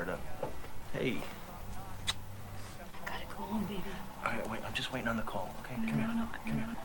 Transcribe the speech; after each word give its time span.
Florida. 0.00 0.18
Hey. 0.94 1.16
Gotta 3.04 3.26
go 3.36 3.42
home, 3.44 3.64
baby. 3.64 3.82
All 4.24 4.32
right, 4.32 4.50
wait. 4.50 4.60
I'm 4.66 4.72
just 4.74 4.92
waiting 4.92 5.08
on 5.08 5.16
the 5.18 5.22
call. 5.22 5.50
Okay, 5.62 5.74
come 5.74 5.86
No, 5.86 6.06
here. 6.06 6.14
no, 6.14 6.28
Come 6.44 6.54
here. 6.54 6.76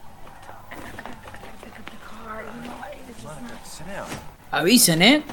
Avisen, 4.51 5.01
¿eh? 5.01 5.23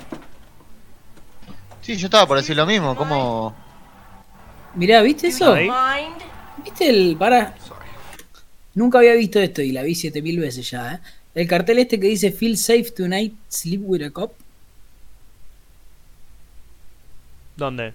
Sí, 1.80 1.96
yo 1.96 2.06
estaba 2.06 2.26
por 2.26 2.36
decir 2.38 2.56
lo 2.56 2.66
mismo, 2.66 2.94
como... 2.96 3.54
Mirá, 4.74 5.02
¿viste 5.02 5.28
eso? 5.28 5.54
¿Viste 6.64 6.88
el. 6.88 7.16
Para. 7.18 7.54
Nunca 8.74 8.98
había 8.98 9.12
visto 9.14 9.38
esto 9.38 9.60
y 9.60 9.72
la 9.72 9.82
vi 9.82 9.94
7000 9.94 10.40
veces 10.40 10.70
ya, 10.70 10.94
¿eh? 10.94 11.00
El 11.34 11.46
cartel 11.48 11.78
este 11.80 11.98
que 12.00 12.06
dice 12.06 12.30
Feel 12.32 12.56
safe 12.56 12.90
tonight, 12.92 13.34
sleep 13.48 13.82
with 13.84 14.02
a 14.02 14.10
cop. 14.10 14.32
¿Dónde? 17.62 17.94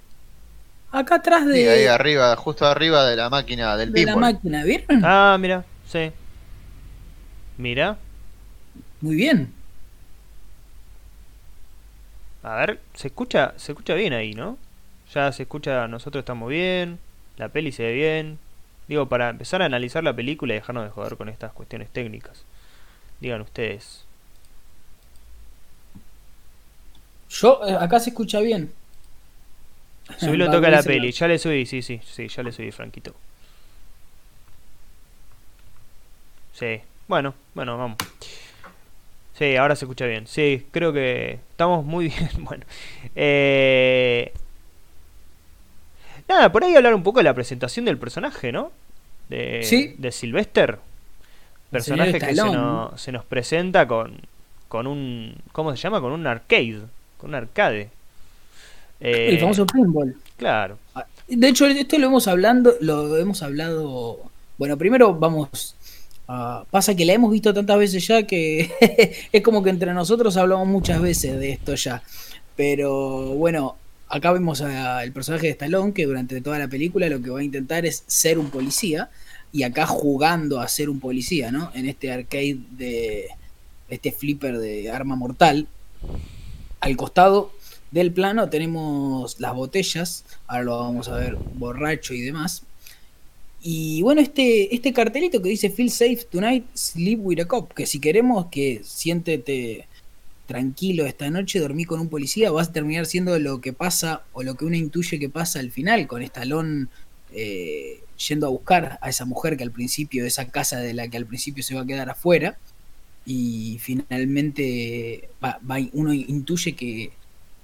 Acá 0.94 1.16
atrás 1.16 1.46
de, 1.46 1.56
Sí, 1.56 1.68
ahí 1.68 1.86
arriba, 1.88 2.34
justo 2.38 2.66
arriba 2.66 3.06
de 3.06 3.18
la 3.18 3.30
máquina 3.30 3.76
del 3.76 3.92
de 3.92 4.06
la 4.06 4.16
máquina, 4.16 4.64
¿vieron? 4.64 5.04
Ah, 5.04 5.36
mira, 5.38 5.66
sí. 5.86 6.10
Mira. 7.58 7.98
Muy 9.02 9.18
bien. 9.18 9.52
A 12.44 12.56
ver, 12.56 12.80
se 12.94 13.10
escucha, 13.10 13.54
se 13.58 13.74
escucha 13.74 13.94
bien 13.96 14.14
ahí, 14.14 14.34
¿no? 14.34 14.58
Ya 15.14 15.30
se 15.34 15.44
escucha, 15.44 15.86
nosotros 15.90 16.22
estamos 16.22 16.48
bien, 16.50 16.98
la 17.36 17.50
peli 17.50 17.74
se 17.74 17.84
ve 17.84 17.94
bien. 17.94 18.40
Digo, 18.88 19.10
para 19.10 19.28
empezar 19.28 19.62
a 19.62 19.66
analizar 19.66 20.02
la 20.02 20.16
película 20.16 20.54
y 20.54 20.60
dejarnos 20.60 20.86
de 20.86 20.92
joder 20.92 21.18
con 21.18 21.28
estas 21.28 21.52
cuestiones 21.52 21.90
técnicas. 21.90 22.46
Digan 23.20 23.42
ustedes. 23.42 24.06
Yo, 27.30 27.60
eh, 27.68 27.76
acá 27.78 28.00
se 28.00 28.12
escucha 28.12 28.40
bien. 28.40 28.72
Subilo 30.18 30.46
Va, 30.46 30.52
toca 30.52 30.70
la 30.70 30.84
peli, 30.84 31.12
ya 31.12 31.28
le 31.28 31.38
subí, 31.38 31.66
sí, 31.66 31.82
sí, 31.82 32.00
sí, 32.04 32.28
ya 32.28 32.44
le 32.44 32.52
subí, 32.52 32.72
Franquito. 32.72 33.14
Sí, 36.54 36.82
bueno, 37.08 37.34
bueno, 37.54 37.78
vamos. 37.78 37.98
Sí, 39.38 39.56
ahora 39.56 39.76
se 39.76 39.86
escucha 39.86 40.06
bien. 40.08 40.26
Sí, 40.26 40.66
creo 40.72 40.92
que 40.92 41.40
estamos 41.52 41.86
muy 41.86 42.08
bien. 42.18 42.30
Bueno, 42.40 42.66
eh... 43.16 44.34
nada, 46.28 46.52
por 46.52 46.64
ahí 46.64 46.76
hablar 46.76 46.96
un 46.96 47.04
poco 47.04 47.20
de 47.20 47.26
la 47.26 47.34
presentación 47.36 47.86
del 47.86 47.98
personaje, 48.00 48.52
¿no? 48.52 48.72
De, 49.30 49.62
Sí. 49.64 49.94
de 49.98 50.12
Sylvester. 50.12 50.80
Personaje 51.70 52.14
que 52.20 52.34
se 52.34 52.44
nos, 52.44 53.00
se 53.00 53.12
nos 53.12 53.26
presenta 53.26 53.88
con, 53.88 54.22
con 54.70 54.88
un. 54.88 55.36
¿Cómo 55.52 55.76
se 55.76 55.78
llama? 55.78 56.00
Con 56.02 56.14
un 56.14 56.26
arcade. 56.26 56.82
Con 57.18 57.32
un 57.32 57.36
arcade. 57.36 57.90
El 59.00 59.36
Eh, 59.36 59.40
famoso 59.40 59.66
pinball. 59.66 60.16
Claro. 60.38 60.78
De 61.28 61.48
hecho, 61.50 61.66
esto 61.66 61.98
lo 61.98 62.08
hemos 62.08 62.28
hablando, 62.28 62.74
lo 62.82 63.18
hemos 63.18 63.42
hablado. 63.44 64.20
Bueno, 64.58 64.78
primero 64.78 65.14
vamos. 65.14 65.76
pasa 66.72 66.96
que 66.96 67.06
la 67.06 67.14
hemos 67.14 67.32
visto 67.32 67.54
tantas 67.54 67.78
veces 67.78 68.06
ya 68.08 68.24
que 68.24 68.70
es 69.32 69.42
como 69.42 69.64
que 69.64 69.70
entre 69.70 69.94
nosotros 69.94 70.36
hablamos 70.38 70.68
muchas 70.68 71.02
veces 71.02 71.40
de 71.40 71.52
esto 71.52 71.76
ya. 71.76 72.02
Pero 72.56 73.36
bueno, 73.36 73.76
acá 74.10 74.32
vemos 74.32 74.62
al 74.62 75.12
personaje 75.12 75.48
de 75.48 75.52
Stallone 75.52 75.94
que 75.94 76.06
durante 76.06 76.42
toda 76.42 76.60
la 76.60 76.68
película 76.68 77.08
lo 77.10 77.22
que 77.22 77.30
va 77.30 77.40
a 77.40 77.44
intentar 77.44 77.86
es 77.86 78.04
ser 78.08 78.40
un 78.40 78.50
policía 78.50 79.10
y 79.54 79.64
acá 79.64 79.86
jugando 79.86 80.60
a 80.60 80.68
ser 80.68 80.90
un 80.90 81.00
policía, 81.00 81.52
¿no? 81.52 81.72
En 81.74 81.88
este 81.88 82.12
arcade 82.12 82.58
de 82.72 83.28
este 83.90 84.12
flipper 84.12 84.58
de 84.58 84.92
arma 84.92 85.16
mortal. 85.16 85.68
Al 86.80 86.96
costado 86.98 87.52
del 87.92 88.12
plano 88.12 88.50
tenemos 88.50 89.40
las 89.40 89.54
botellas, 89.56 90.26
ahora 90.48 90.64
lo 90.64 90.78
vamos 90.80 91.08
a 91.10 91.16
ver 91.16 91.38
borracho 91.56 92.14
y 92.14 92.22
demás. 92.22 92.64
Y 93.62 94.02
bueno, 94.02 94.22
este, 94.22 94.74
este 94.76 94.94
cartelito 94.94 95.42
que 95.42 95.50
dice 95.50 95.70
Feel 95.70 95.90
safe 95.90 96.26
tonight, 96.30 96.66
sleep 96.76 97.20
with 97.22 97.40
a 97.40 97.46
cop, 97.46 97.74
que 97.74 97.86
si 97.86 98.00
queremos 98.00 98.48
que 98.48 98.82
siéntete 98.84 99.88
tranquilo 100.46 101.06
esta 101.06 101.30
noche, 101.30 101.60
dormí 101.60 101.84
con 101.86 102.00
un 102.00 102.08
policía, 102.08 102.52
vas 102.52 102.70
a 102.70 102.74
terminar 102.74 103.06
siendo 103.06 103.38
lo 103.40 103.60
que 103.60 103.74
pasa 103.74 104.24
o 104.32 104.44
lo 104.44 104.56
que 104.56 104.66
uno 104.66 104.76
intuye 104.78 105.20
que 105.20 105.30
pasa 105.30 105.60
al 105.60 105.72
final, 105.72 106.08
con 106.08 106.22
Estalón 106.22 106.90
yendo 108.28 108.48
a 108.48 108.50
buscar 108.50 108.98
a 109.02 109.10
esa 109.10 109.26
mujer 109.26 109.58
que 109.58 109.64
al 109.64 109.72
principio, 109.72 110.26
esa 110.26 110.50
casa 110.50 110.80
de 110.80 110.94
la 110.94 111.08
que 111.08 111.18
al 111.18 111.26
principio 111.26 111.64
se 111.64 111.76
va 111.76 111.82
a 111.82 111.86
quedar 111.86 112.10
afuera, 112.10 112.58
y 113.26 113.78
finalmente 113.82 115.30
va- 115.44 115.60
uno 115.94 116.14
intuye 116.14 116.74
que, 116.76 117.12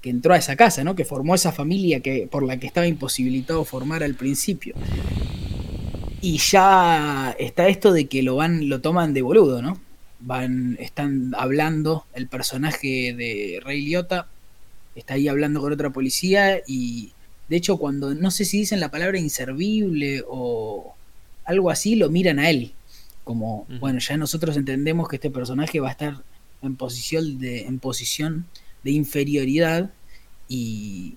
que 0.03 0.09
entró 0.09 0.33
a 0.33 0.37
esa 0.37 0.57
casa, 0.57 0.83
¿no? 0.83 0.95
Que 0.95 1.05
formó 1.05 1.33
esa 1.33 1.53
familia 1.53 2.01
que, 2.01 2.27
por 2.29 2.43
la 2.43 2.57
que 2.57 2.67
estaba 2.67 2.85
imposibilitado 2.85 3.63
formar 3.63 4.03
al 4.03 4.15
principio. 4.15 4.75
Y 6.21 6.37
ya 6.39 7.33
está 7.39 7.69
esto 7.69 7.93
de 7.93 8.07
que 8.07 8.21
lo 8.21 8.35
van, 8.35 8.67
lo 8.67 8.81
toman 8.81 9.13
de 9.13 9.21
boludo, 9.21 9.61
¿no? 9.61 9.79
Van, 10.19 10.75
están 10.81 11.33
hablando, 11.37 12.05
el 12.13 12.27
personaje 12.27 13.13
de 13.13 13.61
Ray 13.63 13.81
Liotta 13.85 14.27
está 14.93 15.13
ahí 15.13 15.29
hablando 15.29 15.61
con 15.61 15.71
otra 15.71 15.89
policía 15.89 16.61
y 16.67 17.13
de 17.47 17.55
hecho 17.55 17.77
cuando 17.77 18.13
no 18.13 18.29
sé 18.29 18.45
si 18.45 18.59
dicen 18.59 18.79
la 18.79 18.91
palabra 18.91 19.17
inservible 19.17 20.23
o 20.27 20.93
algo 21.45 21.69
así, 21.69 21.95
lo 21.95 22.09
miran 22.09 22.39
a 22.39 22.49
él. 22.49 22.73
Como, 23.23 23.65
bueno, 23.79 23.99
ya 23.99 24.17
nosotros 24.17 24.57
entendemos 24.57 25.07
que 25.07 25.15
este 25.15 25.29
personaje 25.29 25.79
va 25.79 25.87
a 25.87 25.91
estar 25.91 26.23
en 26.61 26.75
posición 26.75 27.39
de, 27.39 27.61
en 27.67 27.79
posición 27.79 28.45
de 28.83 28.91
inferioridad 28.91 29.91
y 30.47 31.15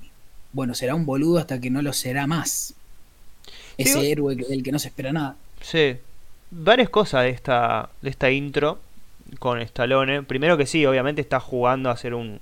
bueno, 0.53 0.75
será 0.75 0.95
un 0.95 1.07
boludo 1.07 1.39
hasta 1.39 1.61
que 1.61 1.71
no 1.71 1.83
lo 1.83 1.93
será 1.93 2.27
más. 2.27 2.75
Ese 3.79 4.01
Sí, 4.01 4.07
héroe 4.11 4.37
del 4.37 4.63
que 4.63 4.73
no 4.73 4.79
se 4.79 4.89
espera 4.89 5.13
nada. 5.13 5.37
Sí. 5.61 5.97
Varias 6.51 6.89
cosas 6.91 7.25
de 7.25 7.31
esta, 7.31 7.91
de 8.03 8.11
esta 8.11 8.31
intro 8.31 8.81
con 9.39 9.61
Stallone. 9.61 10.23
Primero 10.23 10.57
que 10.57 10.67
sí, 10.67 10.87
obviamente 10.87 11.21
está 11.21 11.41
jugando 11.41 11.91
a 11.91 11.97
ser 11.97 12.15
un, 12.15 12.41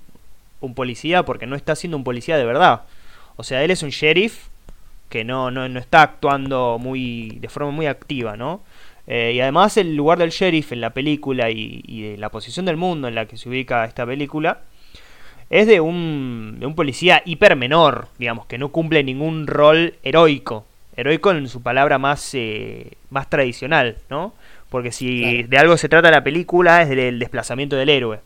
un 0.61 0.75
policía 0.75 1.23
porque 1.25 1.47
no 1.47 1.55
está 1.55 1.75
siendo 1.75 1.97
un 1.97 2.03
policía 2.03 2.37
de 2.37 2.45
verdad. 2.45 2.83
O 3.35 3.43
sea, 3.43 3.63
él 3.63 3.71
es 3.71 3.83
un 3.83 3.89
sheriff 3.89 4.47
que 5.09 5.23
no, 5.23 5.51
no, 5.51 5.67
no 5.69 5.79
está 5.79 6.01
actuando 6.03 6.77
muy 6.79 7.37
de 7.41 7.49
forma 7.49 7.71
muy 7.71 7.87
activa, 7.87 8.37
¿no? 8.37 8.61
Eh, 9.07 9.33
y 9.35 9.39
además 9.41 9.77
el 9.77 9.95
lugar 9.95 10.17
del 10.17 10.31
sheriff 10.31 10.71
en 10.71 10.81
la 10.81 10.91
película 10.91 11.51
y, 11.51 11.83
y 11.85 12.01
de 12.11 12.17
la 12.17 12.29
posición 12.29 12.65
del 12.65 12.77
mundo 12.77 13.07
en 13.07 13.15
la 13.15 13.27
que 13.27 13.37
se 13.37 13.49
ubica 13.49 13.85
esta 13.85 14.05
película 14.05 14.61
es 15.49 15.67
de 15.67 15.79
un, 15.81 16.57
de 16.59 16.65
un 16.65 16.75
policía 16.75 17.21
hiper 17.25 17.55
menor, 17.55 18.07
digamos, 18.17 18.45
que 18.47 18.57
no 18.57 18.69
cumple 18.69 19.03
ningún 19.03 19.47
rol 19.47 19.95
heroico. 20.03 20.65
Heroico 20.97 21.31
en 21.31 21.47
su 21.49 21.61
palabra 21.61 21.97
más, 21.97 22.31
eh, 22.33 22.93
más 23.09 23.29
tradicional, 23.29 23.97
¿no? 24.09 24.33
Porque 24.69 24.91
si 24.91 25.21
Claro. 25.21 25.47
de 25.49 25.57
algo 25.57 25.77
se 25.77 25.89
trata 25.89 26.09
la 26.11 26.23
película 26.23 26.81
es 26.81 26.89
del 26.89 27.19
desplazamiento 27.19 27.75
del 27.75 27.89
héroe. 27.89 28.19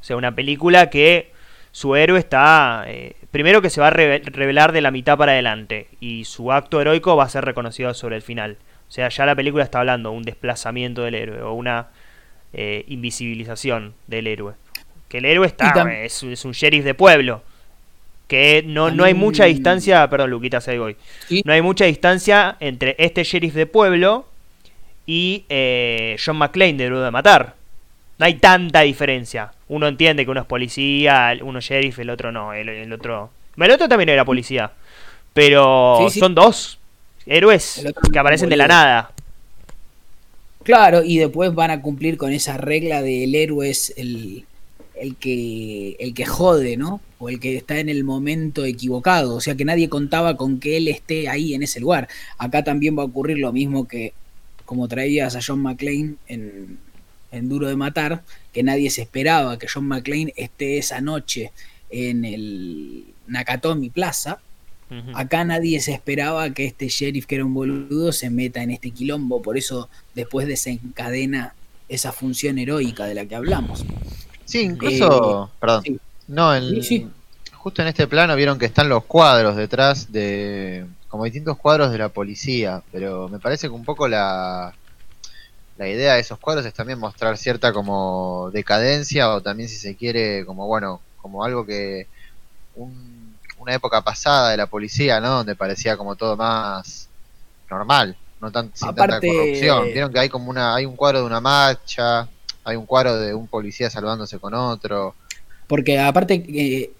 O 0.00 0.04
sea, 0.04 0.16
una 0.16 0.34
película 0.34 0.90
que 0.90 1.32
su 1.72 1.96
héroe 1.96 2.18
está... 2.18 2.84
eh, 2.86 3.16
primero 3.30 3.60
que 3.60 3.70
se 3.70 3.80
va 3.80 3.88
a 3.88 3.92
reve- 3.92 4.22
revelar 4.24 4.72
de 4.72 4.80
la 4.80 4.90
mitad 4.92 5.18
para 5.18 5.32
adelante 5.32 5.88
y 6.00 6.24
su 6.24 6.52
acto 6.52 6.80
heroico 6.80 7.16
va 7.16 7.24
a 7.24 7.28
ser 7.28 7.44
reconocido 7.44 7.92
sobre 7.94 8.16
el 8.16 8.22
final. 8.22 8.56
O 8.88 8.92
sea, 8.92 9.08
ya 9.08 9.26
la 9.26 9.34
película 9.34 9.64
está 9.64 9.80
hablando 9.80 10.10
de 10.10 10.16
un 10.16 10.22
desplazamiento 10.22 11.02
del 11.02 11.16
héroe 11.16 11.42
o 11.42 11.52
una 11.54 11.88
eh, 12.52 12.84
invisibilización 12.86 13.94
del 14.06 14.28
héroe. 14.28 14.54
Que 15.14 15.18
el 15.18 15.26
héroe 15.26 15.46
está, 15.46 15.72
es, 16.02 16.24
es 16.24 16.44
un 16.44 16.50
sheriff 16.50 16.82
de 16.84 16.92
pueblo. 16.92 17.40
Que 18.26 18.64
no, 18.66 18.90
no 18.90 19.04
hay 19.04 19.14
mucha 19.14 19.44
distancia, 19.44 20.10
perdón 20.10 20.30
Luquitas, 20.30 20.66
ahí 20.66 20.76
voy. 20.76 20.96
Sí. 21.28 21.40
No 21.44 21.52
hay 21.52 21.62
mucha 21.62 21.84
distancia 21.84 22.56
entre 22.58 22.96
este 22.98 23.22
sheriff 23.22 23.54
de 23.54 23.66
pueblo 23.66 24.26
y 25.06 25.44
eh, 25.48 26.16
John 26.18 26.36
McClane 26.38 26.72
de 26.72 26.86
Duro 26.86 27.00
de 27.00 27.12
Matar. 27.12 27.54
No 28.18 28.26
hay 28.26 28.34
tanta 28.38 28.80
diferencia. 28.80 29.52
Uno 29.68 29.86
entiende 29.86 30.24
que 30.24 30.32
uno 30.32 30.40
es 30.40 30.46
policía, 30.46 31.32
uno 31.42 31.60
es 31.60 31.64
sheriff, 31.64 31.96
el 32.00 32.10
otro 32.10 32.32
no. 32.32 32.52
El, 32.52 32.68
el 32.68 32.92
otro. 32.92 33.30
El 33.56 33.70
otro 33.70 33.88
también 33.88 34.08
era 34.08 34.24
policía. 34.24 34.72
Pero 35.32 35.98
Sí, 36.00 36.14
sí. 36.14 36.18
son 36.18 36.34
dos 36.34 36.80
héroes 37.24 37.86
que 38.12 38.18
aparecen 38.18 38.48
de 38.48 38.56
la 38.56 38.66
nada. 38.66 39.12
Claro, 40.64 41.04
y 41.04 41.18
después 41.18 41.54
van 41.54 41.70
a 41.70 41.80
cumplir 41.80 42.16
con 42.16 42.32
esa 42.32 42.56
regla 42.56 43.00
del 43.00 43.32
héroe 43.36 43.70
es 43.70 43.94
el, 43.96 44.44
el 45.00 45.16
que 45.16 45.96
el 45.98 46.14
que 46.14 46.26
jode, 46.26 46.76
¿no? 46.76 47.00
O 47.18 47.28
el 47.28 47.40
que 47.40 47.56
está 47.56 47.78
en 47.78 47.88
el 47.88 48.04
momento 48.04 48.64
equivocado, 48.64 49.36
o 49.36 49.40
sea 49.40 49.54
que 49.54 49.64
nadie 49.64 49.88
contaba 49.88 50.36
con 50.36 50.60
que 50.60 50.76
él 50.76 50.88
esté 50.88 51.28
ahí 51.28 51.54
en 51.54 51.62
ese 51.62 51.80
lugar. 51.80 52.08
Acá 52.38 52.64
también 52.64 52.96
va 52.96 53.02
a 53.02 53.06
ocurrir 53.06 53.38
lo 53.38 53.52
mismo 53.52 53.88
que 53.88 54.12
como 54.64 54.88
traías 54.88 55.36
a 55.36 55.40
John 55.46 55.60
McClane 55.60 56.14
en, 56.26 56.78
en 57.32 57.48
Duro 57.48 57.68
de 57.68 57.76
Matar, 57.76 58.22
que 58.52 58.62
nadie 58.62 58.90
se 58.90 59.02
esperaba 59.02 59.58
que 59.58 59.68
John 59.72 59.86
McClane 59.86 60.32
esté 60.36 60.78
esa 60.78 61.00
noche 61.00 61.52
en 61.90 62.24
el 62.24 63.04
Nakatomi 63.26 63.90
Plaza. 63.90 64.40
Acá 65.14 65.44
nadie 65.44 65.80
se 65.80 65.92
esperaba 65.92 66.50
que 66.50 66.66
este 66.66 66.86
sheriff, 66.86 67.26
que 67.26 67.34
era 67.34 67.44
un 67.44 67.52
boludo, 67.52 68.12
se 68.12 68.30
meta 68.30 68.62
en 68.62 68.70
este 68.70 68.92
quilombo. 68.92 69.42
Por 69.42 69.58
eso 69.58 69.88
después 70.14 70.46
desencadena 70.46 71.54
esa 71.88 72.12
función 72.12 72.58
heroica 72.58 73.04
de 73.04 73.14
la 73.14 73.26
que 73.26 73.34
hablamos. 73.34 73.84
Sí, 74.44 74.60
incluso, 74.62 75.50
perdón, 75.60 75.82
sí. 75.82 75.98
no, 76.28 76.54
sí. 76.82 77.10
justo 77.54 77.82
en 77.82 77.88
este 77.88 78.06
plano 78.06 78.36
vieron 78.36 78.58
que 78.58 78.66
están 78.66 78.88
los 78.88 79.04
cuadros 79.04 79.56
detrás 79.56 80.12
de. 80.12 80.84
como 81.08 81.24
distintos 81.24 81.56
cuadros 81.56 81.90
de 81.92 81.98
la 81.98 82.08
policía. 82.10 82.82
Pero 82.92 83.28
me 83.28 83.38
parece 83.38 83.68
que 83.68 83.72
un 83.74 83.84
poco 83.84 84.06
la. 84.08 84.74
La 85.76 85.88
idea 85.88 86.14
de 86.14 86.20
esos 86.20 86.38
cuadros 86.38 86.64
es 86.66 86.72
también 86.74 87.00
mostrar 87.00 87.36
cierta 87.36 87.72
como 87.72 88.48
decadencia 88.52 89.30
o 89.34 89.40
también 89.40 89.68
si 89.68 89.76
se 89.76 89.96
quiere 89.96 90.44
como 90.46 90.68
bueno, 90.68 91.00
como 91.20 91.44
algo 91.44 91.66
que 91.66 92.06
un- 92.76 93.34
una 93.58 93.74
época 93.74 94.00
pasada 94.02 94.50
de 94.50 94.56
la 94.56 94.66
policía, 94.66 95.18
¿no? 95.20 95.30
Donde 95.38 95.56
parecía 95.56 95.96
como 95.96 96.14
todo 96.14 96.36
más 96.36 97.08
normal, 97.68 98.16
no 98.40 98.52
tan, 98.52 98.70
sin 98.72 98.88
Aparte- 98.88 99.14
tanta 99.20 99.26
corrupción. 99.26 99.84
Vieron 99.86 100.12
que 100.12 100.18
hay 100.20 100.28
como 100.28 100.48
una 100.50 100.76
hay 100.76 100.84
un 100.86 100.94
cuadro 100.94 101.20
de 101.20 101.26
una 101.26 101.40
marcha, 101.40 102.28
hay 102.64 102.76
un 102.76 102.86
cuadro 102.86 103.18
de 103.18 103.34
un 103.34 103.46
policía 103.46 103.90
saludándose 103.90 104.38
con 104.38 104.54
otro. 104.54 105.14
Porque 105.66 105.98
aparte 105.98 106.44
eh, 106.48 106.90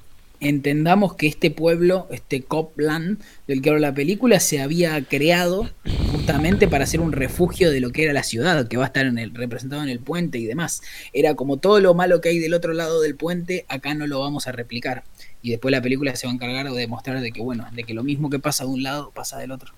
entendamos 0.40 1.14
que 1.14 1.26
este 1.26 1.50
pueblo, 1.50 2.06
este 2.10 2.42
Copland 2.42 3.18
del 3.46 3.62
que 3.62 3.70
habla 3.70 3.88
la 3.88 3.94
película, 3.94 4.40
se 4.40 4.60
había 4.60 5.02
creado 5.04 5.70
justamente 6.12 6.68
para 6.68 6.86
ser 6.86 7.00
un 7.00 7.12
refugio 7.12 7.70
de 7.70 7.80
lo 7.80 7.90
que 7.90 8.04
era 8.04 8.12
la 8.12 8.22
ciudad, 8.22 8.68
que 8.68 8.76
va 8.76 8.84
a 8.84 8.86
estar 8.86 9.06
en 9.06 9.18
el, 9.18 9.34
representado 9.34 9.82
en 9.82 9.88
el 9.88 10.00
puente 10.00 10.38
y 10.38 10.44
demás. 10.44 10.82
Era 11.12 11.34
como 11.34 11.56
todo 11.56 11.80
lo 11.80 11.94
malo 11.94 12.20
que 12.20 12.30
hay 12.30 12.38
del 12.38 12.54
otro 12.54 12.72
lado 12.72 13.00
del 13.00 13.16
puente, 13.16 13.64
acá 13.68 13.94
no 13.94 14.06
lo 14.06 14.20
vamos 14.20 14.46
a 14.46 14.52
replicar. 14.52 15.04
Y 15.42 15.50
después 15.50 15.72
la 15.72 15.82
película 15.82 16.16
se 16.16 16.26
va 16.26 16.32
a 16.32 16.34
encargar 16.34 16.70
de 16.70 16.78
demostrar 16.78 17.20
de 17.20 17.32
que, 17.32 17.42
bueno, 17.42 17.66
de 17.72 17.84
que 17.84 17.94
lo 17.94 18.02
mismo 18.02 18.30
que 18.30 18.38
pasa 18.38 18.64
de 18.64 18.70
un 18.70 18.82
lado 18.82 19.10
pasa 19.14 19.38
del 19.38 19.50
otro. 19.50 19.74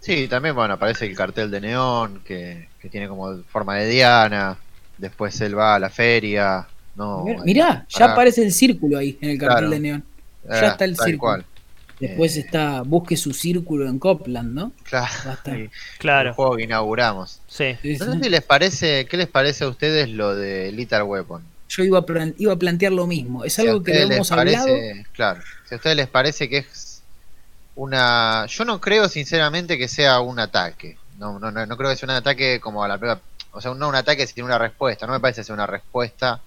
Sí, 0.00 0.28
también 0.28 0.54
bueno, 0.54 0.74
aparece 0.74 1.06
el 1.06 1.14
cartel 1.16 1.50
de 1.50 1.60
neón 1.60 2.22
que, 2.24 2.68
que 2.80 2.88
tiene 2.88 3.06
como 3.08 3.42
forma 3.44 3.76
de 3.76 3.88
diana. 3.88 4.56
Después 4.98 5.40
él 5.40 5.56
va 5.58 5.74
a 5.76 5.78
la 5.78 5.90
feria. 5.90 6.66
No, 6.96 7.24
Mirá, 7.44 7.86
ya 7.88 8.12
aparece 8.12 8.42
el 8.42 8.52
círculo 8.52 8.98
ahí 8.98 9.16
en 9.20 9.30
el 9.30 9.38
cartel 9.38 9.56
Claro. 9.58 9.70
de 9.70 9.80
neón. 9.80 10.04
Ah, 10.48 10.60
Ya 10.60 10.68
está 10.68 10.84
el 10.84 10.96
círculo. 10.96 11.18
cual. 11.18 11.44
Después 12.00 12.36
Eh. 12.36 12.40
está 12.40 12.80
Busque 12.82 13.16
su 13.16 13.32
círculo 13.34 13.86
en 13.88 13.98
Copland, 13.98 14.54
¿no? 14.54 14.72
Claro. 14.84 15.12
Va 15.26 15.30
a 15.32 15.34
estar. 15.34 15.54
El 15.54 15.70
Claro, 15.98 16.34
juego 16.34 16.56
que 16.56 16.62
inauguramos. 16.64 17.40
sí. 17.46 17.76
Sí, 17.82 17.96
No 17.98 18.06
sé 18.06 18.12
sí. 18.12 18.18
si 18.24 18.30
les 18.30 18.42
parece, 18.42 19.04
¿qué 19.06 19.16
les 19.18 19.28
parece 19.28 19.64
a 19.64 19.68
ustedes 19.68 20.08
lo 20.08 20.34
de 20.34 20.72
Little 20.72 21.02
Weapon? 21.02 21.42
Yo 21.68 21.84
iba 21.84 21.98
a, 21.98 22.06
plan- 22.06 22.34
iba 22.38 22.52
a 22.54 22.56
plantear 22.56 22.92
lo 22.92 23.06
mismo. 23.06 23.44
Es 23.44 23.52
Si 23.54 23.62
algo 23.66 23.82
que 23.82 24.02
hemos 24.02 24.32
hablado. 24.32 24.66
parece, 24.66 25.06
claro, 25.12 25.40
si 25.68 25.74
a 25.74 25.76
ustedes 25.76 25.96
les 25.96 26.08
parece 26.08 26.48
que 26.48 26.58
es 26.58 26.66
una, 27.76 28.46
yo 28.46 28.64
no 28.64 28.80
creo 28.80 29.08
sinceramente 29.08 29.78
que 29.78 29.88
sea 29.88 30.20
un 30.20 30.38
ataque, 30.38 30.98
no, 31.18 31.38
no, 31.38 31.50
no, 31.50 31.66
no 31.66 31.76
creo 31.76 31.90
que 31.90 31.96
sea 31.96 32.08
un 32.08 32.16
ataque 32.16 32.60
como 32.60 32.82
a 32.84 32.88
la 32.88 32.98
propia, 32.98 33.20
o 33.52 33.60
sea, 33.60 33.74
no 33.74 33.88
un 33.88 33.94
ataque 33.94 34.26
sino 34.26 34.46
una 34.46 34.58
respuesta, 34.58 35.06
no 35.06 35.12
me 35.12 35.20
parece 35.20 35.44
ser 35.44 35.54
una 35.54 35.66
respuesta 35.66 36.40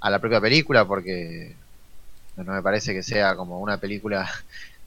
a 0.00 0.10
la 0.10 0.18
propia 0.18 0.40
película 0.40 0.84
porque 0.84 1.54
no, 2.36 2.52
me 2.52 2.62
parece 2.62 2.92
que 2.92 3.02
sea 3.02 3.36
como 3.36 3.60
una 3.60 3.76
película 3.78 4.28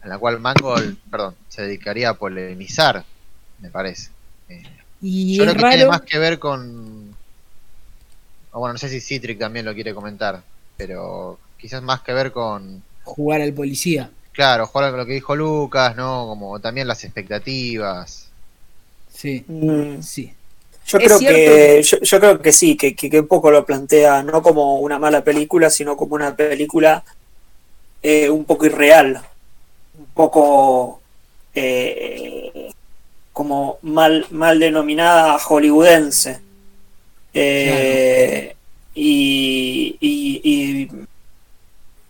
en 0.04 0.10
la 0.10 0.18
cual 0.18 0.40
Mangold, 0.40 0.98
perdón, 1.10 1.36
se 1.48 1.62
dedicaría 1.64 2.10
a 2.10 2.14
polemizar, 2.16 3.04
me 3.60 3.70
parece. 3.70 4.10
Eh, 4.50 4.64
Y 5.02 5.38
yo 5.38 5.44
creo 5.44 5.56
que 5.56 5.70
tiene 5.70 5.86
más 5.86 6.02
que 6.02 6.20
ver 6.20 6.40
con. 6.40 7.16
bueno, 8.52 8.74
no 8.74 8.80
sé 8.80 8.90
si 8.90 9.00
Citric 9.00 9.40
también 9.40 9.66
lo 9.66 9.74
quiere 9.74 9.94
comentar, 9.94 10.44
pero 10.78 11.40
quizás 11.58 11.82
más 11.82 12.02
que 12.02 12.14
ver 12.14 12.32
con. 12.32 12.84
jugar 13.04 13.42
al 13.42 13.54
policía. 13.54 14.10
Claro, 14.34 14.68
jugar 14.68 14.92
con 14.92 15.00
lo 15.00 15.06
que 15.06 15.14
dijo 15.14 15.34
Lucas, 15.36 15.96
¿no? 15.96 16.28
Como 16.28 16.60
también 16.60 16.88
las 16.88 17.04
expectativas. 17.06 18.34
Sí, 19.08 19.46
Mm, 19.48 20.02
sí. 20.02 20.34
Yo 20.86 21.02
creo 21.02 21.24
que 21.24 21.82
yo, 21.84 21.98
yo 22.02 22.20
creo 22.20 22.42
que 22.42 22.52
sí, 22.52 22.76
que, 22.78 22.96
que, 22.96 23.10
que 23.10 23.20
un 23.22 23.28
poco 23.28 23.52
lo 23.52 23.66
plantea 23.66 24.22
no 24.24 24.42
como 24.42 24.80
una 24.80 25.00
mala 25.00 25.24
película, 25.24 25.70
sino 25.70 25.96
como 25.96 26.16
una 26.16 26.36
película 26.36 27.04
eh, 28.02 28.30
un 28.30 28.46
poco 28.46 28.66
irreal, 28.66 29.22
un 30.00 30.08
poco 30.14 31.02
eh, 31.56 32.72
como 33.34 33.80
mal, 33.84 34.28
mal 34.32 34.60
denominada 34.60 35.40
hollywoodense. 35.40 36.42
Eh, 37.34 38.56
Y, 38.96 39.98
y, 40.02 40.42
y 40.44 40.90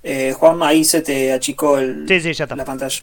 eh, 0.03 0.33
Juanma, 0.33 0.67
ahí 0.69 0.83
se 0.83 1.01
te 1.01 1.31
achicó 1.31 1.77
el, 1.77 2.05
Sí, 2.07 2.19
sí, 2.19 2.33
ya 2.33 2.44
está. 2.45 2.55
la 2.55 2.65
pantalla. 2.65 3.00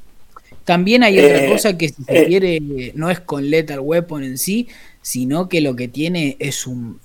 También 0.64 1.02
hay 1.02 1.18
Eh, 1.18 1.24
otra 1.34 1.48
cosa 1.48 1.78
que 1.78 1.88
si 1.88 2.04
se 2.04 2.22
eh. 2.22 2.26
quiere 2.26 2.92
no 2.94 3.10
es 3.10 3.20
con 3.20 3.48
Lethal 3.48 3.80
Weapon 3.80 4.22
en 4.22 4.38
sí, 4.38 4.68
sino 5.02 5.48
que 5.48 5.60
lo 5.60 5.74
que 5.74 5.88
tiene 5.88 6.36
es 6.38 6.66
un 6.66 7.00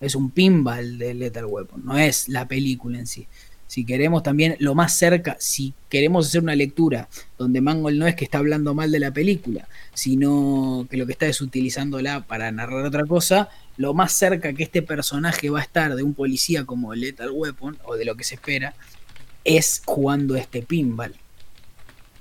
es 0.00 0.14
un 0.14 0.30
pinball 0.30 0.98
de 0.98 1.14
Lethal 1.14 1.46
Weapon, 1.46 1.82
no 1.84 1.96
es 1.96 2.28
la 2.28 2.46
película 2.46 2.98
en 2.98 3.06
sí. 3.06 3.26
Si 3.66 3.84
queremos 3.84 4.22
también 4.22 4.56
lo 4.60 4.74
más 4.74 4.96
cerca, 4.96 5.36
si 5.40 5.72
queremos 5.88 6.26
hacer 6.28 6.42
una 6.42 6.54
lectura 6.54 7.08
donde 7.38 7.60
Mangold 7.62 7.98
no 7.98 8.06
es 8.06 8.14
que 8.14 8.24
está 8.24 8.38
hablando 8.38 8.74
mal 8.74 8.92
de 8.92 9.00
la 9.00 9.10
película, 9.10 9.66
sino 9.94 10.86
que 10.90 10.96
lo 10.98 11.06
que 11.06 11.12
está 11.12 11.26
es 11.26 11.40
utilizándola 11.40 12.26
para 12.26 12.52
narrar 12.52 12.84
otra 12.84 13.04
cosa, 13.06 13.48
lo 13.78 13.94
más 13.94 14.12
cerca 14.12 14.52
que 14.52 14.62
este 14.62 14.82
personaje 14.82 15.50
va 15.50 15.60
a 15.60 15.62
estar 15.62 15.96
de 15.96 16.02
un 16.02 16.14
policía 16.14 16.64
como 16.64 16.94
Lethal 16.94 17.30
Weapon, 17.32 17.78
o 17.84 17.96
de 17.96 18.04
lo 18.04 18.14
que 18.16 18.24
se 18.24 18.34
espera, 18.36 18.74
es 19.46 19.82
jugando 19.84 20.36
este 20.36 20.62
pinball. 20.62 21.14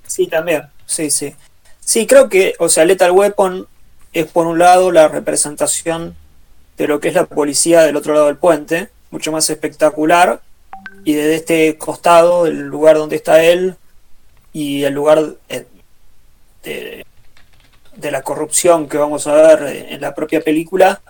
Sí, 0.05 0.27
también. 0.27 0.63
Sí, 0.85 1.09
sí. 1.09 1.35
Sí, 1.79 2.07
creo 2.07 2.29
que, 2.29 2.53
o 2.59 2.69
sea, 2.69 2.85
Lethal 2.85 3.11
Weapon 3.11 3.67
es 4.13 4.27
por 4.27 4.47
un 4.47 4.59
lado 4.59 4.91
la 4.91 5.07
representación 5.07 6.15
de 6.77 6.87
lo 6.87 6.99
que 6.99 7.09
es 7.09 7.13
la 7.13 7.25
policía 7.25 7.81
del 7.81 7.95
otro 7.95 8.13
lado 8.13 8.27
del 8.27 8.37
puente, 8.37 8.89
mucho 9.11 9.31
más 9.31 9.49
espectacular, 9.49 10.41
y 11.03 11.13
desde 11.13 11.35
este 11.35 11.77
costado, 11.77 12.47
el 12.47 12.61
lugar 12.61 12.97
donde 12.97 13.15
está 13.15 13.43
él, 13.43 13.75
y 14.53 14.83
el 14.83 14.93
lugar 14.93 15.35
eh, 15.49 15.65
de, 16.63 18.11
la 18.11 18.21
corrupción 18.21 18.87
que 18.87 18.97
vamos 18.97 19.27
a 19.27 19.33
ver 19.33 19.87
en 19.89 20.01
la 20.01 20.13
propia 20.15 20.41
película, 20.41 21.01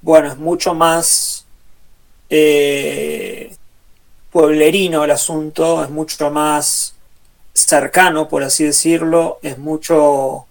bueno, 0.00 0.28
es 0.28 0.38
mucho 0.38 0.74
más 0.74 1.46
eh, 2.30 3.54
pueblerino 4.30 5.04
el 5.04 5.10
asunto, 5.10 5.82
es 5.82 5.90
mucho 5.90 6.30
más 6.30 6.94
cercano, 7.52 8.28
por 8.28 8.42
así 8.42 8.64
decirlo, 8.64 9.38
es 9.42 9.58
mucho, 9.58 10.46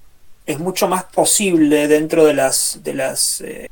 es 0.46 0.60
mucho 0.60 0.88
más 0.88 1.04
posible 1.06 1.88
dentro 1.88 2.26
de 2.26 2.34
las, 2.34 2.80
de 2.84 2.94
las, 2.94 3.42
eh, 3.42 3.70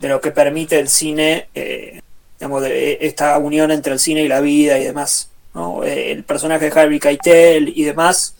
de 0.00 0.08
lo 0.08 0.20
que 0.20 0.30
permite 0.30 0.78
el 0.78 0.88
cine, 0.88 1.48
eh, 1.54 2.00
digamos, 2.38 2.62
de 2.62 2.98
esta 3.02 3.38
unión 3.38 3.70
entre 3.70 3.92
el 3.92 3.98
cine 3.98 4.22
y 4.22 4.28
la 4.28 4.40
vida 4.40 4.78
y 4.78 4.84
demás. 4.84 5.28
¿no? 5.54 5.84
Eh, 5.84 6.12
El 6.12 6.24
personaje 6.24 6.70
de 6.70 6.80
Harvey 6.80 6.98
Keitel 6.98 7.72
y 7.74 7.84
demás 7.84 8.34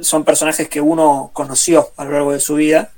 son 0.00 0.24
personajes 0.24 0.68
que 0.68 0.80
uno 0.80 1.30
conoció 1.34 1.90
a 1.96 2.04
lo 2.04 2.12
largo 2.12 2.32
de 2.32 2.40
su 2.40 2.54
vida, 2.54 2.92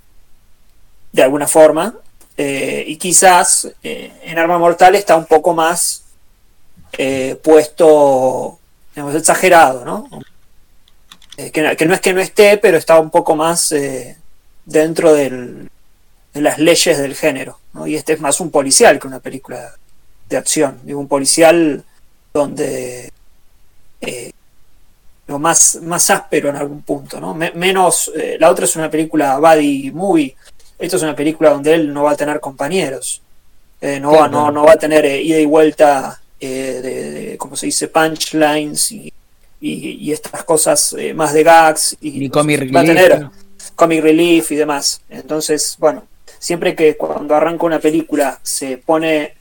de 1.13 1.23
alguna 1.23 1.49
forma, 1.49 1.95
y 2.37 2.97
quizás 2.99 3.69
en 3.83 4.39
Arma 4.39 4.59
Mortal 4.59 4.95
está 4.95 5.17
un 5.17 5.27
poco 5.27 5.55
más 5.55 6.05
eh, 6.99 7.39
puesto 7.43 8.59
digamos, 8.95 9.15
exagerado, 9.15 9.85
¿no? 9.85 10.09
Eh, 11.37 11.51
que, 11.53 11.77
que 11.77 11.87
no 11.87 11.95
es 11.95 12.01
que 12.01 12.13
no 12.13 12.21
esté, 12.21 12.59
pero 12.59 12.77
está 12.77 12.99
un 12.99 13.11
poco 13.11 13.37
más 13.37 13.71
eh, 13.73 14.17
dentro 14.67 15.15
del, 15.15 15.71
de 16.35 16.41
las 16.41 16.59
leyes 16.59 16.99
del 16.99 17.15
género, 17.15 17.59
¿no? 17.73 17.87
Y 17.87 17.95
este 17.95 18.15
es 18.15 18.21
más 18.21 18.41
un 18.41 18.51
policial 18.51 18.99
que 18.99 19.07
una 19.07 19.21
película 19.21 19.73
de 20.29 20.37
acción, 20.37 20.81
digo, 20.83 20.99
un 21.01 21.09
policial 21.09 21.85
donde 22.35 23.11
digo, 25.27 25.39
más, 25.39 25.79
más 25.83 26.11
áspero 26.11 26.49
en 26.49 26.57
algún 26.57 26.83
punto, 26.83 27.21
¿no? 27.21 27.35
Me- 27.35 27.53
menos, 27.53 28.11
la 28.39 28.51
otra 28.51 28.65
es 28.65 28.75
una 28.77 28.91
película 28.91 29.39
buddy 29.39 29.91
movie, 29.93 30.35
esto 30.79 30.97
es 30.97 31.03
una 31.03 31.15
película 31.15 31.51
donde 31.51 31.75
él 31.75 31.93
no 31.93 32.05
va 32.05 32.13
a 32.13 32.17
tener 32.17 32.41
compañeros, 32.41 33.23
no, 34.01 34.11
va, 34.13 34.29
no, 34.29 34.51
no 34.51 34.65
va 34.65 34.73
a 34.73 34.77
tener 34.77 35.05
ida 35.05 35.39
y 35.39 35.47
vuelta 35.47 36.21
eh, 36.41 36.81
de, 36.83 37.11
de, 37.11 37.39
como 37.39 37.57
se 37.57 37.67
dice, 37.67 37.89
punchlines 37.89 38.93
y, 38.93 39.13
y, 39.61 39.91
y 40.09 40.13
estas 40.13 40.45
cosas 40.45 40.95
eh, 40.99 41.15
más 41.15 41.33
de 41.33 41.43
gags. 41.43 41.97
Y, 42.01 42.29
comic 42.29 42.75
va 42.75 42.81
a 42.81 42.83
relief, 42.85 43.07
tener 43.07 43.21
¿no? 43.21 43.33
comic 43.75 44.03
relief 44.03 44.53
y 44.53 44.57
demás. 44.57 45.01
Entonces, 45.09 45.77
bueno, 45.79 46.07
siempre 46.39 46.75
que 46.75 46.97
cuando 46.97 47.35
arranca 47.35 47.67
una 47.67 47.81
película 47.81 48.39
se 48.43 48.79
pone 48.79 49.35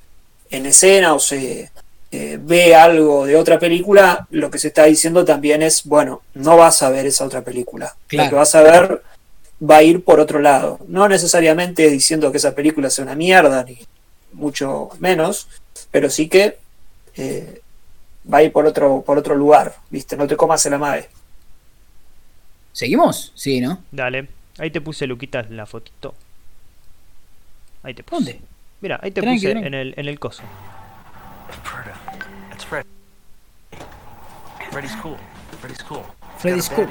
en 0.50 0.66
escena 0.66 1.13
o 1.13 1.20
se 1.20 1.72
eh, 2.12 2.39
ve 2.42 2.74
algo 2.74 3.25
de 3.25 3.36
otra 3.36 3.60
película, 3.60 4.27
lo 4.32 4.50
que 4.50 4.60
se 4.60 4.70
está 4.70 4.86
diciendo 4.86 5.25
también 5.25 5.62
es, 5.62 5.84
bueno, 5.84 6.22
no 6.34 6.58
vas 6.58 6.82
a 6.82 6.89
ver 6.89 7.06
esa 7.06 7.25
otra 7.25 7.44
película. 7.44 7.96
Claro. 8.08 8.25
Lo 8.25 8.30
que 8.30 8.36
vas 8.38 8.56
a 8.56 8.62
ver 8.62 9.01
va 9.62 9.77
a 9.77 9.84
ir 9.84 10.04
por 10.04 10.20
otro 10.20 10.39
lado. 10.39 10.80
No 10.88 11.08
necesariamente 11.08 11.89
diciendo 11.89 12.32
que 12.32 12.38
esa 12.38 12.56
película 12.56 12.89
sea 12.89 13.04
una 13.04 13.16
mierda, 13.16 13.63
ni 13.63 13.77
mucho 14.34 14.89
menos, 15.00 15.48
pero 15.92 16.10
sí 16.10 16.30
que 16.30 16.58
eh, 17.17 17.62
va 18.31 18.39
a 18.39 18.43
ir 18.43 18.51
por 18.51 18.65
otro, 18.65 19.01
por 19.05 19.17
otro 19.17 19.36
lugar, 19.36 19.75
¿viste? 19.89 20.15
No 20.17 20.27
te 20.27 20.36
comas 20.38 20.65
la 20.65 20.77
madre. 20.77 21.09
¿Seguimos? 22.74 23.31
Sí, 23.36 23.59
¿no? 23.59 23.83
Dale. 23.91 24.27
Ahí 24.59 24.71
te 24.71 24.81
puse, 24.81 25.07
Luquita, 25.07 25.43
la 25.50 25.65
fotito. 25.65 26.13
Ahí 27.83 27.93
te 27.93 28.03
puse. 28.03 28.15
¿Dónde? 28.15 28.41
Mira, 28.81 29.00
ahí 29.01 29.12
te 29.12 29.21
Tranqui, 29.21 29.39
puse 29.39 29.51
tranqui. 29.51 29.67
en 29.67 29.74
el, 29.74 29.93
en 29.97 30.07
el 30.07 30.19
coso. 30.19 30.43
Freddy's 34.71 34.95
cool. 35.01 35.17
Freddy's 35.59 35.81
cool. 35.83 36.03
Freddy's 36.38 36.69
cool. 36.69 36.86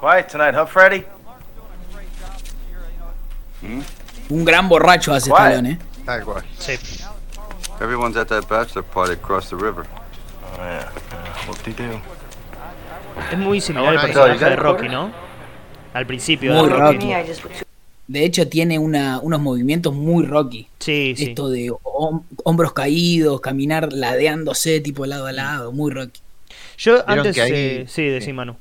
Quiet 0.00 0.28
tonight, 0.28 0.54
huh, 0.54 0.66
Freddy? 0.66 1.04
Un 4.28 4.44
gran 4.44 4.68
borracho 4.68 5.12
hace 5.12 5.30
¿Cuál? 5.30 5.52
Stallone, 5.52 5.70
¿eh? 5.72 5.78
Tal 6.04 6.24
cual. 6.24 6.44
Sí. 6.58 6.72
Everyone's 7.80 8.16
at 8.16 8.28
that 8.28 8.44
bachelor 8.48 8.84
party 8.84 9.12
across 9.14 9.48
the 9.50 9.56
river. 9.56 9.84
Oh, 9.84 10.56
yeah. 10.58 10.88
yeah. 11.10 11.46
Whoop-de-doo. 11.48 12.00
Es 13.32 13.38
muy 13.38 13.60
similar 13.60 13.96
al 13.96 14.06
personaje 14.06 14.44
de 14.44 14.56
Rocky, 14.56 14.88
¿no? 14.88 15.10
Al 15.94 16.06
principio 16.06 16.52
Muy 16.52 16.68
de 16.68 16.76
Rocky. 16.76 17.12
Rocky. 17.14 17.64
De 18.08 18.24
hecho, 18.24 18.46
tiene 18.48 18.78
una, 18.78 19.18
unos 19.20 19.40
movimientos 19.40 19.92
muy 19.94 20.24
Rocky. 20.26 20.68
Sí, 20.78 21.14
sí. 21.16 21.24
Esto 21.30 21.48
de 21.48 21.70
hom- 21.70 22.22
hombros 22.44 22.72
caídos, 22.72 23.40
caminar 23.40 23.92
ladeándose 23.92 24.80
tipo 24.80 25.06
lado 25.06 25.26
a 25.26 25.32
lado, 25.32 25.72
muy 25.72 25.90
Rocky. 25.90 26.20
Yo 26.78 27.02
antes. 27.08 27.34
que 27.34 27.42
ahí- 27.42 27.52
eh, 27.52 27.84
sí, 27.88 27.94
sí. 27.94 28.08
decí 28.08 28.32
Manu. 28.32 28.56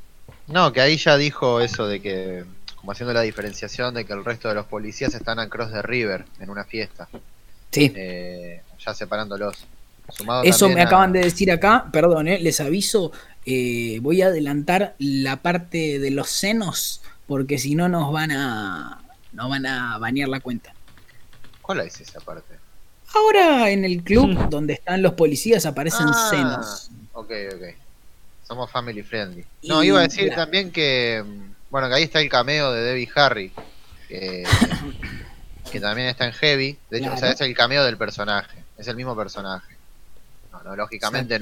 No, 0.48 0.72
que 0.72 0.82
ahí 0.82 0.98
ya 0.98 1.18
dijo 1.18 1.60
eso 1.62 1.88
de 1.88 2.02
que, 2.02 2.46
como 2.76 2.92
haciendo 2.92 3.14
la 3.14 3.22
diferenciación 3.22 3.94
de 3.96 4.06
que 4.06 4.14
el 4.14 4.24
resto 4.24 4.48
de 4.48 4.56
los 4.56 4.66
policías 4.68 5.14
están 5.16 5.40
a 5.40 5.50
Cross 5.50 5.72
the 5.72 5.82
River 5.82 6.26
en 6.40 6.50
una 6.50 6.64
fiesta, 6.64 7.08
Sí. 7.72 7.92
eh, 7.96 8.62
ya 8.86 8.94
separándolos. 8.94 9.66
Sumado 10.16 10.44
Eso 10.44 10.70
me 10.70 10.82
a- 10.82 10.86
acaban 10.86 11.12
de 11.14 11.22
decir 11.22 11.52
acá, 11.52 11.86
perdón, 11.92 12.28
eh, 12.28 12.40
les 12.40 12.60
aviso, 12.62 13.12
eh, 13.46 13.98
voy 14.04 14.22
a 14.22 14.28
adelantar 14.28 14.94
la 15.00 15.38
parte 15.38 15.98
de 16.00 16.12
los 16.12 16.30
senos, 16.30 17.02
porque 17.26 17.58
si 17.58 17.74
no 17.74 17.90
nos 17.90 18.12
van 18.12 18.32
a 18.32 19.02
nos 19.34 19.50
van 19.50 19.66
a 19.66 19.98
banear 19.98 20.30
la 20.30 20.40
cuenta. 20.40 20.74
¿Cuál 21.62 21.82
es 21.82 22.00
esa 22.00 22.22
parte? 22.22 22.56
Ahora 23.16 23.70
en 23.72 23.84
el 23.84 24.02
club 24.04 24.30
donde 24.50 24.74
están 24.74 25.02
los 25.02 25.14
policías 25.14 25.66
aparecen 25.66 26.06
Ah, 26.08 26.28
senos. 26.30 26.92
Ok, 27.14 27.32
ok. 27.54 27.64
Somos 28.48 28.70
family 28.72 29.02
friendly. 29.04 29.46
No, 29.64 29.84
Y 29.84 29.88
iba 29.88 30.00
a 30.00 30.04
decir 30.04 30.30
la- 30.30 30.36
también 30.36 30.72
que, 30.72 31.24
bueno, 31.70 31.88
que 31.90 31.96
ahí 31.96 32.04
está 32.04 32.20
el 32.22 32.30
cameo 32.30 32.72
de 32.72 32.82
Debbie 32.82 33.10
Harry, 33.16 33.52
que, 34.08 34.44
que 35.72 35.80
también 35.80 36.08
está 36.10 36.26
en 36.26 36.34
Heavy. 36.34 36.78
De 36.90 37.00
hecho, 37.00 37.14
o 37.14 37.18
sea, 37.18 37.32
es 37.32 37.42
el 37.42 37.56
cameo 37.56 37.84
del 37.84 37.98
personaje, 37.98 38.58
es 38.78 38.88
el 38.88 38.96
mismo 38.96 39.16
personaje. 39.16 39.76
No, 40.52 40.62
no, 40.64 40.76
lógicamente 40.76 41.40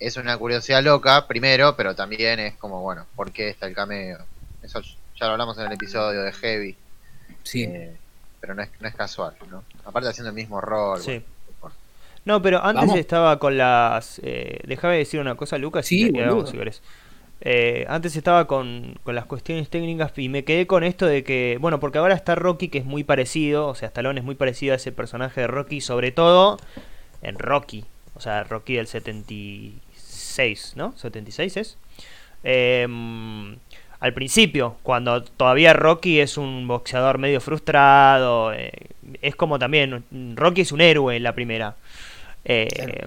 es 0.00 0.16
una 0.16 0.36
curiosidad 0.36 0.82
loca, 0.82 1.26
primero, 1.28 1.76
pero 1.76 1.94
también 1.94 2.40
es 2.40 2.54
como, 2.56 2.82
bueno, 2.82 3.06
¿por 3.14 3.30
qué 3.32 3.48
está 3.50 3.66
el 3.66 3.74
cameo? 3.74 4.18
Eso 4.62 4.80
ya 4.82 5.26
lo 5.26 5.32
hablamos 5.32 5.56
en 5.58 5.66
el 5.66 5.72
episodio 5.72 6.22
de 6.22 6.32
Heavy, 6.32 6.76
Sí. 7.44 7.62
eh, 7.62 7.96
pero 8.40 8.54
no 8.54 8.62
es, 8.62 8.70
no 8.80 8.88
es 8.88 8.94
casual, 8.94 9.34
¿no? 9.50 9.62
Aparte 9.84 10.08
haciendo 10.08 10.30
el 10.30 10.34
mismo 10.34 10.60
rol. 10.60 11.00
Sí. 11.00 11.10
bueno, 11.12 11.24
No, 12.24 12.40
pero 12.40 12.64
antes 12.64 12.86
Vamos. 12.86 12.98
estaba 12.98 13.38
con 13.38 13.58
las. 13.58 14.20
Eh, 14.24 14.60
déjame 14.66 14.96
decir 14.96 15.20
una 15.20 15.34
cosa, 15.34 15.58
Lucas, 15.58 15.86
Sí, 15.86 16.08
y 16.08 16.10
vamos, 16.10 16.50
si 16.50 16.56
querés. 16.56 16.82
Eh, 17.40 17.84
antes 17.88 18.16
estaba 18.16 18.46
con, 18.46 18.98
con 19.02 19.14
las 19.14 19.26
cuestiones 19.26 19.68
técnicas 19.68 20.12
y 20.16 20.30
me 20.30 20.44
quedé 20.44 20.66
con 20.66 20.82
esto 20.82 21.04
de 21.06 21.24
que, 21.24 21.58
bueno, 21.60 21.78
porque 21.80 21.98
ahora 21.98 22.14
está 22.14 22.34
Rocky 22.34 22.68
que 22.68 22.78
es 22.78 22.86
muy 22.86 23.04
parecido, 23.04 23.66
o 23.66 23.74
sea, 23.74 23.88
Stallone 23.88 24.20
es 24.20 24.24
muy 24.24 24.34
parecido 24.34 24.72
a 24.72 24.76
ese 24.76 24.92
personaje 24.92 25.42
de 25.42 25.46
Rocky, 25.48 25.82
sobre 25.82 26.10
todo 26.10 26.56
en 27.20 27.38
Rocky, 27.38 27.84
o 28.14 28.20
sea, 28.20 28.44
Rocky 28.44 28.76
del 28.76 28.86
76, 28.86 30.72
¿no? 30.76 30.96
76 30.96 31.56
es. 31.58 31.76
Em, 32.44 33.56
al 34.00 34.14
principio, 34.14 34.76
cuando 34.82 35.22
todavía 35.24 35.72
Rocky 35.74 36.20
es 36.20 36.38
un 36.38 36.66
boxeador 36.66 37.18
medio 37.18 37.40
frustrado, 37.40 38.52
eh, 38.54 38.72
es 39.20 39.36
como 39.36 39.58
también, 39.58 40.04
Rocky 40.36 40.62
es 40.62 40.72
un 40.72 40.80
héroe 40.80 41.16
en 41.16 41.22
la 41.22 41.34
primera. 41.34 41.76
Eh, 42.44 43.06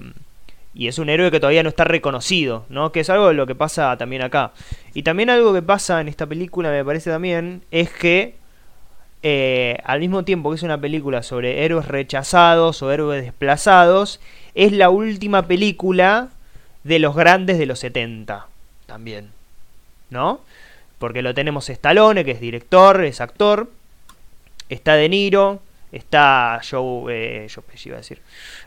Y 0.73 0.87
es 0.87 0.99
un 0.99 1.09
héroe 1.09 1.31
que 1.31 1.39
todavía 1.39 1.63
no 1.63 1.69
está 1.69 1.85
reconocido, 1.85 2.65
¿no? 2.69 2.91
Que 2.91 2.99
es 2.99 3.09
algo 3.09 3.29
de 3.29 3.33
lo 3.33 3.47
que 3.47 3.55
pasa 3.55 3.97
también 3.97 4.21
acá. 4.21 4.51
Y 4.93 5.01
también 5.01 5.31
algo 5.31 5.51
que 5.51 5.63
pasa 5.63 5.99
en 6.01 6.07
esta 6.07 6.27
película, 6.27 6.69
me 6.69 6.85
parece 6.85 7.09
también, 7.09 7.63
es 7.71 7.89
que 7.89 8.35
eh, 9.23 9.79
al 9.83 9.99
mismo 9.99 10.23
tiempo 10.23 10.51
que 10.51 10.57
es 10.57 10.63
una 10.63 10.79
película 10.79 11.23
sobre 11.23 11.65
héroes 11.65 11.87
rechazados 11.87 12.83
o 12.83 12.91
héroes 12.91 13.23
desplazados, 13.23 14.19
es 14.53 14.71
la 14.71 14.91
última 14.91 15.47
película 15.47 16.29
de 16.83 16.99
los 16.99 17.15
grandes 17.15 17.57
de 17.57 17.65
los 17.65 17.79
70 17.79 18.45
también, 18.85 19.31
¿no? 20.11 20.41
Porque 20.99 21.23
lo 21.23 21.33
tenemos 21.33 21.69
Stallone, 21.69 22.23
que 22.23 22.31
es 22.31 22.39
director, 22.39 23.03
es 23.03 23.19
actor, 23.19 23.69
está 24.69 24.93
De 24.93 25.09
Niro, 25.09 25.59
está 25.91 26.61
Joe, 26.69 27.13
eh, 27.13 27.47
Joe 27.53 27.63
Pesci 27.63 27.89
iba 27.89 27.97
a 27.97 28.01
decir, 28.01 28.21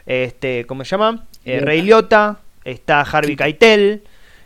este, 0.07 0.65
¿cómo 0.67 0.85
se 0.85 0.91
llama? 0.91 1.27
Eh. 1.45 1.61
Ray 1.61 1.83
Liotta, 1.83 2.41
está 2.65 3.01
Harvey 3.03 3.37
Keitel, 3.37 4.03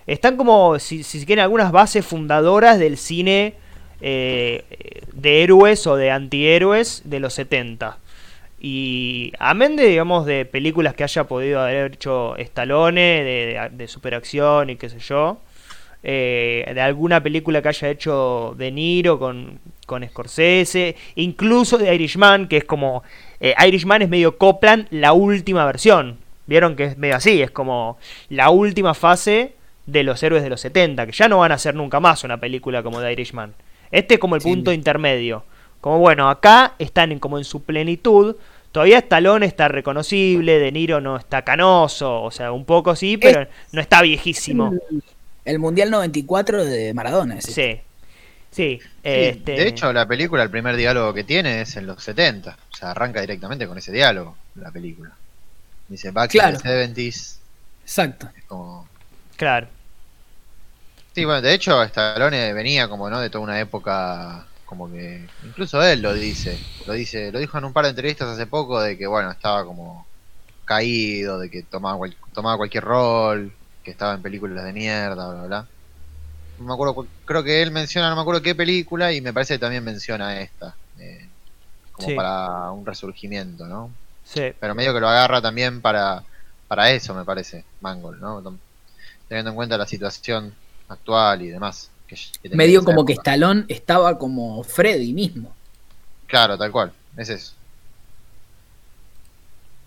están 0.06 0.36
como, 0.36 0.78
si, 0.78 1.02
si 1.02 1.20
se 1.20 1.26
quieren, 1.26 1.42
algunas 1.42 1.72
bases 1.72 2.04
fundadoras 2.04 2.78
del 2.78 2.98
cine 2.98 3.54
eh, 4.00 4.64
de 5.12 5.42
héroes 5.42 5.86
o 5.86 5.96
de 5.96 6.10
antihéroes 6.10 7.02
de 7.04 7.20
los 7.20 7.34
70. 7.34 7.98
Y 8.60 9.32
amén 9.38 9.76
de, 9.76 9.86
digamos, 9.86 10.26
de 10.26 10.46
películas 10.46 10.94
que 10.94 11.04
haya 11.04 11.24
podido 11.24 11.60
haber 11.60 11.92
hecho 11.92 12.36
Stallone, 12.36 13.00
de, 13.00 13.46
de, 13.46 13.68
de 13.70 13.88
superacción 13.88 14.70
y 14.70 14.76
qué 14.76 14.88
sé 14.88 14.98
yo, 14.98 15.38
eh, 16.04 16.70
de 16.74 16.80
alguna 16.82 17.22
película 17.22 17.62
que 17.62 17.68
haya 17.68 17.88
hecho 17.88 18.54
De 18.58 18.70
Niro 18.70 19.18
con, 19.18 19.58
con 19.86 20.06
Scorsese, 20.06 20.94
incluso 21.16 21.78
de 21.78 21.94
Irishman, 21.94 22.46
que 22.46 22.58
es 22.58 22.64
como... 22.64 23.02
eh, 23.40 23.54
Irishman 23.66 24.02
es 24.02 24.08
medio 24.10 24.36
Copland, 24.38 24.86
la 24.90 25.12
última 25.14 25.64
versión. 25.64 26.18
Vieron 26.46 26.76
que 26.76 26.84
es 26.84 26.98
medio 26.98 27.16
así, 27.16 27.40
es 27.40 27.50
como 27.50 27.96
la 28.28 28.50
última 28.50 28.92
fase 28.92 29.54
de 29.86 30.02
los 30.02 30.22
héroes 30.22 30.42
de 30.42 30.50
los 30.50 30.60
70, 30.60 31.06
que 31.06 31.12
ya 31.12 31.26
no 31.28 31.38
van 31.38 31.52
a 31.52 31.54
hacer 31.56 31.74
nunca 31.74 32.00
más 32.00 32.22
una 32.22 32.38
película 32.38 32.82
como 32.82 33.00
The 33.00 33.12
Irishman. 33.12 33.54
Este 33.90 34.14
es 34.14 34.20
como 34.20 34.34
el 34.36 34.42
Sí. 34.42 34.50
punto 34.50 34.72
intermedio. 34.72 35.44
Como 35.80 35.98
bueno, 35.98 36.28
acá 36.28 36.74
están 36.78 37.12
en, 37.12 37.18
como 37.18 37.38
en 37.38 37.44
su 37.44 37.62
plenitud. 37.64 38.36
Todavía 38.72 38.98
Stallone 38.98 39.46
está 39.46 39.68
reconocible, 39.68 40.58
De 40.58 40.72
Niro 40.72 41.00
no 41.00 41.16
está 41.16 41.42
canoso, 41.42 42.22
o 42.22 42.30
sea, 42.30 42.52
un 42.52 42.64
poco 42.64 42.96
sí, 42.96 43.16
pero 43.18 43.46
no 43.72 43.80
está 43.80 44.02
viejísimo. 44.02 44.72
El 45.44 45.58
Mundial 45.58 45.90
94 45.90 46.64
de 46.64 46.94
Maradona. 46.94 47.40
Sí. 47.40 47.52
Sí, 47.52 47.80
Sí, 48.50 48.80
este, 49.02 49.52
De 49.52 49.66
hecho, 49.66 49.92
la 49.92 50.06
película, 50.06 50.44
el 50.44 50.50
primer 50.50 50.76
diálogo 50.76 51.12
que 51.12 51.24
tiene 51.24 51.62
es 51.62 51.76
en 51.76 51.86
los 51.86 52.02
70. 52.04 52.56
O 52.72 52.76
sea, 52.76 52.92
arranca 52.92 53.20
directamente 53.20 53.66
con 53.66 53.76
ese 53.78 53.90
diálogo, 53.90 54.36
la 54.54 54.70
película. 54.70 55.10
Dice, 55.88 56.12
back 56.12 56.30
Claro. 56.30 56.56
in 56.56 56.62
the 56.62 56.68
70s. 57.12 57.36
Exacto. 57.82 58.30
Es 58.36 58.44
como... 58.44 58.88
claro. 59.36 59.66
Sí, 61.14 61.24
bueno, 61.24 61.42
de 61.42 61.52
hecho, 61.54 61.82
Stallone 61.82 62.52
venía 62.52 62.88
como, 62.88 63.08
¿no? 63.10 63.20
De 63.20 63.28
toda 63.30 63.44
una 63.44 63.60
época, 63.60 64.46
como 64.64 64.90
que... 64.90 65.26
Incluso 65.44 65.82
él 65.82 66.00
lo 66.02 66.12
dice. 66.14 66.58
Lo 66.86 66.92
dice, 66.92 67.30
lo 67.32 67.38
dijo 67.40 67.58
en 67.58 67.64
un 67.64 67.72
par 67.72 67.84
de 67.84 67.90
entrevistas 67.90 68.28
hace 68.28 68.46
poco, 68.46 68.80
de 68.80 68.96
que, 68.98 69.06
bueno, 69.06 69.30
estaba 69.30 69.64
como 69.64 70.06
caído, 70.64 71.38
de 71.38 71.50
que 71.50 71.62
tomaba, 71.62 71.98
cual- 71.98 72.16
tomaba 72.32 72.56
cualquier 72.56 72.84
rol, 72.84 73.52
que 73.84 73.90
estaba 73.92 74.14
en 74.14 74.22
películas 74.22 74.64
de 74.64 74.72
mierda, 74.72 75.32
bla, 75.32 75.42
bla. 75.44 75.66
No 76.58 76.64
me 76.66 76.72
acuerdo, 76.74 76.94
cu- 76.94 77.06
creo 77.24 77.44
que 77.44 77.62
él 77.62 77.70
menciona, 77.70 78.08
no 78.08 78.16
me 78.16 78.22
acuerdo 78.22 78.42
qué 78.42 78.54
película, 78.54 79.12
y 79.12 79.20
me 79.20 79.32
parece 79.32 79.54
que 79.54 79.58
también 79.58 79.84
menciona 79.84 80.40
esta. 80.40 80.74
eh, 80.98 81.28
como 81.92 82.08
Sí. 82.08 82.14
para 82.14 82.70
un 82.72 82.84
resurgimiento, 82.86 83.66
¿no? 83.66 83.90
Sí. 84.24 84.52
Pero 84.58 84.74
medio 84.74 84.92
que 84.94 85.00
lo 85.00 85.08
agarra 85.08 85.40
también 85.42 85.80
para, 85.80 86.22
para 86.66 86.90
eso, 86.90 87.14
me 87.14 87.24
parece, 87.24 87.64
Mangold, 87.80 88.20
¿no? 88.20 88.42
Teniendo 89.28 89.50
en 89.50 89.56
cuenta 89.56 89.76
la 89.78 89.86
situación 89.86 90.54
actual 90.88 91.42
y 91.42 91.48
demás. 91.50 91.90
que- 92.06 92.16
que 92.42 92.48
Medio 92.56 92.84
como 92.84 93.04
que. 93.04 93.14
Stallone 93.14 93.64
estaba 93.68 94.18
como 94.18 94.62
Freddy 94.62 95.12
mismo. 95.12 95.52
Claro, 96.26 96.56
tal 96.58 96.70
cual, 96.70 96.92
es 97.16 97.28
eso. 97.30 97.52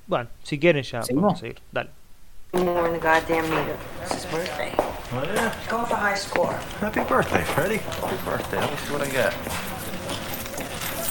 Bueno, 0.08 0.30
si 0.44 0.60
quieren 0.60 0.84
ya 0.84 1.04
¿Seguimos? 1.04 1.34
podemos 1.34 1.39
seguir. 1.39 1.62
Dale. 1.72 1.89
More 2.54 2.88
in 2.88 2.94
the 2.94 3.00
goddamn 3.00 3.50
meter. 3.50 3.77
It's 4.04 4.13
his 4.13 4.25
birthday. 4.25 4.74
Oh, 4.77 5.24
yeah? 5.34 5.54
Go 5.70 5.82
a 5.82 5.86
high 5.86 6.16
score. 6.16 6.54
Happy 6.80 7.04
birthday, 7.04 7.44
Freddy. 7.44 7.77
Happy 7.77 8.16
birthday. 8.25 8.58
Let 8.60 8.72
me 8.72 8.77
see 8.77 8.94
what 8.94 9.01
I 9.01 9.12
got. 9.12 9.34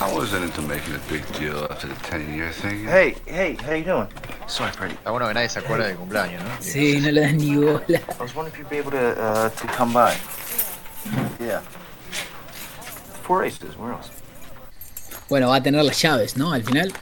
I 0.00 0.12
wasn't 0.14 0.44
into 0.44 0.62
making 0.62 0.94
a 0.94 0.98
big 1.10 1.24
deal 1.38 1.66
after 1.70 1.86
the 1.88 1.94
10 1.94 2.34
year 2.34 2.50
thing. 2.52 2.84
Hey, 2.84 3.16
hey, 3.26 3.54
how 3.62 3.72
you 3.74 3.84
doing? 3.84 4.08
Sorry, 4.46 4.72
Freddy. 4.72 4.94
Está 4.94 5.10
bueno 5.10 5.26
que 5.26 5.34
nadie 5.34 5.48
se 5.48 5.58
acuerde 5.60 5.88
del 5.88 5.96
cumpleaños, 5.96 6.42
¿no? 6.42 6.50
Sí, 6.60 7.00
no 7.00 7.10
le 7.10 7.20
dan 7.20 7.36
ni 7.36 7.56
bola. 7.56 7.80
I 7.88 8.22
was 8.22 8.34
wondering 8.34 8.52
if 8.54 8.58
you'd 8.58 8.68
be 8.70 8.78
able 8.78 8.90
to, 8.92 9.20
uh, 9.20 9.48
to 9.50 9.66
come 9.68 9.92
by. 9.92 10.14
Yeah. 11.40 11.60
Four 13.22 13.44
aces, 13.44 13.76
where 13.76 13.92
else? 13.92 14.10
Bueno, 15.28 15.48
va 15.48 15.56
a 15.56 15.62
tener 15.62 15.82
las 15.84 16.00
llaves, 16.00 16.36
¿no? 16.36 16.52
Al 16.52 16.62
final. 16.62 16.92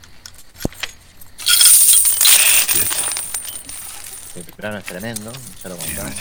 Este 4.34 4.52
plano 4.52 4.78
es 4.78 4.84
tremendo, 4.84 5.32
ya 5.62 5.68
lo 5.68 5.76
contamos. 5.76 6.14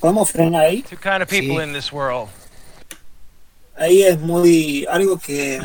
¿Podemos 0.00 0.30
frenar 0.30 0.62
ahí? 0.66 0.82
Two 0.82 0.96
kind 0.96 1.22
of 1.22 1.28
people 1.28 1.56
Sí. 1.58 1.62
in 1.62 1.72
this 1.72 1.92
world. 1.92 2.28
Ahí 3.76 4.02
es 4.02 4.18
muy. 4.18 4.86
algo 4.90 5.18
que 5.18 5.60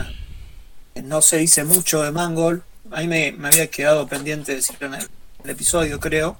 no 1.04 1.22
se 1.22 1.38
dice 1.38 1.64
mucho 1.64 2.02
de 2.02 2.12
Mangol. 2.12 2.64
A 2.92 3.02
mí 3.02 3.08
me, 3.08 3.32
me 3.34 3.48
había 3.48 3.68
quedado 3.68 4.08
pendiente 4.08 4.52
de 4.52 4.58
decirlo 4.58 4.88
en 4.88 4.94
el, 4.96 5.08
el 5.44 5.50
episodio, 5.50 6.00
creo. 6.00 6.38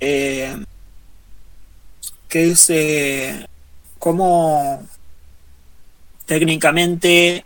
Eh, 0.00 0.64
que 2.28 2.50
es 2.50 2.70
eh, 2.70 3.46
cómo 3.98 4.86
técnicamente 6.26 7.44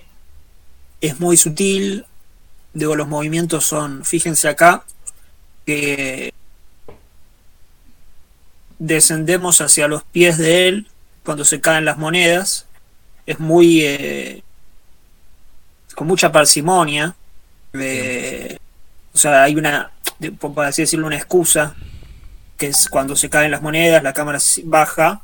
es 1.00 1.20
muy 1.20 1.36
sutil. 1.36 2.04
Digo, 2.74 2.96
los 2.96 3.08
movimientos 3.08 3.64
son. 3.64 4.04
Fíjense 4.04 4.48
acá. 4.48 4.84
Que 5.64 6.34
descendemos 8.78 9.60
hacia 9.60 9.86
los 9.86 10.02
pies 10.02 10.38
de 10.38 10.66
él 10.66 10.88
cuando 11.24 11.44
se 11.44 11.60
caen 11.60 11.84
las 11.84 11.98
monedas 11.98 12.66
es 13.26 13.38
muy 13.38 13.82
eh, 13.82 14.42
con 15.94 16.08
mucha 16.08 16.32
parsimonia 16.32 17.14
eh, 17.74 18.58
o 19.14 19.18
sea 19.18 19.44
hay 19.44 19.54
una 19.54 19.92
por 20.40 20.64
así 20.64 20.82
decirlo 20.82 21.06
una 21.06 21.16
excusa 21.16 21.76
que 22.62 22.68
es 22.68 22.88
cuando 22.88 23.16
se 23.16 23.28
caen 23.28 23.50
las 23.50 23.60
monedas 23.60 24.04
la 24.04 24.12
cámara 24.12 24.38
baja 24.66 25.20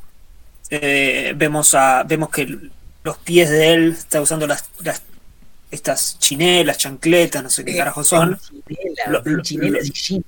eh, 0.69 1.31
vemos 1.37 1.73
a 1.73 2.03
vemos 2.03 2.29
que 2.29 2.43
los 3.03 3.17
pies 3.19 3.49
de 3.49 3.71
él 3.73 3.91
está 3.97 4.19
usando 4.21 4.45
las, 4.45 4.65
las- 4.83 5.03
estas 5.71 6.19
chinelas 6.19 6.77
chancletas 6.77 7.41
no 7.41 7.49
sé 7.49 7.63
qué 7.63 7.77
carajo 7.77 8.03
son 8.03 8.37
Lo- 9.07 9.21
lo- 9.23 9.41
Chinelas 9.41 9.85
y 9.87 9.91
jeans. 9.93 10.25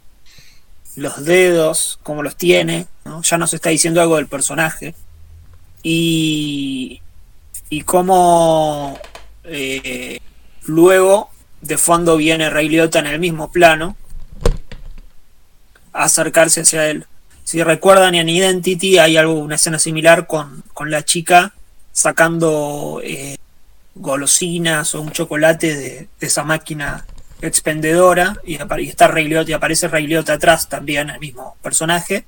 los 0.95 1.25
dedos, 1.25 1.99
cómo 2.03 2.23
los 2.23 2.37
tiene, 2.37 2.85
¿no? 3.03 3.21
ya 3.23 3.37
nos 3.37 3.53
está 3.53 3.69
diciendo 3.69 4.01
algo 4.01 4.15
del 4.15 4.27
personaje. 4.27 4.93
Y, 5.83 7.01
y 7.69 7.81
cómo 7.81 8.97
eh, 9.43 10.19
luego 10.63 11.29
de 11.61 11.77
fondo 11.77 12.17
viene 12.17 12.49
Ray 12.49 12.69
Liotta 12.69 12.99
en 12.99 13.07
el 13.07 13.19
mismo 13.19 13.51
plano 13.51 13.95
acercarse 15.93 16.61
hacia 16.61 16.87
él. 16.87 17.05
Si 17.43 17.61
recuerdan 17.63 18.15
en 18.15 18.29
Identity 18.29 18.97
hay 18.97 19.17
algo, 19.17 19.33
una 19.33 19.55
escena 19.55 19.79
similar 19.79 20.27
con, 20.27 20.63
con 20.73 20.89
la 20.91 21.03
chica 21.03 21.53
sacando 21.91 23.01
eh, 23.03 23.37
golosinas 23.95 24.95
o 24.95 25.01
un 25.01 25.11
chocolate 25.11 25.75
de, 25.75 26.07
de 26.19 26.27
esa 26.27 26.43
máquina 26.43 27.05
expendedora 27.41 28.37
y, 28.45 28.57
está 28.87 29.07
Ray 29.07 29.27
Liotta 29.27 29.51
y 29.51 29.53
aparece 29.53 29.87
Ray 29.87 30.07
Liotta 30.07 30.33
atrás 30.33 30.69
también 30.69 31.09
el 31.09 31.19
mismo 31.19 31.57
personaje 31.61 32.25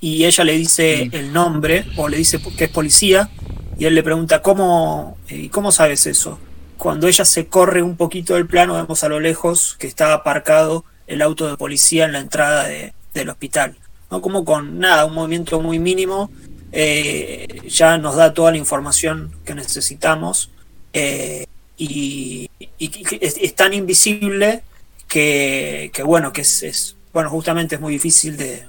y 0.00 0.24
ella 0.24 0.44
le 0.44 0.52
dice 0.54 1.08
el 1.12 1.32
nombre 1.32 1.86
o 1.96 2.08
le 2.08 2.16
dice 2.16 2.40
que 2.56 2.64
es 2.64 2.70
policía 2.70 3.30
y 3.78 3.84
él 3.84 3.94
le 3.94 4.02
pregunta 4.02 4.42
cómo 4.42 5.16
eh, 5.28 5.48
cómo 5.50 5.70
sabes 5.70 6.06
eso 6.06 6.38
cuando 6.76 7.06
ella 7.06 7.24
se 7.24 7.46
corre 7.46 7.82
un 7.82 7.96
poquito 7.96 8.34
del 8.34 8.46
plano 8.46 8.74
vemos 8.74 9.04
a 9.04 9.08
lo 9.08 9.20
lejos 9.20 9.76
que 9.78 9.86
está 9.86 10.12
aparcado 10.12 10.84
el 11.06 11.22
auto 11.22 11.48
de 11.48 11.56
policía 11.56 12.04
en 12.06 12.12
la 12.12 12.18
entrada 12.20 12.66
de- 12.68 12.92
del 13.14 13.28
hospital 13.30 13.76
no 14.10 14.20
como 14.20 14.44
con 14.44 14.78
nada 14.78 15.04
un 15.04 15.14
movimiento 15.14 15.60
muy 15.60 15.78
mínimo 15.78 16.30
eh, 16.72 17.60
ya 17.68 17.98
nos 17.98 18.16
da 18.16 18.32
toda 18.32 18.50
la 18.50 18.56
información 18.58 19.32
que 19.44 19.54
necesitamos 19.54 20.50
eh, 20.92 21.46
y, 21.76 22.48
es, 22.78 23.36
es 23.40 23.54
tan 23.54 23.72
invisible 23.74 24.62
que, 25.08 25.90
que 25.92 26.02
bueno, 26.02 26.32
que 26.32 26.42
es, 26.42 26.62
es- 26.62 26.96
bueno, 27.12 27.28
justamente 27.30 27.74
es 27.74 27.80
muy 27.80 27.92
difícil 27.94 28.36
de, 28.36 28.64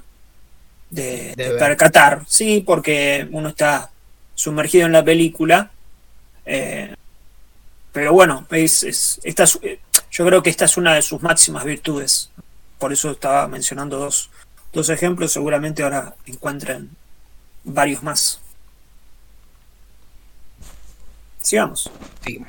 de, 0.90 1.32
percatar, 1.58 2.22
sí, 2.28 2.62
porque 2.66 3.26
uno 3.30 3.48
está 3.50 3.90
sumergido 4.34 4.84
en 4.86 4.92
la 4.92 5.04
película, 5.04 5.70
eh, 6.44 6.94
pero 7.92 8.12
bueno, 8.12 8.46
es, 8.50 8.82
es- 8.82 9.20
esta 9.24 9.44
es- 9.44 9.58
yo 10.14 10.24
creo 10.24 10.42
que 10.44 10.50
esta 10.50 10.64
es 10.66 10.76
una 10.76 10.94
de 10.94 11.02
sus 11.02 11.20
máximas 11.22 11.64
virtudes, 11.64 12.30
por 12.78 12.92
eso 12.92 13.10
estaba 13.10 13.48
mencionando 13.48 13.98
dos, 13.98 14.30
dos 14.72 14.88
ejemplos, 14.88 15.32
seguramente 15.32 15.82
ahora 15.82 16.14
encuentren 16.24 16.96
varios 17.64 18.00
más. 18.04 18.40
Sigamos. 21.42 21.90
Sí. 22.24 22.44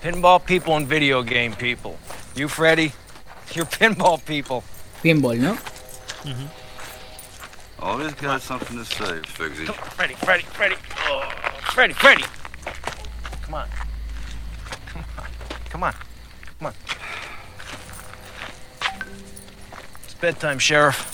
Pinball 0.00 0.40
people 0.44 0.76
and 0.76 0.86
video 0.86 1.24
game 1.24 1.56
people. 1.56 1.96
You, 2.36 2.48
Freddy, 2.48 2.92
you're 3.52 3.66
pinball 3.66 4.24
people. 4.24 4.62
Pinball, 5.02 5.38
¿no? 5.40 5.58
Always 7.80 8.14
got 8.14 8.40
something 8.40 8.78
to 8.78 8.84
say, 8.84 9.20
Figsy. 9.36 9.66
Come 9.66 9.76
on, 9.76 9.90
Freddy, 9.90 10.14
Freddy, 10.14 10.44
Freddy. 10.44 10.76
Oh, 11.08 11.28
Freddy, 11.74 11.94
Freddy. 11.94 12.24
Come 13.42 13.54
on. 13.54 13.68
Come 14.86 15.04
on. 15.18 15.26
Come 15.68 15.82
on. 15.82 16.13
Come 16.58 16.66
on. 16.68 16.74
It's 20.04 20.14
bedtime, 20.14 20.58
Sheriff. 20.58 21.10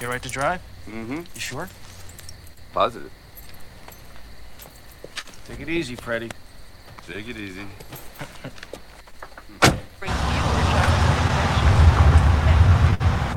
You 0.00 0.06
all 0.06 0.12
right 0.12 0.22
to 0.22 0.30
drive? 0.30 0.60
Mm-hmm. 0.86 1.20
You 1.34 1.40
sure? 1.40 1.68
Positive. 2.72 3.10
Take 5.46 5.60
it 5.60 5.68
easy, 5.68 5.94
Freddy. 5.96 6.30
Take 7.06 7.28
it 7.28 7.36
easy. 7.36 7.66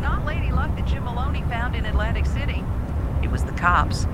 Not 0.02 0.26
Lady 0.26 0.52
Luck 0.52 0.76
that 0.76 0.86
Jim 0.88 1.04
Maloney 1.04 1.42
found 1.44 1.76
in 1.76 1.86
Atlantic 1.86 2.26
City. 2.26 2.64
It 3.22 3.30
was 3.30 3.44
the 3.44 3.52
cops. 3.54 4.06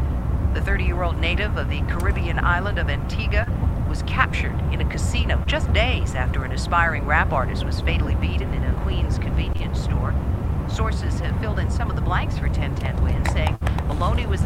The 0.54 0.62
30 0.62 0.86
year 0.86 1.04
old 1.04 1.19
native 1.19 1.58
of 1.58 1.69
the 1.69 1.82
Caribbean 1.82 2.39
island 2.39 2.80
of 2.80 2.89
Antigua 2.89 3.45
was 3.89 4.04
captured 4.04 4.54
in 4.71 4.82
a 4.82 4.86
casino 4.86 5.43
just 5.47 5.73
days 5.73 6.13
after 6.13 6.45
an 6.45 6.52
aspiring 6.52 7.06
rap 7.08 7.34
artist 7.34 7.65
was 7.65 7.82
fatally 7.82 8.13
beaten 8.15 8.54
in 8.54 8.63
a 8.63 8.73
Queens 8.84 9.17
convenience 9.17 9.82
store. 9.82 10.13
Sources 10.69 11.19
have 11.19 11.38
filled 11.41 11.58
in 11.58 11.71
some 11.71 11.89
of 11.89 11.95
the 11.95 12.02
blanks 12.02 12.38
for 12.38 12.47
1010 12.47 13.04
Win, 13.04 13.25
saying 13.32 13.58
Maloney 13.88 14.28
was. 14.28 14.41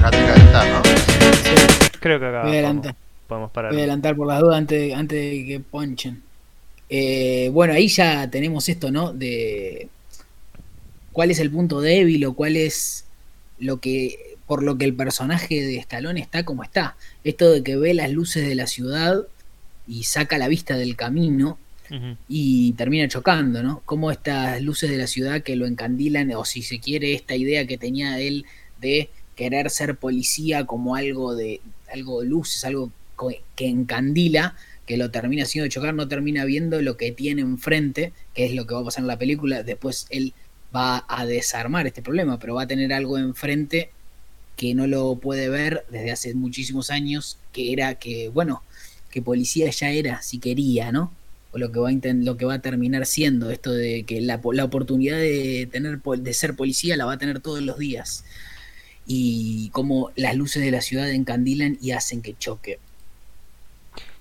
Dejate 0.00 0.24
calentar, 0.26 0.66
¿no? 0.68 0.82
Creo 2.00 2.18
que 2.18 2.26
acá 2.26 2.42
Voy 2.42 2.56
a 2.56 2.60
adelantar. 2.60 3.07
Podemos, 3.28 3.50
parar. 3.52 3.70
Voy 3.70 3.80
a 3.80 3.84
adelantar 3.84 4.16
por 4.16 4.26
las 4.26 4.40
dudas 4.40 4.56
antes, 4.56 4.94
antes 4.94 5.18
de 5.18 5.46
que 5.46 5.60
ponchen. 5.60 6.22
Eh, 6.88 7.50
bueno, 7.52 7.74
ahí 7.74 7.88
ya 7.88 8.28
tenemos 8.30 8.68
esto, 8.68 8.90
¿no? 8.90 9.12
De 9.12 9.88
cuál 11.12 11.30
es 11.30 11.38
el 11.38 11.50
punto 11.50 11.80
débil 11.80 12.24
o 12.24 12.34
cuál 12.34 12.56
es 12.56 13.04
lo 13.58 13.78
que 13.80 14.36
por 14.46 14.62
lo 14.62 14.78
que 14.78 14.86
el 14.86 14.94
personaje 14.94 15.60
de 15.60 15.76
Stallone 15.76 16.20
está 16.20 16.44
como 16.44 16.64
está. 16.64 16.96
Esto 17.22 17.52
de 17.52 17.62
que 17.62 17.76
ve 17.76 17.92
las 17.92 18.10
luces 18.10 18.48
de 18.48 18.54
la 18.54 18.66
ciudad 18.66 19.26
y 19.86 20.04
saca 20.04 20.38
la 20.38 20.48
vista 20.48 20.76
del 20.76 20.96
camino 20.96 21.58
y 22.28 22.72
termina 22.72 23.08
chocando, 23.08 23.62
¿no? 23.62 23.82
Como 23.86 24.10
estas 24.10 24.60
luces 24.62 24.90
de 24.90 24.98
la 24.98 25.06
ciudad 25.06 25.42
que 25.42 25.56
lo 25.56 25.66
encandilan, 25.66 26.30
o 26.32 26.44
si 26.44 26.62
se 26.62 26.80
quiere, 26.80 27.14
esta 27.14 27.34
idea 27.34 27.66
que 27.66 27.78
tenía 27.78 28.18
él 28.20 28.44
de 28.80 29.08
querer 29.36 29.70
ser 29.70 29.96
policía 29.96 30.66
como 30.66 30.96
algo 30.96 31.34
de 31.34 31.60
algo 31.92 32.20
de 32.20 32.28
luces, 32.28 32.64
algo 32.64 32.90
que 33.56 33.66
encandila, 33.66 34.56
que 34.86 34.96
lo 34.96 35.10
termina 35.10 35.42
haciendo 35.42 35.68
chocar, 35.68 35.94
no 35.94 36.08
termina 36.08 36.44
viendo 36.44 36.80
lo 36.80 36.96
que 36.96 37.12
tiene 37.12 37.42
enfrente, 37.42 38.12
que 38.34 38.46
es 38.46 38.54
lo 38.54 38.66
que 38.66 38.74
va 38.74 38.80
a 38.80 38.84
pasar 38.84 39.02
en 39.02 39.08
la 39.08 39.18
película. 39.18 39.62
Después 39.62 40.06
él 40.10 40.32
va 40.74 41.04
a 41.08 41.26
desarmar 41.26 41.86
este 41.86 42.02
problema, 42.02 42.38
pero 42.38 42.54
va 42.54 42.62
a 42.62 42.66
tener 42.66 42.92
algo 42.92 43.18
enfrente 43.18 43.90
que 44.56 44.74
no 44.74 44.86
lo 44.86 45.16
puede 45.16 45.48
ver 45.48 45.84
desde 45.90 46.10
hace 46.10 46.34
muchísimos 46.34 46.90
años, 46.90 47.38
que 47.52 47.72
era 47.72 47.94
que, 47.94 48.28
bueno, 48.28 48.62
que 49.10 49.22
policía 49.22 49.70
ya 49.70 49.90
era, 49.90 50.22
si 50.22 50.38
quería, 50.38 50.90
¿no? 50.90 51.12
O 51.52 51.58
lo 51.58 51.70
que 51.70 51.78
va 51.78 51.90
a, 51.90 51.92
lo 52.14 52.36
que 52.36 52.44
va 52.44 52.54
a 52.54 52.58
terminar 52.60 53.06
siendo, 53.06 53.50
esto 53.50 53.72
de 53.72 54.04
que 54.04 54.20
la, 54.20 54.40
la 54.52 54.64
oportunidad 54.64 55.18
de, 55.18 55.68
tener, 55.70 56.00
de 56.02 56.34
ser 56.34 56.56
policía 56.56 56.96
la 56.96 57.04
va 57.04 57.12
a 57.12 57.18
tener 57.18 57.40
todos 57.40 57.62
los 57.62 57.78
días. 57.78 58.24
Y 59.06 59.70
como 59.70 60.10
las 60.16 60.34
luces 60.34 60.62
de 60.62 60.70
la 60.70 60.80
ciudad 60.82 61.10
encandilan 61.10 61.78
y 61.80 61.92
hacen 61.92 62.20
que 62.20 62.36
choque. 62.36 62.78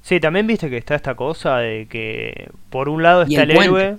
Sí, 0.08 0.22
también 0.22 0.48
viste 0.48 0.70
que 0.70 0.78
está 0.78 0.96
esta 0.96 1.16
cosa 1.16 1.58
de 1.58 1.86
que 1.90 2.50
por 2.70 2.88
un 2.88 3.04
lado 3.04 3.24
está 3.24 3.44
el 3.44 3.52
héroe, 3.52 3.98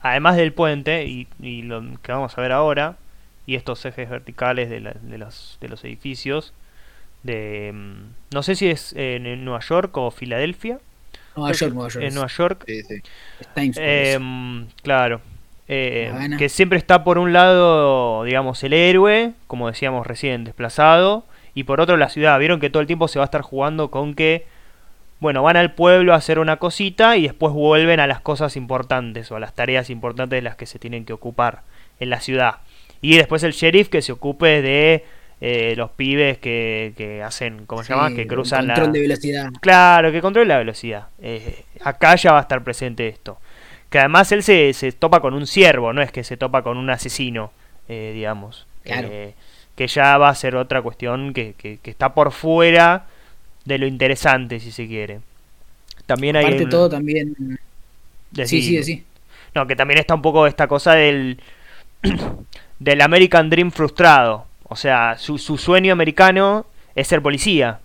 además 0.00 0.36
del 0.36 0.54
puente, 0.54 1.04
y, 1.04 1.28
y 1.42 1.60
lo 1.60 1.82
que 2.00 2.10
vamos 2.10 2.36
a 2.38 2.40
ver 2.40 2.52
ahora, 2.52 2.96
y 3.44 3.56
estos 3.56 3.84
ejes 3.84 4.08
verticales 4.08 4.70
de, 4.70 4.80
la- 4.80 4.94
de 5.02 5.18
los, 5.18 5.58
de 5.60 5.68
los 5.68 5.84
edificios. 5.84 6.54
De, 7.22 7.70
mm, 7.74 8.34
no 8.34 8.42
sé 8.42 8.54
si 8.54 8.70
es 8.70 8.94
en, 8.94 9.26
en 9.26 9.44
Nueva 9.44 9.60
York 9.60 9.94
o 9.98 10.10
Filadelfia. 10.10 10.78
Nueva 11.36 11.52
York, 11.52 11.74
Nueva 11.74 11.88
York. 11.90 12.04
En 12.06 12.14
Nueva 12.14 12.28
York. 12.28 12.64
Sí, 12.66 12.82
sí. 12.82 13.02
Em, 13.76 14.66
claro. 14.82 15.20
Eh, 15.68 16.06
La 16.08 16.16
Habana. 16.16 16.36
que 16.38 16.48
siempre 16.48 16.78
está 16.78 17.04
por 17.04 17.18
un 17.18 17.34
lado, 17.34 18.24
digamos, 18.24 18.64
el 18.64 18.72
héroe, 18.72 19.32
como 19.48 19.68
decíamos 19.68 20.06
recién, 20.06 20.44
desplazado, 20.44 21.24
y 21.54 21.64
por 21.64 21.82
otro 21.82 21.98
la 21.98 22.08
ciudad. 22.08 22.38
Vieron 22.38 22.58
que 22.58 22.70
todo 22.70 22.80
el 22.80 22.86
tiempo 22.86 23.06
se 23.06 23.18
va 23.18 23.24
a 23.24 23.26
estar 23.26 23.42
jugando 23.42 23.90
con 23.90 24.14
que, 24.14 24.46
bueno, 25.22 25.42
van 25.42 25.56
al 25.56 25.72
pueblo 25.72 26.12
a 26.12 26.16
hacer 26.16 26.38
una 26.38 26.56
cosita 26.56 27.16
y 27.16 27.22
después 27.22 27.54
vuelven 27.54 28.00
a 28.00 28.06
las 28.06 28.20
cosas 28.20 28.56
importantes 28.56 29.30
o 29.30 29.36
a 29.36 29.40
las 29.40 29.54
tareas 29.54 29.88
importantes 29.88 30.36
de 30.36 30.42
las 30.42 30.56
que 30.56 30.66
se 30.66 30.78
tienen 30.78 31.04
que 31.04 31.12
ocupar 31.14 31.62
en 32.00 32.10
la 32.10 32.20
ciudad. 32.20 32.56
Y 33.00 33.16
después 33.16 33.42
el 33.44 33.52
sheriff 33.52 33.88
que 33.88 34.02
se 34.02 34.12
ocupe 34.12 34.60
de 34.60 35.04
eh, 35.40 35.74
los 35.76 35.90
pibes 35.92 36.38
que, 36.38 36.92
que 36.96 37.22
hacen, 37.22 37.66
¿cómo 37.66 37.82
se 37.82 37.88
Sí, 37.88 37.92
llama? 37.94 38.14
Que 38.14 38.26
cruzan 38.26 38.66
la... 38.66 38.74
control 38.74 38.92
de 38.92 39.00
velocidad. 39.00 39.50
Claro, 39.60 40.12
que 40.12 40.20
controle 40.20 40.46
la 40.48 40.58
velocidad. 40.58 41.06
Eh, 41.20 41.64
acá 41.82 42.14
ya 42.16 42.32
va 42.32 42.38
a 42.38 42.42
estar 42.42 42.62
presente 42.62 43.08
esto. 43.08 43.38
Que 43.90 43.98
además 44.00 44.30
él 44.32 44.42
se, 44.42 44.72
se 44.72 44.92
topa 44.92 45.20
con 45.20 45.34
un 45.34 45.46
ciervo, 45.46 45.92
no 45.92 46.02
es 46.02 46.10
que 46.12 46.24
se 46.24 46.36
topa 46.36 46.62
con 46.62 46.76
un 46.78 46.90
asesino, 46.90 47.52
eh, 47.88 48.12
digamos. 48.14 48.66
Claro. 48.82 49.08
Eh, 49.10 49.34
que 49.76 49.86
ya 49.86 50.18
va 50.18 50.28
a 50.28 50.34
ser 50.34 50.54
otra 50.56 50.82
cuestión 50.82 51.32
que, 51.32 51.54
que- 51.56 51.78
que 51.78 51.90
está 51.90 52.12
por 52.14 52.32
fuera 52.32 53.06
de 53.64 53.78
lo 53.78 53.86
interesante, 53.86 54.60
si 54.60 54.72
se 54.72 54.86
quiere. 54.86 55.20
También 56.06 56.36
hay... 56.36 56.44
Aparte 56.44 56.64
un- 56.64 56.70
todo 56.70 56.88
también. 56.90 57.34
Sí, 58.44 58.62
sí, 58.62 58.82
sí. 58.82 59.04
No, 59.54 59.66
que 59.66 59.76
también 59.76 59.98
está 60.00 60.14
un 60.14 60.22
poco 60.22 60.46
esta 60.46 60.66
cosa 60.66 60.94
del, 60.94 61.38
del 62.78 63.00
American 63.00 63.50
Dream 63.50 63.70
frustrado. 63.70 64.46
O 64.64 64.76
sea, 64.76 65.16
su, 65.18 65.38
su 65.38 65.58
sueño 65.58 65.92
americano 65.92 66.66
es 66.94 67.08
ser 67.08 67.20
policía, 67.22 67.80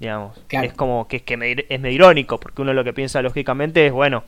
digamos. 0.00 0.38
Claro. 0.48 0.66
Es 0.66 0.72
como 0.74 1.06
que, 1.08 1.20
que 1.22 1.36
me- 1.36 1.64
es 1.68 1.80
medio 1.80 1.94
irónico, 1.94 2.38
porque 2.40 2.62
uno 2.62 2.72
lo 2.72 2.84
que 2.84 2.92
piensa 2.92 3.22
lógicamente 3.22 3.86
es, 3.86 3.92
bueno, 3.92 4.24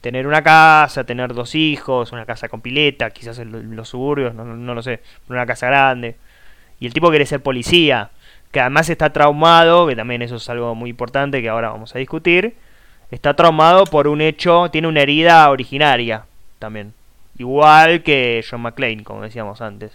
tener 0.00 0.26
una 0.26 0.42
casa, 0.42 1.04
tener 1.04 1.34
dos 1.34 1.54
hijos, 1.54 2.12
una 2.12 2.24
casa 2.24 2.48
con 2.48 2.60
pileta, 2.60 3.10
quizás 3.10 3.38
en 3.38 3.52
lo- 3.52 3.58
en 3.60 3.76
los 3.76 3.88
suburbios, 3.90 4.34
no, 4.34 4.44
no- 4.44 4.74
lo 4.74 4.82
sé, 4.82 5.00
una 5.28 5.44
casa 5.46 5.66
grande. 5.66 6.16
Y 6.80 6.86
el 6.86 6.92
tipo 6.94 7.10
quiere 7.10 7.26
ser 7.26 7.40
policía, 7.42 8.10
que 8.56 8.60
además 8.60 8.88
está 8.88 9.12
traumado, 9.12 9.86
que 9.86 9.94
también 9.94 10.22
eso 10.22 10.36
es 10.36 10.48
algo 10.48 10.74
muy 10.74 10.88
importante 10.88 11.42
que 11.42 11.50
ahora 11.50 11.68
vamos 11.68 11.94
a 11.94 11.98
discutir. 11.98 12.54
Está 13.10 13.36
traumado 13.36 13.84
por 13.84 14.08
un 14.08 14.22
hecho, 14.22 14.70
tiene 14.72 14.88
una 14.88 15.02
herida 15.02 15.50
originaria 15.50 16.24
también. 16.58 16.94
Igual 17.36 18.02
que 18.02 18.42
John 18.48 18.62
McClane, 18.62 19.04
como 19.04 19.20
decíamos 19.20 19.60
antes. 19.60 19.92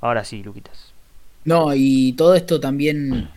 Ahora 0.00 0.24
sí, 0.24 0.42
Luquitas. 0.42 0.92
No, 1.44 1.72
y 1.72 2.12
todo 2.14 2.34
esto 2.34 2.58
también 2.58 3.30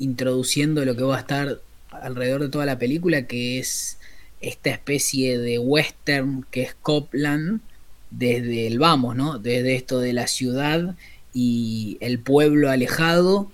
introduciendo 0.00 0.84
lo 0.84 0.96
que 0.96 1.04
va 1.04 1.14
a 1.14 1.20
estar 1.20 1.60
alrededor 1.92 2.40
de 2.40 2.48
toda 2.48 2.66
la 2.66 2.80
película, 2.80 3.28
que 3.28 3.60
es 3.60 4.00
esta 4.40 4.70
especie 4.70 5.38
de 5.38 5.60
western 5.60 6.44
que 6.50 6.62
es 6.62 6.74
Copland 6.82 7.60
desde 8.10 8.66
el 8.66 8.80
vamos, 8.80 9.14
¿no? 9.14 9.38
Desde 9.38 9.76
esto 9.76 10.00
de 10.00 10.14
la 10.14 10.26
ciudad 10.26 10.96
y 11.32 11.96
el 12.00 12.20
pueblo 12.20 12.70
alejado 12.70 13.50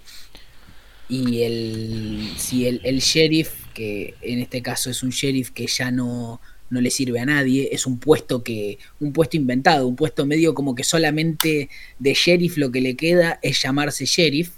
y 1.09 1.43
el, 1.43 2.33
si 2.37 2.67
el, 2.67 2.99
sheriff, 2.99 3.67
que 3.75 4.15
en 4.23 4.41
este 4.41 4.62
caso 4.62 4.91
es 4.91 5.03
un 5.03 5.11
sheriff 5.11 5.51
que 5.51 5.67
ya 5.67 5.91
no, 5.91 6.41
no 6.71 6.81
le 6.81 6.91
sirve 6.91 7.21
a 7.21 7.27
nadie, 7.27 7.69
es 7.73 7.87
un 7.87 7.99
puesto 7.99 8.43
que, 8.43 8.79
un 9.01 9.12
puesto 9.12 9.37
inventado, 9.37 9.87
un 9.87 9.97
puesto 9.97 10.27
medio 10.27 10.55
como 10.55 10.75
que 10.75 10.85
solamente 10.85 11.71
de 11.99 12.15
sheriff 12.15 12.57
lo 12.57 12.73
que 12.73 12.81
le 12.81 12.97
queda 12.97 13.39
es 13.43 13.62
llamarse 13.62 14.05
sheriff. 14.05 14.53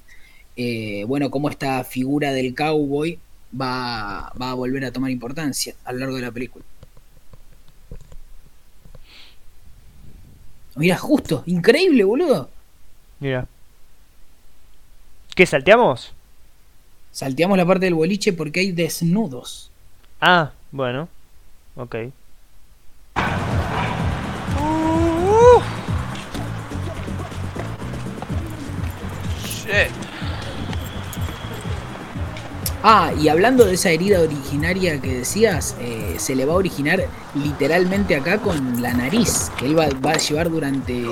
Eh, 0.57 1.05
bueno, 1.07 1.31
como 1.31 1.51
esta 1.51 1.85
figura 1.85 2.33
del 2.33 2.55
cowboy 2.55 3.19
va, 3.59 4.33
va 4.41 4.51
a 4.51 4.55
volver 4.55 4.85
a 4.85 4.93
tomar 4.93 5.11
importancia 5.11 5.75
a 5.85 5.93
lo 5.93 5.99
largo 6.01 6.17
de 6.17 6.23
la 6.23 6.33
película. 6.33 6.65
Mira, 10.77 10.97
justo, 10.97 11.43
increíble, 11.47 12.05
boludo. 12.05 12.51
Mira. 13.21 13.47
¿Qué 15.35 15.47
salteamos? 15.47 16.13
Salteamos 17.13 17.57
la 17.57 17.67
parte 17.67 17.87
del 17.87 17.95
boliche 17.95 18.33
porque 18.33 18.61
hay 18.61 18.73
desnudos. 18.73 19.71
Ah, 20.21 20.53
bueno. 20.73 21.09
Ok. 21.77 21.97
Ah, 32.91 33.13
y 33.21 33.29
hablando 33.29 33.67
de 33.67 33.75
esa 33.75 33.91
herida 33.91 34.19
originaria 34.19 34.99
que 34.99 35.19
decías, 35.19 35.77
eh, 35.79 36.15
se 36.17 36.35
le 36.35 36.47
va 36.47 36.55
a 36.55 36.57
originar 36.57 37.05
literalmente 37.35 38.17
acá 38.17 38.39
con 38.39 38.81
la 38.81 38.95
nariz, 38.95 39.53
que 39.59 39.67
él 39.67 39.79
va, 39.79 39.89
va 40.03 40.13
a 40.13 40.17
llevar 40.17 40.49
durante, 40.49 41.05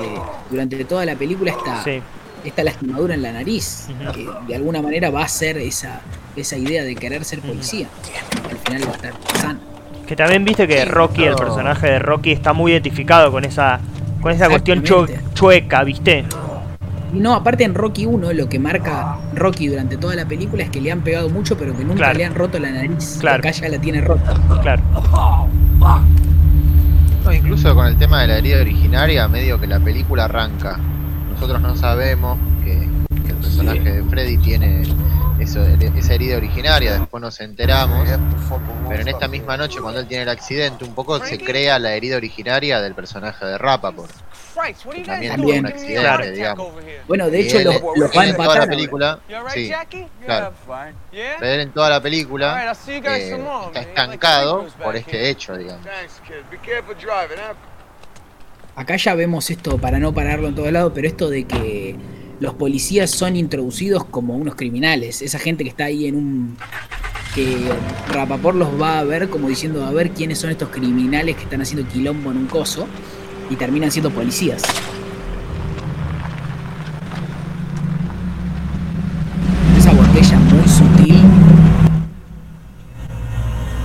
durante 0.49 0.83
toda 0.87 1.05
la 1.05 1.17
película 1.17 1.51
esta, 1.51 1.85
Sí. 1.85 2.01
esta 2.47 2.65
lastimadura 2.65 3.13
en 3.13 3.21
la 3.21 3.33
nariz, 3.33 3.89
que 4.15 4.27
de 4.49 4.55
alguna 4.55 4.81
manera 4.81 5.11
va 5.11 5.25
a 5.25 5.29
ser 5.29 5.59
esa, 5.59 6.01
esa 6.35 6.57
idea 6.57 6.83
de 6.83 6.95
querer 6.95 7.27
ser 7.27 7.41
policía. 7.41 7.89
Al 8.51 8.57
final 8.57 8.89
va 8.89 8.93
a 8.93 8.97
estar 8.97 9.13
sano. 9.39 9.61
Que 10.07 10.17
también 10.17 10.47
viste 10.47 10.67
que 10.67 10.83
Rocky, 10.87 11.25
el 11.25 11.35
personaje 11.35 11.89
de 11.89 11.99
Rocky, 11.99 12.33
está 12.33 12.55
muy 12.55 12.73
identificado 12.73 13.31
con 13.31 13.45
esa 13.45 13.81
con 14.23 14.33
esa 14.33 14.49
cuestión 14.49 14.83
chueca, 15.35 15.85
¿viste? 15.85 16.25
Y 17.17 17.21
no, 17.21 17.35
aparte 17.35 17.65
en 17.65 17.75
Rocky 17.75 18.05
1 18.05 18.35
lo 18.35 18.47
que 18.47 18.59
marca 18.59 19.17
Rocky 19.35 19.69
durante 19.69 19.97
toda 19.97 20.15
la 20.15 20.27
película 20.27 20.65
es 20.65 20.69
que 20.71 20.83
le 20.83 20.93
han 20.93 21.01
pegado 21.01 21.31
mucho 21.31 21.57
pero 21.57 21.75
que 21.75 21.83
nunca 21.83 21.97
Claro. 21.97 22.19
le 22.19 22.25
han 22.27 22.35
roto 22.35 22.59
la 22.59 22.71
nariz. 22.71 23.17
Claro. 23.21 23.39
Acá 23.39 23.53
ya 23.53 23.71
la 23.71 23.79
tiene 23.79 24.03
rota. 24.03 24.35
Claro. 24.61 24.83
No, 27.25 27.33
incluso 27.33 27.75
con 27.75 27.87
el 27.87 27.97
tema 27.97 28.21
de 28.21 28.29
la 28.29 28.37
herida 28.37 28.61
originaria, 28.61 29.27
medio 29.29 29.59
que 29.59 29.67
la 29.67 29.81
película 29.81 30.27
arranca. 30.27 30.79
Nosotros 31.33 31.59
no 31.63 31.75
sabemos 31.75 32.39
que, 32.63 32.87
que 33.25 33.31
el 33.31 33.37
personaje 33.37 33.81
de 33.81 34.05
Freddy 34.05 34.37
tiene 34.37 34.83
eso, 35.39 35.65
esa 35.65 36.15
herida 36.15 36.37
originaria, 36.37 36.99
después 36.99 37.23
nos 37.23 37.41
enteramos. 37.41 38.07
Pero 38.91 39.01
en 39.01 39.09
esta 39.09 39.27
misma 39.27 39.57
noche, 39.57 39.81
cuando 39.81 40.01
él 40.01 40.07
tiene 40.07 40.25
el 40.25 40.29
accidente, 40.29 40.85
un 40.85 40.95
poco 40.95 41.19
se 41.25 41.39
crea 41.39 41.79
la 41.79 41.95
herida 41.95 42.19
originaria 42.19 42.83
del 42.83 42.95
personaje 42.95 43.47
de 43.47 43.57
Rappaport. 43.57 44.13
También 45.05 45.41
un 45.61 45.67
accidente, 45.67 46.33
digamos. 46.33 46.67
Bueno, 47.07 47.31
de 47.31 47.41
Y 47.41 47.47
hecho 47.47 47.59
él- 47.59 47.65
los, 47.65 47.75
los 47.97 48.17
va 48.17 48.23
a 48.23 48.27
en 48.29 48.37
toda 48.37 48.59
la 48.59 48.67
película, 48.67 49.21
sí, 49.53 49.73
claro. 50.25 50.53
Él 51.13 51.61
en 51.61 51.71
toda 51.73 51.91
la 51.91 52.01
película 52.03 52.75
eh, 52.89 53.37
está 53.67 53.81
estancado 53.81 54.67
por 54.83 54.97
este 54.97 55.29
hecho, 55.31 55.57
digamos. 55.57 55.87
Acá 58.75 58.97
ya 58.97 59.15
vemos 59.15 59.51
esto 59.51 59.79
para 59.79 59.99
no 59.99 60.13
pararlo 60.13 60.49
en 60.49 60.55
todos 60.55 60.71
lados, 60.71 60.93
pero 60.95 61.09
esto 61.09 61.31
de 61.31 61.45
que 61.45 61.97
los 62.41 62.55
policías 62.55 63.11
son 63.11 63.37
introducidos 63.37 64.05
como 64.05 64.35
unos 64.37 64.55
criminales. 64.55 65.23
Esa 65.23 65.39
gente 65.39 65.65
que 65.65 65.71
está 65.71 65.85
ahí 65.85 66.07
en 66.07 66.17
un. 66.17 66.57
que 67.35 67.57
Rapaport 68.13 68.57
los 68.57 68.81
va 68.81 68.99
a 68.99 69.05
ver 69.05 69.29
como 69.31 69.49
diciendo 69.49 69.85
a 69.87 69.91
ver 69.93 70.11
quiénes 70.11 70.39
son 70.39 70.51
estos 70.51 70.69
criminales 70.69 71.37
que 71.37 71.45
están 71.45 71.63
haciendo 71.63 71.89
quilombo 71.91 72.31
en 72.31 72.37
un 72.39 72.47
coso 72.47 72.87
y 73.51 73.57
terminan 73.57 73.91
siendo 73.91 74.11
policías. 74.11 74.63
Esa 79.77 79.93
botella 79.93 80.39
muy 80.39 80.69
sutil. 80.69 81.23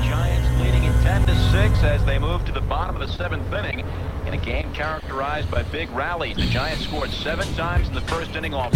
Giants 0.03 0.49
leading 0.61 0.83
in 0.83 0.93
10 1.03 1.25
to 1.25 1.35
6 1.51 1.83
as 1.83 2.03
they 2.05 2.17
move 2.17 2.43
to 2.45 2.51
the 2.51 2.61
bottom 2.61 2.95
of 2.95 3.01
the 3.01 3.13
seventh 3.13 3.51
inning 3.53 3.85
in 4.25 4.33
a 4.33 4.37
game 4.37 4.71
characterized 4.73 5.49
by 5.51 5.63
big 5.71 5.89
rallies. 5.91 6.35
The 6.35 6.47
Giants 6.47 6.85
scored 6.85 7.11
seven 7.11 7.47
times 7.55 7.87
in 7.87 7.93
the 7.93 8.01
first 8.01 8.35
inning 8.35 8.53
off. 8.53 8.71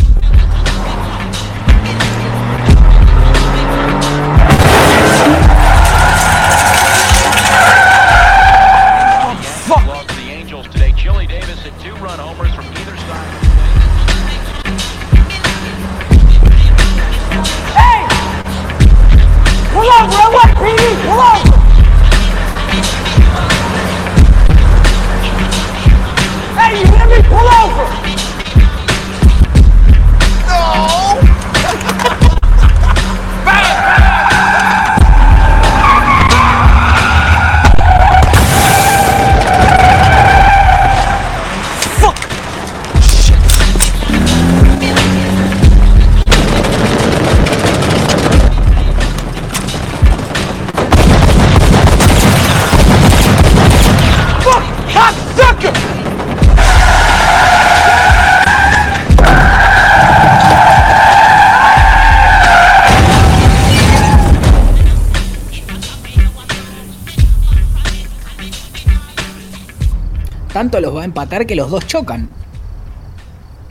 Empatar 71.26 71.48
que 71.48 71.56
los 71.56 71.72
dos 71.72 71.86
chocan. 71.88 72.30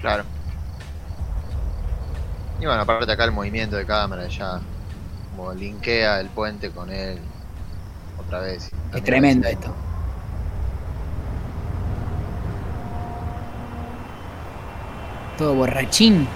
Claro. 0.00 0.24
Y 2.60 2.66
bueno, 2.66 2.82
aparte 2.82 3.12
acá 3.12 3.24
el 3.24 3.32
movimiento 3.32 3.76
de 3.76 3.86
cámara 3.86 4.26
ya 4.28 4.60
como 5.30 5.52
linkea 5.52 6.20
el 6.20 6.28
puente 6.28 6.70
con 6.70 6.90
él 6.90 7.18
otra 8.18 8.40
vez. 8.40 8.70
Es 8.92 9.04
tremendo 9.04 9.48
esto. 9.48 9.72
Todo 15.38 15.54
borrachín. 15.54 16.28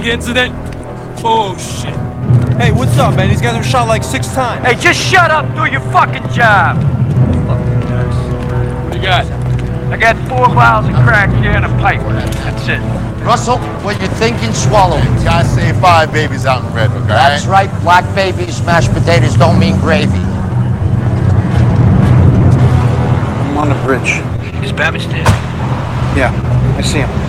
Traffic 0.00 0.14
incident? 0.14 0.54
Oh 1.22 1.56
shit. 1.58 1.94
Hey, 2.56 2.72
what's 2.72 2.96
up, 2.96 3.16
man? 3.16 3.28
These 3.28 3.42
guys 3.42 3.56
were 3.56 3.62
shot 3.62 3.86
like 3.86 4.02
six 4.02 4.26
times. 4.28 4.64
Hey, 4.66 4.74
just 4.74 4.98
shut 4.98 5.30
up, 5.30 5.44
do 5.54 5.70
your 5.70 5.82
fucking 5.92 6.26
job. 6.32 6.76
What 8.84 8.92
do 8.92 8.98
you 8.98 9.04
got? 9.04 9.26
I 9.92 9.96
got 9.98 10.16
four 10.28 10.48
vials 10.54 10.86
of 10.86 10.94
crack 11.04 11.28
here 11.42 11.52
and 11.52 11.66
a 11.66 11.68
pipe. 11.80 12.00
That's 12.00 12.68
it. 12.68 12.80
Russell, 13.24 13.58
what 13.84 14.00
you're 14.00 14.08
thinking, 14.12 14.54
swallow 14.54 14.96
it. 14.96 15.24
Gotta 15.24 15.46
save 15.46 15.76
five 15.80 16.10
babies 16.12 16.46
out 16.46 16.64
in 16.64 16.72
Redwood, 16.74 17.02
all 17.02 17.08
That's 17.08 17.44
right, 17.46 17.70
black 17.82 18.04
babies, 18.14 18.62
mashed 18.64 18.92
potatoes 18.92 19.36
don't 19.36 19.58
mean 19.58 19.78
gravy. 19.80 20.16
I'm 23.48 23.58
on 23.58 23.68
the 23.68 23.74
bridge. 23.84 24.22
Is 24.64 24.72
Babbage 24.72 25.04
dead? 25.08 25.26
Yeah, 26.16 26.32
I 26.78 26.80
see 26.80 27.00
him. 27.00 27.19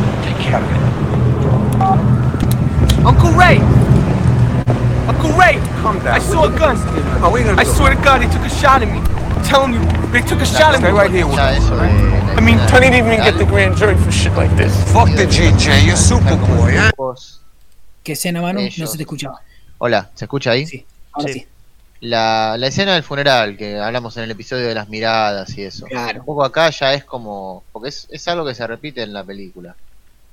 Uncle 3.05 3.31
Ray! 3.31 3.57
Uncle 5.07 5.31
Ray! 5.33 5.57
Calm 5.81 5.97
down. 5.99 6.07
I 6.15 6.19
saw 6.19 6.45
a 6.45 6.49
gun. 6.57 6.75
Oh, 7.23 7.31
we 7.33 7.43
gonna 7.43 7.59
I 7.59 7.63
do? 7.63 7.71
swear 7.71 7.95
to 7.95 8.01
God, 8.01 8.21
they 8.21 8.27
took 8.29 8.45
a 8.45 8.49
shot 8.49 8.81
at 8.83 8.87
me. 8.91 8.99
I'm 8.99 9.43
telling 9.43 9.73
you, 9.73 9.81
they 10.11 10.21
took 10.21 10.39
a 10.39 10.45
shot 10.45 10.75
at 10.75 10.81
me. 10.81 10.87
Stay 10.87 10.91
right 10.93 11.11
here 11.11 11.25
with 11.25 11.35
la 11.37 11.49
I 12.37 12.39
mean, 12.41 12.59
I 12.59 12.79
didn't 12.79 12.95
even 12.95 13.17
get 13.17 13.37
the 13.37 13.45
grand 13.45 13.75
jury 13.75 13.95
for 13.97 14.11
shit 14.11 14.33
like 14.33 14.55
this. 14.55 14.71
Fuck 14.93 15.09
the 15.15 15.25
GJ, 15.25 15.85
you're 15.85 15.95
Superboy, 15.97 16.73
eh? 16.73 16.91
grupos. 16.95 17.39
¿Qué 18.03 18.13
escena, 18.13 18.41
Manu? 18.41 18.61
No 18.77 18.87
se 18.87 18.97
te 18.97 19.03
escuchaba. 19.03 19.41
Hola, 19.79 20.09
¿se 20.15 20.25
escucha 20.25 20.51
ahí? 20.51 20.65
Sí, 20.67 20.85
ahora 21.13 21.33
Sí. 21.33 21.39
sí. 21.39 21.47
La, 22.01 22.55
la 22.57 22.67
escena 22.67 22.93
del 22.95 23.03
funeral 23.03 23.57
que 23.57 23.79
hablamos 23.79 24.17
en 24.17 24.23
el 24.23 24.31
episodio 24.31 24.67
de 24.67 24.73
las 24.73 24.89
miradas 24.89 25.55
y 25.57 25.63
eso. 25.63 25.85
Claro. 25.85 26.19
Un 26.21 26.25
poco 26.25 26.43
acá 26.43 26.69
ya 26.71 26.93
es 26.93 27.03
como. 27.03 27.63
Porque 27.71 27.89
es, 27.89 28.07
es 28.09 28.27
algo 28.27 28.43
que 28.45 28.55
se 28.55 28.65
repite 28.65 29.03
en 29.03 29.13
la 29.13 29.23
película. 29.23 29.75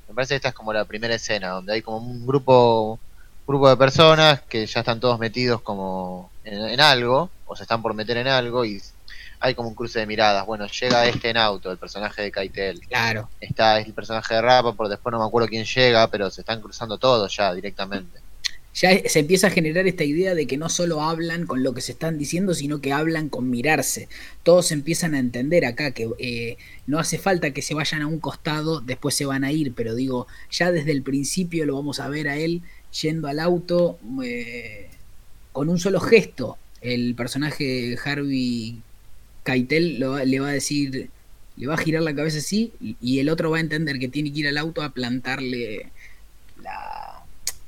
Me 0.09 0.15
parece 0.15 0.33
que 0.33 0.37
esta 0.37 0.49
es 0.49 0.55
como 0.55 0.73
la 0.73 0.85
primera 0.85 1.15
escena, 1.15 1.51
donde 1.51 1.75
hay 1.75 1.83
como 1.83 1.99
un 1.99 2.27
grupo 2.27 2.99
grupo 3.47 3.69
de 3.71 3.77
personas 3.79 4.43
que 4.43 4.67
ya 4.67 4.81
están 4.81 5.01
todos 5.01 5.19
metidos 5.19 5.63
como 5.63 6.31
en, 6.45 6.69
en 6.69 6.81
algo, 6.81 7.31
o 7.47 7.57
se 7.57 7.63
están 7.63 7.81
por 7.81 7.95
meter 7.95 8.19
en 8.19 8.29
algo, 8.29 8.65
y 8.65 8.81
hay 9.41 9.55
como 9.55 9.69
un 9.69 9.75
cruce 9.75 10.01
de 10.01 10.07
miradas. 10.07 10.45
Bueno, 10.47 10.67
llega 10.67 11.07
este 11.07 11.31
en 11.31 11.37
auto, 11.37 11.71
el 11.71 11.79
personaje 11.79 12.23
de 12.23 12.33
Keitel. 12.33 12.81
Claro. 12.81 13.29
Está 13.41 13.79
el 13.79 13.95
personaje 13.95 14.35
de 14.35 14.43
Rapa, 14.43 14.73
por 14.73 14.89
después 14.89 15.13
no 15.13 15.19
me 15.19 15.27
acuerdo 15.27 15.49
quién 15.49 15.65
llega, 15.65 16.09
pero 16.09 16.31
se 16.31 16.43
están 16.43 16.61
cruzando 16.61 16.99
todos 16.99 17.35
ya 17.35 17.55
directamente. 17.55 18.21
Ya 18.81 18.91
se 19.09 19.19
empieza 19.19 19.49
a 19.49 19.51
generar 19.51 19.89
esta 19.89 20.05
idea 20.05 20.35
de 20.37 20.47
que 20.47 20.57
no 20.57 20.69
solo 20.69 21.03
hablan 21.03 21.47
con 21.47 21.65
lo 21.65 21.75
que 21.75 21.81
se 21.81 21.93
están 21.93 22.17
diciendo, 22.17 22.55
sino 22.55 22.81
que 22.81 22.93
hablan 22.93 23.29
con 23.29 23.51
mirarse. 23.51 24.09
Todos 24.45 24.71
empiezan 24.71 25.15
a 25.15 25.19
entender 25.19 25.65
acá 25.65 25.91
que 25.91 26.09
eh, 26.19 26.59
no 26.87 26.99
hace 27.01 27.19
falta 27.19 27.53
que 27.53 27.63
se 27.63 27.75
vayan 27.75 28.03
a 28.03 28.07
un 28.07 28.21
costado, 28.21 28.81
después 28.81 29.17
se 29.17 29.25
van 29.27 29.43
a 29.43 29.51
ir, 29.53 29.73
pero 29.75 29.95
digo, 29.97 30.29
ya 30.51 30.71
desde 30.71 30.93
el 30.93 31.03
principio 31.03 31.67
lo 31.67 31.75
vamos 31.75 31.99
a 31.99 32.09
ver 32.09 32.29
a 32.29 32.37
él 32.39 32.63
yendo 33.03 33.27
al 33.27 33.41
auto 33.41 33.99
eh, 34.25 34.89
con 35.53 35.69
un 35.69 35.79
solo 35.79 35.99
gesto. 36.01 36.57
El 36.81 37.15
personaje 37.17 37.97
Harvey 38.05 38.77
Keitel 39.45 39.99
le 39.99 40.41
va 40.41 40.49
a 40.49 40.53
decir, 40.53 41.11
le 41.57 41.67
va 41.67 41.75
a 41.75 41.79
girar 41.79 42.03
la 42.03 42.15
cabeza 42.15 42.39
así, 42.39 42.73
y- 42.81 43.19
el 43.19 43.29
otro 43.29 43.51
va 43.51 43.57
a 43.59 43.61
entender 43.61 43.99
que 43.99 44.09
tiene 44.09 44.33
que 44.33 44.41
ir 44.41 44.49
al 44.49 44.59
auto 44.59 44.83
a 44.83 44.91
plantarle 44.93 45.91
la, 45.91 45.91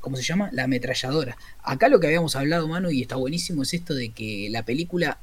¿cómo 0.00 0.16
se 0.16 0.22
llama? 0.22 0.48
La 0.52 0.64
ametralladora. 0.64 1.36
Acá 1.62 1.88
lo 1.88 2.00
que 2.00 2.06
habíamos 2.06 2.36
hablado, 2.36 2.66
mano, 2.68 2.90
y 2.90 3.02
está 3.02 3.16
buenísimo, 3.16 3.62
es 3.62 3.74
esto 3.74 3.94
de 3.94 4.10
que 4.10 4.48
la 4.50 4.64
película 4.64 5.18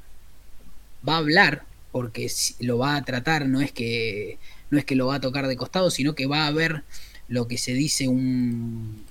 va 1.07 1.15
a 1.15 1.19
hablar, 1.19 1.63
porque 1.91 2.31
lo 2.59 2.77
va 2.77 2.95
a 2.95 3.03
tratar, 3.03 3.47
no 3.47 3.61
es 3.61 3.71
que 3.71 4.37
no 4.69 4.77
es 4.77 4.85
que 4.85 4.95
lo 4.95 5.07
va 5.07 5.15
a 5.15 5.21
tocar 5.21 5.47
de 5.47 5.55
costado, 5.55 5.89
sino 5.89 6.13
que 6.13 6.25
va 6.25 6.45
a 6.45 6.51
ver 6.51 6.83
lo 7.27 7.47
que 7.47 7.57
se 7.57 7.73
dice 7.73 8.07
un 8.07 9.03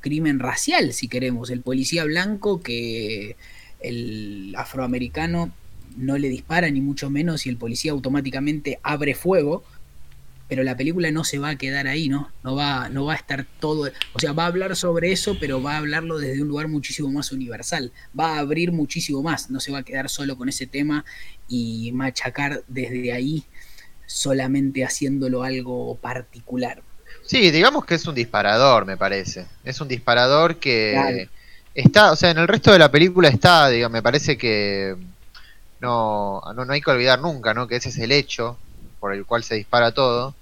crimen 0.00 0.38
racial, 0.38 0.92
si 0.92 1.08
queremos, 1.08 1.50
el 1.50 1.60
policía 1.60 2.04
blanco 2.04 2.62
que 2.62 3.36
el 3.80 4.54
afroamericano 4.56 5.52
no 5.96 6.18
le 6.18 6.28
dispara 6.28 6.70
ni 6.70 6.80
mucho 6.80 7.10
menos 7.10 7.46
y 7.46 7.48
el 7.48 7.56
policía 7.56 7.92
automáticamente 7.92 8.78
abre 8.82 9.14
fuego 9.14 9.64
pero 10.48 10.62
la 10.62 10.76
película 10.76 11.10
no 11.10 11.24
se 11.24 11.38
va 11.38 11.50
a 11.50 11.56
quedar 11.56 11.86
ahí, 11.88 12.08
¿no? 12.08 12.30
No 12.44 12.54
va, 12.54 12.88
no 12.88 13.04
va 13.04 13.14
a 13.14 13.16
estar 13.16 13.46
todo, 13.58 13.90
o 14.12 14.18
sea, 14.20 14.32
va 14.32 14.44
a 14.44 14.46
hablar 14.46 14.76
sobre 14.76 15.10
eso, 15.12 15.36
pero 15.40 15.62
va 15.62 15.74
a 15.74 15.78
hablarlo 15.78 16.18
desde 16.18 16.40
un 16.42 16.48
lugar 16.48 16.68
muchísimo 16.68 17.10
más 17.10 17.32
universal, 17.32 17.92
va 18.18 18.36
a 18.36 18.38
abrir 18.38 18.70
muchísimo 18.72 19.22
más, 19.22 19.50
no 19.50 19.58
se 19.60 19.72
va 19.72 19.78
a 19.78 19.82
quedar 19.82 20.08
solo 20.08 20.36
con 20.36 20.48
ese 20.48 20.66
tema 20.66 21.04
y 21.48 21.90
machacar 21.92 22.62
desde 22.68 23.12
ahí 23.12 23.44
solamente 24.06 24.84
haciéndolo 24.84 25.42
algo 25.42 25.96
particular. 25.96 26.82
Sí, 27.24 27.50
digamos 27.50 27.84
que 27.84 27.96
es 27.96 28.06
un 28.06 28.14
disparador, 28.14 28.86
me 28.86 28.96
parece. 28.96 29.46
Es 29.64 29.80
un 29.80 29.88
disparador 29.88 30.56
que 30.56 30.92
Claro. 30.92 31.30
está, 31.74 32.12
o 32.12 32.16
sea, 32.16 32.30
en 32.30 32.38
el 32.38 32.46
resto 32.46 32.70
de 32.72 32.78
la 32.78 32.90
película 32.90 33.28
está, 33.28 33.68
digamos, 33.68 33.94
me 33.94 34.02
parece 34.02 34.38
que 34.38 34.94
no, 35.80 36.40
no, 36.54 36.64
no 36.64 36.72
hay 36.72 36.80
que 36.80 36.90
olvidar 36.90 37.20
nunca, 37.20 37.52
¿no? 37.52 37.66
Que 37.66 37.76
ese 37.76 37.88
es 37.88 37.98
el 37.98 38.12
hecho 38.12 38.56
por 39.00 39.12
el 39.14 39.24
cual 39.26 39.42
se 39.44 39.54
dispara 39.54 39.92
todo, 39.92 40.34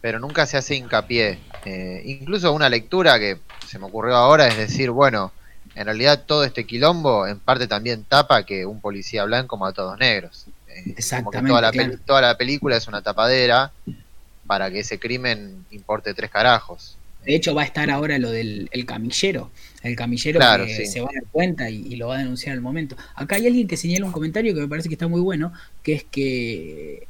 pero 0.00 0.20
nunca 0.20 0.46
se 0.46 0.56
hace 0.56 0.76
hincapié. 0.76 1.38
Eh, 1.64 2.02
incluso 2.06 2.52
una 2.52 2.68
lectura 2.68 3.18
que 3.18 3.38
se 3.66 3.78
me 3.78 3.86
ocurrió 3.86 4.16
ahora 4.16 4.46
es 4.48 4.56
decir, 4.56 4.90
bueno, 4.90 5.32
en 5.74 5.84
realidad 5.86 6.24
todo 6.26 6.44
este 6.44 6.64
quilombo 6.64 7.26
en 7.26 7.38
parte 7.38 7.66
también 7.66 8.04
tapa 8.04 8.44
que 8.44 8.64
un 8.66 8.80
policía 8.80 9.24
blanco 9.24 9.56
mató 9.56 9.82
a 9.82 9.84
dos 9.86 9.98
negros. 9.98 10.46
Eh, 10.68 10.74
como 10.82 10.84
que 10.84 10.90
Exactamente, 11.00 11.48
toda 11.48 11.60
la, 11.62 11.70
claro. 11.72 11.90
peli- 11.90 12.02
toda 12.04 12.20
la 12.20 12.36
película 12.38 12.76
es 12.76 12.86
una 12.88 13.02
tapadera 13.02 13.72
para 14.46 14.70
que 14.70 14.80
ese 14.80 14.98
crimen 14.98 15.64
importe 15.70 16.14
tres 16.14 16.30
carajos. 16.30 16.96
De 17.24 17.34
hecho, 17.34 17.54
va 17.54 17.62
a 17.62 17.64
estar 17.64 17.90
ahora 17.90 18.16
lo 18.18 18.30
del 18.30 18.68
el 18.72 18.86
camillero. 18.86 19.50
El 19.82 19.96
camillero 19.96 20.38
Claro, 20.38 20.64
que 20.64 20.74
sí. 20.74 20.86
se 20.86 21.00
va 21.00 21.08
a 21.10 21.14
dar 21.14 21.24
cuenta 21.30 21.68
y, 21.68 21.76
y 21.92 21.96
lo 21.96 22.08
va 22.08 22.14
a 22.14 22.18
denunciar 22.18 22.54
al 22.54 22.60
momento. 22.62 22.96
Acá 23.16 23.36
hay 23.36 23.46
alguien 23.48 23.66
que 23.68 23.76
señala 23.76 24.06
un 24.06 24.12
comentario 24.12 24.54
que 24.54 24.60
me 24.60 24.68
parece 24.68 24.88
que 24.88 24.94
está 24.94 25.08
muy 25.08 25.20
bueno, 25.20 25.52
que 25.82 25.94
es 25.94 26.04
que 26.04 27.07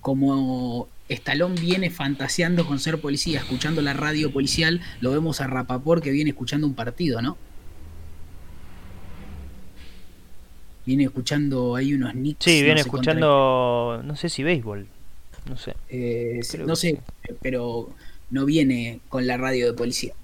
como 0.00 0.88
Stallone 1.08 1.60
viene 1.60 1.90
fantaseando 1.90 2.66
con 2.66 2.78
ser 2.78 3.00
policía, 3.00 3.40
escuchando 3.40 3.80
la 3.82 3.94
radio 3.94 4.32
policial, 4.32 4.80
lo 5.00 5.10
vemos 5.12 5.40
a 5.40 5.46
Rapaport 5.46 6.02
que 6.02 6.10
viene 6.10 6.30
escuchando 6.30 6.66
un 6.66 6.74
partido, 6.74 7.22
¿no? 7.22 7.36
Viene 10.84 11.04
escuchando 11.04 11.76
ahí 11.76 11.92
unos 11.94 12.12
Knicks. 12.12 12.44
Sí, 12.44 12.60
no 12.60 12.64
viene 12.64 12.82
sé 12.82 12.88
contra 12.88 13.12
escuchando, 13.12 14.02
no 14.04 14.16
sé 14.16 14.28
si 14.28 14.42
béisbol, 14.42 14.86
no 15.48 15.56
sé. 15.56 15.74
Eh, 15.88 16.40
no 16.60 16.66
que 16.66 16.76
sé, 16.76 17.00
pero 17.42 17.90
no 18.30 18.44
viene 18.44 19.00
con 19.08 19.26
la 19.26 19.36
radio 19.36 19.66
de 19.66 19.72
policía. 19.74 20.14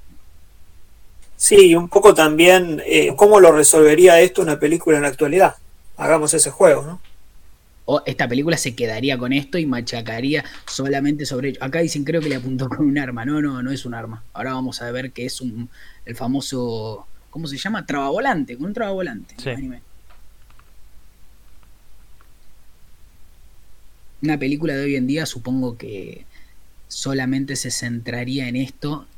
Sí, 1.37 1.70
y 1.70 1.74
un 1.74 1.88
poco 1.88 2.14
también 2.14 2.82
eh, 2.87 3.12
cómo 3.16 3.40
lo 3.40 3.52
resolvería 3.52 4.20
esto 4.20 4.40
una 4.40 4.58
película 4.58 4.96
en 4.96 5.02
la 5.02 5.08
actualidad. 5.08 5.56
Hagamos 5.96 6.32
ese 6.32 6.50
juego, 6.50 6.82
¿no? 6.82 7.00
O 7.86 8.02
esta 8.06 8.26
película 8.28 8.56
se 8.56 8.74
quedaría 8.74 9.18
con 9.18 9.32
esto 9.32 9.58
y 9.58 9.66
machacaría 9.66 10.44
solamente 10.66 11.26
sobre 11.26 11.50
ello. 11.50 11.62
Acá 11.62 11.80
dicen 11.80 12.04
creo 12.04 12.20
que 12.20 12.30
le 12.30 12.36
apuntó 12.36 12.68
con 12.68 12.86
un 12.86 12.98
arma. 12.98 13.24
No, 13.24 13.42
no, 13.42 13.62
no 13.62 13.70
es 13.70 13.84
un 13.84 13.94
arma. 13.94 14.22
Ahora 14.32 14.54
vamos 14.54 14.80
a 14.80 14.90
ver 14.90 15.12
que 15.12 15.26
es 15.26 15.40
un 15.40 15.68
el 16.06 16.16
famoso 16.16 17.06
¿cómo 17.34 17.48
se 17.48 17.56
llama? 17.56 17.84
Trabavolante, 17.84 18.56
con 18.56 18.66
un 18.66 18.74
trabavolante. 18.74 19.34
Sí. 19.38 19.50
Anime. 19.50 19.82
Una 24.22 24.38
película 24.38 24.74
de 24.74 24.84
hoy 24.84 24.94
en 24.94 25.08
día 25.08 25.26
supongo 25.26 25.76
que 25.76 26.24
solamente 26.86 27.56
se 27.56 27.72
centraría 27.72 28.46
en 28.46 28.54
esto 28.54 29.08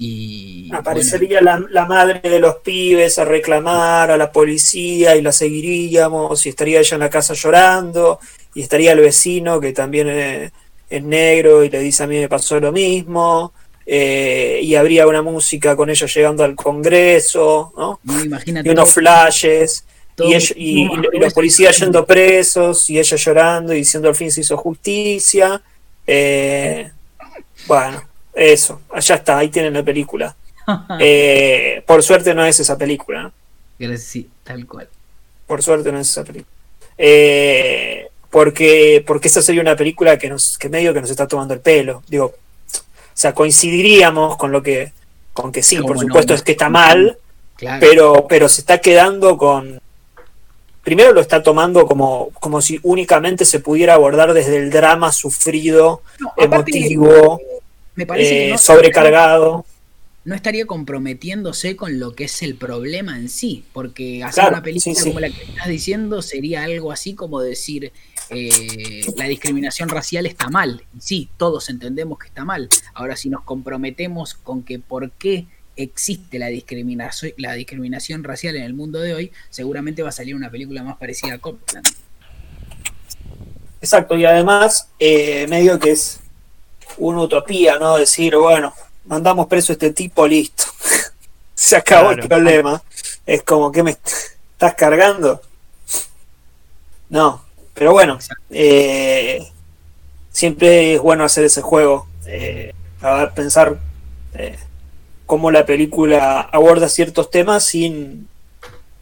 y 0.00 0.68
bueno, 0.68 0.78
Aparecería 0.80 1.40
la, 1.40 1.62
la 1.70 1.84
madre 1.86 2.20
de 2.22 2.38
los 2.38 2.56
pibes 2.56 3.18
a 3.18 3.24
reclamar 3.24 4.10
a 4.12 4.16
la 4.16 4.30
policía 4.30 5.16
y 5.16 5.22
la 5.22 5.32
seguiríamos 5.32 6.46
y 6.46 6.50
estaría 6.50 6.78
ella 6.80 6.94
en 6.94 7.00
la 7.00 7.10
casa 7.10 7.34
llorando 7.34 8.20
y 8.54 8.62
estaría 8.62 8.92
el 8.92 9.00
vecino 9.00 9.58
que 9.60 9.72
también 9.72 10.08
es, 10.08 10.52
es 10.88 11.02
negro 11.02 11.64
y 11.64 11.70
le 11.70 11.80
dice 11.80 12.04
a 12.04 12.06
mí 12.06 12.16
me 12.18 12.28
pasó 12.28 12.60
lo 12.60 12.70
mismo 12.72 13.52
eh, 13.86 14.60
y 14.62 14.74
habría 14.76 15.06
una 15.06 15.22
música 15.22 15.74
con 15.74 15.88
ellos 15.90 16.14
llegando 16.14 16.44
al 16.44 16.54
Congreso, 16.54 17.72
¿no? 17.76 18.00
imagínate 18.24 18.68
y 18.68 18.72
unos 18.72 18.90
flashes 18.92 19.84
y, 20.20 20.34
ella- 20.34 20.54
y 20.56 21.18
los 21.18 21.32
policías 21.32 21.76
yendo 21.78 22.04
presos 22.04 22.88
y 22.90 22.98
ella 22.98 23.16
llorando 23.16 23.72
y 23.72 23.78
diciendo 23.78 24.08
al 24.08 24.14
fin 24.14 24.30
se 24.30 24.42
hizo 24.42 24.56
justicia. 24.56 25.60
Eh, 26.06 26.90
bueno, 27.66 28.02
eso, 28.34 28.80
allá 28.92 29.14
está, 29.16 29.38
ahí 29.38 29.48
tienen 29.48 29.74
la 29.74 29.82
película. 29.82 30.34
Eh, 31.00 31.82
por 31.86 32.02
suerte 32.02 32.34
no 32.34 32.44
es 32.44 32.60
esa 32.60 32.76
película, 32.76 33.22
¿no? 33.22 33.32
Gracias, 33.78 34.02
sí, 34.02 34.28
tal 34.44 34.66
cual. 34.66 34.86
Por 35.46 35.62
suerte 35.62 35.90
no 35.90 35.98
es 35.98 36.10
esa 36.10 36.24
película. 36.24 36.52
Eh, 36.98 38.08
porque, 38.30 39.02
porque 39.06 39.28
esa 39.28 39.40
sería 39.40 39.62
una 39.62 39.76
película 39.76 40.18
que 40.18 40.28
nos, 40.28 40.58
que 40.58 40.68
medio 40.68 40.92
que 40.92 41.00
nos 41.00 41.08
está 41.08 41.26
tomando 41.26 41.54
el 41.54 41.60
pelo. 41.60 42.02
Digo, 42.08 42.26
o 42.26 42.34
sea, 43.14 43.32
coincidiríamos 43.32 44.36
con 44.36 44.52
lo 44.52 44.62
que, 44.62 44.92
con 45.32 45.52
que 45.52 45.62
sí, 45.62 45.76
¿Cómo 45.76 45.88
por 45.88 45.96
no? 45.96 46.02
supuesto 46.02 46.34
es 46.34 46.42
que 46.42 46.52
está 46.52 46.68
mal, 46.68 47.16
Claro. 47.56 47.78
pero, 47.80 48.26
pero 48.28 48.48
se 48.50 48.60
está 48.60 48.78
quedando 48.78 49.38
con. 49.38 49.80
Primero 50.82 51.12
lo 51.12 51.20
está 51.22 51.42
tomando 51.42 51.86
como, 51.86 52.28
como 52.40 52.60
si 52.60 52.78
únicamente 52.82 53.44
se 53.46 53.60
pudiera 53.60 53.94
abordar 53.94 54.34
desde 54.34 54.56
el 54.58 54.70
drama 54.70 55.12
sufrido, 55.12 56.02
No, 56.18 56.32
emotivo, 56.36 57.40
me 57.98 58.06
parece 58.06 58.30
que 58.30 58.48
eh, 58.48 58.50
no- 58.52 58.58
sobrecargado. 58.58 59.66
no 60.24 60.34
estaría 60.36 60.66
comprometiéndose 60.66 61.74
con 61.74 61.98
lo 61.98 62.14
que 62.14 62.24
es 62.24 62.42
el 62.42 62.54
problema 62.54 63.18
en 63.18 63.28
sí, 63.28 63.64
porque 63.72 64.22
hacer 64.22 64.42
Claro, 64.42 64.56
una 64.56 64.62
película 64.62 64.94
sí, 64.94 65.00
sí. 65.02 65.08
como 65.08 65.18
la 65.20 65.30
que 65.30 65.42
estás 65.42 65.66
diciendo 65.68 66.22
sería 66.22 66.62
algo 66.62 66.92
así 66.92 67.14
como 67.14 67.40
decir 67.40 67.92
eh, 68.30 69.00
la 69.16 69.24
discriminación 69.26 69.88
racial 69.88 70.26
está 70.26 70.48
mal. 70.48 70.84
Sí, 71.00 71.28
todos 71.38 71.70
entendemos 71.70 72.18
que 72.18 72.28
está 72.28 72.44
mal. 72.44 72.68
Ahora, 72.94 73.16
si 73.16 73.30
nos 73.30 73.42
comprometemos 73.42 74.34
con 74.34 74.62
que 74.62 74.78
por 74.78 75.10
qué 75.12 75.46
existe 75.76 76.38
la 76.38 76.48
discriminación, 76.48 77.32
la 77.36 77.54
discriminación 77.54 78.22
racial 78.22 78.54
en 78.56 78.64
el 78.64 78.74
mundo 78.74 79.00
de 79.00 79.14
hoy, 79.14 79.32
seguramente 79.50 80.02
va 80.02 80.10
a 80.10 80.12
salir 80.12 80.34
una 80.36 80.50
película 80.50 80.82
más 80.84 80.98
parecida 80.98 81.34
a 81.34 81.38
Copland. 81.38 81.86
Exacto, 83.80 84.16
y 84.16 84.24
además, 84.24 84.88
eh, 84.98 85.46
medio 85.48 85.78
que 85.78 85.92
es 85.92 86.20
una 86.96 87.22
utopía, 87.22 87.78
¿no? 87.78 87.96
Decir, 87.98 88.34
bueno, 88.36 88.72
mandamos 89.06 89.46
preso 89.46 89.72
a 89.72 89.74
este 89.74 89.92
tipo, 89.92 90.26
listo. 90.26 90.64
Se 91.54 91.76
acabó 91.76 92.08
Claro. 92.08 92.22
el 92.22 92.28
problema. 92.28 92.82
Es 93.26 93.42
como 93.42 93.70
que 93.70 93.82
me 93.82 93.90
estás 93.92 94.74
cargando. 94.74 95.40
No, 97.10 97.44
pero 97.74 97.92
bueno, 97.92 98.18
eh, 98.50 99.46
siempre 100.30 100.94
es 100.94 101.00
bueno 101.00 101.24
hacer 101.24 101.44
ese 101.44 101.62
juego. 101.62 102.06
Eh, 102.26 102.72
a 103.00 103.14
ver, 103.14 103.30
pensar 103.32 103.78
eh, 104.34 104.58
cómo 105.26 105.50
la 105.50 105.64
película 105.64 106.40
aborda 106.40 106.88
ciertos 106.88 107.30
temas 107.30 107.64
sin, 107.64 108.28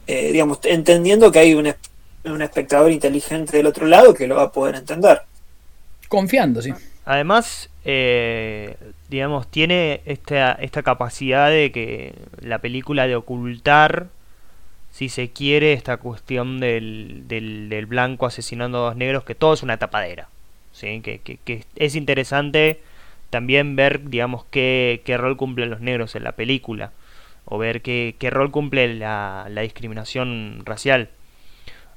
eh, 0.07 0.31
digamos, 0.31 0.59
entendiendo 0.63 1.31
que 1.31 1.39
hay 1.39 1.53
un, 1.53 1.73
un 2.25 2.41
espectador 2.41 2.91
inteligente 2.91 3.57
del 3.57 3.67
otro 3.67 3.85
lado 3.87 4.13
que 4.13 4.27
lo 4.27 4.35
va 4.35 4.43
a 4.43 4.51
poder 4.51 4.75
entender. 4.75 5.21
Confiando, 6.07 6.61
sí. 6.61 6.73
Además, 7.09 7.69
eh, 7.85 8.75
digamos, 9.07 9.47
tiene 9.47 10.01
esta, 10.03 10.51
esta 10.51 10.83
capacidad 10.83 11.49
de 11.49 11.71
que 11.71 12.13
la 12.41 12.59
película 12.59 13.07
de 13.07 13.15
ocultar, 13.15 14.07
si 14.91 15.07
se 15.07 15.29
quiere, 15.31 15.71
esta 15.71 15.95
cuestión 15.95 16.59
del, 16.59 17.23
del, 17.29 17.69
del 17.69 17.85
blanco 17.85 18.25
asesinando 18.25 18.79
a 18.79 18.89
dos 18.89 18.97
negros, 18.97 19.23
que 19.23 19.35
todo 19.35 19.53
es 19.53 19.63
una 19.63 19.77
tapadera. 19.77 20.27
¿sí? 20.73 20.99
Que, 20.99 21.19
que, 21.19 21.37
que 21.37 21.63
es 21.77 21.95
interesante 21.95 22.81
también 23.29 23.77
ver, 23.77 24.09
digamos, 24.09 24.43
qué, 24.51 25.01
qué 25.05 25.15
rol 25.15 25.37
cumplen 25.37 25.69
los 25.69 25.79
negros 25.79 26.13
en 26.15 26.25
la 26.25 26.33
película. 26.33 26.91
O 27.45 27.57
ver 27.57 27.81
qué, 27.81 28.15
qué 28.19 28.29
rol 28.31 28.51
cumple 28.51 28.95
la, 28.95 29.47
la 29.49 29.61
discriminación 29.61 30.61
racial, 30.65 31.07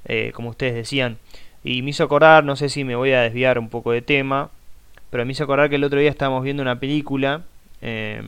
eh, 0.05 0.31
como 0.37 0.51
ustedes 0.51 0.77
decían. 0.77 1.19
Y 1.65 1.83
me 1.83 1.91
hizo 1.91 2.05
acordar, 2.05 2.45
no 2.45 2.55
sé 2.55 2.69
si 2.69 2.85
me 2.85 2.95
voy 2.95 3.11
a 3.11 3.23
desviar 3.23 3.59
un 3.59 3.71
poco 3.71 3.91
de 3.91 4.03
tema, 4.03 4.51
pero 5.11 5.25
me 5.27 5.33
hizo 5.33 5.45
acordar 5.45 5.69
que 5.69 5.77
el 5.77 5.85
otro 5.85 5.99
día 6.01 6.11
estábamos 6.11 6.43
viendo 6.45 6.63
una 6.63 6.79
película 6.81 7.43
eh, 7.83 8.23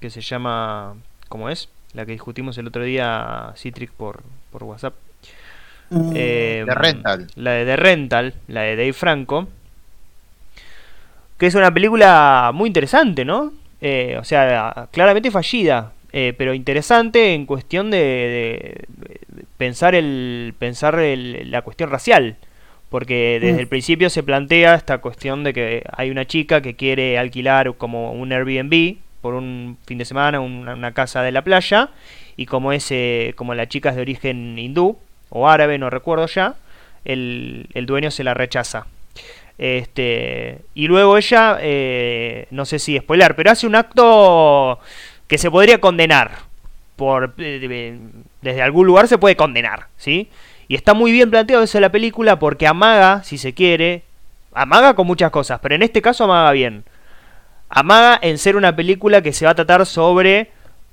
que 0.00 0.10
se 0.10 0.20
llama. 0.20 0.94
¿Cómo 1.28 1.48
es? 1.50 1.68
La 1.94 2.06
que 2.06 2.12
discutimos 2.12 2.56
el 2.58 2.66
otro 2.68 2.82
día, 2.84 3.52
Citric, 3.56 3.90
por, 3.92 4.22
por 4.50 4.64
WhatsApp. 4.64 4.94
Mm, 5.90 6.12
Eh, 6.14 6.62
The 6.66 6.74
Rental. 6.74 7.26
La 7.36 7.50
de 7.52 7.64
The 7.64 7.76
Rental, 7.76 8.34
la 8.48 8.62
de 8.62 8.76
Dave 8.76 8.92
Franco. 8.92 9.48
Que 11.38 11.46
es 11.46 11.54
una 11.54 11.72
película 11.72 12.50
muy 12.54 12.68
interesante, 12.68 13.24
¿no? 13.24 13.52
Eh, 13.80 14.16
o 14.18 14.24
sea, 14.24 14.88
claramente 14.90 15.30
fallida, 15.30 15.92
eh, 16.12 16.34
pero 16.36 16.54
interesante 16.54 17.34
en 17.34 17.44
cuestión 17.44 17.90
de, 17.90 17.98
de- 17.98 18.84
de 19.28 19.44
pensar 19.58 19.94
el 19.94 20.54
pensar 20.58 20.98
el- 20.98 21.50
la 21.50 21.60
cuestión 21.62 21.90
racial. 21.90 22.36
Porque 22.88 23.38
desde 23.40 23.56
Mm. 23.56 23.60
el 23.60 23.68
principio 23.68 24.10
se 24.10 24.22
plantea 24.22 24.74
esta 24.74 24.98
cuestión 24.98 25.42
de 25.44 25.52
que 25.52 25.82
hay 25.92 26.10
una 26.10 26.24
chica 26.24 26.60
que 26.62 26.74
quiere 26.76 27.18
alquilar 27.18 27.74
como 27.74 28.12
un 28.12 28.32
Airbnb 28.32 28.96
por 29.20 29.34
un 29.34 29.76
fin 29.86 29.98
de 29.98 30.04
semana, 30.04 30.38
una, 30.40 30.74
una 30.74 30.92
casa 30.92 31.22
de 31.22 31.32
la 31.32 31.42
playa, 31.42 31.90
y 32.36 32.46
como 32.46 32.72
es, 32.72 32.86
eh, 32.92 33.32
como 33.36 33.54
la 33.54 33.66
chica 33.68 33.90
es 33.90 33.96
de 33.96 34.02
origen 34.02 34.56
hindú 34.58 34.98
o 35.30 35.48
árabe, 35.48 35.78
no 35.78 35.90
recuerdo 35.90 36.26
ya, 36.26 36.54
el, 37.04 37.66
el 37.74 37.86
dueño 37.86 38.10
se 38.12 38.22
la 38.22 38.34
rechaza. 38.34 38.86
Este, 39.58 40.58
y 40.74 40.86
luego 40.86 41.16
ella, 41.16 41.58
eh, 41.60 42.46
no 42.50 42.64
sé 42.66 42.78
si 42.78 42.96
spoiler, 42.98 43.34
pero 43.34 43.50
hace 43.50 43.66
un 43.66 43.74
acto 43.74 44.78
que 45.26 45.38
se 45.38 45.50
podría 45.50 45.80
condenar. 45.80 46.30
Por, 46.96 47.34
eh, 47.38 47.58
de- 47.58 47.98
desde 48.42 48.62
algún 48.62 48.86
lugar 48.86 49.06
se 49.08 49.18
puede 49.18 49.36
condenar, 49.36 49.86
¿sí? 49.96 50.28
Y 50.68 50.74
está 50.74 50.94
muy 50.94 51.12
bien 51.12 51.30
planteado 51.30 51.62
eso 51.62 51.78
la 51.80 51.92
película 51.92 52.38
porque 52.38 52.66
amaga, 52.66 53.22
si 53.22 53.38
se 53.38 53.54
quiere, 53.54 54.02
amaga 54.52 54.94
con 54.94 55.06
muchas 55.06 55.30
cosas, 55.30 55.60
pero 55.60 55.74
en 55.74 55.82
este 55.82 56.02
caso 56.02 56.24
amaga 56.24 56.50
bien. 56.52 56.84
Amaga 57.68 58.18
en 58.20 58.38
ser 58.38 58.56
una 58.56 58.74
película 58.74 59.22
que 59.22 59.32
se 59.32 59.44
va 59.44 59.52
a 59.52 59.54
tratar 59.54 59.86
sobre 59.86 60.50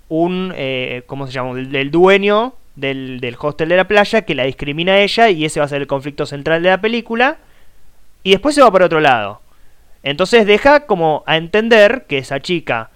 un, 0.10 0.54
eh, 0.56 1.04
¿cómo 1.08 1.28
se 1.28 1.34
llama? 1.34 1.60
El, 1.60 1.76
el 1.76 1.92
dueño 1.92 2.56
del, 2.76 3.20
del 3.20 3.36
hostel 3.40 3.70
de 3.70 3.78
la 3.78 3.88
playa 3.88 4.24
que 4.24 4.36
la 4.36 4.44
discrimina 4.44 4.94
a 4.94 5.00
ella 5.00 5.30
y 5.30 5.46
ese 5.46 5.60
va 5.60 5.66
a 5.66 5.70
ser 5.70 5.82
el 5.82 5.88
conflicto 5.88 6.26
central 6.26 6.62
de 6.64 6.70
la 6.70 6.82
película. 6.82 7.38
Y 8.24 8.32
después 8.32 8.56
se 8.56 8.62
va 8.62 8.72
por 8.72 8.84
otro 8.84 9.00
lado. 9.00 9.42
Entonces 10.04 10.46
deja 10.46 10.86
como 10.86 11.24
a 11.26 11.38
entender 11.38 12.06
que 12.08 12.18
esa 12.18 12.42
chica, 12.42 12.90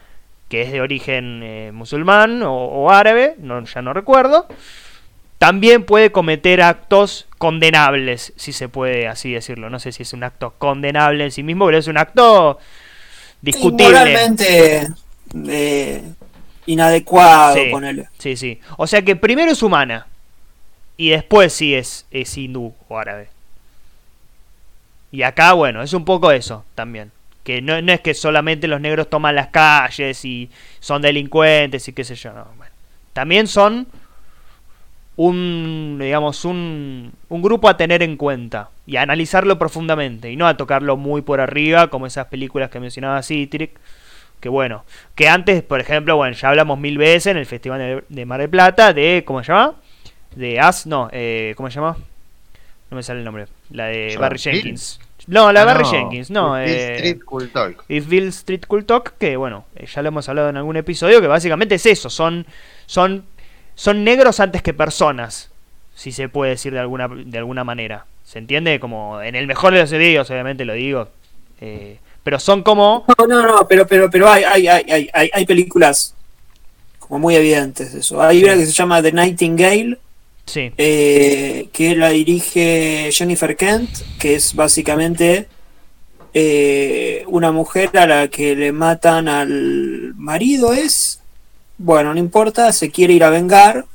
que 0.50 0.62
es 0.62 0.72
de 0.72 0.82
origen 0.82 1.42
eh, 1.44 1.72
musulmán 1.74 2.44
o, 2.44 2.54
o 2.54 2.92
árabe, 2.92 3.36
no, 3.40 3.64
ya 3.64 3.82
no 3.82 3.94
recuerdo, 3.94 4.48
también 5.38 5.84
puede 5.84 6.12
cometer 6.12 6.62
actos 6.62 7.28
condenables, 7.38 8.34
si 8.38 8.54
se 8.54 8.70
puede 8.70 9.08
así 9.08 9.32
decirlo. 9.34 9.70
No 9.70 9.80
sé 9.80 9.92
si 9.92 10.04
es 10.04 10.14
un 10.14 10.24
acto 10.24 10.54
condenable 10.58 11.24
en 11.26 11.32
sí 11.32 11.44
mismo, 11.44 11.66
pero 11.66 11.78
es 11.78 11.88
un 11.88 11.98
acto 11.98 12.58
discutible. 13.42 14.00
Moralmente 14.00 14.88
eh, 15.48 16.04
inadecuado, 16.66 17.56
Sí, 17.56 17.68
ponele. 17.72 18.10
sí, 18.18 18.36
sí. 18.36 18.60
O 18.78 18.88
sea 18.88 19.04
que 19.04 19.16
primero 19.16 19.52
es 19.52 19.62
humana 19.62 20.08
y 20.98 21.10
después 21.10 21.54
sí 21.54 21.76
es, 21.76 22.06
es 22.10 22.36
hindú 22.38 22.74
o 22.88 22.98
árabe. 22.98 23.30
Y 25.12 25.22
acá, 25.22 25.54
bueno, 25.54 25.84
es 25.84 25.94
un 25.94 26.04
poco 26.04 26.32
eso 26.32 26.66
también. 26.76 27.12
Que 27.44 27.62
no, 27.62 27.82
no 27.82 27.94
es 27.94 28.02
que 28.02 28.14
solamente 28.14 28.68
los 28.68 28.82
negros 28.82 29.10
toman 29.10 29.36
las 29.36 29.48
calles 29.48 30.26
y 30.26 30.50
son 30.80 31.02
delincuentes 31.02 31.88
y 31.88 31.94
qué 31.94 32.04
sé 32.04 32.16
yo. 32.16 32.34
No, 32.34 32.46
bueno. 32.58 32.74
También 33.14 33.48
son 33.48 33.88
un, 35.18 35.98
digamos, 36.00 36.46
un, 36.46 37.12
un 37.28 37.42
grupo 37.42 37.68
a 37.68 37.76
tener 37.76 38.02
en 38.04 38.16
cuenta 38.18 38.70
y 38.86 38.96
a 38.96 39.02
analizarlo 39.02 39.60
profundamente 39.60 40.32
y 40.32 40.36
no 40.38 40.48
a 40.48 40.56
tocarlo 40.56 40.96
muy 40.96 41.22
por 41.22 41.42
arriba 41.42 41.90
como 41.90 42.06
esas 42.08 42.28
películas 42.28 42.70
que 42.70 42.80
mencionaba 42.80 43.22
Citric. 43.24 43.72
Que 44.40 44.50
bueno, 44.50 44.86
que 45.16 45.28
antes, 45.28 45.64
por 45.64 45.80
ejemplo, 45.82 46.16
bueno, 46.16 46.36
ya 46.36 46.50
hablamos 46.50 46.80
mil 46.80 47.00
veces 47.00 47.28
en 47.28 47.38
el 47.38 47.48
Festival 47.48 48.04
de, 48.08 48.26
Mar 48.26 48.40
del 48.40 48.50
Plata 48.50 48.94
de, 48.94 49.24
¿cómo 49.26 49.44
se 49.44 49.52
llama? 49.52 49.74
De 50.36 50.60
As, 50.60 50.86
no, 50.86 51.10
eh, 51.12 51.54
¿cómo 51.58 51.72
se 51.72 51.76
llama? 51.76 51.98
No 52.92 52.96
me 52.96 53.02
sale 53.04 53.20
el 53.20 53.26
nombre. 53.26 53.48
La 53.72 53.86
de 53.88 54.12
John 54.14 54.22
Barry. 54.22 54.38
Jenkins. 54.38 55.00
No, 55.26 55.52
la 55.52 55.62
de 55.66 55.72
Ah, 55.72 55.74
Barry 55.74 55.84
no. 55.84 55.90
Jenkins, 55.90 56.30
no. 56.30 56.64
If 56.64 56.70
eh, 56.70 56.96
Street 56.98 57.24
Cool 57.26 57.50
Talk. 57.50 57.84
If 57.90 58.08
Bill 58.08 58.28
Street 58.28 58.62
Cool 58.68 58.86
Talk, 58.86 59.18
que 59.18 59.36
bueno, 59.36 59.66
eh, 59.76 59.88
ya 59.88 60.04
lo 60.04 60.10
hemos 60.10 60.30
hablado 60.30 60.50
en 60.50 60.58
algún 60.58 60.78
episodio, 60.78 61.20
que 61.20 61.28
básicamente 61.28 61.76
es 61.76 61.86
eso, 61.88 62.10
son, 62.12 62.46
son, 62.86 63.26
son 63.78 64.04
negros 64.04 64.40
antes 64.40 64.64
que 64.64 64.74
personas, 64.74 65.52
si 65.96 66.12
se 66.12 66.30
puede 66.30 66.52
decir 66.52 66.74
de 66.74 66.80
alguna, 66.80 67.08
de 67.08 67.38
alguna 67.38 67.64
manera. 67.64 68.06
¿Se 68.26 68.40
entiende? 68.40 68.80
Como 68.80 69.22
en 69.22 69.36
el 69.36 69.46
mejor 69.46 69.72
de 69.74 69.82
los 69.82 69.90
sentidos, 69.90 70.30
obviamente 70.32 70.66
lo 70.66 70.74
digo. 70.74 71.08
eh, 71.62 72.00
pero 72.24 72.40
son 72.40 72.64
como... 72.64 73.06
No, 73.20 73.28
no, 73.28 73.42
no, 73.48 73.68
pero, 73.70 73.88
pero, 73.88 74.10
pero 74.10 74.28
hay, 74.28 74.44
hay, 74.44 74.68
hay, 74.68 75.10
hay, 75.14 75.30
hay, 75.32 75.46
películas 75.46 76.14
como 77.00 77.20
muy 77.20 77.36
evidentes 77.36 77.94
de 77.94 78.00
eso. 78.02 78.22
Hay 78.22 78.44
una 78.44 78.56
que 78.56 78.66
se 78.66 78.74
llama 78.74 79.02
The 79.02 79.14
Nightingale, 79.14 79.98
Sí. 80.46 80.72
eh, 80.78 81.70
que 81.72 81.96
la 81.96 82.10
dirige 82.10 83.10
Jennifer 83.14 83.56
Kent, 83.56 83.90
que 84.20 84.36
es 84.36 84.54
básicamente 84.56 85.48
eh, 86.34 87.24
una 87.28 87.52
mujer 87.54 87.98
a 87.98 88.06
la 88.08 88.28
que 88.28 88.56
le 88.58 88.72
matan 88.74 89.28
al 89.30 90.14
marido, 90.18 90.74
es, 90.74 91.22
bueno, 91.78 92.14
no 92.14 92.20
importa, 92.20 92.72
se 92.74 92.90
quiere 92.92 93.14
ir 93.14 93.24
a 93.24 93.30
vengar 93.30 93.86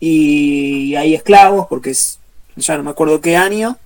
y 0.00 0.94
hay 0.96 1.14
esclavos, 1.14 1.66
porque 1.68 1.90
es, 1.90 2.18
ya 2.56 2.76
no 2.76 2.82
me 2.82 2.90
acuerdo 2.90 3.20
qué 3.20 3.36
año, 3.36 3.78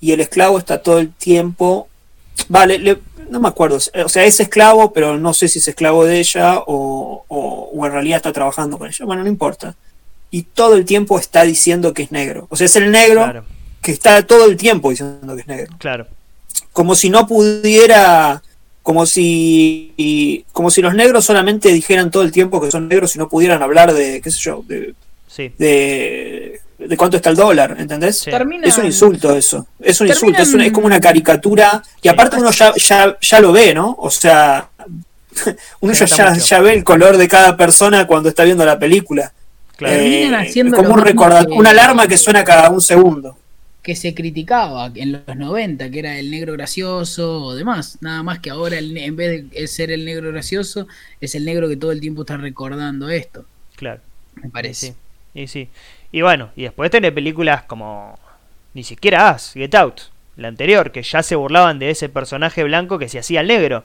y 0.00 0.12
el 0.12 0.20
esclavo 0.20 0.58
está 0.58 0.82
todo 0.82 0.98
el 0.98 1.12
tiempo, 1.12 1.88
vale, 2.48 2.78
le- 2.78 2.98
no 3.30 3.40
me 3.40 3.48
acuerdo, 3.48 3.76
o 3.76 4.08
sea, 4.08 4.24
es 4.24 4.40
esclavo, 4.40 4.92
pero 4.92 5.18
no 5.18 5.34
sé 5.34 5.48
si 5.48 5.58
es 5.58 5.68
esclavo 5.68 6.04
de 6.04 6.18
ella 6.20 6.58
o, 6.60 7.24
o- 7.28 7.70
o 7.74 7.86
en 7.86 7.92
realidad 7.92 8.16
está 8.16 8.32
trabajando 8.32 8.78
con 8.78 8.88
ella, 8.88 9.04
bueno, 9.04 9.22
no 9.22 9.28
importa. 9.28 9.74
Y 10.30 10.42
todo 10.42 10.76
el 10.76 10.84
tiempo 10.84 11.18
está 11.18 11.42
diciendo 11.42 11.92
que 11.94 12.02
es 12.04 12.12
negro, 12.12 12.46
o 12.50 12.56
sea, 12.56 12.66
es 12.66 12.76
el 12.76 12.90
negro 12.90 13.22
Claro, 13.24 13.44
que 13.82 13.92
está 13.92 14.26
todo 14.26 14.46
el 14.46 14.56
tiempo 14.56 14.90
diciendo 14.90 15.34
que 15.34 15.40
es 15.42 15.46
negro 15.46 15.74
claro. 15.78 16.06
como 16.72 16.94
si 16.94 17.10
no 17.10 17.26
pudiera 17.26 18.42
como 18.88 19.04
si 19.04 20.44
como 20.50 20.70
si 20.70 20.80
los 20.80 20.94
negros 20.94 21.22
solamente 21.26 21.68
dijeran 21.70 22.10
todo 22.10 22.22
el 22.22 22.32
tiempo 22.32 22.58
que 22.58 22.70
son 22.70 22.88
negros 22.88 23.14
y 23.14 23.18
no 23.18 23.28
pudieran 23.28 23.62
hablar 23.62 23.92
de 23.92 24.22
qué 24.22 24.30
sé 24.30 24.38
yo 24.40 24.64
de, 24.66 24.94
Sí. 25.28 25.52
de, 25.58 26.58
de 26.78 26.96
cuánto 26.96 27.18
está 27.18 27.28
el 27.28 27.36
dólar 27.36 27.76
¿entendés? 27.78 28.26
Es 28.64 28.78
un 28.78 28.86
insulto 28.86 29.36
eso 29.36 29.66
es 29.78 30.00
un 30.00 30.06
Terminan- 30.06 30.10
insulto 30.16 30.42
es, 30.42 30.54
una- 30.54 30.66
es 30.66 30.72
como 30.72 30.86
una 30.86 31.00
caricatura 31.02 31.82
y 32.00 32.08
aparte 32.08 32.36
uno 32.38 32.50
ya, 32.50 32.72
ya, 32.76 33.14
ya 33.20 33.40
lo 33.40 33.52
ve 33.52 33.74
¿no? 33.74 33.94
o 34.00 34.10
sea 34.10 34.70
uno 35.80 35.92
ya, 35.92 36.34
ya, 36.34 36.60
ve 36.60 36.72
el 36.72 36.82
color 36.82 37.18
de 37.18 37.28
cada 37.28 37.58
persona 37.58 38.06
cuando 38.06 38.30
está 38.30 38.44
viendo 38.44 38.64
la 38.64 38.78
película 38.78 39.32
Claro. 39.76 39.96
Terminan 39.96 40.44
Eh, 40.44 40.48
haciendo 40.48 40.76
como 40.78 40.94
un 40.94 41.00
recorda- 41.02 41.44
que- 41.46 41.52
una 41.52 41.70
alarma 41.70 42.08
que 42.08 42.16
suena 42.16 42.42
cada 42.42 42.70
un 42.70 42.80
segundo 42.80 43.36
que 43.88 43.96
se 43.96 44.14
criticaba 44.14 44.92
en 44.94 45.12
los 45.12 45.34
90, 45.34 45.88
que 45.90 45.98
era 46.00 46.18
el 46.18 46.30
negro 46.30 46.52
gracioso 46.52 47.42
o 47.42 47.54
demás. 47.54 47.96
Nada 48.02 48.22
más 48.22 48.38
que 48.38 48.50
ahora 48.50 48.76
el 48.76 48.94
en 48.98 49.16
vez 49.16 49.50
de 49.50 49.66
ser 49.66 49.90
el 49.90 50.04
negro 50.04 50.30
gracioso, 50.30 50.86
es 51.22 51.34
el 51.34 51.46
negro 51.46 51.70
que 51.70 51.76
todo 51.78 51.90
el 51.90 51.98
tiempo 52.02 52.20
está 52.20 52.36
recordando 52.36 53.08
esto. 53.08 53.46
Claro. 53.76 54.02
Me 54.34 54.50
parece. 54.50 54.88
Y 54.88 54.90
sí. 54.90 54.94
Y 55.42 55.46
sí. 55.46 55.68
Y 56.12 56.20
bueno, 56.20 56.50
y 56.54 56.64
después 56.64 56.90
tenés 56.90 57.12
películas 57.12 57.62
como 57.62 58.18
ni 58.74 58.84
siquiera 58.84 59.30
As, 59.30 59.54
Get 59.54 59.74
Out, 59.74 60.00
la 60.36 60.48
anterior, 60.48 60.92
que 60.92 61.02
ya 61.02 61.22
se 61.22 61.34
burlaban 61.34 61.78
de 61.78 61.88
ese 61.88 62.10
personaje 62.10 62.62
blanco 62.64 62.98
que 62.98 63.08
se 63.08 63.18
hacía 63.18 63.40
el 63.40 63.46
negro. 63.48 63.84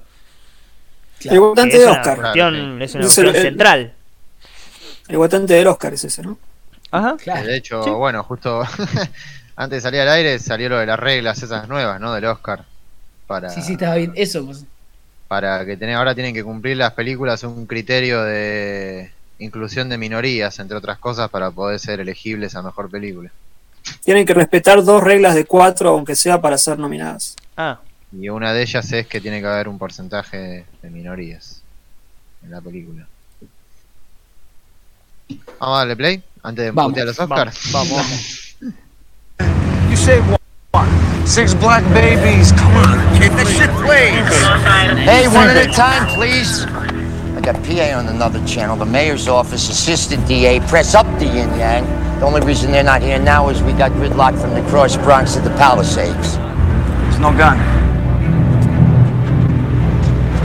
el 1.23 1.39
votante 1.39 1.71
Que 1.71 1.77
es 1.77 1.81
de 1.85 1.89
una 1.89 2.01
Oscar 2.01 2.19
cuestión, 2.19 2.81
es 2.81 2.93
una 2.95 3.05
Es 3.05 3.17
el- 3.17 3.23
cuestión 3.23 3.35
el- 3.37 3.41
central. 3.41 3.93
el 5.07 5.17
votante 5.17 5.53
del 5.53 5.67
Oscar 5.67 5.93
es 5.93 6.03
ese 6.03 6.23
¿no? 6.23 6.37
Ajá. 6.91 7.15
De 7.41 7.55
hecho, 7.55 7.81
bueno, 7.97 8.21
justo 8.23 8.63
antes 9.55 9.77
de 9.77 9.81
salir 9.81 10.01
al 10.01 10.09
aire 10.09 10.39
salió 10.39 10.69
lo 10.69 10.79
de 10.79 10.85
las 10.85 10.99
reglas 10.99 11.41
esas 11.41 11.67
nuevas, 11.67 11.99
¿no? 11.99 12.13
Del 12.13 12.25
Oscar. 12.25 12.65
Para, 13.27 13.49
Sí, 13.49 13.61
sí, 13.61 13.73
estaba 13.73 13.95
bien. 13.95 14.11
Eso, 14.15 14.45
pues. 14.45 14.65
para 15.27 15.65
que 15.65 15.77
tener, 15.77 15.95
ahora 15.95 16.13
tienen 16.13 16.33
que 16.33 16.43
cumplir 16.43 16.77
las 16.77 16.93
películas 16.93 17.43
un 17.43 17.65
criterio 17.65 18.23
de 18.23 19.11
inclusión 19.39 19.89
de 19.89 19.97
minorías, 19.97 20.59
entre 20.59 20.77
otras 20.77 20.97
cosas, 20.99 21.29
para 21.29 21.51
poder 21.51 21.79
ser 21.79 21.99
elegibles 21.99 22.55
a 22.55 22.61
mejor 22.61 22.89
película. 22.89 23.31
Tienen 24.03 24.25
que 24.25 24.33
respetar 24.33 24.83
dos 24.83 25.03
reglas 25.03 25.35
de 25.35 25.45
cuatro, 25.45 25.89
aunque 25.89 26.15
sea 26.15 26.39
para 26.39 26.57
ser 26.57 26.79
nominadas. 26.79 27.35
Ah, 27.57 27.79
Y 28.11 28.29
una 28.29 28.53
de 28.53 28.61
ellas 28.61 28.91
es 28.91 29.07
que 29.07 29.19
tiene 29.19 29.41
que 29.41 29.47
haber 29.47 29.67
un 29.67 29.77
porcentaje 29.77 30.65
de 30.81 30.89
minorías 30.89 31.61
en 32.43 32.51
la 32.51 32.61
película. 32.61 33.07
Vamos 35.59 35.75
a 35.75 35.79
darle 35.79 35.95
play 35.95 36.23
antes 36.43 36.65
de 36.65 36.71
Vamos, 36.71 36.97
los 36.97 37.19
Oscars. 37.19 37.71
Vamos, 37.71 38.01
You 39.39 39.95
say 39.95 40.21
what? 40.21 40.41
Six 41.27 41.53
black 41.53 41.83
babies. 41.93 42.51
Come 42.51 42.73
on, 42.77 43.17
kid. 43.17 43.31
That 43.31 43.47
shit 43.47 43.69
plays. 43.85 45.07
Hey, 45.07 45.27
one 45.27 45.49
at 45.49 45.57
a 45.57 45.71
time, 45.71 46.07
please. 46.15 46.65
I 46.65 47.41
got 47.41 47.55
PA 47.63 47.97
on 47.97 48.07
another 48.07 48.45
channel, 48.45 48.75
the 48.75 48.85
mayor's 48.85 49.27
office, 49.27 49.69
assistant 49.69 50.27
DA, 50.27 50.59
press 50.61 50.95
up 50.95 51.05
the 51.19 51.25
yin 51.25 51.49
yang. 51.57 51.85
The 52.19 52.25
only 52.25 52.41
reason 52.41 52.71
they're 52.71 52.83
not 52.83 53.01
here 53.01 53.19
now 53.19 53.49
is 53.49 53.61
we 53.63 53.73
got 53.73 53.91
gridlock 53.93 54.39
from 54.39 54.53
the 54.53 54.61
cross 54.69 54.95
Bronx 54.97 55.33
to 55.33 55.41
the 55.41 55.49
Palisades. 55.51 56.37
There's 56.37 57.19
no 57.19 57.35
gun. 57.35 57.57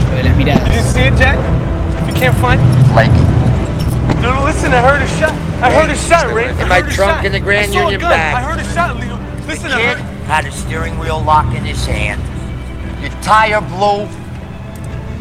Lo 0.09 0.15
de 0.17 0.23
las 0.23 0.35
miradas. 0.37 0.65
You 0.67 0.73
didn't 0.73 0.87
see 0.87 1.01
it, 1.01 1.15
Jack? 1.17 1.37
You 2.07 2.13
can't 2.13 2.37
find 2.37 2.59
it? 2.59 2.95
Like 2.95 3.11
No, 4.21 4.33
no, 4.33 4.43
listen, 4.43 4.73
I 4.73 4.81
heard 4.81 5.01
a 5.01 5.07
shot. 5.19 5.48
I 5.61 5.71
heard 5.71 5.89
a 5.89 5.95
shot, 5.97 6.33
Ray. 6.33 6.49
In 6.51 6.69
my 6.69 6.81
trunk 6.81 7.25
in 7.25 7.33
the 7.33 7.39
Grand 7.39 7.71
I 7.71 7.73
saw 7.73 7.79
a 7.79 7.91
Union 7.91 8.01
bag. 8.01 8.35
I 8.35 8.41
heard 8.41 8.59
a 8.59 8.73
shot, 8.73 8.95
Leo. 8.95 9.17
The 9.17 9.47
Listen, 9.47 9.71
I 9.71 9.95
kid 9.95 9.97
had 10.25 10.45
a 10.45 10.51
steering 10.51 10.97
wheel 10.99 11.21
lock 11.21 11.53
in 11.53 11.65
his 11.65 11.85
hand. 11.85 12.21
Your 13.01 13.11
tire 13.21 13.59
blew. 13.61 14.07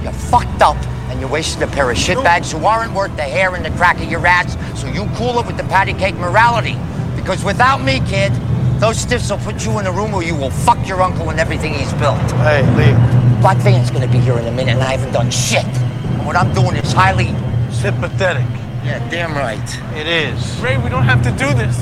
You 0.04 0.12
fucked 0.12 0.62
up. 0.62 0.76
And 1.10 1.20
you 1.20 1.26
wasted 1.26 1.62
a 1.62 1.66
pair 1.66 1.90
of 1.90 1.96
shitbags 1.96 2.52
who 2.52 2.64
aren't 2.66 2.92
worth 2.92 3.16
the 3.16 3.22
hair 3.22 3.56
in 3.56 3.62
the 3.62 3.70
crack 3.70 3.96
of 3.96 4.10
your 4.10 4.24
ass, 4.26 4.56
so 4.78 4.86
you 4.86 5.08
cool 5.16 5.40
it 5.40 5.46
with 5.46 5.56
the 5.56 5.64
patty 5.64 5.94
cake 5.94 6.14
morality. 6.16 6.76
Because 7.16 7.42
without 7.42 7.82
me, 7.82 8.00
kid, 8.00 8.30
those 8.78 9.00
stiffs 9.00 9.30
will 9.30 9.38
put 9.38 9.64
you 9.64 9.78
in 9.78 9.86
a 9.86 9.92
room 9.92 10.12
where 10.12 10.22
you 10.22 10.36
will 10.36 10.50
fuck 10.50 10.86
your 10.86 11.00
uncle 11.00 11.30
and 11.30 11.40
everything 11.40 11.72
he's 11.72 11.92
built. 11.94 12.20
Hey, 12.44 12.62
Lee. 12.76 12.92
Black 13.40 13.56
Van's 13.58 13.90
gonna 13.90 14.06
be 14.06 14.18
here 14.18 14.38
in 14.38 14.46
a 14.46 14.52
minute, 14.52 14.72
and 14.72 14.82
I 14.82 14.92
haven't 14.96 15.12
done 15.12 15.30
shit. 15.30 15.64
And 15.64 16.26
what 16.26 16.36
I'm 16.36 16.52
doing 16.52 16.76
is 16.76 16.92
highly. 16.92 17.34
Sympathetic. 17.72 18.46
Yeah, 18.84 19.06
damn 19.10 19.34
right. 19.36 19.58
It 19.96 20.06
is. 20.06 20.58
Ray, 20.60 20.78
we 20.78 20.88
don't 20.88 21.04
have 21.04 21.22
to 21.22 21.30
do 21.32 21.52
this. 21.54 21.76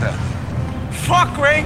Down. 0.00 0.14
Fuck, 0.92 1.36
Ray. 1.36 1.62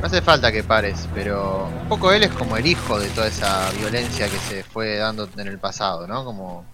No 0.00 0.06
hace 0.06 0.20
falta 0.20 0.50
que 0.50 0.64
pares, 0.64 1.08
pero 1.14 1.68
un 1.68 1.88
poco 1.88 2.12
él 2.12 2.24
es 2.24 2.32
como 2.32 2.56
el 2.56 2.66
hijo 2.66 2.98
de 2.98 3.08
toda 3.10 3.28
esa 3.28 3.70
violencia 3.78 4.28
que 4.28 4.38
se 4.38 4.64
fue 4.64 4.96
dando 4.96 5.28
en 5.36 5.46
el 5.46 5.58
pasado, 5.58 6.08
¿no? 6.08 6.24
Como 6.24 6.64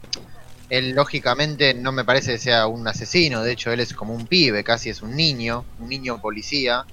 él 0.70 0.92
lógicamente 0.92 1.74
no 1.74 1.92
me 1.92 2.04
parece 2.04 2.32
que 2.32 2.38
sea 2.38 2.66
un 2.68 2.88
asesino, 2.88 3.42
de 3.42 3.52
hecho 3.52 3.70
él 3.70 3.80
es 3.80 3.92
como 3.92 4.14
un 4.14 4.26
pibe, 4.26 4.64
casi 4.64 4.88
es 4.88 5.02
un 5.02 5.14
niño, 5.14 5.66
un 5.78 5.90
niño 5.90 6.22
policía, 6.22 6.86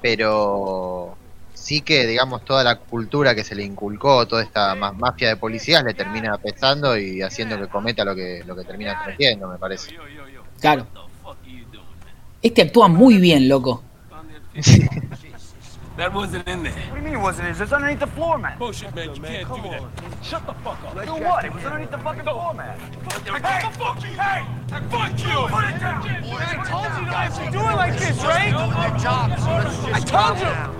pero 0.00 1.16
sí 1.54 1.80
que 1.80 2.06
digamos 2.06 2.44
toda 2.44 2.62
la 2.62 2.76
cultura 2.76 3.34
que 3.34 3.42
se 3.44 3.54
le 3.54 3.64
inculcó, 3.64 4.26
toda 4.26 4.42
esta 4.42 4.74
ma- 4.74 4.92
mafia 4.92 5.28
de 5.28 5.36
policías 5.36 5.82
le 5.82 5.94
termina 5.94 6.36
pesando 6.38 6.96
y 6.98 7.22
haciendo 7.22 7.56
que 7.56 7.68
cometa 7.68 8.04
lo 8.04 8.14
que 8.14 8.42
lo 8.46 8.54
que 8.54 8.64
termina 8.64 8.98
cometiendo, 8.98 9.48
me 9.48 9.56
parece. 9.58 9.96
Claro. 10.60 10.86
Este 12.42 12.62
actúa 12.62 12.88
muy 12.88 13.16
bien, 13.18 13.48
loco. 13.48 13.82
That 15.96 16.12
wasn't 16.12 16.48
in 16.48 16.64
there. 16.64 16.72
What 16.90 16.90
do 16.90 16.96
you 16.96 17.02
mean 17.02 17.14
it 17.14 17.22
wasn't 17.22 17.46
his? 17.48 17.60
It's 17.60 17.72
underneath 17.72 18.00
the 18.00 18.08
floor 18.08 18.36
mat. 18.36 18.58
Bullshit, 18.58 18.92
man. 18.96 19.14
You 19.14 19.22
can't 19.22 19.46
do 19.48 19.70
that. 19.70 19.82
Shut 20.24 20.44
the 20.44 20.52
fuck 20.64 20.82
up. 20.84 20.94
Do 21.06 21.14
what? 21.22 21.44
It 21.44 21.54
was 21.54 21.64
underneath 21.64 21.92
the 21.92 21.98
fucking 21.98 22.24
floor 22.24 22.52
mat. 22.52 22.76
Hey, 23.22 23.70
fuck 23.78 24.02
you. 24.02 24.10
Hey, 24.18 24.42
fuck 24.90 25.14
you. 25.22 25.46
Put 25.54 25.64
it 25.70 25.78
down. 25.78 26.02
I 26.02 26.66
told 26.66 26.90
you 26.98 27.06
not 27.06 27.30
to 27.30 27.50
do 27.52 27.60
it 27.60 27.76
like 27.76 27.96
this, 27.96 28.18
Ray. 28.24 28.50
I 29.94 30.00
told 30.02 30.38
you. 30.40 30.73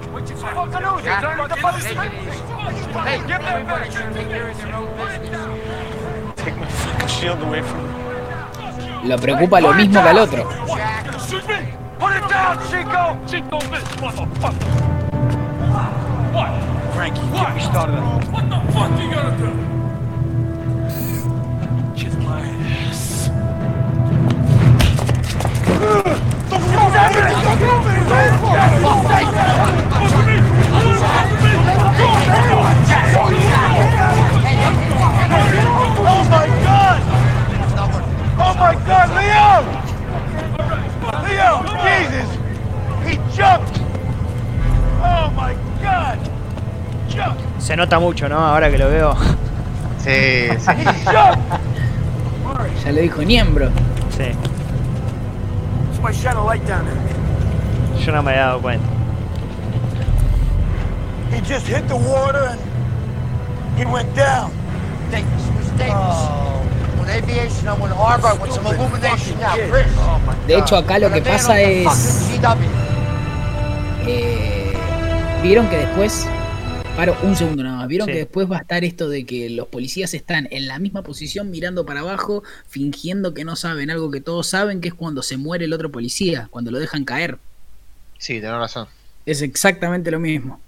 Lo 9.04 9.18
preocupa 9.18 9.60
lo 9.60 9.74
mismo 9.74 10.02
que 10.02 10.08
al 10.08 10.18
otro. 10.18 10.48
My 38.64 38.74
god, 38.86 39.08
Leo! 39.18 39.50
Leo, 41.26 41.52
Jesus! 41.84 42.30
He 43.06 43.14
jumped! 43.36 43.76
Oh 45.02 45.30
my 45.36 45.54
god! 45.82 46.18
Jumped! 47.08 47.42
Se 47.60 47.76
nota 47.76 47.98
mucho, 48.00 48.26
¿no? 48.28 48.38
Ahora 48.38 48.70
que 48.70 48.78
lo 48.78 48.88
veo. 48.88 49.14
Sí, 49.98 50.48
sí. 50.58 50.70
He 50.72 50.84
jumped! 51.04 51.60
Ya 52.84 52.92
lo 52.92 53.00
dijo 53.00 53.22
Niembro. 53.22 53.70
Sí, 54.10 54.32
It's 55.90 56.00
my 56.00 56.12
shadow 56.12 56.44
light 56.44 56.64
down 56.66 56.84
there. 56.86 58.04
yo 58.04 58.12
no 58.12 58.22
me 58.22 58.30
había 58.32 58.46
dado 58.46 58.60
cuenta. 58.60 58.86
He 61.30 61.40
just 61.40 61.66
hit 61.66 61.86
the 61.88 61.96
water 61.96 62.46
and 62.48 62.60
he 63.78 63.84
went 63.84 64.14
down. 64.14 64.50
Davis? 65.10 65.24
When 65.78 66.43
De 70.46 70.56
hecho, 70.58 70.76
acá 70.76 70.98
lo 70.98 71.10
que 71.12 71.22
pasa 71.22 71.60
es. 71.60 71.86
Eh, 74.06 74.72
Vieron 75.42 75.68
que 75.68 75.76
después 75.76 76.26
Paro 76.96 77.16
un 77.24 77.34
segundo 77.34 77.64
nada 77.64 77.78
más. 77.78 77.88
Vieron 77.88 78.06
Sí. 78.06 78.12
que 78.12 78.18
después 78.20 78.50
va 78.50 78.58
a 78.58 78.60
estar 78.60 78.84
esto 78.84 79.08
de 79.08 79.26
que 79.26 79.50
los 79.50 79.66
policías 79.66 80.14
están 80.14 80.46
en 80.52 80.68
la 80.68 80.78
misma 80.78 81.02
posición 81.02 81.50
mirando 81.50 81.84
para 81.84 82.00
abajo, 82.00 82.44
fingiendo 82.68 83.34
que 83.34 83.44
no 83.44 83.56
saben 83.56 83.90
algo 83.90 84.12
que 84.12 84.20
todos 84.20 84.46
saben, 84.46 84.80
que 84.80 84.88
es 84.88 84.94
cuando 84.94 85.22
se 85.22 85.36
muere 85.36 85.64
el 85.64 85.72
otro 85.72 85.90
policía, 85.90 86.46
cuando 86.52 86.70
lo 86.70 86.78
dejan 86.78 87.04
caer. 87.04 87.38
Sí, 88.18 88.34
tenés 88.40 88.56
razón. 88.58 88.86
Es 89.26 89.42
exactamente 89.42 90.10
lo 90.12 90.20
mismo. 90.20 90.60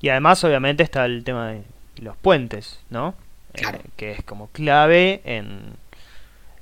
Y 0.00 0.10
además, 0.10 0.44
obviamente, 0.44 0.84
está 0.84 1.04
el 1.06 1.24
tema 1.24 1.48
de 1.48 1.62
los 1.96 2.16
puentes, 2.16 2.78
¿no? 2.88 3.14
Eh, 3.56 3.80
que 3.96 4.12
es 4.12 4.22
como 4.24 4.48
clave 4.48 5.20
en, 5.24 5.74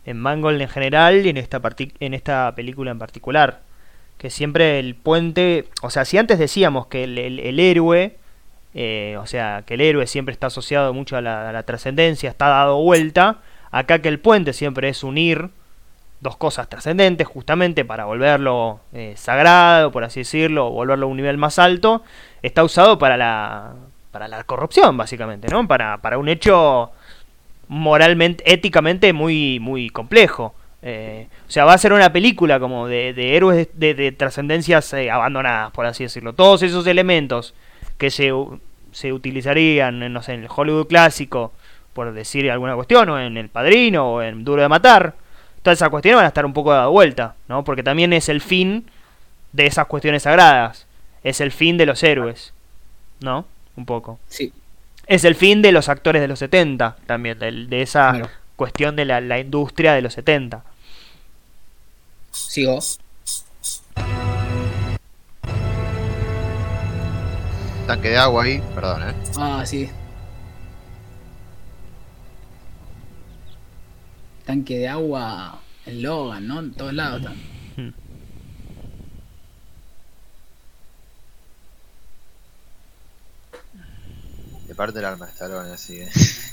en 0.07 0.19
Mangold 0.19 0.61
en 0.61 0.69
general 0.69 1.25
y 1.27 1.29
en 1.29 1.37
esta, 1.37 1.61
en 2.01 2.15
esta 2.15 2.55
película 2.55 2.91
en 2.91 2.99
particular. 2.99 3.61
Que 4.19 4.31
siempre 4.31 4.79
el 4.79 4.95
puente. 4.95 5.69
O 5.83 5.91
sea, 5.91 6.05
si 6.05 6.19
antes 6.19 6.39
decíamos 6.39 6.87
que 6.87 7.05
el, 7.05 7.61
héroe. 7.61 8.17
eh, 8.75 9.17
o 9.21 9.27
sea, 9.27 9.65
que 9.67 9.75
el 9.75 9.81
héroe 9.81 10.07
siempre 10.07 10.33
está 10.33 10.49
asociado 10.49 10.93
mucho 10.95 11.17
a 11.17 11.21
la, 11.21 11.49
a 11.49 11.53
la 11.53 11.63
trascendencia, 11.65 12.31
está 12.31 12.49
dado 12.49 12.81
vuelta. 12.83 13.41
Acá 13.71 14.01
que 14.01 14.09
el 14.09 14.21
puente 14.21 14.53
siempre 14.53 14.89
es 14.89 15.03
unir 15.03 15.51
dos 16.25 16.37
cosas 16.37 16.69
trascendentes 16.69 17.27
justamente 17.29 17.85
para 17.85 18.07
volverlo 18.07 18.81
eh, 18.93 19.13
sagrado, 19.17 19.93
por 19.93 20.05
así 20.05 20.21
decirlo, 20.21 20.71
volverlo 20.71 21.07
a 21.07 21.09
un 21.11 21.19
nivel 21.19 21.37
más 21.37 21.59
alto, 21.59 22.03
está 22.43 22.65
usado 22.65 22.99
para 22.99 23.17
la, 23.17 23.75
para 24.15 24.29
la 24.29 24.45
corrupción, 24.45 24.97
básicamente, 24.97 25.49
¿no? 25.49 25.67
Para, 25.67 25.99
para 25.99 26.19
un 26.19 26.29
hecho 26.29 26.93
moralmente, 27.67 28.45
éticamente 28.47 29.13
muy, 29.13 29.59
muy 29.59 29.91
complejo. 29.91 30.55
Eh, 30.83 31.27
o 31.49 31.51
sea, 31.51 31.65
va 31.65 31.73
a 31.73 31.79
ser 31.79 31.93
una 31.93 32.13
película 32.13 32.61
como 32.61 32.87
de, 32.87 33.13
de 33.13 33.37
héroes 33.37 33.69
de, 33.75 33.95
de- 33.95 33.95
de 34.05 34.13
trascendencias 34.13 34.93
eh, 34.93 35.11
abandonadas, 35.11 35.73
por 35.73 35.85
así 35.85 36.05
decirlo. 36.05 36.33
Todos 36.33 36.63
esos 36.63 36.87
elementos 36.87 37.55
que 37.99 38.13
se, 38.13 38.31
se 38.93 39.13
utilizarían, 39.13 40.13
no 40.13 40.23
sé, 40.23 40.35
en 40.35 40.43
el 40.45 40.49
Hollywood 40.55 40.87
clásico, 40.87 41.51
por 41.93 42.13
decir 42.13 42.49
alguna 42.53 42.77
cuestión, 42.77 43.09
o 43.09 43.19
en 43.19 43.37
El 43.37 43.49
Padrino, 43.49 44.13
o 44.13 44.23
en 44.23 44.45
Duro 44.45 44.63
de 44.63 44.69
Matar, 44.69 45.15
todas 45.65 45.77
esas 45.79 45.89
cuestiones 45.89 46.19
van 46.19 46.27
a 46.27 46.29
estar 46.29 46.47
un 46.47 46.53
poco 46.53 46.73
de 46.73 46.87
vuelta, 46.87 47.35
¿no? 47.49 47.65
Porque 47.65 47.83
también 47.83 48.13
es 48.13 48.29
el 48.29 48.41
fin 48.41 48.87
de 49.51 49.67
esas 49.67 49.87
cuestiones 49.87 50.23
sagradas. 50.23 50.87
Es 51.25 51.41
el 51.41 51.51
fin 51.51 51.79
de 51.79 51.87
los 51.87 52.01
héroes, 52.05 52.53
¿no? 53.21 53.47
Un 53.77 53.87
poco. 53.87 54.19
Sí. 54.29 54.53
Es 55.07 55.25
el 55.25 55.35
fin 55.35 55.61
de 55.63 55.73
los 55.73 55.89
actores 55.89 56.23
de 56.23 56.29
los 56.29 56.39
70 56.39 56.97
también, 57.07 57.39
del- 57.39 57.69
de, 57.69 57.83
esa 57.83 58.11
Claro. 58.13 58.31
cuestión 58.57 58.97
de 58.97 59.05
la, 59.05 59.21
la 59.21 59.39
industria 59.39 59.93
de 59.95 60.03
los 60.03 60.15
70. 60.15 60.63
Sigo. 62.31 62.79
Tanque 67.87 68.09
de 68.11 68.17
agua 68.17 68.45
ahí, 68.45 68.63
perdón, 68.75 69.03
eh. 69.11 69.15
Ah, 69.37 69.63
sí. 69.67 69.91
Tanque 74.47 74.79
de 74.79 74.89
agua 74.89 75.61
en 75.87 76.03
Logan, 76.03 76.47
¿no? 76.47 76.61
En 76.61 76.73
todos 76.73 76.95
lados 76.95 77.21
están. 77.21 77.95
Parte 84.77 84.99
del 84.99 85.05
alma 85.05 85.27
Stallone, 85.27 85.73
así 85.73 85.97
que. 85.97 86.11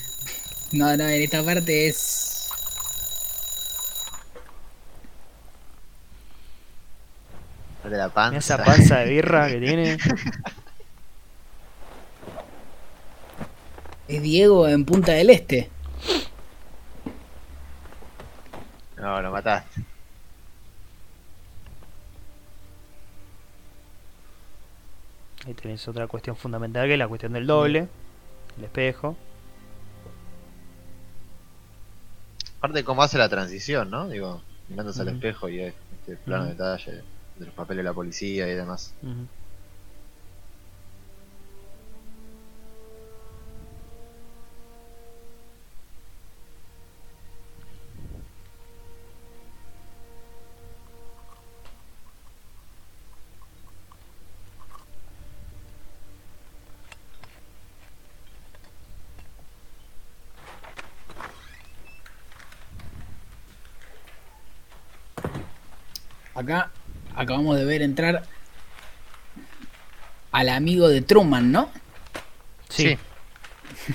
No, 0.74 0.96
no, 0.96 1.04
en 1.04 1.22
esta 1.22 1.44
parte 1.44 1.88
es. 1.90 2.50
De 7.84 7.98
la 7.98 8.08
panza. 8.08 8.38
Esa 8.38 8.64
panza 8.64 9.00
de 9.00 9.10
birra 9.10 9.50
que 9.50 9.58
tiene. 9.60 9.98
Es 14.08 14.22
Diego 14.22 14.68
en 14.68 14.86
Punta 14.86 15.12
del 15.12 15.30
Este. 15.30 15.70
No, 18.98 19.22
lo 19.22 19.32
mataste. 19.32 19.82
Ahí 25.46 25.54
tenés 25.56 25.88
otra 25.88 26.08
cuestión 26.08 26.36
fundamental 26.36 26.86
que 26.88 26.94
es 26.94 27.00
la 27.00 27.08
cuestión 27.08 27.34
del 27.34 27.48
doble, 27.48 27.88
el 28.58 28.64
espejo. 28.66 29.18
Aparte 32.58 32.84
cómo 32.84 33.02
hace 33.04 33.18
la 33.18 33.28
transición, 33.30 33.90
¿no? 33.90 34.08
Digo, 34.08 34.44
mirándose 34.68 35.02
al 35.02 35.08
Ujú. 35.08 35.18
espejo 35.18 35.50
y 35.50 35.62
este 35.62 36.18
plano 36.18 36.46
de 36.46 36.52
Ujú. 36.52 36.58
detalle 36.58 37.04
de 37.36 37.46
los 37.46 37.56
papeles 37.56 37.84
de 37.84 37.90
la 37.90 37.94
policía 37.94 38.48
y 38.48 38.54
demás. 38.56 38.94
Acá 66.42 66.72
acabamos 67.16 67.56
de 67.56 67.66
ver 67.66 67.84
entrar 67.84 68.24
al 70.32 70.50
amigo 70.50 70.90
de 70.90 71.02
Truman, 71.02 71.52
¿no? 71.52 71.70
Sí. 72.70 72.98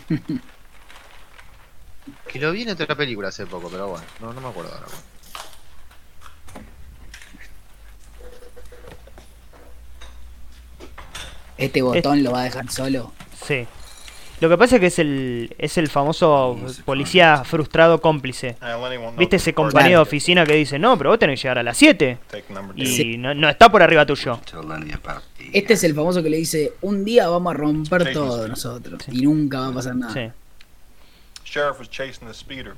Que 2.29 2.39
lo 2.39 2.53
vi 2.53 2.63
en 2.63 2.69
otra 2.69 2.95
película 2.95 3.29
hace 3.29 3.47
poco, 3.47 3.69
pero 3.69 3.89
bueno, 3.89 4.05
no, 4.21 4.33
no 4.33 4.41
me 4.41 4.49
acuerdo 4.49 4.73
ahora. 4.73 4.87
Este 11.57 11.83
botón 11.83 12.23
lo 12.23 12.33
va 12.33 12.43
a 12.43 12.45
dejar 12.45 12.71
solo. 12.71 13.13
Sí. 13.45 13.67
Lo 14.41 14.49
que 14.51 14.59
pasa 14.59 14.77
es 14.77 14.81
que 14.81 14.87
es 14.89 14.99
el, 14.99 15.55
es 15.59 15.79
el 15.79 15.89
famoso 15.89 16.59
policía 16.85 17.43
frustrado 17.45 18.01
cómplice. 18.03 18.57
¿Viste 19.17 19.37
ese 19.37 19.55
compañero 19.55 19.99
de 19.99 20.03
oficina 20.03 20.45
que 20.45 20.53
dice, 20.55 20.79
no, 20.79 20.99
pero 20.99 21.11
vos 21.11 21.19
tenés 21.19 21.41
que 21.41 21.45
llegar 21.45 21.59
a 21.59 21.63
las 21.63 21.77
7? 21.79 22.19
Y 22.77 22.87
Sí. 22.87 23.17
no, 23.17 23.33
no 23.35 23.49
está 23.49 23.71
por 23.71 23.83
arriba 23.83 24.05
tuyo. 24.05 24.39
Este 25.53 25.73
es 25.75 25.85
el 25.85 25.95
famoso 25.95 26.23
que 26.23 26.29
le 26.31 26.37
dice, 26.37 26.75
un 26.83 27.05
día 27.05 27.29
vamos 27.29 27.55
a 27.55 27.57
romper 27.57 28.13
todo 28.13 28.47
nosotros. 28.47 29.03
Y 29.11 29.23
nunca 29.23 29.61
va 29.61 29.69
a 29.69 29.73
pasar 29.73 29.97
nada. 29.97 30.13
Sí. 30.13 30.31
Sheriff 31.45 31.79
was 31.79 31.89
chasing 31.89 32.27
the 32.29 32.35
speeder. 32.35 32.75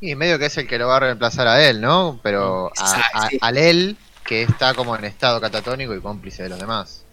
Y 0.00 0.14
medio 0.16 0.38
que 0.38 0.46
es 0.46 0.56
el 0.58 0.66
que 0.66 0.78
lo 0.78 0.88
va 0.88 0.96
a 0.96 1.00
reemplazar 1.00 1.46
a 1.46 1.62
él, 1.64 1.80
¿no? 1.80 2.18
Pero 2.22 2.72
a, 2.78 3.02
a- 3.14 3.30
al 3.40 3.56
él 3.58 3.96
que 4.24 4.42
está 4.42 4.74
como 4.74 4.96
en 4.96 5.04
estado 5.04 5.40
catatónico 5.40 5.94
y 5.94 6.00
cómplice 6.00 6.42
de 6.44 6.48
los 6.48 6.58
demás. 6.58 7.04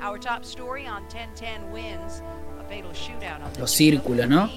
Our 0.00 0.18
top 0.18 0.44
story 0.44 0.86
on 0.86 1.02
1010 1.04 1.70
wins. 1.72 2.22
A 2.58 2.64
fatal 2.64 2.90
shootout 2.92 3.42
on 3.44 3.52
the 3.52 3.60
Los 3.60 3.72
círculos, 3.72 4.28
¿no? 4.28 4.48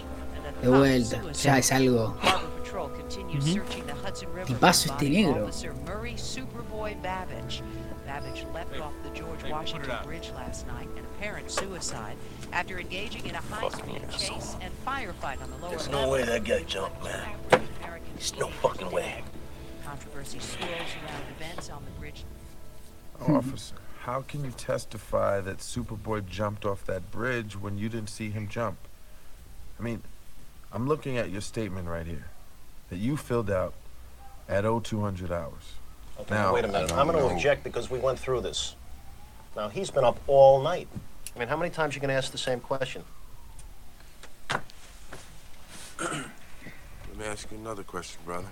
De 0.61 0.69
vuelta. 0.69 1.21
Ya 1.33 1.57
es 1.57 1.71
algo. 1.71 2.15
Harbor 2.21 2.47
Patrol 2.61 2.89
continued 2.89 3.41
Ujú. 3.43 3.53
searching 3.53 3.85
the 3.85 3.93
Hudson 3.93 4.31
River 4.33 4.53
Tipazo 4.53 4.87
for 4.87 4.93
este 4.93 5.09
negro. 5.09 5.43
Officer 5.43 5.73
Murray 5.85 6.13
Superboy 6.13 7.01
Babbage. 7.01 7.61
Babbage 8.05 8.45
leapt 8.53 8.79
off 8.79 8.93
the 9.03 9.09
George 9.09 9.43
Washington 9.49 9.95
Bridge 10.03 10.31
last 10.35 10.67
night, 10.67 10.87
an 10.97 11.05
apparent 11.17 11.49
suicide, 11.49 12.15
after 12.51 12.79
engaging 12.79 13.25
in 13.25 13.35
a 13.35 13.41
high-speed 13.41 14.01
chase 14.11 14.55
and 14.61 14.71
firefight 14.85 15.41
on 15.41 15.49
the 15.49 15.57
lower 15.61 15.71
There's 15.71 15.89
no 15.89 16.09
way 16.09 16.23
that 16.23 16.43
guy 16.43 16.63
jumped, 16.63 17.01
man. 17.03 17.35
There's 18.15 18.35
no 18.37 18.47
fucking 18.47 18.91
way. 18.91 19.23
Controversy 19.85 20.39
swirls 20.39 20.71
around 20.71 21.23
events 21.37 21.69
on 21.69 21.83
the 21.85 21.91
bridge 21.99 22.23
Officer, 23.21 23.75
how 24.03 24.21
can 24.21 24.43
you 24.43 24.51
testify 24.51 25.39
that 25.39 25.59
Superboy 25.59 26.27
jumped 26.27 26.65
off 26.65 26.85
that 26.85 27.09
bridge 27.09 27.55
when 27.55 27.77
you 27.77 27.87
didn't 27.87 28.09
see 28.09 28.29
him 28.31 28.49
jump? 28.49 28.77
I 29.79 29.83
mean, 29.83 30.01
I'm 30.73 30.89
looking 30.89 31.17
at 31.17 31.29
your 31.29 31.39
statement 31.39 31.87
right 31.87 32.05
here 32.05 32.25
that 32.89 32.97
you 32.97 33.15
filled 33.15 33.49
out 33.49 33.73
at 34.49 34.65
0200 34.65 35.31
hours. 35.31 35.75
Okay, 36.19 36.35
Now, 36.35 36.53
wait 36.53 36.65
a 36.65 36.67
minute. 36.67 36.91
I 36.91 36.99
I'm 36.99 37.07
going 37.07 37.17
to 37.17 37.33
object 37.33 37.63
because 37.63 37.89
we 37.89 37.97
went 37.97 38.19
through 38.19 38.41
this. 38.41 38.75
Now, 39.55 39.69
he's 39.69 39.89
been 39.89 40.03
up 40.03 40.19
all 40.27 40.61
night. 40.61 40.89
I 41.33 41.39
mean, 41.39 41.47
how 41.47 41.55
many 41.55 41.71
times 41.71 41.95
you 41.95 42.01
going 42.01 42.09
to 42.09 42.15
ask 42.15 42.33
the 42.33 42.37
same 42.37 42.59
question? 42.59 43.05
Let 44.49 46.23
me 47.17 47.25
ask 47.25 47.49
you 47.49 47.57
another 47.57 47.83
question, 47.83 48.19
brother. 48.25 48.49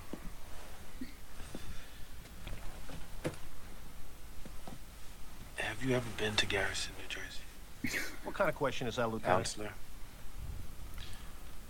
Have 5.82 5.90
you 5.90 5.96
ever 5.96 6.06
been 6.16 6.36
to 6.36 6.46
Garrison, 6.46 6.92
New 7.00 7.08
Jersey? 7.10 8.00
What 8.24 8.36
kind 8.36 8.48
of 8.50 8.56
question 8.56 8.86
is 8.88 8.98
that, 8.98 9.08
Lieutenant? 9.12 9.38
Counselor? 9.40 9.70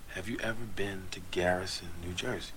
Have 0.10 0.28
you 0.28 0.38
ever 0.44 0.66
been 0.76 1.04
to 1.12 1.22
Garrison, 1.32 1.88
New 2.06 2.12
Jersey? 2.14 2.52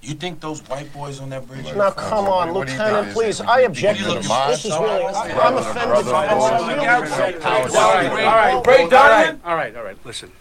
You 0.00 0.14
think 0.14 0.40
those 0.40 0.60
white 0.68 0.90
boys 0.94 1.20
on 1.20 1.28
that 1.30 1.46
bridge? 1.46 1.66
Now, 1.76 1.90
come 1.90 2.26
on, 2.28 2.54
What 2.54 2.66
Lieutenant, 2.68 3.12
please. 3.12 3.42
I 3.42 3.60
object 3.60 3.98
to 4.00 4.04
this. 4.06 4.26
This 4.26 4.64
is 4.64 4.70
really. 4.72 5.04
I'm 5.04 5.56
offended 5.58 6.06
by 6.10 6.26
this. 6.28 6.34
I'm 6.34 6.80
out. 6.80 7.02
really- 7.12 7.44
All 7.44 7.52
All 7.52 7.94
right, 7.94 8.10
right, 8.10 8.24
all 8.24 8.54
right, 8.54 8.64
break 8.64 8.80
all 8.80 8.88
down. 8.88 9.10
right, 9.10 9.38
all 9.44 9.54
right, 9.54 9.76
all 9.76 9.84
right. 9.84 9.98
Listen, 10.06 10.32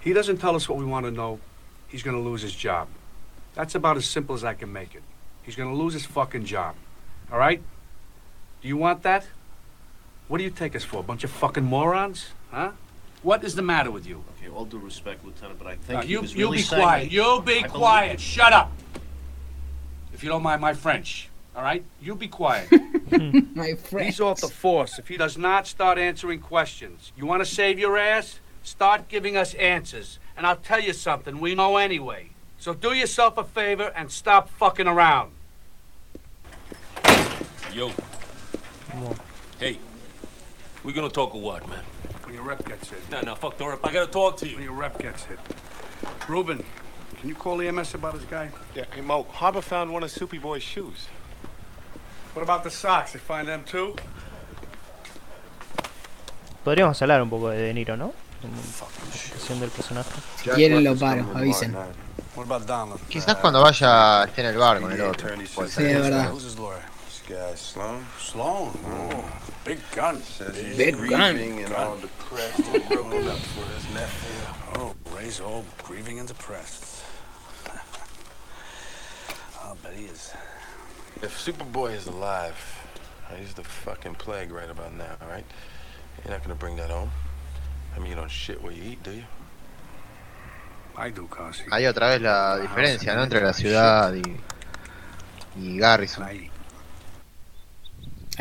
he 0.00 0.14
doesn't 0.14 0.38
tell 0.38 0.56
us 0.56 0.66
what 0.66 0.78
we 0.78 0.86
want 0.86 1.04
to 1.04 1.10
know. 1.12 1.40
He's 1.88 2.02
going 2.02 2.16
to 2.16 2.22
lose 2.22 2.40
his 2.40 2.54
job. 2.54 2.88
That's 3.54 3.74
about 3.74 3.98
as 3.98 4.06
simple 4.06 4.34
as 4.34 4.44
I 4.44 4.54
can 4.54 4.72
make 4.72 4.94
it. 4.94 5.02
He's 5.42 5.56
going 5.56 5.68
to 5.68 5.76
lose 5.76 5.92
his 5.92 6.06
fucking 6.06 6.46
job. 6.46 6.74
All 7.30 7.38
right? 7.38 7.62
Do 8.62 8.68
you 8.68 8.76
want 8.76 9.02
that? 9.02 9.26
What 10.28 10.38
do 10.38 10.44
you 10.44 10.50
take 10.50 10.74
us 10.76 10.84
for? 10.84 11.00
A 11.00 11.02
bunch 11.02 11.24
of 11.24 11.30
fucking 11.30 11.64
morons? 11.64 12.28
Huh? 12.50 12.72
What 13.22 13.44
is 13.44 13.54
the 13.54 13.62
matter 13.62 13.90
with 13.90 14.06
you? 14.06 14.24
Okay, 14.38 14.48
all 14.52 14.64
due 14.64 14.78
respect, 14.78 15.24
Lieutenant, 15.24 15.58
but 15.58 15.66
I 15.68 15.76
think 15.76 16.04
he 16.04 16.12
you, 16.12 16.20
was 16.20 16.34
you 16.34 16.46
really 16.46 16.58
be 16.58 16.62
saying 16.62 16.82
quiet. 16.82 17.00
that- 17.04 17.12
You 17.12 17.42
be 17.44 17.64
I 17.64 17.68
quiet. 17.68 18.20
Shut 18.20 18.52
up. 18.52 18.72
If 20.14 20.22
you 20.22 20.28
don't 20.28 20.42
mind 20.42 20.60
my 20.60 20.74
French. 20.74 21.28
All 21.54 21.62
right? 21.62 21.84
You 22.00 22.14
be 22.14 22.28
quiet. 22.28 22.70
My 23.54 23.74
French. 23.74 24.06
He's 24.06 24.20
off 24.20 24.40
the 24.40 24.48
force 24.48 24.98
if 24.98 25.08
he 25.08 25.18
does 25.18 25.36
not 25.36 25.66
start 25.66 25.98
answering 25.98 26.40
questions. 26.40 27.12
You 27.14 27.26
want 27.26 27.42
to 27.42 27.46
save 27.46 27.78
your 27.78 27.98
ass? 27.98 28.40
Start 28.62 29.08
giving 29.08 29.36
us 29.36 29.52
answers. 29.54 30.18
And 30.34 30.46
I'll 30.46 30.56
tell 30.56 30.80
you 30.80 30.94
something 30.94 31.40
we 31.40 31.54
know 31.54 31.76
anyway. 31.76 32.30
So 32.58 32.72
do 32.72 32.94
yourself 32.94 33.36
a 33.36 33.44
favor 33.44 33.92
and 33.94 34.10
stop 34.10 34.48
fucking 34.48 34.86
around. 34.86 35.32
Yo. 37.74 37.90
Hey. 39.58 39.78
we're 40.84 40.92
gonna 40.92 41.08
talk 41.08 41.34
or 41.34 41.40
what, 41.40 41.66
man? 41.68 41.82
When 42.24 42.34
your 42.34 42.42
rep 42.42 42.64
gets 42.66 42.90
hit. 42.90 42.98
Nah, 43.10 43.22
nah, 43.22 43.34
fuck 43.34 43.56
the 43.56 43.66
rep. 43.66 43.80
I 43.84 43.92
gotta 43.92 44.10
talk 44.10 44.36
to 44.38 44.48
you. 44.48 44.56
When 44.56 44.64
your 44.64 44.74
rep 44.74 44.98
gets 44.98 45.24
hit. 45.24 45.38
Ruben, 46.28 46.62
can 47.18 47.28
you 47.28 47.34
call 47.34 47.60
EMS 47.62 47.94
about 47.94 48.14
his 48.14 48.24
guy? 48.24 48.50
Yeah, 48.74 48.84
hey 48.94 49.00
Mo, 49.00 49.22
Harbor 49.24 49.62
found 49.62 49.92
one 49.92 50.02
of 50.02 50.10
Soupy 50.10 50.38
Boy's 50.38 50.62
shoes. 50.62 51.08
What 52.34 52.42
about 52.42 52.64
the 52.64 52.70
socks? 52.70 53.12
They 53.12 53.18
find 53.18 53.48
them 53.48 53.64
too? 53.64 53.96
Podríamos 56.64 57.00
hablar 57.00 57.22
un 57.22 57.30
poco 57.30 57.48
de 57.48 57.58
De 57.58 57.74
Niro, 57.74 57.96
¿no? 57.96 58.12
Como 58.42 58.54
presentación 59.08 59.60
del 59.60 59.70
personaje. 59.70 60.10
Si 60.36 60.50
quieren 60.50 60.84
lo 60.84 60.94
paro, 60.96 61.26
avisen. 61.34 61.74
What 62.34 62.44
about 62.44 62.66
Donald? 62.66 63.00
Quizás 63.08 63.36
cuando 63.36 63.62
vaya 63.62 64.24
esté 64.24 64.42
en 64.42 64.48
el 64.48 64.58
bar 64.58 64.80
con 64.80 64.92
el 64.92 65.00
otro. 65.00 65.30
puede 65.54 65.70
Sí, 65.70 65.82
de 65.82 65.98
verdad. 65.98 66.32
Who's 67.22 67.30
his 67.30 67.38
guy 67.38 67.54
Sloan. 67.54 68.06
Sloan? 68.18 68.70
Oh, 68.84 69.10
hmm. 69.10 69.52
big 69.64 69.78
gun. 69.94 70.22
Says 70.22 70.56
he's 70.56 70.76
Big 70.76 70.94
gun. 70.94 71.34
grieving 71.34 71.64
and 71.64 71.74
all 71.74 71.96
depressed 71.96 72.58
and 72.60 72.88
broken 72.88 73.28
up 73.28 73.38
for 73.38 73.64
his 73.74 73.94
nephew. 73.94 74.54
Oh, 74.76 74.94
Ray's 75.16 75.40
all 75.40 75.64
grieving 75.82 76.18
and 76.18 76.28
depressed. 76.28 77.02
I'll 79.62 79.76
bet 79.76 79.94
he 79.94 80.06
is. 80.06 80.32
If 81.22 81.38
Superboy 81.38 81.94
is 81.94 82.06
alive, 82.06 82.56
uh, 83.30 83.36
he's 83.36 83.54
the 83.54 83.64
fucking 83.64 84.16
plague 84.16 84.50
right 84.50 84.70
about 84.70 84.94
now, 84.94 85.16
all 85.20 85.28
right? 85.28 85.44
You're 86.24 86.32
not 86.32 86.42
gonna 86.42 86.54
bring 86.54 86.76
that 86.76 86.90
home. 86.90 87.10
I 87.94 87.98
mean, 87.98 88.08
you 88.08 88.14
don't 88.14 88.30
shit 88.30 88.62
where 88.62 88.72
you 88.72 88.82
eat, 88.82 89.02
do 89.02 89.12
you? 89.12 89.24
I 90.96 91.10
do, 91.10 91.26
Kasi. 91.26 91.64
Hay 91.70 91.86
otra 91.86 92.08
vez 92.08 92.20
la 92.20 92.52
ah, 92.52 92.58
diferencia, 92.58 93.14
¿no? 93.14 93.22
Entre 93.22 93.40
la 93.40 93.52
ciudad 93.52 94.12
y, 94.14 94.22
y 95.56 95.78
Garrison. 95.78 96.26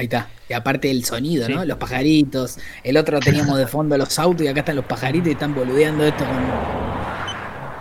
Ahí 0.02 0.06
está. 0.06 0.30
Y 0.50 0.54
aparte 0.54 0.90
el 0.90 1.06
sonido, 1.06 1.46
Sí. 1.46 1.54
¿no? 1.54 1.64
Los 1.64 1.78
pajaritos. 1.78 2.58
El 2.84 2.98
otro 2.98 3.20
teníamos 3.20 3.56
de 3.60 3.68
fondo 3.68 3.96
los 4.00 4.18
autos 4.18 4.42
y 4.42 4.48
acá 4.48 4.62
están 4.62 4.76
los 4.78 4.86
pajaritos 4.86 5.28
y 5.28 5.32
están 5.34 5.54
boludeando 5.54 6.04
esto 6.04 6.26
con. 6.26 6.38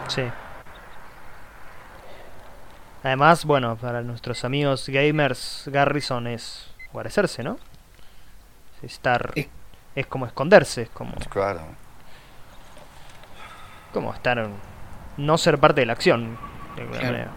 Sí. 0.08 0.22
Además, 3.02 3.46
bueno, 3.46 3.76
para 3.76 4.02
nuestros 4.02 4.44
amigos 4.44 4.86
gamers, 4.90 5.64
Garrison 5.72 6.26
es 6.26 6.66
guarecerse, 6.92 7.42
¿no? 7.42 7.58
Es 8.82 8.92
Estar. 8.92 9.32
Es- 9.34 9.48
Es 9.96 10.06
como 10.06 10.24
esconderse, 10.26 10.82
es 10.82 10.88
como, 10.90 11.14
Claro. 11.30 11.62
como 13.92 14.12
estar. 14.14 14.38
en- 14.38 14.52
No 15.16 15.36
ser 15.38 15.58
parte 15.58 15.80
de 15.80 15.86
la 15.86 15.94
acción, 15.94 16.36
de 16.76 16.82
alguna 16.82 16.98
Claro. 17.00 17.12
manera. 17.14 17.30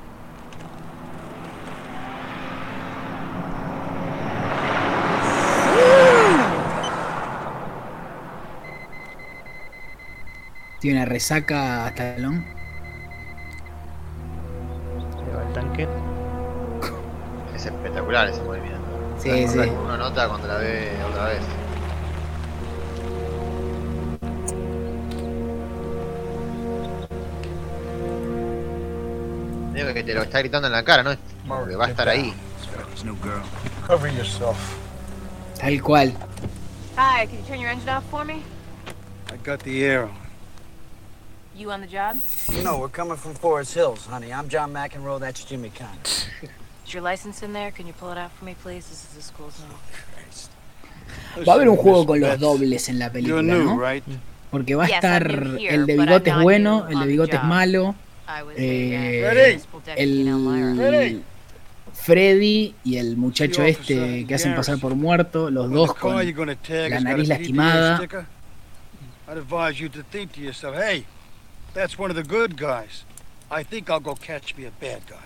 Tiene 10.83 10.99
una 10.99 11.05
resaca 11.05 11.85
hasta 11.85 12.15
Talón. 12.15 12.45
Se 15.11 15.33
va 15.33 15.43
el 15.47 15.53
tanque. 15.53 15.87
Es 17.55 17.65
espectacular 17.65 18.27
ese 18.27 18.41
movimiento. 18.41 18.81
Sí, 19.17 19.29
La 19.29 19.47
cosa 19.47 19.63
sí. 19.63 19.69
Uno 19.69 19.95
nota 19.95 20.27
cuando 20.27 20.45
la 20.45 20.57
ve 20.57 20.91
otra 21.09 21.25
vez. 21.27 21.39
Digo 29.73 29.93
que 29.93 30.03
te 30.03 30.13
lo 30.13 30.23
está 30.23 30.39
gritando 30.39 30.67
en 30.67 30.73
la 30.73 30.83
cara, 30.83 31.01
¿no? 31.01 31.11
Que 31.65 31.75
va 31.77 31.85
a 31.85 31.89
estar 31.91 32.09
ahí. 32.09 32.33
Cover 33.87 34.13
yourself. 34.13 34.57
Tal 35.57 35.81
cual. 35.81 36.13
Hi, 36.97 37.25
can 37.25 37.37
you 37.37 37.45
turn 37.47 37.61
your 37.61 37.71
engine 37.71 37.89
off 37.89 38.03
for 38.11 38.25
me? 38.25 38.41
I 39.31 39.37
got 39.45 39.63
the 39.63 39.85
arrow. 39.85 40.22
You 41.55 41.69
on 41.69 41.81
the 41.81 41.87
job? 41.87 42.17
No, 42.63 42.79
we're 42.79 42.89
coming 42.89 43.15
from 43.15 43.35
Forest 43.35 43.75
Hills, 43.75 44.07
honey. 44.07 44.33
I'm 44.33 44.49
John 44.49 44.73
McEnroe. 44.73 45.19
That's 45.19 45.43
Jimmy 45.45 45.69
Conn. 45.69 45.99
Is 46.03 46.93
your 46.93 47.03
license 47.03 47.43
in 47.43 47.53
there? 47.53 47.69
Can 47.69 47.85
you 47.85 47.93
pull 47.93 48.11
it 48.11 48.17
out 48.17 48.31
for 48.31 48.45
me, 48.45 48.55
please? 48.55 48.87
This 48.89 49.03
is 49.03 49.09
the 49.15 49.21
school 49.21 49.51
zone. 49.51 49.69
Va 51.47 51.53
a 51.53 51.55
haber 51.55 51.69
un 51.69 51.77
juego 51.77 52.07
con 52.07 52.19
los 52.19 52.39
dobles 52.39 52.89
en 52.89 52.97
la 52.97 53.11
película, 53.11 53.41
¿no? 53.43 53.79
Porque 54.49 54.73
va 54.73 54.85
a 54.85 54.87
estar 54.87 55.31
el 55.31 55.85
de 55.85 55.97
bigote 55.97 56.29
es 56.31 56.37
bueno, 56.41 56.85
new 56.87 56.91
el 56.91 56.99
de 56.99 57.07
bigote 57.07 57.35
es 57.35 57.43
malo, 57.43 57.95
I 58.27 58.43
was 58.43 58.55
eh, 58.57 59.59
el 59.95 61.23
Freddy 61.93 62.75
y 62.83 62.97
el 62.97 63.17
muchacho 63.17 63.63
este 63.63 64.25
que 64.25 64.35
hacen 64.35 64.55
pasar 64.55 64.79
por 64.79 64.95
muerto, 64.95 65.51
los 65.51 65.69
dos 65.69 65.93
con 65.93 66.15
la 66.15 66.99
nariz 66.99 67.27
lastimada. 67.27 67.99
That's 71.73 71.97
one 71.97 72.09
of 72.09 72.15
the 72.15 72.23
good 72.23 72.57
guys. 72.57 73.03
I 73.49 73.63
think 73.63 73.89
I'll 73.89 73.99
go 73.99 74.15
catch 74.15 74.55
me 74.55 74.65
a 74.65 74.71
bad 74.71 75.07
guy. 75.07 75.17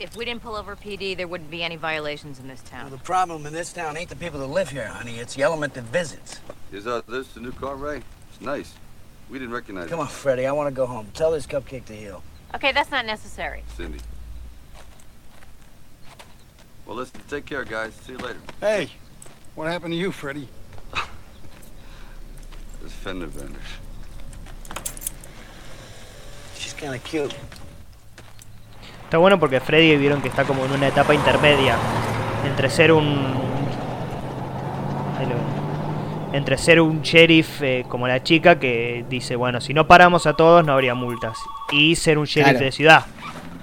If 0.00 0.16
we 0.16 0.24
didn't 0.24 0.42
pull 0.42 0.54
over 0.54 0.76
PD, 0.76 1.16
there 1.16 1.26
wouldn't 1.26 1.50
be 1.50 1.62
any 1.64 1.76
violations 1.76 2.38
in 2.38 2.46
this 2.46 2.62
Well, 2.70 2.82
town. 2.82 2.90
the 2.90 2.98
problem 2.98 3.46
in 3.46 3.52
this 3.52 3.72
town 3.72 3.96
ain't 3.96 4.08
the 4.08 4.16
people 4.16 4.38
that 4.40 4.46
live 4.46 4.68
here, 4.68 4.86
honey. 4.86 5.18
It's 5.18 5.34
the 5.34 5.42
element 5.42 5.74
that 5.74 5.84
visits. 5.84 6.40
Is 6.72 6.86
uh, 6.86 7.02
this 7.08 7.28
the 7.28 7.40
new 7.40 7.50
car, 7.52 7.74
Ray? 7.74 8.02
It's 8.30 8.40
nice. 8.40 8.74
We 9.28 9.38
didn't 9.38 9.52
recognize 9.54 9.88
Come 9.88 9.94
it. 9.94 9.96
Come 9.96 10.00
on, 10.00 10.06
Freddie. 10.08 10.46
I 10.46 10.52
want 10.52 10.68
to 10.68 10.74
go 10.74 10.86
home. 10.86 11.08
Tell 11.14 11.32
this 11.32 11.46
cupcake 11.46 11.84
to 11.86 11.96
heal. 11.96 12.22
Okay, 12.54 12.72
that's 12.72 12.90
not 12.90 13.06
necessary. 13.06 13.64
Cindy. 13.76 13.98
Well, 16.86 16.96
listen, 16.96 17.20
take 17.28 17.44
care, 17.44 17.64
guys. 17.64 17.92
See 17.94 18.12
you 18.12 18.18
later. 18.18 18.38
Hey, 18.60 18.90
what 19.54 19.66
happened 19.68 19.92
to 19.92 19.98
you, 19.98 20.12
Freddie? 20.12 20.48
This 22.82 22.92
fender 22.92 23.26
bender. 23.26 23.58
She's 26.58 26.74
kind 26.74 26.94
of 26.94 27.00
cute. 27.02 27.34
Está 29.04 29.18
bueno 29.18 29.38
porque 29.38 29.60
Freddy 29.60 29.96
vieron 29.96 30.20
que 30.20 30.28
está 30.28 30.44
como 30.44 30.64
en 30.64 30.72
una 30.72 30.88
etapa 30.88 31.14
intermedia 31.14 31.76
entre 32.44 32.68
ser 32.68 32.92
un 32.92 33.34
ahí 35.18 35.24
lo 35.26 35.34
ven. 35.34 36.34
entre 36.34 36.58
ser 36.58 36.80
un 36.80 37.00
sheriff 37.02 37.62
eh, 37.62 37.84
como 37.88 38.06
la 38.06 38.22
chica 38.22 38.58
que 38.58 39.04
dice 39.08 39.34
bueno 39.34 39.60
si 39.60 39.72
no 39.74 39.86
paramos 39.86 40.26
a 40.26 40.34
todos 40.34 40.64
no 40.64 40.72
habría 40.74 40.94
multas 40.94 41.38
y 41.72 41.96
ser 41.96 42.18
un 42.18 42.26
sheriff 42.26 42.50
Claro. 42.52 42.64
de 42.66 42.72
ciudad 42.72 43.06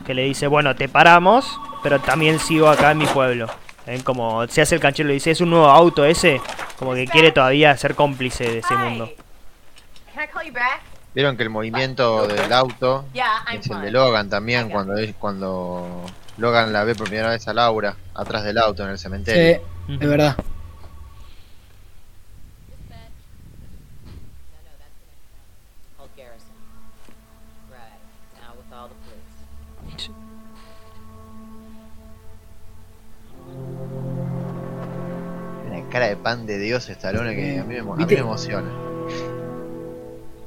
que 0.06 0.14
le 0.14 0.24
dice 0.24 0.48
bueno 0.48 0.76
te 0.76 0.90
paramos 0.90 1.60
pero 1.84 2.00
también 2.00 2.40
sigo 2.40 2.68
acá 2.68 2.92
en 2.92 2.98
mi 2.98 3.06
pueblo 3.06 3.48
¿Ven? 3.86 4.02
como 4.02 4.48
se 4.48 4.62
hace 4.62 4.76
el 4.76 4.82
canchero 4.82 5.08
le 5.08 5.14
dice 5.14 5.32
es 5.32 5.42
un 5.42 5.52
nuevo 5.52 5.68
auto 5.70 6.04
ese 6.06 6.42
como 6.80 6.94
que 6.96 7.06
quiere 7.08 7.32
todavía 7.32 7.78
ser 7.78 7.94
cómplice 7.96 8.44
de 8.50 8.58
ese 8.60 8.76
mundo 8.76 9.10
Can 10.14 10.24
I 10.24 10.28
call 10.28 10.44
you 10.46 10.54
back? 10.54 10.82
Vieron 11.16 11.38
que 11.38 11.44
el 11.44 11.50
movimiento 11.50 12.28
del 12.28 12.52
auto 12.52 13.06
Yeah, 13.14 13.46
es 13.54 13.70
el 13.70 13.82
de. 13.82 13.92
Logan 13.92 14.30
también 14.30 14.70
cuando 14.70 14.98
es 14.98 15.16
cuando 15.16 16.02
Logan 16.38 16.74
la 16.74 16.84
ve 16.84 16.94
por 16.94 17.08
primera 17.08 17.30
vez 17.30 17.48
a 17.48 17.54
Laura 17.54 17.96
atrás 18.14 18.44
del 18.44 18.58
auto 18.58 18.84
en 18.84 18.90
el 18.90 18.98
Sí, 18.98 19.04
cementerio. 19.04 19.62
es 19.88 20.00
verdad. 20.10 20.36
Una 35.68 35.90
cara 35.90 36.08
de 36.08 36.16
pan 36.18 36.46
de 36.46 36.58
Dios 36.60 36.88
Stallone 36.90 37.36
que 37.36 37.60
a 37.60 37.64
mí 37.64 37.74
me, 37.74 37.80
a 37.80 37.96
mí 37.96 38.06
me 38.06 38.14
emociona 38.18 38.85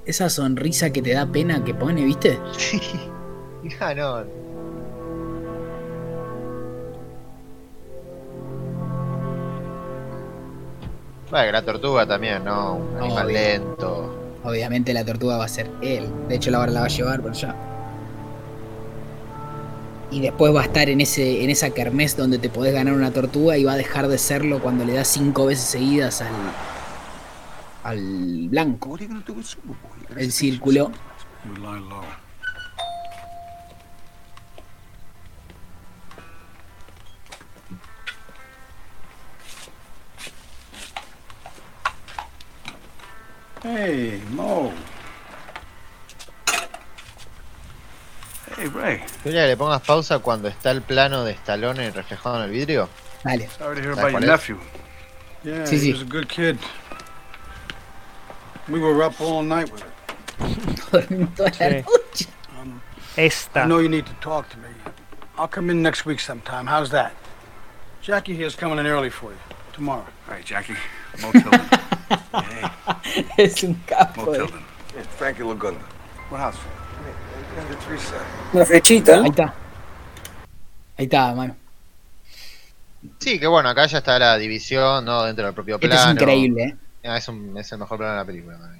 esa 0.09 0.31
sonrisa 0.31 0.91
que 0.91 1.03
te 1.03 1.13
da 1.13 1.27
pena 1.27 1.63
que 1.63 1.75
pone, 1.75 2.03
¿viste? 2.03 2.39
Sí. 2.57 2.81
No, 3.63 3.71
ah, 3.81 3.95
no. 3.95 4.25
Bueno, 11.31 11.53
la 11.53 11.63
tortuga 11.63 12.07
también, 12.07 12.43
¿no? 12.43 12.77
Un 12.77 13.03
animal 13.03 13.29
lento. 13.29 14.39
Obviamente 14.45 14.95
la 14.95 15.05
tortuga 15.05 15.37
va 15.37 15.45
a 15.45 15.49
ser 15.49 15.71
él. 15.83 16.09
De 16.27 16.37
hecho, 16.37 16.51
la 16.51 16.59
va 16.59 16.85
a 16.85 16.89
llevar 16.89 17.21
por 17.21 17.33
allá. 17.33 17.55
Y 20.11 20.23
después 20.23 20.55
va 20.55 20.63
a 20.63 20.65
estar 20.65 20.89
en, 20.89 21.03
ese, 21.03 21.45
en 21.45 21.51
esa 21.51 21.69
kermés 21.69 22.17
donde 22.17 22.39
te 22.39 22.49
podés 22.49 22.73
ganar 22.73 22.95
una 22.95 23.11
tortuga 23.11 23.59
y 23.59 23.65
va 23.65 23.73
a 23.73 23.77
dejar 23.77 24.09
de 24.09 24.17
serlo 24.17 24.63
cuando 24.63 24.87
le 24.87 24.95
das 24.95 25.09
cinco 25.09 25.45
veces 25.45 25.67
seguidas 25.67 26.23
al, 26.23 26.33
al 27.85 28.49
blanco. 28.49 28.97
El 30.17 30.33
círculo. 30.33 30.91
We 31.49 31.57
lie 31.59 31.79
low. 31.81 32.05
Hey, 43.63 44.21
Mo. 44.31 44.73
Hey, 48.57 48.67
Ray. 48.69 49.03
Que 49.23 49.31
le 49.31 49.57
pongas 49.57 49.83
pausa 49.83 50.21
cuando 50.21 50.49
está 50.49 50.71
el 50.71 50.83
plano 50.83 51.25
de 51.25 51.33
Stallone 51.33 51.91
reflejado 51.91 52.37
en 52.39 52.43
el 52.45 52.51
vidrio. 52.51 52.89
Dale. 53.25 53.49
Sorry 53.59 53.83
to 53.83 54.21
nephew. 54.21 54.59
Yeah, 55.45 55.67
Sí, 55.67 55.77
he 55.77 55.81
sí. 55.81 55.93
was 55.93 56.03
a 56.03 56.05
good 56.05 56.29
kid. 56.29 56.57
We 58.69 58.79
were 58.81 59.03
up 59.03 59.21
all 59.21 59.43
night 59.43 59.71
with 59.73 59.83
it. 59.83 59.98
Dormimos 60.93 61.35
toda 61.35 61.51
la 61.51 61.55
Sí. 61.57 61.85
noche. 61.85 62.29
Esta. 63.17 63.63
I 63.65 63.67
know 63.67 63.81
you 63.81 63.89
need 63.89 64.05
to 64.07 64.13
talk 64.21 64.49
to 64.51 64.57
me. 64.59 64.69
I'll 65.37 65.49
come 65.49 65.71
in 65.71 65.83
next 65.83 66.05
week 66.07 66.21
sometime. 66.21 66.67
How's 66.67 66.91
that? 66.91 67.13
Jackie 68.03 68.35
here's 68.35 68.55
coming 68.57 68.79
in 68.79 68.87
early 68.87 69.11
for 69.11 69.31
you. 69.33 69.39
Tomorrow. 69.73 70.05
All 70.29 70.35
right, 70.35 70.45
Jackie. 70.45 70.75
Mo 71.21 71.31
Tilden. 71.33 71.61
Es 73.37 73.63
un 73.65 73.75
capo. 73.87 74.25
Mo 74.27 74.33
eh. 74.35 74.39
Tilden. 74.39 74.65
Yeah, 74.95 75.03
Frankie 75.17 75.43
Laguna. 75.43 75.79
What 76.31 76.39
house? 76.41 76.57
Three. 77.87 77.99
Una 78.55 78.65
flechita. 78.65 79.15
Ahí 79.21 79.31
está. 79.31 79.55
Ahí 80.97 81.05
está, 81.07 81.35
mano. 81.35 81.57
Sí, 83.19 83.39
que 83.39 83.47
bueno, 83.47 83.69
acá 83.69 83.87
ya 83.87 83.99
está 83.99 84.19
la 84.19 84.37
división, 84.39 85.05
¿no? 85.05 85.23
Dentro 85.25 85.45
del 85.45 85.55
propio 85.55 85.77
Este 85.77 85.89
plano. 85.89 86.03
es 86.11 86.13
increíble, 86.21 86.63
¿eh? 86.65 86.77
Ah, 87.09 87.17
Es, 87.17 87.29
un- 87.29 87.57
es 87.57 87.71
el 87.73 87.79
mejor 87.79 87.99
plano 87.99 88.13
de 88.13 88.19
la 88.19 88.25
película. 88.25 88.59
para 88.59 88.73
mí. 88.73 88.79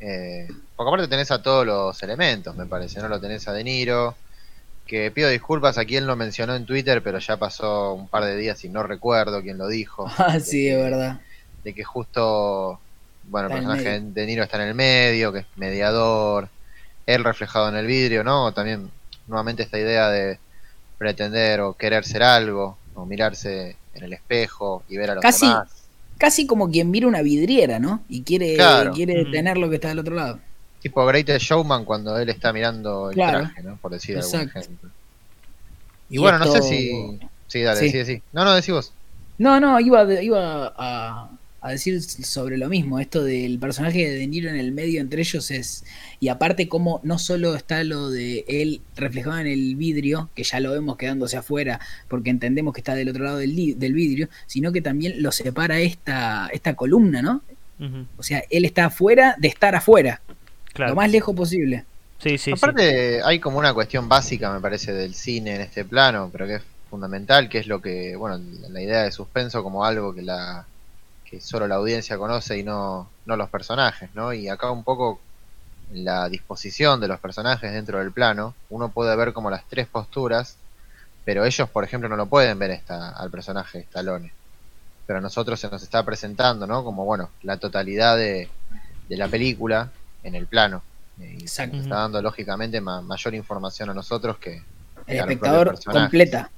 Eh, 0.00 0.48
porque 0.80 0.88
aparte 0.88 1.08
tenés 1.08 1.30
a 1.30 1.42
todos 1.42 1.66
los 1.66 2.02
elementos, 2.02 2.56
me 2.56 2.64
parece, 2.64 3.02
¿no? 3.02 3.08
Lo 3.10 3.20
tenés 3.20 3.46
a 3.46 3.52
De 3.52 3.62
Niro, 3.62 4.14
que 4.86 5.10
pido 5.10 5.28
disculpas 5.28 5.76
a 5.76 5.84
quien 5.84 6.06
lo 6.06 6.16
mencionó 6.16 6.54
en 6.56 6.64
Twitter, 6.64 7.02
pero 7.02 7.18
ya 7.18 7.36
pasó 7.36 7.92
un 7.92 8.08
par 8.08 8.24
de 8.24 8.34
días 8.34 8.64
y 8.64 8.70
no 8.70 8.82
recuerdo 8.82 9.42
quién 9.42 9.58
lo 9.58 9.68
dijo. 9.68 10.06
Ah, 10.16 10.40
sí, 10.40 10.68
es 10.68 10.78
verdad. 10.78 11.20
De 11.62 11.74
que 11.74 11.84
justo, 11.84 12.80
bueno, 13.24 13.48
el 13.48 13.52
Está 13.52 13.58
en 13.58 13.70
el 13.70 13.76
personaje 13.76 14.00
de 14.00 14.20
De 14.22 14.26
Niro 14.26 14.42
está 14.42 14.56
en 14.62 14.68
el 14.68 14.74
medio, 14.74 15.34
que 15.34 15.40
es 15.40 15.46
mediador, 15.56 16.48
él 17.04 17.24
reflejado 17.24 17.68
en 17.68 17.76
el 17.76 17.86
vidrio, 17.86 18.24
¿no? 18.24 18.54
También, 18.54 18.90
nuevamente, 19.26 19.62
esta 19.64 19.78
idea 19.78 20.08
de 20.08 20.38
pretender 20.96 21.60
o 21.60 21.74
querer 21.74 22.06
ser 22.06 22.22
algo, 22.22 22.78
o 22.94 23.04
mirarse 23.04 23.76
en 23.92 24.04
el 24.04 24.14
espejo 24.14 24.82
y 24.88 24.96
ver 24.96 25.10
a 25.10 25.14
los 25.16 25.22
Casi, 25.24 25.44
demás. 25.44 25.68
casi 26.16 26.46
como 26.46 26.70
quien 26.70 26.90
mira 26.90 27.06
una 27.06 27.20
vidriera, 27.20 27.78
¿no? 27.78 28.02
Y 28.08 28.22
quiere, 28.22 28.56
Claro. 28.56 28.94
quiere 28.94 29.26
Mm. 29.26 29.30
tener 29.30 29.58
lo 29.58 29.68
que 29.68 29.74
está 29.74 29.88
del 29.88 29.98
otro 29.98 30.14
lado. 30.14 30.40
Tipo 30.82 31.04
Greatest 31.06 31.44
Showman 31.44 31.84
cuando 31.84 32.18
él 32.18 32.28
está 32.30 32.52
mirando 32.52 33.10
el 33.10 33.14
Claro. 33.14 33.40
traje, 33.40 33.62
¿no? 33.62 33.76
Por 33.76 33.92
decir 33.92 34.16
algún 34.16 34.34
Exacto. 34.34 34.58
ejemplo. 34.58 34.90
Y, 36.08 36.16
Y 36.16 36.18
bueno, 36.18 36.38
no 36.38 36.46
sé 36.52 36.62
si... 36.62 37.18
Sí, 37.46 37.62
dale, 37.62 37.80
Sí. 37.80 37.90
sí, 37.90 38.04
sí. 38.04 38.22
No, 38.32 38.44
no, 38.44 38.54
decí 38.54 38.72
vos. 38.72 38.92
No, 39.38 39.58
no, 39.60 39.78
iba, 39.80 40.22
iba 40.22 40.72
a, 40.76 41.30
a 41.62 41.70
decir 41.70 42.00
sobre 42.02 42.56
lo 42.58 42.68
mismo, 42.68 43.00
esto 43.00 43.22
del 43.24 43.58
personaje 43.58 44.08
de 44.08 44.18
De 44.18 44.26
Niro 44.26 44.48
en 44.50 44.56
el 44.56 44.70
medio 44.72 45.00
entre 45.00 45.20
ellos 45.22 45.50
es, 45.50 45.84
y 46.20 46.28
aparte 46.28 46.68
como 46.68 47.00
no 47.04 47.18
solo 47.18 47.54
está 47.54 47.82
lo 47.84 48.08
de 48.10 48.44
él 48.48 48.80
reflejado 48.96 49.38
en 49.40 49.46
el 49.48 49.74
vidrio, 49.76 50.30
que 50.34 50.44
ya 50.44 50.60
lo 50.60 50.72
vemos 50.72 50.96
quedándose 50.96 51.36
afuera 51.36 51.80
porque 52.08 52.30
entendemos 52.30 52.72
que 52.72 52.80
está 52.80 52.94
del 52.94 53.08
otro 53.08 53.24
lado 53.24 53.38
del, 53.38 53.78
del 53.78 53.92
vidrio, 53.94 54.28
sino 54.46 54.72
que 54.72 54.80
también 54.82 55.22
lo 55.22 55.32
separa 55.32 55.80
esta, 55.80 56.48
esta 56.52 56.74
columna, 56.74 57.20
¿no? 57.22 57.42
O 58.18 58.22
sea, 58.22 58.42
él 58.50 58.66
está 58.66 58.84
afuera 58.86 59.36
de 59.38 59.48
estar 59.48 59.74
afuera, 59.74 60.20
Claro. 60.72 60.90
lo 60.90 60.96
más 60.96 61.10
lejos 61.10 61.34
posible. 61.34 61.84
Sí, 62.18 62.36
sí, 62.36 62.38
sí. 62.38 62.52
Aparte, 62.52 63.22
hay 63.22 63.40
como 63.40 63.58
una 63.58 63.72
cuestión 63.72 64.08
básica, 64.08 64.52
me 64.52 64.60
parece, 64.60 64.92
del 64.92 65.14
cine 65.14 65.54
en 65.54 65.60
este 65.62 65.84
plano, 65.84 66.28
pero 66.30 66.46
que 66.46 66.56
es 66.56 66.62
fundamental, 66.90 67.48
que 67.48 67.58
es 67.58 67.66
lo 67.66 67.80
que, 67.80 68.14
bueno, 68.16 68.38
la 68.68 68.80
idea 68.82 69.02
de 69.02 69.12
suspenso 69.12 69.62
como 69.62 69.84
algo 69.84 70.14
que 70.14 70.22
la 70.22 70.66
que 71.24 71.40
solo 71.40 71.68
la 71.68 71.76
audiencia 71.76 72.18
conoce 72.18 72.58
y 72.58 72.64
no, 72.64 73.08
no 73.24 73.36
los 73.36 73.48
personajes, 73.48 74.10
¿no? 74.14 74.32
Y 74.32 74.48
acá 74.48 74.72
un 74.72 74.82
poco 74.82 75.20
la 75.92 76.28
disposición 76.28 77.00
de 77.00 77.06
los 77.06 77.20
personajes 77.20 77.72
dentro 77.72 78.00
del 78.00 78.10
plano, 78.10 78.54
uno 78.68 78.90
puede 78.90 79.14
ver 79.14 79.32
como 79.32 79.48
las 79.48 79.64
tres 79.68 79.86
posturas, 79.86 80.56
pero 81.24 81.44
ellos, 81.44 81.68
por 81.70 81.84
ejemplo, 81.84 82.08
no 82.08 82.16
lo 82.16 82.26
pueden 82.26 82.58
ver 82.58 82.72
esta, 82.72 83.10
al 83.10 83.30
personaje 83.30 83.78
de 83.78 83.84
Stallone. 83.84 84.32
Pero 85.06 85.20
a 85.20 85.22
nosotros 85.22 85.60
se 85.60 85.70
nos 85.70 85.82
está 85.82 86.04
presentando, 86.04 86.66
¿no? 86.66 86.82
Como, 86.82 87.04
bueno, 87.04 87.30
la 87.42 87.58
totalidad 87.58 88.16
de, 88.16 88.48
de 89.08 89.16
la 89.16 89.28
película 89.28 89.90
en 90.22 90.34
el 90.34 90.46
plano. 90.46 90.82
Eh, 91.20 91.34
Y 91.36 91.38
se 91.40 91.44
Exacto. 91.64 91.76
nos 91.76 91.84
está 91.86 91.96
dando, 91.96 92.22
lógicamente, 92.22 92.80
ma- 92.80 93.02
mayor 93.02 93.34
información 93.34 93.90
a 93.90 93.94
nosotros 93.94 94.38
que, 94.38 94.62
El 95.06 95.18
espectador 95.18 95.78
completa. 95.84 96.50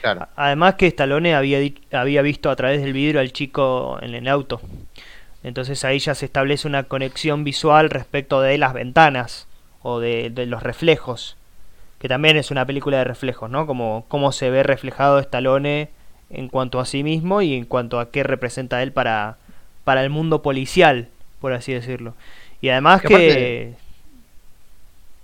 Claro. 0.00 0.28
Además 0.36 0.76
que 0.76 0.86
Stallone 0.86 1.34
había, 1.34 1.58
había 1.92 2.22
visto 2.22 2.48
a 2.50 2.56
través 2.56 2.80
del 2.80 2.92
vidrio 2.92 3.20
al 3.20 3.32
chico 3.32 3.98
en 4.00 4.14
el 4.14 4.28
auto. 4.28 4.60
Entonces 5.42 5.84
ahí 5.84 5.98
ya 5.98 6.14
se 6.14 6.26
establece 6.26 6.68
una 6.68 6.84
conexión 6.84 7.42
visual 7.44 7.90
respecto 7.90 8.40
de 8.40 8.56
las 8.58 8.72
ventanas 8.72 9.46
o 9.82 9.98
de, 9.98 10.30
de 10.30 10.46
los 10.46 10.62
reflejos. 10.62 11.36
Que 11.98 12.08
también 12.08 12.36
es 12.36 12.50
una 12.50 12.64
película 12.66 12.98
de 12.98 13.04
reflejos, 13.04 13.50
¿no? 13.50 13.66
Como 13.66 14.04
cómo 14.08 14.32
se 14.32 14.48
ve 14.50 14.62
reflejado 14.62 15.18
Stallone 15.18 15.90
en 16.30 16.48
cuanto 16.48 16.78
a 16.78 16.86
sí 16.86 17.02
mismo 17.02 17.42
y 17.42 17.54
en 17.54 17.64
cuanto 17.64 17.98
a 18.00 18.10
qué 18.10 18.22
representa 18.22 18.82
él 18.82 18.92
para, 18.92 19.36
para 19.84 20.02
el 20.04 20.10
mundo 20.10 20.40
policial, 20.42 21.08
por 21.40 21.52
así 21.52 21.72
decirlo. 21.72 22.14
Y 22.60 22.68
además 22.68 23.02
Que 23.02 23.72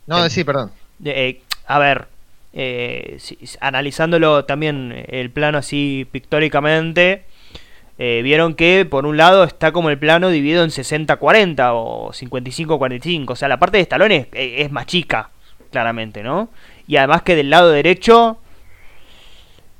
No, 0.06 0.24
Eh, 0.24 0.30
sí, 0.30 0.44
perdón. 0.44 0.70
eh, 1.04 1.40
a 1.66 1.78
ver, 1.78 2.06
eh, 2.52 3.16
si- 3.18 3.38
analizándolo 3.60 4.44
también 4.44 5.04
el 5.08 5.30
plano 5.30 5.58
así 5.58 6.06
pictóricamente, 6.10 7.24
vieron 7.98 8.54
que 8.54 8.86
por 8.88 9.06
un 9.06 9.16
lado 9.16 9.42
está 9.44 9.72
como 9.72 9.88
el 9.90 9.98
plano 9.98 10.28
dividido 10.30 10.62
en 10.62 10.70
60-40 10.70 11.72
o 11.74 12.12
55-45, 12.12 13.32
o 13.32 13.36
sea, 13.36 13.48
la 13.48 13.58
parte 13.58 13.78
de 13.78 13.82
Stallone 13.82 14.16
es, 14.16 14.28
es 14.66 14.70
más 14.70 14.86
chica, 14.86 15.30
claramente, 15.72 16.22
¿no? 16.22 16.48
Y 16.86 16.96
además 16.96 17.22
que 17.22 17.34
del 17.34 17.50
lado 17.50 17.70
derecho, 17.70 18.38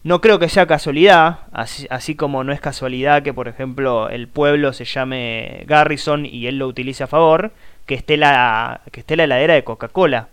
no 0.06 0.20
creo 0.20 0.38
que 0.38 0.48
sea 0.48 0.66
casualidad, 0.66 1.40
así, 1.52 1.86
así 1.90 2.14
como 2.14 2.44
no 2.44 2.52
es 2.52 2.60
casualidad 2.60 3.22
que, 3.24 3.34
por 3.34 3.48
ejemplo, 3.48 4.08
el 4.08 4.28
pueblo 4.28 4.72
se 4.72 4.84
llame 4.84 5.64
Garrison 5.66 6.24
y 6.24 6.46
él 6.46 6.58
lo 6.58 6.68
utilice 6.68 7.02
a 7.04 7.06
favor, 7.08 7.52
que 7.86 7.94
esté 7.94 8.16
la, 8.16 8.82
que 8.92 9.00
esté 9.00 9.16
la 9.16 9.24
heladera 9.24 9.54
de 9.54 9.64
Coca-Cola 9.64 10.28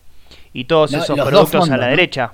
y 0.53 0.65
todos 0.65 0.91
No, 0.91 0.99
esos 1.03 1.19
productos 1.19 1.69
a 1.71 1.77
la 1.77 1.85
¿no? 1.85 1.89
derecha. 1.89 2.33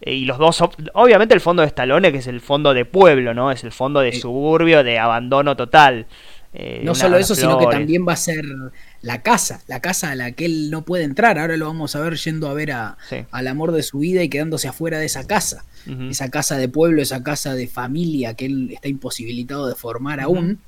Eh, 0.00 0.14
Y 0.14 0.24
los 0.24 0.38
dos, 0.38 0.62
obviamente 0.94 1.34
el 1.34 1.40
fondo 1.40 1.62
de 1.62 1.68
Stallone, 1.68 2.10
que 2.10 2.18
es 2.18 2.26
el 2.26 2.40
fondo 2.40 2.74
de 2.74 2.84
pueblo, 2.84 3.32
¿no? 3.32 3.52
Es 3.52 3.62
el 3.62 3.70
fondo 3.72 4.00
de 4.00 4.12
suburbio, 4.12 4.82
de 4.82 4.98
abandono 4.98 5.54
total. 5.56 6.06
eh, 6.52 6.80
No 6.84 6.94
solo 6.96 7.16
eso, 7.16 7.34
sino 7.36 7.58
que 7.58 7.66
también 7.66 8.04
va 8.06 8.12
a 8.14 8.16
ser 8.16 8.44
la 9.02 9.22
casa, 9.22 9.60
la 9.68 9.80
casa 9.80 10.10
a 10.10 10.14
la 10.16 10.32
que 10.32 10.44
él 10.46 10.70
no 10.70 10.82
puede 10.82 11.04
entrar. 11.04 11.38
Ahora 11.38 11.56
lo 11.56 11.66
vamos 11.66 11.94
a 11.96 12.00
ver 12.00 12.16
yendo 12.16 12.48
a 12.48 12.54
ver 12.54 12.72
a, 12.72 12.96
Sí. 13.08 13.24
al 13.30 13.46
amor 13.48 13.72
de 13.72 13.82
su 13.82 14.00
vida 14.00 14.22
y 14.22 14.28
quedándose 14.28 14.68
afuera 14.68 14.98
de 14.98 15.06
esa 15.06 15.26
casa. 15.26 15.64
Esa 16.10 16.30
casa 16.30 16.56
de 16.56 16.68
pueblo, 16.68 17.02
esa 17.02 17.22
casa 17.22 17.54
de 17.54 17.66
familia 17.66 18.34
que 18.34 18.46
él 18.46 18.70
está 18.72 18.88
imposibilitado 18.88 19.66
de 19.66 19.74
formar 19.74 20.20
aún. 20.20 20.58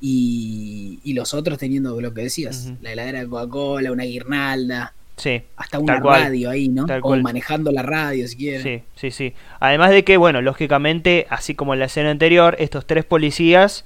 Y, 0.00 0.98
y 1.04 1.12
los 1.14 1.32
otros 1.32 1.58
teniendo 1.58 2.00
lo 2.00 2.12
que 2.12 2.22
decías, 2.22 2.72
la 2.80 2.92
heladera 2.92 3.20
de 3.20 3.28
Coca-Cola, 3.28 3.92
una 3.92 4.04
guirnalda, 4.04 4.94
Sí, 5.16 5.42
hasta 5.56 5.78
una 5.78 6.00
cual. 6.00 6.22
radio 6.22 6.50
ahí, 6.50 6.68
¿no? 6.68 6.84
O 6.84 7.00
cual. 7.00 7.22
manejando 7.22 7.70
la 7.70 7.82
radio 7.82 8.26
si 8.26 8.36
quieren. 8.36 8.62
Sí, 8.62 8.82
sí, 8.96 9.10
sí. 9.10 9.34
Además 9.60 9.90
de 9.90 10.04
que, 10.04 10.16
bueno, 10.16 10.40
lógicamente, 10.40 11.26
así 11.30 11.54
como 11.54 11.74
en 11.74 11.80
la 11.80 11.84
escena 11.86 12.10
anterior, 12.10 12.56
estos 12.58 12.86
tres 12.86 13.04
policías 13.04 13.84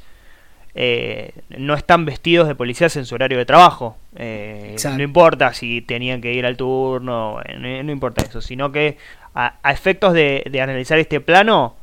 eh, 0.75 1.33
no 1.59 1.75
están 1.75 2.05
vestidos 2.05 2.49
de 2.49 2.55
policías 2.55 2.97
en 2.97 3.05
su 3.07 3.15
horario 3.17 3.37
de 3.39 3.45
trabajo. 3.45 3.99
Eh, 4.15 4.77
no 4.97 5.03
importa 5.03 5.53
si 5.53 5.83
tenían 5.83 6.21
que 6.21 6.33
ir 6.33 6.47
al 6.47 6.57
turno, 6.57 7.41
eh, 7.45 7.57
no, 7.59 7.83
no 7.83 7.93
importa 7.93 8.25
eso, 8.25 8.41
sino 8.41 8.73
que 8.73 8.97
a, 9.37 9.71
efectos 9.71 10.15
de, 10.15 10.43
de 10.51 10.61
analizar 10.61 10.99
este 10.99 11.21
plano, 11.21 11.77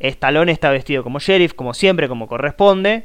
Stallone 0.00 0.52
está 0.52 0.70
vestido 0.70 1.02
como 1.02 1.18
sheriff, 1.20 1.54
como 1.54 1.72
siempre, 1.72 2.08
como 2.08 2.26
corresponde. 2.26 3.04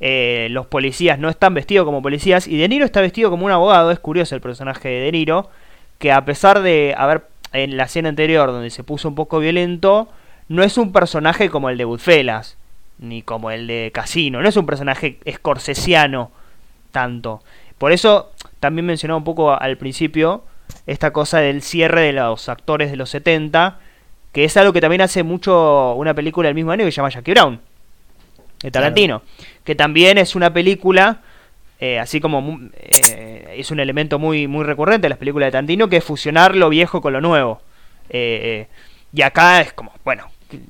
Eh, 0.00 0.48
los 0.50 0.66
policías 0.66 1.18
no 1.18 1.28
están 1.28 1.54
vestidos 1.54 1.86
como 1.86 2.02
policías 2.02 2.48
y 2.48 2.58
De 2.58 2.68
Niro 2.68 2.84
está 2.84 3.00
vestido 3.00 3.30
como 3.30 3.46
un 3.46 3.52
abogado. 3.52 3.90
Es 3.90 4.00
curioso 4.00 4.34
el 4.34 4.40
personaje 4.40 4.88
de 4.88 5.00
De 5.00 5.12
Niro, 5.12 5.48
que 5.98 6.12
a 6.12 6.24
pesar 6.24 6.62
de 6.62 6.94
haber 6.96 7.22
en 7.52 7.76
la 7.76 7.84
escena 7.84 8.08
anterior 8.08 8.50
donde 8.50 8.70
se 8.70 8.82
puso 8.82 9.08
un 9.08 9.14
poco 9.14 9.38
violento, 9.38 10.08
no 10.48 10.64
es 10.64 10.76
un 10.76 10.92
personaje 10.92 11.48
como 11.48 11.70
el 11.70 11.78
de 11.78 11.84
Goodfellas, 11.84 12.58
ni 12.98 13.22
como 13.22 13.52
el 13.52 13.68
de 13.68 13.90
Casino. 13.94 14.42
No 14.42 14.48
es 14.48 14.56
un 14.56 14.66
personaje 14.66 15.18
escorsesiano 15.24 16.32
tanto. 16.90 17.42
Por 17.78 17.92
eso 17.92 18.32
también 18.58 18.86
mencionaba 18.86 19.18
un 19.18 19.24
poco 19.24 19.52
al 19.52 19.76
principio 19.78 20.42
esta 20.86 21.12
cosa 21.12 21.38
del 21.40 21.62
cierre 21.62 22.02
de 22.02 22.12
los 22.12 22.48
actores 22.48 22.90
de 22.90 22.96
los 22.96 23.10
70, 23.10 23.78
que 24.32 24.44
es 24.44 24.56
algo 24.56 24.72
que 24.72 24.80
también 24.80 25.00
hace 25.02 25.22
mucho 25.22 25.94
una 25.94 26.14
película 26.14 26.48
del 26.48 26.54
mismo 26.54 26.72
año 26.72 26.84
que 26.84 26.92
se 26.92 26.96
llama 26.96 27.10
Jackie 27.10 27.32
Brown, 27.32 27.60
de 28.62 28.70
Tarantino, 28.70 29.22
que 29.62 29.74
también 29.74 30.18
es 30.18 30.34
una 30.34 30.52
película, 30.52 31.20
eh, 31.80 31.98
así 31.98 32.20
como 32.20 32.40
mu- 32.40 32.68
eh, 32.74 33.54
es 33.58 33.70
un 33.70 33.78
elemento 33.80 34.18
muy, 34.18 34.46
muy 34.48 34.64
recurrente 34.64 35.06
en 35.06 35.10
las 35.10 35.18
películas 35.18 35.48
de 35.48 35.52
Tarantino, 35.52 35.88
que 35.88 35.98
es 35.98 36.04
fusionar 36.04 36.56
lo 36.56 36.68
viejo 36.68 37.00
con 37.00 37.12
lo 37.12 37.20
nuevo. 37.20 37.60
Eh, 38.08 38.66
y 39.12 39.22
acá 39.22 39.60
es 39.60 39.72
como, 39.72 39.92
bueno, 40.04 40.26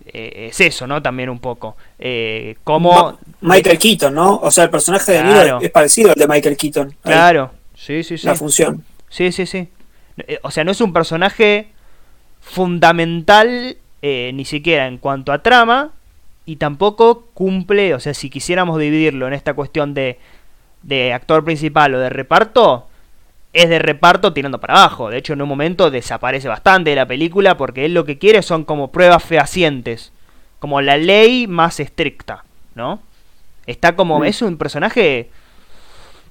eh, 0.07 0.49
es 0.51 0.61
eso, 0.61 0.87
¿no? 0.87 1.01
También 1.03 1.29
un 1.31 1.39
poco. 1.39 1.77
Eh, 1.99 2.57
como... 2.65 2.93
Ma- 3.41 3.55
Michael 3.55 3.79
Keaton, 3.79 4.15
¿no? 4.15 4.37
O 4.37 4.51
sea, 4.51 4.65
el 4.65 4.71
personaje 4.71 5.13
de 5.13 5.23
Niro 5.25 5.61
es 5.61 5.71
parecido 5.71 6.11
al 6.11 6.17
de 6.17 6.27
Michael 6.27 6.57
Keaton. 6.57 6.89
Ahí. 6.89 7.13
Claro, 7.13 7.51
sí, 7.77 8.03
sí, 8.03 8.19
sí. 8.19 8.27
La 8.27 8.35
función. 8.35 8.85
Sí, 9.09 9.31
sí, 9.33 9.47
sí. 9.47 9.69
Eh, 10.19 10.39
O 10.43 10.51
sea, 10.51 10.65
no 10.65 10.71
es 10.71 10.81
un 10.81 10.93
personaje 10.93 11.69
fundamental 12.41 13.77
eh, 14.03 14.31
ni 14.35 14.45
siquiera 14.45 14.87
en 14.87 14.99
cuanto 14.99 15.33
a 15.33 15.43
trama 15.43 15.91
y 16.47 16.57
tampoco 16.57 17.27
cumple, 17.35 17.95
o 17.95 18.01
sea, 18.01 18.13
si 18.15 18.29
quisiéramos 18.31 18.79
dividirlo 18.79 19.27
en 19.27 19.33
esta 19.33 19.55
cuestión 19.55 19.95
de, 19.95 20.19
de 20.83 21.13
actor 21.15 21.43
principal 21.45 21.95
o 21.95 21.99
de 21.99 22.11
reparto, 22.11 22.87
es 23.55 23.69
de 23.69 23.79
reparto 23.79 24.33
tirando 24.35 24.61
para 24.61 24.75
abajo. 24.75 25.09
De 25.11 25.17
hecho, 25.17 25.33
en 25.33 25.43
un 25.43 25.49
momento 25.49 25.91
desaparece 25.91 26.49
bastante 26.49 26.91
de 26.91 26.97
la 26.97 27.07
película 27.07 27.57
porque 27.57 27.87
él 27.87 27.95
lo 27.95 28.05
que 28.05 28.19
quiere 28.19 28.43
son 28.43 28.65
como 28.65 28.93
pruebas 28.93 29.25
fehacientes, 29.25 30.13
como 30.59 30.81
la 30.83 30.97
ley 30.99 31.47
más 31.47 31.81
estricta, 31.81 32.45
¿no? 32.75 33.01
Está 33.67 33.97
como, 33.97 34.19
Mm. 34.21 34.25
es 34.25 34.43
un 34.43 34.59
personaje 34.59 35.31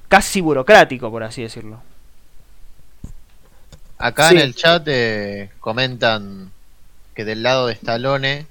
casi 0.10 0.42
burocrático, 0.42 1.10
por 1.10 1.24
así 1.24 1.42
decirlo. 1.42 1.82
Acá 3.98 4.30
Sí. 4.30 4.36
en 4.36 4.41
el 4.41 4.56
chat 4.56 4.84
eh, 4.88 5.50
comentan 5.60 6.52
que 7.16 7.26
del 7.26 7.44
lado 7.44 7.68
de 7.68 7.74
Stallone 7.74 8.48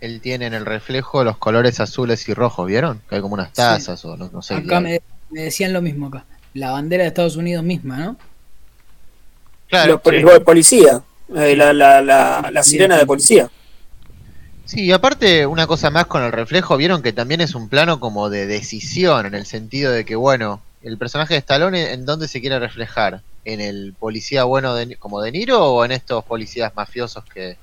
él 0.00 0.20
tiene 0.22 0.46
en 0.46 0.54
el 0.54 0.64
reflejo 0.64 1.22
los 1.24 1.36
colores 1.36 1.78
azules 1.80 2.26
y 2.28 2.34
rojos, 2.34 2.66
¿vieron? 2.66 3.02
Que 3.08 3.16
hay 3.16 3.20
como 3.20 3.34
unas 3.34 3.52
tazas 3.52 4.02
o 4.04 4.16
no, 4.16 4.30
no 4.32 4.40
sé. 4.42 4.54
qué 4.56 4.60
Acá 4.66 4.80
me, 4.80 5.00
me 5.30 5.42
decían 5.42 5.72
lo 5.74 5.82
mismo 5.82 6.06
acá. 6.06 6.24
La 6.54 6.70
bandera 6.70 7.02
de 7.04 7.08
Estados 7.08 7.36
Unidos 7.36 7.62
misma, 7.62 7.98
¿no? 7.98 8.16
Lo- 9.70 10.00
lo 10.04 10.32
de 10.32 10.40
policía. 10.40 11.02
eh, 11.36 11.54
la, 11.54 11.72
la, 11.72 12.02
la, 12.02 12.50
la 12.52 12.62
sirena 12.64 12.96
de 12.98 13.06
policía. 13.06 13.48
Sí, 14.64 14.82
y 14.84 14.92
aparte 14.92 15.46
una 15.46 15.66
cosa 15.68 15.90
más 15.90 16.06
con 16.06 16.22
el 16.24 16.32
reflejo, 16.32 16.76
vieron 16.76 17.02
que 17.02 17.12
también 17.12 17.40
es 17.40 17.54
un 17.54 17.68
plano 17.68 18.00
como 18.00 18.30
de 18.30 18.46
decisión, 18.46 19.26
en 19.26 19.34
el 19.34 19.46
sentido 19.46 19.92
de 19.92 20.04
que, 20.04 20.16
bueno, 20.16 20.60
el 20.82 20.98
personaje 20.98 21.34
de 21.34 21.40
Stallone, 21.40 21.92
¿en 21.92 22.04
dónde 22.06 22.28
se 22.28 22.40
quiere 22.40 22.58
reflejar? 22.58 23.22
¿En 23.44 23.60
el 23.60 23.94
policía 23.98 24.44
bueno 24.44 24.74
de, 24.74 24.96
como 24.96 25.20
De 25.20 25.32
Niro 25.32 25.64
o 25.64 25.84
en 25.84 25.92
estos 25.92 26.24
policías 26.24 26.74
mafiosos 26.74 27.24
que, 27.24 27.56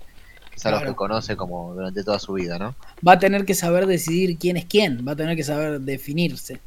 es 0.56 0.66
a 0.66 0.72
los 0.72 0.82
que 0.82 0.96
conoce 0.96 1.36
como 1.36 1.74
durante 1.76 2.04
toda 2.04 2.18
su 2.20 2.34
vida, 2.34 2.58
¿no? 2.58 2.76
Va 3.08 3.14
a 3.14 3.20
tener 3.20 3.46
que 3.46 3.54
saber 3.54 3.86
decidir 3.86 4.38
quién 4.40 4.58
es 4.58 4.66
quién. 4.66 5.06
Va 5.08 5.12
a 5.12 5.16
tener 5.16 5.36
que 5.36 5.44
saber 5.44 5.80
definirse. 5.82 6.60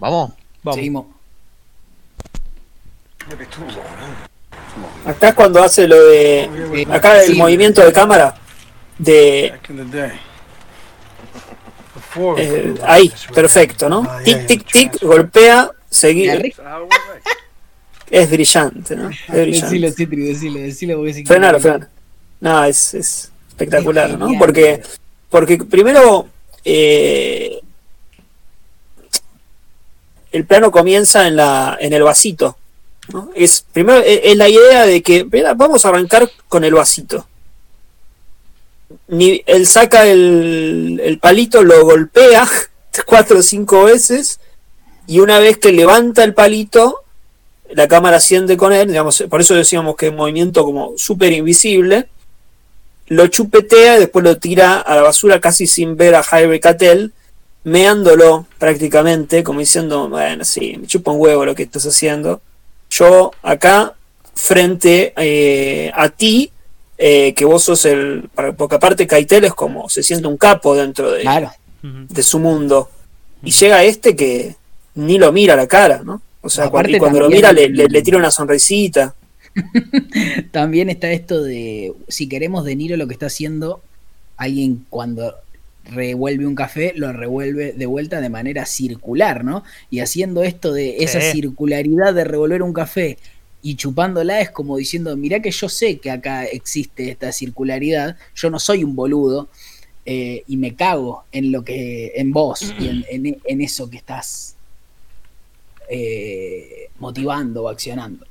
¿Vamos? 0.00 0.32
Seguimos. 0.72 1.06
Acá 5.04 5.28
es 5.28 5.34
cuando 5.34 5.62
hace 5.62 5.86
lo 5.86 5.96
de. 6.06 6.86
Acá 6.90 7.22
el 7.22 7.32
Sí. 7.32 7.38
movimiento 7.38 7.84
de 7.84 7.92
cámara. 7.92 8.34
De. 8.98 9.50
Back 9.52 9.70
in 9.70 9.76
the 9.76 9.96
day. 9.96 10.12
Eh, 12.36 12.74
ahí, 12.84 13.12
perfecto, 13.34 13.88
¿no? 13.88 14.06
Tic, 14.24 14.46
tic, 14.46 14.66
tic, 14.70 15.02
golpea, 15.02 15.70
seguir. 15.88 16.54
Es 18.10 18.28
brillante, 18.28 18.96
¿no? 18.96 19.08
Es 19.08 19.18
brillante. 19.28 19.66
Decilo, 19.66 19.92
Citri, 19.92 20.24
decilo, 20.24 20.60
decilo 20.60 20.96
porque 20.96 21.10
es 21.10 21.28
Frenalo, 21.28 21.60
frenalo. 21.60 21.86
No, 22.40 22.64
es, 22.64 22.94
es 22.94 23.30
espectacular, 23.50 24.10
Es 24.10 24.18
¿no? 24.18 24.30
Porque, 24.36 24.82
porque 25.28 25.58
primero 25.58 26.26
eh, 26.64 27.60
el 30.32 30.44
plano 30.44 30.72
comienza 30.72 31.28
en 31.28 31.36
la 31.36 31.78
en 31.80 31.92
el 31.92 32.02
vasito. 32.02 32.56
¿no? 33.12 33.30
Es 33.34 33.64
primero 33.72 34.00
es, 34.00 34.20
es 34.24 34.36
la 34.36 34.48
idea 34.48 34.86
de 34.86 35.02
que 35.02 35.24
mira, 35.24 35.54
vamos 35.54 35.84
a 35.84 35.90
arrancar 35.90 36.28
con 36.48 36.64
el 36.64 36.74
vasito. 36.74 37.26
Ni, 39.08 39.42
él 39.46 39.66
saca 39.66 40.06
el, 40.06 41.00
el 41.02 41.18
palito, 41.18 41.62
lo 41.62 41.84
golpea 41.84 42.48
cuatro 43.06 43.38
o 43.38 43.42
cinco 43.42 43.84
veces 43.84 44.40
y 45.06 45.20
una 45.20 45.38
vez 45.40 45.58
que 45.58 45.72
levanta 45.72 46.22
el 46.22 46.34
palito, 46.34 47.02
la 47.70 47.88
cámara 47.88 48.18
asciende 48.18 48.56
con 48.56 48.72
él, 48.72 48.88
digamos, 48.88 49.24
por 49.28 49.40
eso 49.40 49.54
decíamos 49.54 49.96
que 49.96 50.06
es 50.06 50.10
un 50.12 50.18
movimiento 50.18 50.64
como 50.64 50.92
súper 50.96 51.32
invisible, 51.32 52.08
lo 53.08 53.26
chupetea 53.26 53.96
y 53.96 54.00
después 54.00 54.24
lo 54.24 54.38
tira 54.38 54.78
a 54.78 54.94
la 54.94 55.02
basura 55.02 55.40
casi 55.40 55.66
sin 55.66 55.96
ver 55.96 56.14
a 56.14 56.20
Harvey 56.20 56.60
Keitel, 56.60 57.12
meándolo 57.64 58.46
prácticamente, 58.58 59.42
como 59.42 59.58
diciendo, 59.58 60.08
bueno, 60.08 60.44
sí, 60.44 60.76
me 60.80 60.86
chupa 60.86 61.10
un 61.10 61.20
huevo 61.20 61.44
lo 61.44 61.56
que 61.56 61.64
estás 61.64 61.86
haciendo. 61.86 62.40
Yo 62.88 63.32
acá, 63.42 63.94
frente 64.34 65.12
eh, 65.16 65.90
a 65.92 66.08
ti, 66.08 66.52
eh, 67.02 67.32
que 67.34 67.44
vos 67.46 67.62
sos 67.64 67.84
el... 67.86 68.28
Porque 68.58 68.74
aparte 68.76 69.06
Keitel 69.06 69.44
es 69.46 69.54
como, 69.54 69.88
se 69.88 70.02
siente 70.02 70.28
un 70.28 70.36
capo 70.36 70.76
dentro 70.76 71.10
de, 71.12 71.24
de 71.82 72.22
su 72.22 72.38
mundo. 72.38 72.90
Y 73.42 73.50
llega 73.52 73.82
este 73.84 74.14
que 74.14 74.54
ni 74.94 75.16
lo 75.18 75.32
mira 75.32 75.54
a 75.54 75.56
la 75.56 75.66
cara, 75.66 76.02
¿no? 76.04 76.20
O 76.42 76.48
sea, 76.50 76.66
Aparte 76.66 76.98
cuando, 76.98 77.20
lo 77.20 77.30
mira 77.30 77.52
le, 77.52 77.68
le- 77.70 77.88
le 77.88 78.02
tira 78.02 78.18
una 78.18 78.30
sonrisita. 78.30 79.14
También 80.52 80.90
está 80.90 81.10
esto 81.12 81.42
de, 81.42 81.92
si 82.08 82.28
queremos 82.28 82.64
De 82.64 82.76
Niro 82.76 82.96
lo 82.96 83.06
que 83.06 83.14
está 83.14 83.26
haciendo, 83.26 83.80
alguien 84.36 84.84
cuando 84.90 85.34
revuelve 85.84 86.46
un 86.46 86.54
café, 86.54 86.92
lo 86.94 87.12
revuelve 87.12 87.72
de 87.72 87.86
vuelta 87.86 88.20
de 88.20 88.28
manera 88.28 88.64
circular, 88.66 89.44
¿no? 89.44 89.64
Y 89.90 90.00
haciendo 90.00 90.42
esto 90.42 90.72
de 90.72 91.02
esa 91.02 91.20
Sí. 91.20 91.32
circularidad 91.32 92.14
de 92.14 92.24
revolver 92.24 92.62
un 92.62 92.72
café 92.72 93.18
y 93.62 93.76
chupándola 93.76 94.40
es 94.40 94.50
como 94.50 94.76
diciendo, 94.76 95.16
mirá 95.16 95.40
que 95.40 95.50
yo 95.50 95.68
sé 95.68 95.98
que 95.98 96.10
acá 96.10 96.44
existe 96.44 97.10
esta 97.10 97.30
circularidad, 97.32 98.16
yo 98.34 98.50
no 98.50 98.58
soy 98.58 98.84
un 98.84 98.94
boludo 98.96 99.48
eh, 100.06 100.44
y 100.46 100.56
me 100.56 100.74
cago 100.74 101.24
en 101.32 101.52
lo 101.52 101.62
que, 101.62 102.12
en 102.16 102.32
vos 102.32 102.74
y 102.78 102.88
en, 102.88 103.04
en- 103.10 103.40
en 103.44 103.60
eso 103.60 103.88
que 103.90 103.98
estás 103.98 104.56
eh, 105.88 106.90
motivando 106.98 107.64
o 107.64 107.68
accionando. 107.68 108.26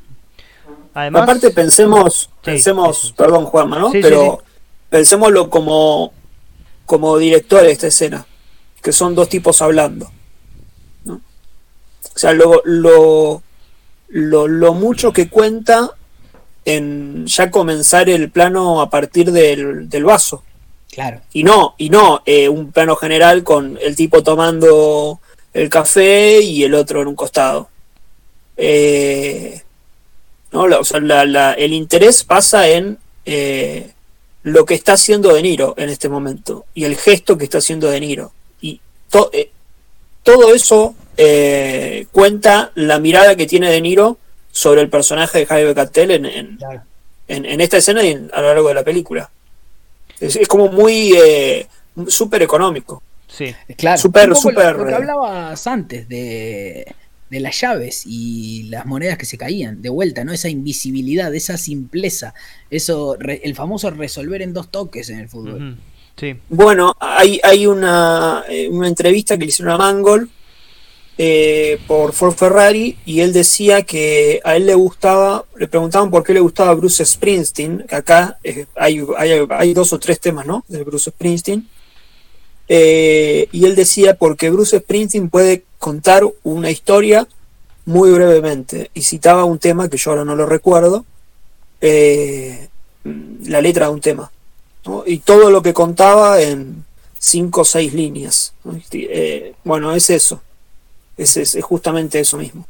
Además, 0.93 1.23
Aparte 1.23 1.51
pensemos, 1.51 2.23
Sí, 2.23 2.30
pensemos, 2.43 3.13
perdón 3.17 3.45
Juanma, 3.45 3.80
¿no? 3.80 3.91
Sí, 3.91 3.97
sí, 3.97 4.01
Pero 4.01 4.43
pensémoslo 4.89 5.49
como, 5.49 6.13
como 6.86 7.17
director 7.17 7.61
de 7.63 7.71
esta 7.71 7.88
escena, 7.88 8.25
que 8.82 8.91
son 8.91 9.13
dos 9.15 9.30
tipos 9.30 9.61
hablando. 9.61 10.11
¿no? 11.05 11.15
O 11.15 12.19
sea, 12.19 12.34
lo, 12.34 12.61
lo, 12.65 13.41
lo, 14.10 14.47
lo 14.47 14.74
mucho 14.74 15.12
que 15.14 15.30
cuenta 15.30 15.91
en 16.66 17.26
ya 17.26 17.49
comenzar 17.49 18.10
el 18.10 18.30
plano 18.30 18.82
a 18.82 18.89
partir 18.89 19.32
del, 19.32 19.89
del 19.89 20.03
vaso. 20.03 20.43
Claro. 20.91 21.22
Y 21.34 21.43
no, 21.43 21.76
y 21.78 21.89
no 21.89 22.22
eh, 22.26 22.49
un 22.49 22.72
plano 22.72 22.95
general 22.95 23.43
con 23.43 23.78
el 23.82 23.95
tipo 23.95 24.24
tomando 24.24 25.20
el 25.53 25.70
café 25.70 26.41
y 26.41 26.64
el 26.64 26.74
otro 26.74 27.01
en 27.01 27.07
un 27.07 27.16
costado. 27.16 27.70
Eh, 28.57 29.62
¿no? 30.51 30.68
La- 30.68 30.80
o 30.80 30.84
sea, 30.84 30.99
la- 30.99 31.26
la- 31.26 31.53
el 31.53 31.74
interés 31.74 32.24
pasa 32.24 32.68
en 32.68 32.97
eh, 33.26 33.91
lo 34.43 34.66
que 34.66 34.74
está 34.74 34.93
haciendo 34.93 35.34
De 35.34 35.41
Niro 35.41 35.76
en 35.78 35.89
este 35.89 36.10
momento 36.10 36.66
y 36.74 36.86
el 36.86 36.97
gesto 36.97 37.38
que 37.38 37.43
está 37.45 37.60
haciendo 37.60 37.88
De 37.89 37.99
Niro. 37.99 38.32
Y 38.62 38.82
to- 39.10 39.30
eh, 39.32 39.51
todo 40.24 40.53
eso 40.53 40.95
eh, 41.22 42.07
cuenta 42.13 42.72
la 42.76 42.97
mirada 42.99 43.36
que 43.36 43.45
tiene 43.45 43.70
De 43.70 43.82
Niro 43.82 44.17
sobre 44.51 44.82
el 44.82 44.89
personaje 44.89 45.39
de 45.39 45.45
Jaime 45.45 45.76
Cattel 45.76 46.11
en, 46.11 46.26
en, 46.26 46.57
en- 47.28 47.45
en 47.45 47.61
esta 47.61 47.78
escena 47.78 48.01
y 48.03 48.11
en- 48.11 48.32
a 48.34 48.41
lo 48.41 48.47
largo 48.47 48.70
de 48.70 48.74
la 48.76 48.84
película. 48.84 49.30
Es, 50.20 50.36
es 50.38 50.47
como 50.47 50.70
muy 50.70 51.13
eh, 51.22 51.67
súper 52.07 52.41
económico. 52.41 53.03
Sí. 53.28 53.53
Claro, 53.78 53.97
Súper, 53.99 54.30
lo- 54.30 54.36
súper, 54.36 54.76
Lo, 54.78 54.86
que 54.86 54.91
eh, 54.91 54.95
hablabas 54.95 55.67
antes 55.67 56.07
de, 56.09 56.95
de 57.30 57.39
las 57.39 57.59
llaves 57.61 58.03
y 58.05 58.63
las 58.70 58.86
monedas 58.86 59.17
que 59.17 59.26
se 59.26 59.38
caían, 59.38 59.82
de 59.82 59.89
vuelta, 59.89 60.24
¿no? 60.24 60.32
Esa 60.34 60.49
invisibilidad, 60.49 61.34
esa 61.36 61.57
simpleza, 61.57 62.34
eso, 62.72 63.15
re- 63.20 63.41
el 63.43 63.55
famoso 63.55 63.91
resolver 63.91 64.41
en 64.41 64.53
dos 64.53 64.70
toques 64.72 65.09
en 65.09 65.20
el 65.20 65.30
fútbol. 65.30 65.78
Sí. 66.17 66.36
Bueno, 66.49 66.95
hay, 66.99 67.39
hay 67.43 67.67
una, 67.67 68.43
eh, 68.49 68.67
una 68.70 68.88
entrevista 68.88 69.38
que 69.38 69.45
le 69.45 69.49
hicieron 69.49 69.74
a 69.76 69.78
Mangold 69.78 70.28
eh, 71.22 71.82
por 71.86 72.13
Ford 72.13 72.34
Ferrari 72.34 72.97
y 73.05 73.20
él 73.20 73.34
decía 73.34 73.84
que 73.84 74.39
a 74.45 74.55
él 74.55 74.65
le 74.65 74.74
gustaba, 74.74 75.43
le 75.57 75.67
preguntaban 75.67 76.09
por 76.09 76.24
qué 76.24 76.34
le 76.34 76.39
gustaba 76.39 76.74
Bruce 76.74 77.03
Springsteen, 77.03 77.86
que 77.89 77.95
acá 77.95 78.39
eh, 78.41 78.67
hay, 78.78 79.05
hay, 79.49 79.74
dos 79.74 79.91
o 79.91 79.99
tres 79.99 80.22
temas, 80.22 80.45
¿no? 80.45 80.63
De 80.70 80.82
Bruce 80.82 81.11
Springsteen. 81.11 81.67
Eh, 82.70 83.49
y 83.51 83.65
él 83.65 83.76
decía 83.76 84.13
porque 84.15 84.49
Bruce 84.49 84.80
Springsteen 84.80 85.30
puede 85.30 85.65
contar 85.78 86.24
una 86.43 86.72
historia 86.72 87.28
muy 87.86 88.11
brevemente 88.11 88.89
y 88.93 89.01
citaba 89.01 89.43
un 89.43 89.59
tema 89.59 89.89
que 89.89 89.97
yo 89.97 90.11
ahora 90.11 90.24
no 90.24 90.38
lo 90.38 90.45
recuerdo, 90.45 91.03
eh, 91.82 92.70
la 93.43 93.59
letra 93.59 93.88
de 93.88 93.91
un 93.91 93.99
tema, 93.99 94.32
y 95.05 95.17
todo 95.17 95.51
lo 95.51 95.61
que 95.61 95.74
contaba 95.74 96.41
en 96.41 96.86
cinco 97.17 97.61
o 97.61 97.65
seis 97.65 97.93
líneas. 97.93 98.53
¿no? 98.63 98.80
Bueno, 99.65 99.93
es 99.93 100.09
eso, 100.11 100.41
es, 101.20 101.38
es, 101.38 101.55
es 101.55 101.63
justamente 101.63 102.20
eso 102.20 102.38
mismo. 102.38 102.65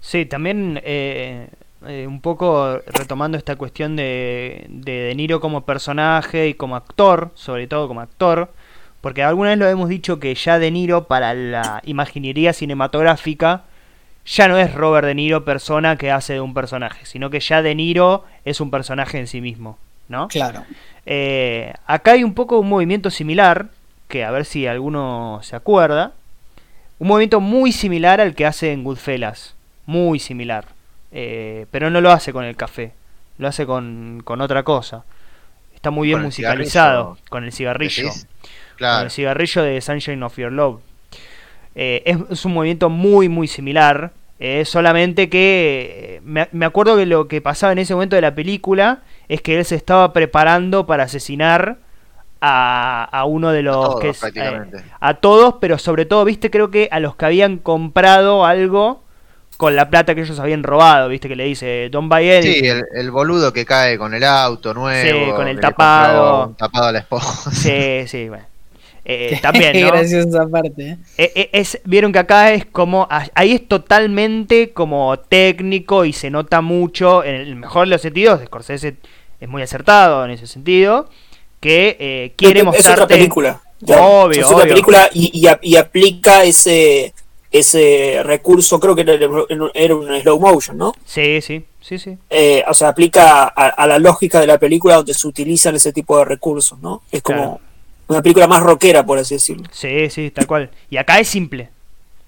Sí, 0.00 0.24
también 0.24 0.80
eh, 0.84 1.48
eh, 1.86 2.06
un 2.06 2.20
poco 2.20 2.80
retomando 2.86 3.36
esta 3.36 3.56
cuestión 3.56 3.96
de, 3.96 4.66
de 4.68 4.92
De 4.92 5.14
Niro 5.14 5.40
como 5.40 5.62
personaje 5.62 6.48
y 6.48 6.54
como 6.54 6.76
actor, 6.76 7.30
sobre 7.34 7.66
todo 7.66 7.88
como 7.88 8.00
actor, 8.00 8.50
porque 9.00 9.22
alguna 9.22 9.50
vez 9.50 9.58
lo 9.58 9.68
hemos 9.68 9.88
dicho 9.88 10.20
que 10.20 10.34
ya 10.34 10.58
De 10.58 10.70
Niro 10.70 11.04
para 11.04 11.34
la 11.34 11.82
imaginería 11.84 12.52
cinematográfica 12.52 13.64
ya 14.24 14.48
no 14.48 14.58
es 14.58 14.74
Robert 14.74 15.06
De 15.06 15.14
Niro 15.14 15.44
persona 15.44 15.96
que 15.96 16.10
hace 16.10 16.34
de 16.34 16.40
un 16.40 16.54
personaje, 16.54 17.06
sino 17.06 17.30
que 17.30 17.40
ya 17.40 17.62
De 17.62 17.74
Niro 17.74 18.24
es 18.44 18.60
un 18.60 18.70
personaje 18.70 19.18
en 19.18 19.26
sí 19.26 19.40
mismo, 19.40 19.78
¿no? 20.08 20.28
Claro. 20.28 20.64
Eh, 21.04 21.72
acá 21.86 22.12
hay 22.12 22.24
un 22.24 22.34
poco 22.34 22.58
un 22.58 22.68
movimiento 22.68 23.10
similar, 23.10 23.68
que 24.08 24.24
a 24.24 24.30
ver 24.30 24.44
si 24.44 24.66
alguno 24.66 25.40
se 25.42 25.54
acuerda, 25.54 26.12
un 26.98 27.08
movimiento 27.08 27.40
muy 27.40 27.72
similar 27.72 28.20
al 28.20 28.34
que 28.34 28.46
hace 28.46 28.72
en 28.72 28.84
Goodfellas, 28.84 29.54
muy 29.86 30.18
similar, 30.18 30.64
eh, 31.12 31.66
pero 31.70 31.90
no 31.90 32.00
lo 32.00 32.10
hace 32.10 32.32
con 32.32 32.44
el 32.44 32.56
café, 32.56 32.92
lo 33.38 33.48
hace 33.48 33.66
con, 33.66 34.22
con 34.24 34.40
otra 34.40 34.62
cosa. 34.62 35.04
Está 35.74 35.90
muy 35.90 36.08
bien 36.08 36.22
musicalizado, 36.22 37.18
con 37.28 37.44
el 37.44 37.52
cigarrillo. 37.52 38.08
Con 38.78 39.04
el 39.04 39.10
cigarrillo 39.10 39.62
de 39.62 39.80
Sunshine 39.80 40.22
of 40.22 40.36
Your 40.36 40.50
Love. 40.52 40.80
Eh, 41.74 42.02
es, 42.06 42.16
es 42.30 42.44
un 42.44 42.54
movimiento 42.54 42.88
muy, 42.88 43.28
muy 43.28 43.46
similar. 43.46 44.12
eh, 44.38 44.64
solamente 44.64 45.28
que 45.28 46.16
eh, 46.16 46.20
me, 46.24 46.48
me 46.52 46.66
acuerdo 46.66 46.96
que 46.96 47.06
lo 47.06 47.26
que 47.28 47.40
pasaba 47.40 47.72
en 47.72 47.78
ese 47.78 47.94
momento 47.94 48.16
de 48.16 48.22
la 48.22 48.34
película 48.34 49.02
es 49.28 49.40
que 49.40 49.58
él 49.58 49.64
se 49.64 49.76
estaba 49.76 50.12
preparando 50.12 50.86
para 50.86 51.04
asesinar 51.04 51.78
a, 52.46 53.04
a 53.04 53.24
uno 53.24 53.50
de 53.50 53.62
los 53.62 53.74
todos, 53.74 54.00
que 54.00 54.08
es, 54.10 54.16
eh, 54.18 54.32
prácticamente. 54.32 54.84
a 55.00 55.14
todos, 55.14 55.56
pero 55.60 55.78
sobre 55.78 56.06
todo, 56.06 56.24
viste, 56.24 56.50
creo 56.50 56.70
que 56.70 56.88
a 56.90 57.00
los 57.00 57.16
que 57.16 57.24
habían 57.26 57.58
comprado 57.58 58.44
algo 58.44 59.02
con 59.56 59.74
la 59.74 59.88
plata 59.90 60.14
que 60.14 60.20
ellos 60.22 60.38
habían 60.38 60.62
robado, 60.62 61.08
viste, 61.08 61.28
que 61.28 61.36
le 61.36 61.44
dice 61.44 61.88
buy 61.92 62.30
anything. 62.30 62.60
Sí, 62.60 62.66
el, 62.68 62.84
el 62.94 63.10
boludo 63.10 63.52
que 63.52 63.64
cae 63.64 63.96
con 63.98 64.12
el 64.14 64.24
auto 64.24 64.74
nuevo. 64.74 65.26
Sí, 65.26 65.32
con 65.34 65.48
el 65.48 65.60
tapado. 65.60 66.54
tapado 66.58 66.86
a 66.88 66.92
la 66.92 66.98
esposa. 67.00 67.50
Sí, 67.52 68.06
sí, 68.06 68.28
bueno. 68.28 68.44
Eh, 69.04 69.38
también, 69.40 69.72
Qué 69.72 69.80
¿no? 69.84 69.88
graciosa 69.88 70.28
esa 70.28 70.48
parte. 70.48 70.88
¿eh? 70.90 70.98
Eh, 71.16 71.32
eh, 71.36 71.50
es, 71.52 71.80
Vieron 71.84 72.12
que 72.12 72.18
acá 72.18 72.52
es 72.52 72.66
como. 72.66 73.06
ah, 73.10 73.24
Ahí 73.34 73.52
es 73.52 73.66
totalmente 73.68 74.72
como 74.72 75.16
técnico 75.18 76.04
y 76.04 76.12
se 76.12 76.28
nota 76.30 76.60
mucho. 76.60 77.22
En 77.24 77.36
el 77.36 77.56
mejor 77.56 77.86
de 77.86 77.92
los 77.92 78.02
sentidos, 78.02 78.40
Scorsese 78.44 78.96
es 79.40 79.48
muy 79.48 79.62
acertado 79.62 80.24
en 80.24 80.32
ese 80.32 80.46
sentido. 80.46 81.08
Que 81.60 81.96
eh, 81.98 82.32
quiere 82.36 82.60
es 82.60 82.64
mostrarte. 82.66 83.02
otra 83.02 83.16
película. 83.16 83.60
Obvio, 83.82 84.30
es 84.40 84.44
otra 84.46 84.56
obvio. 84.58 84.68
película 84.68 85.10
y, 85.12 85.48
y 85.62 85.76
aplica 85.76 86.44
ese 86.44 87.12
ese 87.50 88.20
recurso, 88.22 88.78
creo 88.80 88.94
que 88.94 89.02
era, 89.02 89.14
era 89.74 89.94
un 89.94 90.20
slow 90.20 90.38
motion, 90.40 90.76
¿no? 90.76 90.94
Sí, 91.06 91.40
sí, 91.40 91.64
sí, 91.80 91.98
sí. 91.98 92.18
Eh, 92.28 92.62
o 92.68 92.74
sea, 92.74 92.88
aplica 92.88 93.44
a, 93.44 93.68
a 93.68 93.86
la 93.86 93.98
lógica 93.98 94.40
de 94.40 94.46
la 94.46 94.58
película 94.58 94.96
donde 94.96 95.14
se 95.14 95.26
utilizan 95.26 95.74
ese 95.74 95.92
tipo 95.92 96.18
de 96.18 96.24
recursos, 96.26 96.78
¿no? 96.80 97.02
Es 97.10 97.22
como 97.22 97.38
Claro. 97.38 97.60
una 98.08 98.20
película 98.22 98.46
más 98.46 98.62
rockera, 98.62 99.06
por 99.06 99.18
así 99.18 99.36
decirlo. 99.36 99.64
Sí, 99.70 100.10
sí, 100.10 100.30
tal 100.30 100.46
cual. 100.46 100.70
Y 100.90 100.98
acá 100.98 101.18
es 101.18 101.28
simple. 101.28 101.70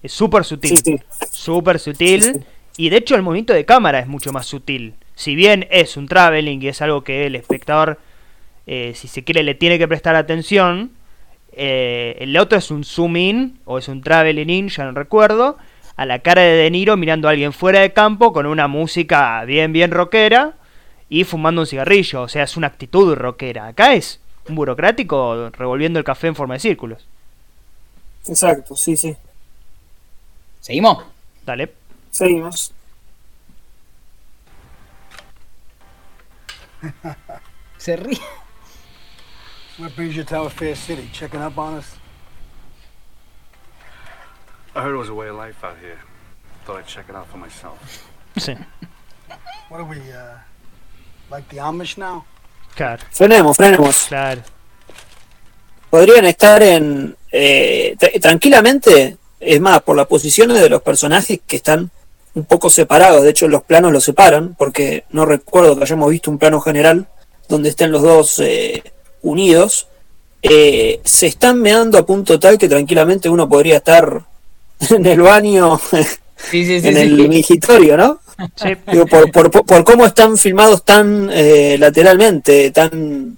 Es 0.02 0.12
súper 0.12 0.44
sutil. 0.44 0.78
Sí, 0.78 0.82
sí. 0.96 1.00
Súper 1.30 1.78
sutil. 1.78 2.22
Sí, 2.22 2.32
sí. 2.32 2.40
Y 2.78 2.88
de 2.88 2.96
hecho 2.98 3.14
el 3.14 3.22
movimiento 3.22 3.52
de 3.52 3.66
cámara 3.66 3.98
es 3.98 4.06
mucho 4.06 4.32
más 4.32 4.46
sutil. 4.46 4.94
Si 5.14 5.34
bien 5.34 5.66
es 5.70 5.96
un 5.98 6.06
traveling 6.08 6.62
y 6.62 6.68
es 6.68 6.80
algo 6.80 7.02
que 7.02 7.26
el 7.26 7.34
espectador, 7.34 7.98
eh, 8.70 8.92
si 8.94 9.08
se 9.08 9.24
quiere, 9.24 9.42
le 9.42 9.54
tiene 9.54 9.78
que 9.78 9.88
prestar 9.88 10.14
atención, 10.14 10.90
eh, 11.52 12.16
el 12.20 12.36
otro 12.36 12.58
es 12.58 12.70
un 12.70 12.84
zoom 12.84 13.16
in 13.16 13.58
o 13.64 13.78
es 13.78 13.88
un 13.88 14.02
traveling 14.02 14.50
in, 14.50 14.68
ya 14.68 14.84
no 14.84 14.92
recuerdo, 14.92 15.56
a 15.96 16.04
la 16.04 16.18
cara 16.18 16.42
de 16.42 16.50
De 16.50 16.70
Niro 16.70 16.98
mirando 16.98 17.28
a 17.28 17.30
alguien 17.30 17.54
fuera 17.54 17.80
de 17.80 17.94
campo 17.94 18.34
con 18.34 18.44
una 18.44 18.68
música 18.68 19.42
bien, 19.46 19.72
bien 19.72 19.90
rockera 19.90 20.52
y 21.08 21.24
fumando 21.24 21.62
un 21.62 21.66
cigarrillo. 21.66 22.20
O 22.20 22.28
sea, 22.28 22.42
es 22.42 22.58
una 22.58 22.66
actitud 22.66 23.14
rockera. 23.14 23.68
Acá 23.68 23.94
es 23.94 24.20
un 24.46 24.54
burocrático 24.54 25.48
revolviendo 25.48 25.98
el 25.98 26.04
café 26.04 26.26
en 26.26 26.36
forma 26.36 26.52
de 26.54 26.60
círculos. 26.60 27.06
Exacto, 28.28 28.76
sí, 28.76 28.98
sí. 28.98 29.16
¿Seguimos? 30.60 31.04
Dale. 31.46 31.72
Seguimos. 32.10 32.74
Se 37.78 37.96
ríe. 37.96 38.20
What 39.78 39.94
brings 39.94 40.16
you 40.16 40.24
to 40.24 40.50
Fair 40.50 40.74
City? 40.74 41.08
Checking 41.12 41.40
up 41.40 41.56
on 41.58 41.74
us? 41.74 41.96
I 44.74 44.82
heard 44.82 44.94
it 44.94 44.98
was 44.98 45.08
a 45.08 45.14
way 45.14 45.28
of 45.28 45.36
life 45.36 45.62
out 45.64 45.76
here. 45.80 45.98
Thought 46.64 46.78
I'd 46.78 46.86
check 46.86 47.06
it 47.08 47.14
out 47.16 47.26
for 47.28 47.38
myself. 47.38 47.78
Sí, 48.36 48.54
What 49.68 49.80
are 49.80 49.84
we, 49.84 49.98
uh, 50.12 50.38
like 51.30 51.48
the 51.48 51.58
Amish 51.58 51.96
now? 51.98 52.24
claro. 52.74 53.02
Frenemos, 53.12 53.56
frenemos. 53.56 54.06
Claro. 54.08 54.42
Podrían 55.90 56.24
estar 56.26 56.62
en. 56.62 57.16
eh, 57.32 57.96
tra- 57.98 58.20
tranquilamente, 58.20 59.16
es 59.40 59.60
más, 59.60 59.82
por 59.82 59.96
las 59.96 60.06
posiciones 60.06 60.60
de 60.60 60.68
los 60.68 60.82
personajes 60.82 61.40
que 61.46 61.56
están 61.56 61.90
un 62.34 62.44
poco 62.44 62.68
separados. 62.70 63.22
De 63.22 63.30
hecho, 63.30 63.48
los 63.48 63.62
planos 63.64 63.92
los 63.92 64.04
separan, 64.04 64.54
porque 64.54 65.04
no 65.10 65.24
recuerdo 65.24 65.76
que 65.76 65.84
hayamos 65.84 66.10
visto 66.10 66.30
un 66.30 66.38
plano 66.38 66.60
general 66.60 67.08
donde 67.48 67.70
estén 67.70 67.90
los 67.90 68.02
dos 68.02 68.38
eh, 68.40 68.82
unidos. 69.28 69.86
Eh, 70.42 71.00
se 71.04 71.26
están 71.26 71.60
meando 71.60 71.98
a 71.98 72.06
punto 72.06 72.38
tal 72.38 72.56
que 72.58 72.68
tranquilamente 72.68 73.28
uno 73.28 73.48
podría 73.48 73.78
estar 73.78 74.22
en 74.90 75.06
el 75.06 75.20
baño, 75.20 75.80
Sí, 76.36 76.64
sí, 76.64 76.80
sí. 76.80 76.88
en 76.88 76.94
sí. 76.94 77.00
el 77.00 77.28
mingitorio, 77.28 77.96
¿no? 77.96 78.20
Sí. 78.54 78.68
Digo, 78.92 79.06
por, 79.06 79.32
por, 79.32 79.50
por- 79.50 79.82
cómo 79.84 80.06
están 80.06 80.36
filmados 80.38 80.84
tan 80.84 81.28
eh, 81.32 81.76
lateralmente, 81.78 82.70
tan 82.70 83.36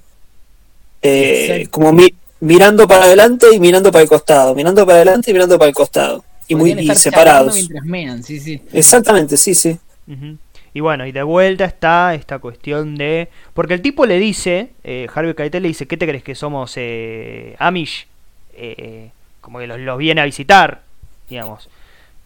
eh, 1.03 1.66
como 1.70 1.93
mi- 1.93 2.12
mirando 2.41 2.86
para 2.86 3.05
adelante 3.05 3.47
y 3.53 3.59
mirando 3.61 3.91
para 3.91 4.03
el 4.03 4.09
costado, 4.09 4.55
mirando 4.55 4.84
para 4.84 4.97
adelante 4.97 5.30
y 5.30 5.34
mirando 5.34 5.59
para 5.59 5.68
el 5.70 5.74
costado, 5.74 6.22
y 6.49 6.55
muy 6.55 6.72
y 6.72 6.95
separados. 6.95 7.57
mean, 7.84 8.22
sí, 8.22 8.38
sí. 8.41 8.61
Exactamente, 8.72 9.36
sí, 9.38 9.55
sí. 9.55 9.78
Ujú. 10.07 10.36
Y 10.72 10.80
bueno, 10.80 11.04
y 11.06 11.12
de 11.12 11.22
vuelta 11.22 11.64
está 11.64 12.14
esta 12.14 12.38
cuestión 12.38 12.94
de... 12.96 13.28
Porque 13.54 13.74
el 13.74 13.82
tipo 13.82 14.06
le 14.06 14.18
dice, 14.18 14.70
eh, 14.84 15.08
Harvey 15.12 15.34
Keitel 15.34 15.62
le 15.62 15.68
dice, 15.68 15.86
¿qué 15.88 15.96
te 15.96 16.06
crees 16.06 16.22
que 16.22 16.34
somos 16.36 16.74
eh, 16.76 17.56
Amish? 17.58 18.06
Eh, 18.54 19.10
como 19.40 19.58
que 19.58 19.66
los, 19.66 19.80
los 19.80 19.98
viene 19.98 20.20
a 20.20 20.24
visitar, 20.24 20.82
digamos. 21.28 21.68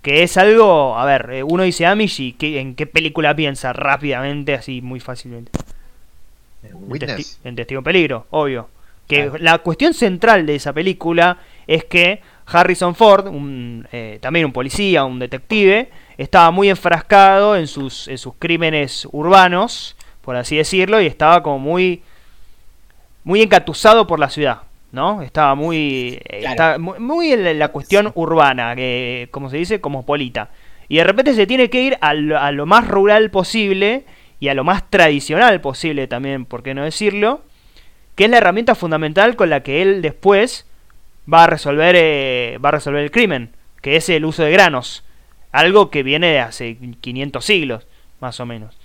Que 0.03 0.23
es 0.23 0.37
algo, 0.37 0.99
a 0.99 1.07
ver, 1.07 1.31
eh, 1.33 1.43
uno 1.43 1.63
dice 1.63 1.87
Amish 1.87 2.21
y 2.21 2.33
¿qué- 2.33 2.61
¿en 2.61 2.75
qué 2.75 2.87
película 2.87 3.35
piensa 3.35 3.73
rápidamente, 3.73 4.53
así 4.53 4.83
muy 4.83 5.01
fácilmente? 5.01 5.51
En, 6.63 6.71
Witness. 6.91 7.39
Testi- 7.41 7.49
en 7.49 7.57
Testigo 7.57 7.79
en 7.79 7.85
Peligro, 7.85 8.27
obvio. 8.31 8.69
Que 9.09 9.31
la 9.39 9.59
cuestión 9.59 9.93
central 9.95 10.47
de 10.47 10.55
esa 10.57 10.73
película 10.73 11.39
es 11.67 11.85
que 11.85 12.21
Harrison 12.47 12.95
Ford, 12.95 13.27
un, 13.29 13.87
eh, 13.93 14.19
también 14.21 14.47
un 14.47 14.53
policía, 14.53 15.05
un 15.05 15.19
detective, 15.19 15.89
estaba 16.19 16.51
muy 16.51 16.69
enfrascado 16.71 17.57
en 17.57 17.67
sus, 17.67 18.09
en 18.09 18.19
sus 18.19 18.35
crímenes 18.39 19.07
urbanos, 19.13 19.97
por 20.21 20.37
así 20.37 20.57
decirlo, 20.57 21.01
y 21.01 21.07
estaba 21.07 21.43
como 21.43 21.59
muy, 21.59 22.03
muy 23.25 23.43
encatusado 23.43 24.07
por 24.07 24.19
la 24.19 24.31
ciudad, 24.31 24.63
¿no? 24.93 25.23
Estaba 25.23 25.55
muy, 25.55 26.21
eh, 26.25 26.39
Claro. 26.41 26.51
estaba 26.51 26.79
muy, 26.79 26.99
muy 26.99 27.33
en 27.33 27.45
la, 27.45 27.55
la 27.55 27.69
cuestión 27.69 28.13
urbana, 28.15 28.75
que, 28.77 29.29
como 29.31 29.51
se 29.51 29.57
dice, 29.57 29.81
cosmopolita. 29.81 30.51
Y 30.89 30.97
de 30.99 31.05
repente 31.05 31.35
se 31.35 31.47
tiene 31.47 31.71
que 31.71 31.83
ir 31.83 31.99
a 32.01 32.15
lo, 32.15 32.39
a 32.39 32.53
lo 32.53 32.67
más 32.67 32.87
rural 32.87 33.31
posible 33.31 34.05
y 34.41 34.49
a 34.49 34.55
lo 34.55 34.65
más 34.65 34.89
tradicional 34.91 35.61
posible 35.61 36.07
también, 36.07 36.45
por 36.45 36.63
qué 36.63 36.75
no 36.75 36.85
decirlo, 36.85 37.43
que 38.15 38.25
es 38.25 38.31
la 38.31 38.37
herramienta 38.37 38.75
fundamental 38.75 39.35
con 39.37 39.51
la 39.51 39.63
que 39.63 39.83
él 39.83 40.03
después 40.03 40.67
va 41.33 41.45
a 41.45 41.47
resolver 41.47 41.97
eh, 41.99 42.59
va 42.65 42.69
a 42.69 42.73
resolver 42.73 43.03
el 43.03 43.11
crimen, 43.11 43.51
que 43.81 43.97
es 43.97 44.09
el 44.11 44.25
uso 44.25 44.45
de 44.45 44.51
granos, 44.53 45.03
algo 45.55 45.89
que 45.89 46.03
viene 46.03 46.27
de 46.33 46.41
hace 46.41 46.77
500 47.01 47.45
siglos, 47.45 47.87
más 48.21 48.41
o 48.41 48.47
menos. 48.47 48.77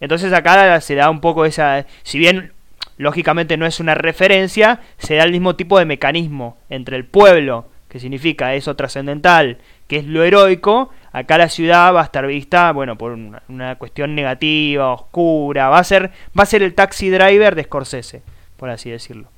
Entonces 0.00 0.32
acá 0.34 0.78
se 0.82 0.94
da 0.94 1.08
un 1.08 1.20
poco 1.22 1.46
esa, 1.46 1.86
si 2.02 2.18
bien 2.18 2.52
lógicamente 2.98 3.56
no 3.56 3.64
es 3.64 3.80
una 3.80 3.94
referencia, 3.94 4.80
se 4.98 5.14
da 5.14 5.24
el 5.24 5.32
mismo 5.32 5.56
tipo 5.56 5.78
de 5.78 5.86
mecanismo 5.86 6.58
entre 6.68 6.96
el 6.96 7.06
pueblo, 7.06 7.68
que 7.88 8.00
significa 8.00 8.54
eso 8.54 8.76
trascendental, 8.76 9.56
que 9.88 9.96
es 9.96 10.04
lo 10.04 10.22
heroico, 10.24 10.92
acá 11.12 11.38
la 11.38 11.48
ciudad 11.48 11.94
va 11.94 12.02
a 12.02 12.04
estar 12.04 12.26
vista, 12.26 12.70
bueno, 12.72 12.98
por 12.98 13.12
una, 13.12 13.76
cuestión 13.76 14.14
negativa, 14.14 14.92
oscura, 14.92 15.70
va 15.70 15.78
a 15.78 15.84
ser 15.84 16.10
va 16.38 16.42
a 16.42 16.46
ser 16.46 16.62
el 16.62 16.74
taxi 16.74 17.08
driver 17.08 17.54
de 17.54 17.64
Scorsese, 17.64 18.20
por 18.58 18.68
así 18.68 18.90
decirlo. 18.90 19.28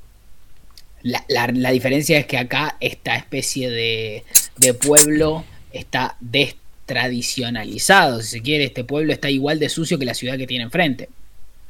La, 1.02 1.22
la- 1.28 1.46
la 1.52 1.70
diferencia 1.70 2.18
es 2.18 2.26
que 2.26 2.38
acá 2.38 2.76
esta 2.80 3.14
especie 3.14 3.70
de, 3.70 4.24
de 4.56 4.74
pueblo 4.74 5.44
está 5.78 6.16
destradicionalizado, 6.20 8.22
si 8.22 8.28
se 8.28 8.42
quiere, 8.42 8.64
este 8.64 8.84
pueblo 8.84 9.12
está 9.12 9.30
igual 9.30 9.58
de 9.58 9.68
sucio 9.68 9.98
que 9.98 10.04
la 10.04 10.14
ciudad 10.14 10.38
que 10.38 10.46
tiene 10.46 10.64
enfrente. 10.64 11.08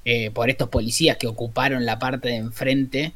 Eh, 0.04 0.30
por 0.30 0.50
estos 0.50 0.68
policías 0.68 1.16
que 1.16 1.26
ocuparon 1.26 1.84
la 1.84 1.98
parte 1.98 2.28
de 2.28 2.36
enfrente, 2.36 3.12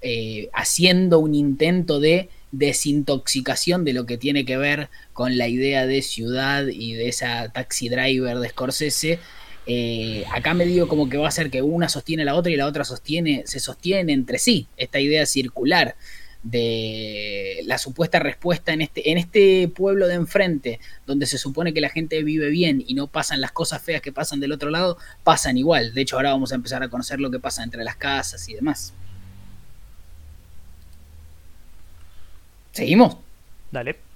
eh, 0.00 0.48
haciendo 0.54 1.18
un 1.18 1.34
intento 1.34 2.00
de 2.00 2.30
desintoxicación 2.52 3.84
de 3.84 3.92
lo 3.92 4.06
que 4.06 4.16
tiene 4.16 4.46
que 4.46 4.56
ver 4.56 4.88
con 5.12 5.36
la 5.36 5.48
idea 5.48 5.86
de 5.86 6.00
ciudad 6.00 6.66
y 6.66 6.94
de 6.94 7.08
esa 7.08 7.50
taxi 7.50 7.90
driver 7.90 8.38
de 8.38 8.48
Scorsese. 8.48 9.18
Eh, 9.66 10.24
acá 10.32 10.54
me 10.54 10.64
digo 10.64 10.88
como 10.88 11.10
que 11.10 11.18
va 11.18 11.28
a 11.28 11.30
ser 11.30 11.50
que 11.50 11.60
una 11.60 11.90
sostiene 11.90 12.22
a 12.22 12.26
la 12.26 12.34
otra 12.34 12.50
y 12.50 12.56
la 12.56 12.66
otra 12.66 12.84
sostiene, 12.84 13.42
se 13.44 13.60
sostienen 13.60 14.08
entre 14.08 14.38
sí, 14.38 14.66
esta 14.78 14.98
idea 14.98 15.26
circular 15.26 15.94
de 16.42 17.60
la 17.64 17.78
supuesta 17.78 18.18
respuesta 18.18 18.72
en 18.72 18.80
este, 18.80 19.10
en 19.10 19.18
este 19.18 19.68
pueblo 19.68 20.08
de 20.08 20.14
enfrente, 20.14 20.80
donde 21.06 21.26
se 21.26 21.38
supone 21.38 21.74
que 21.74 21.80
la 21.80 21.90
gente 21.90 22.22
vive 22.22 22.48
bien 22.48 22.82
y 22.86 22.94
no 22.94 23.06
pasan 23.06 23.40
las 23.40 23.52
cosas 23.52 23.82
feas 23.82 24.00
que 24.00 24.12
pasan 24.12 24.40
del 24.40 24.52
otro 24.52 24.70
lado, 24.70 24.96
pasan 25.24 25.56
igual. 25.56 25.92
De 25.94 26.02
hecho, 26.02 26.16
ahora 26.16 26.30
vamos 26.30 26.52
a 26.52 26.54
empezar 26.54 26.82
a 26.82 26.88
conocer 26.88 27.20
lo 27.20 27.30
que 27.30 27.38
pasa 27.38 27.62
entre 27.62 27.84
las 27.84 27.96
casas 27.96 28.48
y 28.48 28.54
demás. 28.54 28.94
¿Seguimos? 32.72 33.16
Dale. 33.70 34.10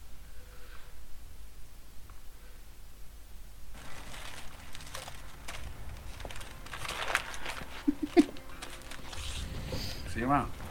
See 10.14 10.20
you 10.20 10.63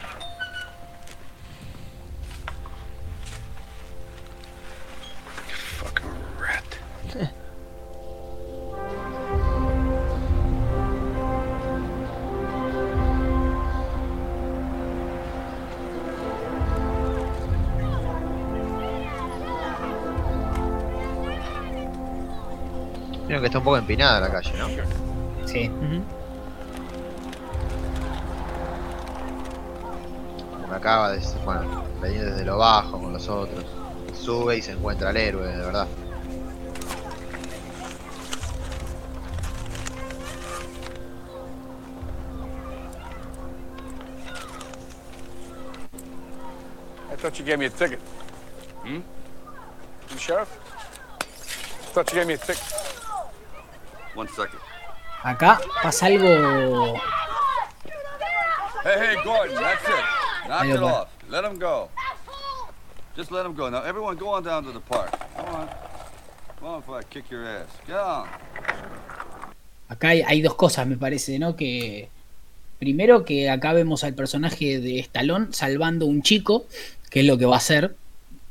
que 23.44 23.48
está 23.48 23.58
un 23.58 23.64
poco 23.64 23.76
empinada 23.76 24.20
la 24.20 24.30
calle, 24.30 24.52
¿no? 24.56 24.68
Sí. 25.46 25.68
Como 30.62 30.74
acaba 30.74 31.12
de, 31.12 31.20
bueno, 31.44 31.84
venir 32.00 32.24
desde 32.24 32.42
lo 32.46 32.56
bajo 32.56 32.98
con 32.98 33.12
los 33.12 33.28
otros. 33.28 33.66
Sube 34.18 34.56
y 34.56 34.62
se 34.62 34.72
encuentra 34.72 35.10
el 35.10 35.18
héroe, 35.18 35.46
de 35.46 35.58
verdad. 35.58 35.86
I 47.12 47.16
thought 47.16 47.38
you 47.38 47.44
gave 47.44 47.58
me 47.58 47.66
a 47.66 47.70
ticket. 47.70 48.00
Hmm? 48.82 49.00
You 50.10 50.18
sheriff? 50.18 50.48
Thought 51.92 52.10
you 52.10 52.20
gave 52.20 52.26
me 52.26 52.34
a 52.34 52.38
ticket. 52.38 52.73
One 54.14 54.28
second. 54.28 54.60
Acá 55.22 55.58
pasa 55.82 56.06
algo. 56.06 56.94
Hey, 58.84 58.96
hey, 59.00 59.14
Gordon, 59.24 59.56
that's 59.56 59.82
it. 59.88 60.04
Knock 60.46 60.66
it 60.66 60.82
off. 60.82 61.08
Let 61.30 61.44
him 61.44 61.58
go. 61.58 61.88
Just 63.16 63.32
let 63.32 63.46
him 63.46 63.54
go. 63.54 63.70
Now, 63.70 63.82
everyone, 63.82 64.16
go 64.16 64.28
on 64.28 64.44
down 64.44 64.64
to 64.64 64.72
the 64.72 64.80
park. 64.80 65.10
Come 65.36 65.48
on. 65.54 65.68
Come 66.60 66.68
on 66.68 66.80
before 66.80 66.98
I 66.98 67.02
kick 67.04 67.30
your 67.30 67.46
ass. 67.46 67.68
Get 67.86 67.96
on. 67.96 68.28
Acá 69.88 70.08
hay, 70.08 70.22
hay 70.22 70.42
dos 70.42 70.54
cosas, 70.54 70.86
me 70.86 70.96
parece, 70.96 71.38
¿no? 71.38 71.56
Que 71.56 72.08
primero 72.78 73.24
que 73.24 73.50
acá 73.50 73.72
vemos 73.72 74.04
al 74.04 74.14
personaje 74.14 74.78
de 74.80 74.98
Stallone 75.00 75.52
salvando 75.52 76.06
a 76.06 76.08
un 76.08 76.22
chico, 76.22 76.66
que 77.10 77.20
es 77.20 77.26
lo 77.26 77.38
que 77.38 77.46
va 77.46 77.54
a 77.54 77.58
hacer, 77.58 77.96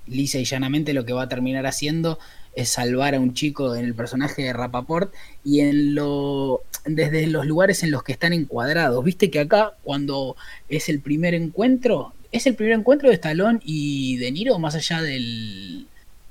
lisa 0.07 0.39
y 0.39 0.45
llanamente 0.45 0.93
lo 0.93 1.05
que 1.05 1.13
va 1.13 1.23
a 1.23 1.29
terminar 1.29 1.65
haciendo 1.65 2.19
es 2.55 2.69
salvar 2.69 3.15
a 3.15 3.19
un 3.19 3.33
chico 3.33 3.75
en 3.75 3.85
el 3.85 3.93
personaje 3.95 4.43
de 4.43 4.53
Rapaport 4.53 5.13
y 5.43 5.61
en 5.61 5.95
lo 5.95 6.61
desde 6.85 7.27
los 7.27 7.45
lugares 7.45 7.81
en 7.83 7.91
los 7.91 8.03
que 8.03 8.11
están 8.11 8.33
encuadrados. 8.33 9.03
Viste 9.03 9.31
que 9.31 9.39
acá 9.39 9.73
cuando 9.83 10.35
es 10.69 10.89
el 10.89 10.99
primer 10.99 11.33
encuentro, 11.33 12.13
es 12.31 12.45
el 12.45 12.55
primer 12.55 12.73
encuentro 12.73 13.09
de 13.09 13.15
Stallone 13.15 13.59
y 13.63 14.17
De 14.17 14.31
Niro 14.31 14.59
más 14.59 14.75
allá 14.75 15.01
del, 15.01 15.87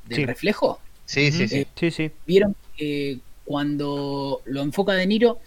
del 0.08 0.16
Sí. 0.16 0.26
reflejo. 0.26 0.78
Sí, 1.06 1.32
sí, 1.32 1.48
sí. 1.48 1.56
Eh, 1.60 1.66
Sí, 1.74 1.90
sí. 1.90 2.10
Vieron 2.26 2.54
que 2.76 3.18
cuando 3.44 4.42
lo 4.44 4.62
enfoca 4.62 4.92
De 4.92 5.06
Niro, 5.06 5.38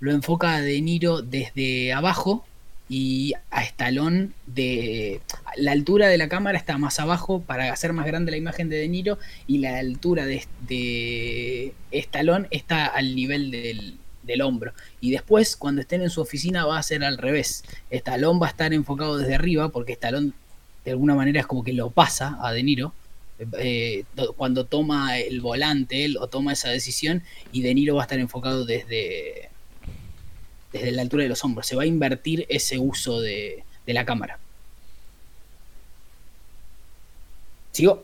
lo 0.00 0.10
enfoca 0.12 0.60
De 0.60 0.80
Niro 0.80 1.22
desde 1.22 1.92
abajo 1.92 2.44
y 2.88 3.32
a 3.50 3.62
Stallone 3.62 4.30
de 4.46 5.20
la 5.56 5.72
altura 5.72 6.08
de 6.08 6.18
la 6.18 6.28
cámara 6.28 6.58
está 6.58 6.76
más 6.76 7.00
abajo 7.00 7.40
para 7.40 7.72
hacer 7.72 7.92
más 7.92 8.06
grande 8.06 8.30
la 8.30 8.36
imagen 8.36 8.68
de 8.68 8.76
De 8.76 8.88
Niro 8.88 9.18
y 9.46 9.58
la 9.58 9.78
altura 9.78 10.26
de, 10.26 11.72
Stallone 11.90 12.46
está 12.50 12.86
al 12.86 13.16
nivel 13.16 13.50
del, 13.50 13.96
del 14.22 14.42
hombro. 14.42 14.72
Y 15.00 15.10
después 15.10 15.56
cuando 15.56 15.80
estén 15.80 16.02
en 16.02 16.10
su 16.10 16.20
oficina 16.20 16.66
va 16.66 16.78
a 16.78 16.82
ser 16.82 17.04
al 17.04 17.18
revés. 17.18 17.64
Stallone 17.90 18.40
va 18.40 18.48
a 18.48 18.50
estar 18.50 18.74
enfocado 18.74 19.16
desde 19.16 19.34
arriba 19.34 19.70
porque 19.70 19.92
Stallone 19.92 20.32
de 20.84 20.90
alguna 20.90 21.14
manera 21.14 21.40
es 21.40 21.46
como 21.46 21.64
que 21.64 21.72
lo 21.72 21.90
pasa 21.90 22.38
a 22.42 22.52
De 22.52 22.62
Niro 22.62 22.92
eh, 23.58 24.04
cuando 24.36 24.64
toma 24.64 25.18
el 25.18 25.40
volante 25.40 26.04
él 26.04 26.16
o 26.18 26.28
toma 26.28 26.52
esa 26.52 26.68
decisión 26.68 27.22
y 27.50 27.62
De 27.62 27.74
Niro 27.74 27.96
va 27.96 28.02
a 28.02 28.04
estar 28.04 28.18
enfocado 28.20 28.64
desde 28.64 29.50
desde 30.74 30.90
la 30.90 31.02
altura 31.02 31.22
de 31.22 31.28
los 31.28 31.42
hombros. 31.44 31.66
Se 31.66 31.76
va 31.76 31.84
a 31.84 31.86
invertir 31.86 32.46
ese 32.48 32.78
uso 32.78 33.20
de, 33.20 33.64
de 33.86 33.92
la 33.92 34.04
cámara. 34.04 34.38
¿Sigo? 37.72 38.02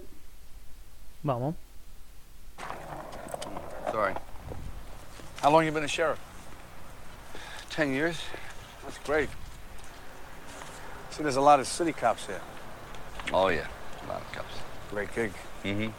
Vamos. 1.22 1.56
Sorry. 3.90 4.14
How 5.42 5.50
long 5.50 5.64
you 5.64 5.72
been 5.72 5.84
a 5.84 5.88
sheriff? 5.88 6.20
Ten 7.70 7.92
years? 7.92 8.16
That's 8.84 8.98
great. 8.98 9.28
See, 11.10 11.22
there's 11.22 11.36
a 11.36 11.40
lot 11.40 11.58
of 11.58 11.66
city 11.66 11.92
cops 11.92 12.26
here. 12.26 12.40
Oh, 13.32 13.48
yeah. 13.48 13.66
A 14.04 14.06
lot 14.06 14.20
of 14.20 14.32
cops. 14.32 14.54
Great 14.90 15.12
gig. 15.14 15.32
Mm-hmm. 15.64 15.90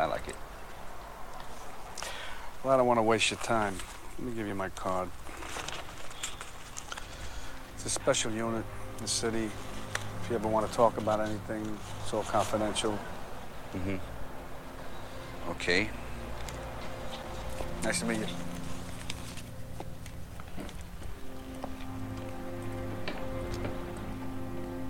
I 0.00 0.04
like 0.06 0.26
it. 0.28 0.36
Well, 2.64 2.74
I 2.74 2.76
don't 2.76 2.86
want 2.86 2.98
to 2.98 3.02
waste 3.02 3.30
your 3.30 3.38
time. 3.40 3.76
Let 4.18 4.28
me 4.28 4.34
give 4.34 4.48
you 4.48 4.54
my 4.54 4.68
card. 4.70 5.08
It's 7.86 7.96
a 7.96 8.00
special 8.00 8.32
unit 8.32 8.64
in 8.96 9.04
the 9.04 9.08
city. 9.08 9.44
If 9.44 10.28
you 10.28 10.34
ever 10.34 10.48
want 10.48 10.68
to 10.68 10.74
talk 10.74 10.96
about 10.96 11.20
anything, 11.20 11.78
it's 12.02 12.12
all 12.12 12.24
confidential. 12.24 12.98
Mm-hmm. 13.76 15.50
Okay. 15.50 15.88
Nice 17.84 18.00
to 18.00 18.06
meet 18.06 18.18
you. 18.18 18.26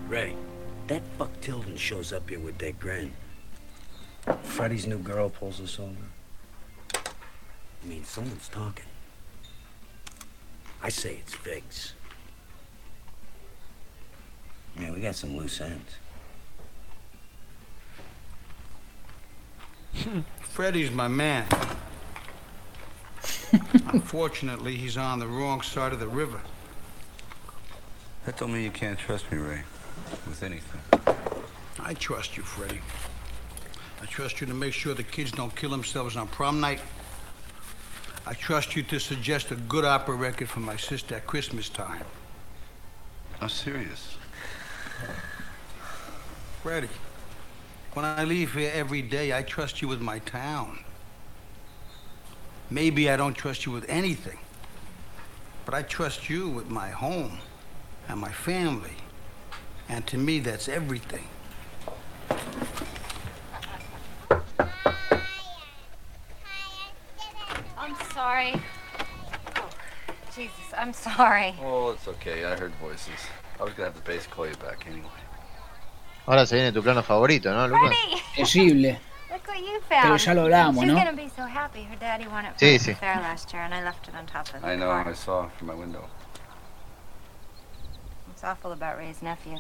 Ray, 0.08 0.34
that 0.86 1.02
fuck 1.18 1.38
Tilden 1.42 1.76
shows 1.76 2.14
up 2.14 2.30
here 2.30 2.40
with 2.40 2.56
that 2.56 2.80
grin. 2.80 3.12
Freddie's 4.42 4.86
new 4.86 5.00
girl 5.00 5.28
pulls 5.28 5.60
us 5.60 5.78
over. 5.78 5.92
I 6.94 7.86
mean, 7.86 8.06
someone's 8.06 8.48
talking. 8.48 8.86
I 10.82 10.88
say 10.88 11.18
it's 11.20 11.34
Figs. 11.34 11.92
Yeah, 14.80 14.92
we 14.92 15.00
got 15.00 15.14
some 15.14 15.36
loose 15.36 15.60
ends. 15.60 15.96
Freddie's 20.40 20.90
my 20.90 21.08
man. 21.08 21.46
Unfortunately, 23.88 24.76
he's 24.76 24.96
on 24.96 25.18
the 25.18 25.26
wrong 25.26 25.60
side 25.62 25.92
of 25.92 26.00
the 26.00 26.08
river. 26.08 26.40
That 28.24 28.36
don't 28.38 28.52
mean 28.52 28.64
you 28.64 28.70
can't 28.70 28.98
trust 28.98 29.30
me, 29.30 29.38
Ray. 29.38 29.62
With 30.26 30.42
anything. 30.42 30.80
I 31.80 31.94
trust 31.94 32.36
you, 32.36 32.42
Freddie. 32.42 32.80
I 34.02 34.06
trust 34.06 34.40
you 34.40 34.46
to 34.46 34.54
make 34.54 34.72
sure 34.72 34.94
the 34.94 35.02
kids 35.02 35.32
don't 35.32 35.54
kill 35.54 35.70
themselves 35.70 36.16
on 36.16 36.26
prom 36.28 36.60
night. 36.60 36.80
I 38.26 38.34
trust 38.34 38.74
you 38.74 38.82
to 38.82 38.98
suggest 38.98 39.52
a 39.52 39.54
good 39.54 39.84
opera 39.84 40.16
record 40.16 40.48
for 40.48 40.60
my 40.60 40.76
sister 40.76 41.14
at 41.14 41.26
Christmas 41.26 41.68
time. 41.68 42.04
I'm 43.40 43.48
serious. 43.48 44.15
Freddie, 46.62 46.88
When 47.94 48.04
I 48.04 48.24
leave 48.24 48.54
here 48.54 48.72
every 48.74 49.02
day, 49.02 49.36
I 49.36 49.42
trust 49.42 49.80
you 49.80 49.88
with 49.88 50.00
my 50.00 50.18
town. 50.20 50.80
Maybe 52.70 53.08
I 53.08 53.16
don't 53.16 53.34
trust 53.34 53.64
you 53.64 53.72
with 53.72 53.88
anything, 53.88 54.38
but 55.64 55.74
I 55.74 55.82
trust 55.82 56.28
you 56.28 56.48
with 56.48 56.68
my 56.68 56.90
home 56.90 57.38
and 58.08 58.20
my 58.20 58.32
family. 58.32 58.96
And 59.88 60.04
to 60.08 60.18
me, 60.18 60.40
that's 60.40 60.68
everything. 60.68 61.28
I'm 67.78 67.94
sorry. 68.12 68.60
Oh, 69.56 69.70
Jesus, 70.34 70.52
I'm 70.76 70.92
sorry. 70.92 71.54
Oh, 71.62 71.90
it's 71.90 72.08
okay. 72.08 72.44
I 72.44 72.56
heard 72.56 72.72
voices. 72.80 73.20
I 73.58 73.62
was 73.64 73.72
gonna 73.74 73.90
have 73.90 73.94
the 73.94 74.02
base 74.10 74.26
call 74.28 74.46
you 74.46 74.54
back 74.56 74.86
anyway. 74.86 75.08
Ahora 76.26 76.44
se 76.46 76.56
viene 76.56 76.72
tu 76.72 76.82
plano 76.82 77.02
favorito, 77.02 77.52
¿no, 77.52 77.68
Lucas? 77.68 77.96
Terrible. 78.34 79.00
Pero 79.88 80.16
ya 80.16 80.34
lo 80.34 80.42
hablamos, 80.42 80.84
She's 80.84 80.92
¿no? 80.92 80.98
gonna 80.98 81.12
be 81.12 81.28
so 81.36 81.42
happy. 81.46 81.84
Her 81.84 81.96
daddy 81.98 82.26
won 82.26 82.46
it 82.46 82.52
Sí, 82.58 82.78
sí. 82.78 82.86
the 82.92 82.94
fair 82.96 83.16
last 83.20 83.52
year, 83.52 83.62
and 83.62 83.72
I 83.74 83.82
left 83.82 84.08
it 84.08 84.14
on 84.14 84.26
top 84.26 84.46
of 84.54 84.60
the 84.60 84.66
I 84.66 84.76
know. 84.76 84.90
I 84.90 85.12
saw 85.14 85.48
from 85.56 85.68
my 85.68 85.74
window. 85.74 86.04
It's 88.32 88.42
awful 88.44 88.72
about 88.72 88.98
Ray's 88.98 89.22
nephew. 89.22 89.58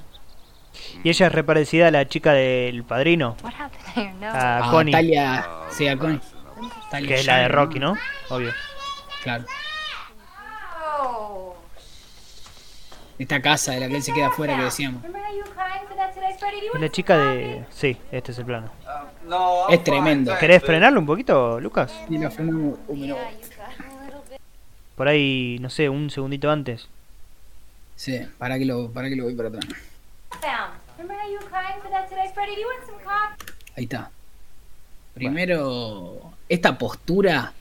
Y 1.02 1.08
ella 1.10 1.26
es 1.28 1.32
reparecida 1.32 1.88
a 1.88 1.90
la 1.90 2.06
chica 2.06 2.32
del 2.32 2.84
padrino. 2.84 3.36
What 3.42 3.54
happened 3.54 3.84
to 3.94 4.00
your 4.02 4.12
nose? 4.14 4.36
A 4.36 4.58
Ah, 4.58 4.70
Connie. 4.70 4.92
Talia, 4.92 5.46
sí, 5.70 5.88
a 5.88 5.96
Connie. 5.96 6.20
Talia 6.90 7.08
Que 7.08 7.14
es 7.20 7.26
la 7.26 7.36
de 7.38 7.48
Rocky, 7.48 7.78
¿no? 7.78 7.96
Obvio. 8.28 8.52
Claro. 9.22 9.44
Oh. 10.98 11.55
Esta 13.18 13.40
casa 13.40 13.72
de 13.72 13.80
la 13.80 13.88
que 13.88 13.96
él 13.96 14.02
se 14.02 14.12
queda 14.12 14.28
afuera 14.28 14.56
que 14.56 14.64
decíamos. 14.64 15.02
Es 16.74 16.80
la 16.80 16.90
chica 16.90 17.16
de... 17.16 17.64
Sí, 17.70 17.96
este 18.12 18.32
es 18.32 18.38
el 18.38 18.44
plano. 18.44 18.70
No, 19.26 19.68
Es 19.68 19.82
tremendo. 19.82 20.36
¿Querés 20.38 20.62
frenarlo 20.62 21.00
un 21.00 21.06
poquito, 21.06 21.58
Lucas? 21.60 21.92
Y 22.10 22.18
lo 22.18 22.30
frenamos 22.30 22.78
un 22.86 23.00
minuto. 23.00 23.20
Por 24.94 25.08
ahí, 25.08 25.58
no 25.60 25.70
sé, 25.70 25.88
un 25.88 26.10
segundito 26.10 26.50
antes. 26.50 26.88
Sí, 27.96 28.20
para 28.38 28.58
que 28.58 28.66
lo, 28.66 28.90
para 28.90 29.08
que 29.08 29.16
lo 29.16 29.24
voy 29.24 29.34
para 29.34 29.48
atrás. 29.48 29.64
Ahí 33.76 33.84
está. 33.84 34.10
Primero, 35.14 36.32
esta 36.48 36.76
postura 36.76 37.52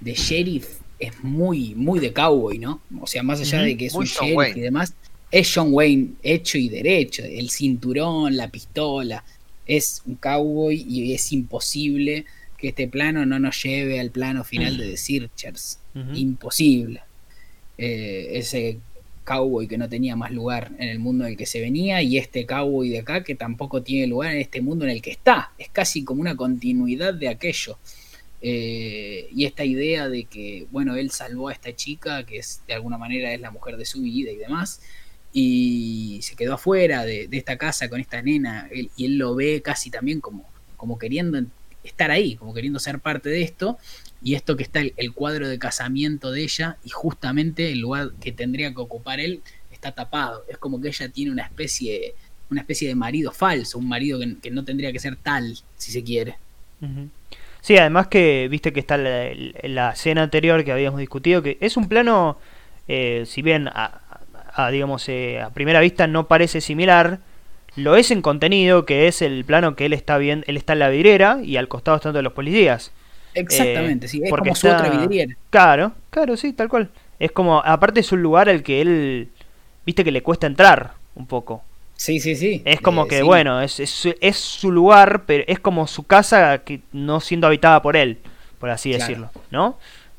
de 0.00 0.12
sheriff 0.12 0.77
es 0.98 1.22
muy, 1.22 1.74
muy 1.74 2.00
de 2.00 2.12
cowboy, 2.12 2.58
¿no? 2.58 2.80
O 3.00 3.06
sea, 3.06 3.22
más 3.22 3.40
allá 3.40 3.62
de 3.62 3.76
que 3.76 3.86
es 3.86 3.94
Muy 3.94 4.04
un 4.04 4.08
John 4.08 4.24
sheriff 4.24 4.36
Wayne. 4.36 4.58
y 4.58 4.62
demás, 4.62 4.94
es 5.30 5.52
John 5.54 5.68
Wayne 5.72 6.08
hecho 6.22 6.58
y 6.58 6.68
derecho. 6.68 7.22
El 7.24 7.50
cinturón, 7.50 8.36
la 8.36 8.48
pistola. 8.48 9.24
Es 9.66 10.02
un 10.06 10.16
cowboy 10.16 10.84
y 10.88 11.12
es 11.12 11.32
imposible 11.32 12.24
que 12.56 12.68
este 12.68 12.88
plano 12.88 13.24
no 13.26 13.38
nos 13.38 13.62
lleve 13.62 14.00
al 14.00 14.10
plano 14.10 14.42
final 14.44 14.76
de 14.76 14.90
The 14.90 14.96
Searchers. 14.96 15.78
Imposible. 16.14 17.00
Eh, 17.76 18.30
ese 18.32 18.78
cowboy 19.24 19.68
que 19.68 19.76
no 19.76 19.88
tenía 19.88 20.16
más 20.16 20.30
lugar 20.30 20.72
en 20.78 20.88
el 20.88 20.98
mundo 20.98 21.24
en 21.24 21.32
el 21.32 21.36
que 21.36 21.44
se 21.44 21.60
venía 21.60 22.00
y 22.02 22.16
este 22.16 22.46
cowboy 22.46 22.88
de 22.88 23.00
acá 23.00 23.22
que 23.22 23.34
tampoco 23.34 23.82
tiene 23.82 24.06
lugar 24.06 24.32
en 24.32 24.40
este 24.40 24.62
mundo 24.62 24.86
en 24.86 24.92
el 24.92 25.02
que 25.02 25.10
está. 25.10 25.52
Es 25.58 25.68
casi 25.68 26.02
como 26.02 26.22
una 26.22 26.34
continuidad 26.34 27.12
de 27.14 27.28
aquello. 27.28 27.78
Eh, 28.40 29.28
y 29.34 29.44
esta 29.44 29.64
idea 29.64 30.08
de 30.08 30.24
que, 30.24 30.66
bueno, 30.70 30.94
él 30.96 31.10
salvó 31.10 31.48
a 31.48 31.52
esta 31.52 31.74
chica, 31.74 32.24
que 32.24 32.38
es 32.38 32.62
de 32.66 32.74
alguna 32.74 32.98
manera 32.98 33.32
es 33.32 33.40
la 33.40 33.50
mujer 33.50 33.76
de 33.76 33.84
su 33.84 34.02
vida 34.02 34.30
y 34.30 34.36
demás, 34.36 34.80
y 35.32 36.20
se 36.22 36.36
quedó 36.36 36.54
afuera 36.54 37.04
de, 37.04 37.28
esta 37.32 37.56
casa 37.58 37.88
con 37.88 38.00
esta 38.00 38.22
nena, 38.22 38.68
él- 38.70 38.90
y 38.96 39.06
él 39.06 39.18
lo 39.18 39.34
ve 39.34 39.60
casi 39.62 39.90
también 39.90 40.20
como, 40.20 40.48
como 40.76 40.98
queriendo 40.98 41.40
estar 41.82 42.10
ahí, 42.10 42.36
como 42.36 42.54
queriendo 42.54 42.78
ser 42.78 43.00
parte 43.00 43.28
de 43.28 43.42
esto, 43.42 43.78
y 44.22 44.34
esto 44.34 44.56
que 44.56 44.62
está 44.64 44.80
el, 44.80 45.12
cuadro 45.12 45.48
de 45.48 45.58
casamiento 45.58 46.30
de 46.32 46.42
ella, 46.42 46.78
y 46.84 46.90
justamente 46.90 47.72
el 47.72 47.80
lugar 47.80 48.12
que 48.20 48.32
tendría 48.32 48.72
que 48.72 48.80
ocupar 48.80 49.20
él 49.20 49.42
está 49.70 49.92
tapado, 49.92 50.44
es 50.48 50.58
como 50.58 50.80
que 50.80 50.88
ella 50.88 51.08
tiene 51.08 51.30
una 51.30 51.44
especie, 51.44 52.14
una 52.50 52.60
especie 52.60 52.88
de 52.88 52.94
marido 52.94 53.32
falso, 53.32 53.78
un 53.78 53.88
marido 53.88 54.18
que, 54.40 54.50
no 54.50 54.64
tendría 54.64 54.92
que 54.92 54.98
ser 54.98 55.16
tal, 55.16 55.58
si 55.76 55.92
se 55.92 56.02
quiere. 56.02 56.36
Sí, 57.60 57.76
además 57.76 58.06
que 58.08 58.48
viste 58.50 58.72
que 58.72 58.80
está 58.80 58.96
la, 58.96 59.28
la 59.62 59.90
escena 59.90 60.22
anterior 60.22 60.64
que 60.64 60.72
habíamos 60.72 61.00
discutido, 61.00 61.42
que 61.42 61.58
es 61.60 61.76
un 61.76 61.88
plano, 61.88 62.38
eh, 62.86 63.24
si 63.26 63.42
bien 63.42 63.68
a, 63.68 64.00
a, 64.54 64.70
digamos 64.70 65.08
eh, 65.08 65.40
a 65.40 65.50
primera 65.50 65.80
vista 65.80 66.06
no 66.06 66.28
parece 66.28 66.60
similar, 66.60 67.20
lo 67.76 67.96
es 67.96 68.10
en 68.10 68.22
contenido, 68.22 68.86
que 68.86 69.08
es 69.08 69.22
el 69.22 69.44
plano 69.44 69.76
que 69.76 69.86
él 69.86 69.92
está 69.92 70.18
bien, 70.18 70.44
él 70.46 70.56
está 70.56 70.72
en 70.74 70.78
la 70.80 70.88
vidriera 70.88 71.40
y 71.42 71.56
al 71.56 71.68
costado 71.68 71.96
están 71.96 72.12
todos 72.12 72.24
los 72.24 72.32
policías. 72.32 72.92
Exactamente, 73.34 74.06
Eh, 74.06 74.08
sí, 74.08 74.20
es 74.24 74.28
porque 74.28 74.50
como 74.50 74.54
su 74.54 74.68
otra 74.68 74.90
vidriera. 74.90 75.34
Claro, 75.50 75.92
claro, 76.10 76.36
sí, 76.36 76.52
tal 76.52 76.68
cual. 76.68 76.90
Es 77.18 77.32
como, 77.32 77.58
aparte 77.64 78.00
es 78.00 78.12
un 78.12 78.22
lugar 78.22 78.48
al 78.48 78.62
que 78.62 78.80
él, 78.80 79.32
viste 79.86 80.04
que 80.04 80.12
le 80.12 80.22
cuesta 80.22 80.46
entrar 80.46 80.94
un 81.14 81.26
poco. 81.26 81.64
Sí, 81.98 82.20
sí, 82.20 82.36
sí. 82.36 82.62
Es 82.64 82.80
como 82.80 83.04
Eh, 83.04 83.08
que, 83.08 83.16
sí. 83.18 83.22
bueno, 83.22 83.60
es, 83.60 83.80
es, 83.80 83.90
su- 83.90 84.14
es 84.20 84.36
su 84.36 84.70
lugar, 84.70 85.24
pero 85.26 85.42
es 85.48 85.58
como 85.58 85.86
su 85.88 86.04
casa 86.04 86.58
que 86.58 86.80
no 86.92 87.20
siendo 87.20 87.48
habitada 87.48 87.82
por 87.82 87.96
él, 87.96 88.18
por 88.60 88.70
así 88.70 88.90
Claro. 88.90 89.04
decirlo, 89.04 89.30
¿no? 89.50 89.78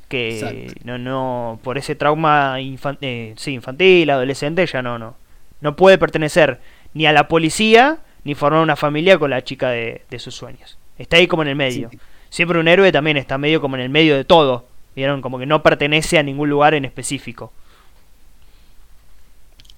Que 0.10 0.40
Exacto. 0.40 0.74
no, 0.84 0.98
no, 0.98 1.60
por 1.64 1.78
ese 1.78 1.96
trauma 1.96 2.60
infan- 2.60 2.98
eh, 3.00 3.34
sí, 3.38 3.54
infantil, 3.54 4.10
adolescente, 4.10 4.66
ya 4.66 4.82
no, 4.82 5.00
no. 5.00 5.16
No 5.62 5.78
puede 5.78 5.98
pertenecer 5.98 6.60
ni 6.94 7.06
a 7.06 7.14
la 7.14 7.30
policía, 7.30 8.00
ni 8.26 8.36
formar 8.36 8.62
una 8.62 8.76
familia 8.76 9.18
con 9.18 9.30
la 9.30 9.42
chica 9.46 9.70
de, 9.70 10.04
de 10.10 10.20
sus 10.20 10.36
sueños. 10.36 10.78
Está 10.98 11.16
ahí 11.16 11.28
como 11.28 11.44
en 11.44 11.48
el 11.48 11.56
medio. 11.56 11.90
Siempre 12.30 12.60
un 12.60 12.68
héroe 12.68 12.92
también 12.92 13.16
está 13.16 13.38
medio 13.38 13.62
como 13.62 13.78
en 13.78 13.84
el 13.84 13.90
medio 13.90 14.18
de 14.18 14.26
todo. 14.26 14.66
Vieron, 14.98 15.22
como 15.22 15.40
que 15.40 15.46
no 15.46 15.64
pertenece 15.64 16.20
a 16.20 16.24
ningún 16.24 16.50
lugar 16.50 16.74
en 16.74 16.84
específico. 16.84 17.54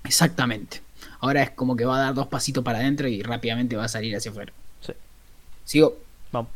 Exactamente. 0.04 0.82
Ahora 1.22 1.44
es 1.44 1.52
como 1.52 1.76
que 1.76 1.86
va 1.86 1.98
a 1.98 2.00
dar 2.06 2.14
dos 2.16 2.28
pasitos 2.28 2.64
para 2.64 2.80
adentro 2.80 3.08
y 3.08 3.22
rápidamente 3.22 3.76
va 3.76 3.86
a 3.86 3.88
salir 3.88 4.16
hacia 4.16 4.32
afuera. 4.32 4.52
Sí. 4.82 4.94
Sigo. 5.64 5.98
Vamos. 6.32 6.52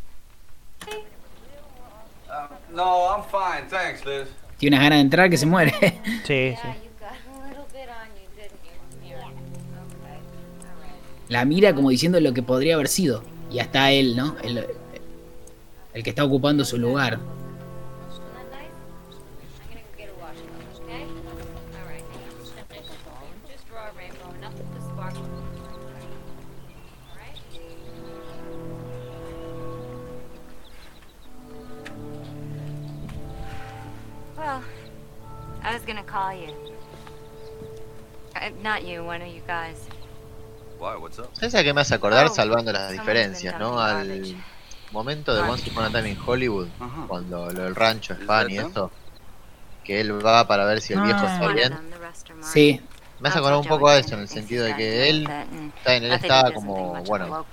No, 2.74 3.08
I'm 3.08 3.24
fine. 3.24 3.70
Thanks, 3.70 4.06
Liz. 4.06 4.28
Tiene 4.58 4.76
unas 4.76 4.86
ganas 4.86 4.98
de 4.98 5.02
entrar 5.02 5.30
que 5.30 5.38
se 5.38 5.46
muere. 5.46 5.72
Sí, 6.26 6.56
sí. 6.62 6.68
La 11.30 11.44
mira 11.44 11.74
como 11.74 11.90
diciendo 11.90 12.20
lo 12.20 12.34
que 12.34 12.44
podría 12.44 12.76
haber 12.76 12.88
sido. 12.88 13.24
Y 13.52 13.60
hasta 13.60 13.92
él, 13.92 14.16
¿no? 14.16 14.36
El, 14.44 14.66
el 15.94 16.04
que 16.04 16.10
está 16.10 16.24
ocupando 16.24 16.66
su 16.66 16.78
lugar. 16.78 17.20
I 35.66 35.74
was 35.74 35.84
gonna 35.86 36.04
call 36.04 36.32
you. 36.34 36.54
Uh, 38.36 38.50
not 38.62 38.84
you, 38.84 39.04
one 39.04 39.22
of 39.22 39.28
you 39.28 39.42
guys. 39.48 39.78
Why? 40.78 40.96
What's 40.96 41.18
up? 41.18 41.30
¿Sabes 41.34 41.56
a 41.56 41.64
qué 41.64 41.74
me 41.74 41.82
hace 41.82 41.96
acordar 41.96 42.28
Oh, 42.28 42.34
salvando 42.34 42.72
las 42.72 42.92
diferencias, 42.92 43.60
no? 43.60 43.80
Al 43.80 44.36
momento 44.92 45.34
de 45.34 45.42
Once 45.42 45.68
Upon 45.70 45.86
a 45.86 45.90
Time 45.90 46.10
in 46.12 46.18
Hollywood, 46.24 46.68
cuando 47.08 47.52
lo 47.52 47.64
del 47.64 47.76
rancho 47.76 48.14
Spahn 48.14 48.52
y 48.52 48.58
eso, 48.58 48.92
que 49.84 50.02
él 50.02 50.24
va 50.26 50.48
para 50.48 50.66
ver 50.66 50.82
si 50.82 50.94
el 50.94 51.02
viejo 51.02 51.22
Ah. 51.24 51.34
está 51.34 51.48
bien. 51.54 51.78
Sí. 52.42 52.82
Me 53.20 53.30
hace 53.30 53.40
acordar 53.40 53.58
un 53.60 53.66
poco 53.66 53.88
a 53.88 53.98
eso, 53.98 54.14
en 54.16 54.22
el 54.22 54.28
sentido 54.28 54.66
de 54.66 54.76
que 54.76 55.10
él, 55.10 55.22
está 55.78 55.96
en 55.96 56.04
él 56.04 56.12
estaba 56.12 56.52
como, 56.52 57.02
bueno, 57.06 57.46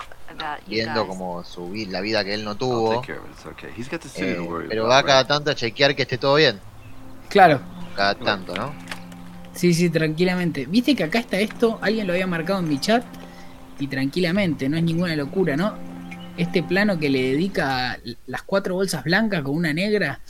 viendo 0.67 1.07
como 1.07 1.43
su 1.45 1.73
la 1.87 2.01
vida 2.01 2.23
que 2.23 2.33
él 2.33 2.43
no 2.43 2.55
tuvo, 2.55 3.01
eh, 4.15 4.65
pero 4.69 4.87
va 4.87 5.01
cada 5.03 5.25
tanto 5.25 5.49
a 5.51 5.55
chequear 5.55 5.95
que 5.95 6.01
esté 6.03 6.17
todo 6.17 6.35
bien, 6.35 6.59
Claro. 7.29 7.61
Cada 7.93 8.15
tanto, 8.15 8.55
¿no? 8.55 8.73
Sí, 9.53 9.73
sí, 9.73 9.89
tranquilamente. 9.89 10.65
Viste 10.65 10.95
que 10.95 11.03
acá 11.03 11.19
está 11.19 11.39
esto, 11.39 11.79
alguien 11.81 12.07
lo 12.07 12.13
había 12.13 12.27
marcado 12.27 12.59
en 12.59 12.67
mi 12.67 12.79
chat 12.79 13.03
y 13.79 13.87
tranquilamente, 13.87 14.67
no 14.69 14.77
es 14.77 14.83
ninguna 14.83 15.15
locura, 15.15 15.55
¿no? 15.55 15.75
Este 16.37 16.63
plano 16.63 16.97
que 16.99 17.09
le 17.09 17.21
dedica 17.31 17.99
las 18.25 18.41
cuatro 18.43 18.75
bolsas 18.75 19.03
blancas 19.03 19.43
con 19.43 19.55
una 19.55 19.73
negra, 19.73 20.21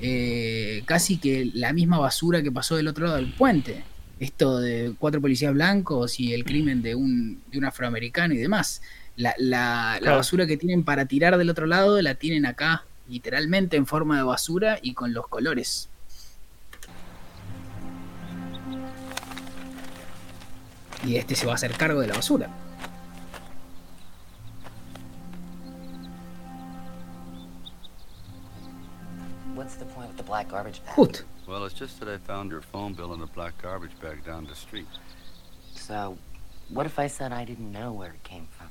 eh, 0.00 0.82
casi 0.86 1.18
que 1.18 1.50
la 1.54 1.72
misma 1.72 1.98
basura 1.98 2.42
que 2.42 2.52
pasó 2.52 2.76
del 2.76 2.88
otro 2.88 3.04
lado 3.06 3.16
del 3.16 3.32
puente. 3.32 3.82
Esto 4.20 4.58
de 4.60 4.94
cuatro 4.98 5.20
policías 5.20 5.52
blancos 5.54 6.20
y 6.20 6.32
el 6.34 6.44
crimen 6.44 6.82
de 6.82 6.94
un, 6.94 7.42
de 7.50 7.58
un 7.58 7.64
afroamericano 7.64 8.34
y 8.34 8.36
demás. 8.38 8.82
La, 9.16 9.34
la- 9.38 9.98
la 10.00 10.12
basura 10.12 10.46
que 10.46 10.56
tienen 10.56 10.84
para 10.84 11.06
tirar 11.06 11.36
del 11.38 11.50
otro 11.50 11.66
lado 11.66 12.00
la 12.02 12.14
tienen 12.14 12.46
acá, 12.46 12.84
literalmente 13.08 13.76
en 13.76 13.86
forma 13.86 14.16
de 14.18 14.22
basura 14.22 14.78
y 14.82 14.94
con 14.94 15.12
los 15.14 15.26
colores. 15.26 15.88
y 21.04 21.16
este 21.16 21.34
se 21.34 21.46
va 21.46 21.52
a 21.52 21.54
hacer 21.54 21.76
cargo 21.76 22.00
de 22.00 22.08
la 22.08 22.14
basura. 22.14 22.48
Well, 31.46 31.64
it's 31.64 31.74
just 31.74 31.98
that 31.98 32.08
I 32.08 32.16
found 32.18 32.52
your 32.52 32.60
phone 32.60 32.94
bill 32.94 33.12
in 33.12 33.22
a 33.22 33.26
black 33.26 33.60
garbage 33.60 33.98
bag 34.00 34.24
down 34.24 34.46
the 34.46 34.54
street. 34.54 34.86
So, 35.74 36.16
what 36.68 36.86
if 36.86 36.98
I 37.00 37.08
said 37.08 37.32
I 37.32 37.44
didn't 37.44 37.72
know 37.72 37.92
where 37.92 38.10
it 38.12 38.22
came 38.22 38.46
from? 38.56 38.68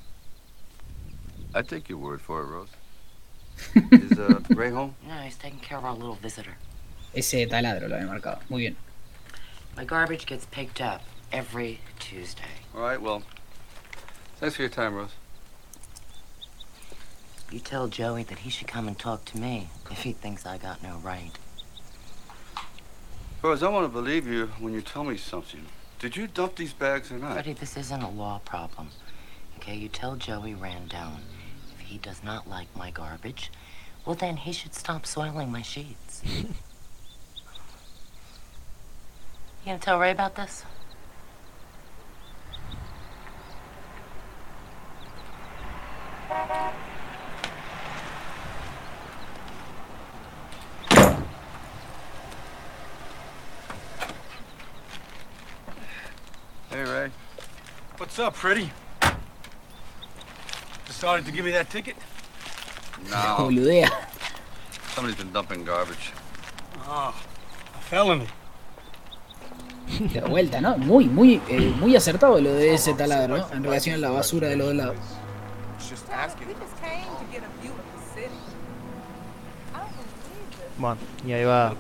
I 1.53 1.61
take 1.61 1.89
your 1.89 1.97
word 1.97 2.21
for 2.21 2.41
it, 2.41 2.45
Rose. 2.45 2.69
Is 3.91 4.17
uh, 4.17 4.39
Ray 4.49 4.69
home? 4.69 4.95
No, 5.05 5.15
he's 5.15 5.35
taking 5.35 5.59
care 5.59 5.77
of 5.77 5.83
our 5.83 5.93
little 5.93 6.15
visitor. 6.15 6.55
Ese 7.13 7.45
taladro 7.49 7.89
lo 7.89 7.95
había 7.97 8.07
marcado. 8.07 8.39
Muy 8.49 8.61
bien. 8.61 8.77
My 9.75 9.83
garbage 9.83 10.25
gets 10.25 10.45
picked 10.45 10.79
up. 10.79 11.01
Every 11.31 11.79
Tuesday. 11.99 12.43
All 12.75 12.81
right, 12.81 13.01
well, 13.01 13.23
thanks 14.37 14.55
for 14.55 14.61
your 14.61 14.69
time, 14.69 14.95
Rose. 14.95 15.11
You 17.51 17.59
tell 17.59 17.87
Joey 17.87 18.23
that 18.23 18.39
he 18.39 18.49
should 18.49 18.67
come 18.67 18.87
and 18.87 18.97
talk 18.97 19.25
to 19.25 19.37
me 19.39 19.69
if 19.89 20.03
he 20.03 20.13
thinks 20.13 20.45
I 20.45 20.57
got 20.57 20.83
no 20.83 20.97
right. 20.97 21.31
Rose, 23.41 23.63
I 23.63 23.69
want 23.69 23.85
to 23.85 23.89
believe 23.89 24.27
you 24.27 24.47
when 24.59 24.73
you 24.73 24.81
tell 24.81 25.03
me 25.03 25.17
something. 25.17 25.65
Did 25.97 26.15
you 26.15 26.27
dump 26.27 26.55
these 26.55 26.73
bags 26.73 27.11
or 27.11 27.17
not? 27.17 27.33
Freddie, 27.33 27.53
this 27.53 27.75
isn't 27.75 28.01
a 28.01 28.09
law 28.09 28.39
problem. 28.45 28.89
Okay, 29.57 29.75
you 29.75 29.89
tell 29.89 30.15
Joey 30.15 30.53
Randone 30.53 31.21
if 31.73 31.79
he 31.79 31.97
does 31.97 32.23
not 32.23 32.49
like 32.49 32.67
my 32.75 32.91
garbage, 32.91 33.51
well 34.05 34.15
then 34.15 34.37
he 34.37 34.51
should 34.51 34.75
stop 34.75 35.05
soiling 35.05 35.51
my 35.51 35.61
sheets. 35.61 36.21
you 36.25 36.45
gonna 39.65 39.79
tell 39.79 39.99
Ray 39.99 40.11
about 40.11 40.35
this? 40.35 40.63
Hey, 46.29 46.35
Ray. 56.83 57.09
What's 57.97 58.19
up, 58.19 58.35
Freddie? 58.35 58.69
Decided 60.85 61.25
to 61.25 61.31
give 61.31 61.45
me 61.45 61.51
that 61.51 61.71
ticket? 61.71 61.95
No. 63.09 63.49
Somebody's 64.93 65.17
been 65.17 65.33
dumping 65.33 65.65
garbage. 65.65 66.11
Ah, 66.81 67.11
a 67.75 67.79
felony. 67.79 68.27
De 70.13 70.21
vuelta, 70.21 70.61
¿no? 70.61 70.77
Muy, 70.77 71.05
muy, 71.05 71.41
eh, 71.49 71.73
muy 71.79 71.95
acertado 71.95 72.39
lo 72.39 72.53
de 72.53 72.75
ese 72.75 72.93
taladro, 72.93 73.39
¿no? 73.39 73.51
En 73.51 73.63
relación 73.63 73.95
a 73.95 73.97
la 73.97 74.11
basura 74.11 74.47
de 74.47 74.57
los 74.57 74.67
dos 74.67 74.75
lados. 74.75 75.18
Bueno, 80.77 80.97
y 81.25 81.31
ahí 81.33 81.43
va. 81.43 81.73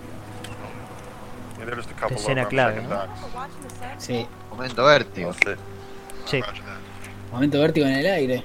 La 1.59 2.15
escena 2.15 2.47
clave, 2.47 2.81
¿no? 2.81 3.01
Sí. 3.97 4.25
Momento 4.49 4.85
vértigo. 4.85 5.33
Sí. 6.25 6.41
Momento 7.31 7.59
vértigo 7.59 7.85
en 7.85 7.93
el 7.95 8.07
aire. 8.07 8.43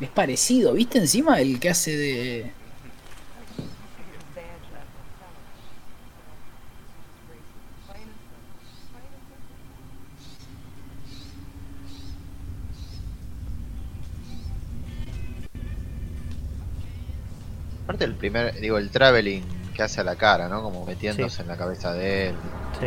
Es 0.00 0.10
parecido, 0.10 0.72
¿viste 0.72 0.98
encima 0.98 1.40
el 1.40 1.60
que 1.60 1.70
hace 1.70 1.96
de. 1.96 2.52
Aparte 17.94 18.06
el 18.06 18.16
primer, 18.16 18.60
digo, 18.60 18.76
el 18.76 18.90
traveling 18.90 19.44
que 19.72 19.84
hace 19.84 20.00
a 20.00 20.04
la 20.04 20.16
cara, 20.16 20.48
¿no? 20.48 20.62
Como 20.62 20.84
metiéndose 20.84 21.42
en 21.42 21.46
la 21.46 21.56
cabeza 21.56 21.92
de 21.92 22.30
él. 22.30 22.34
Sí. 22.80 22.86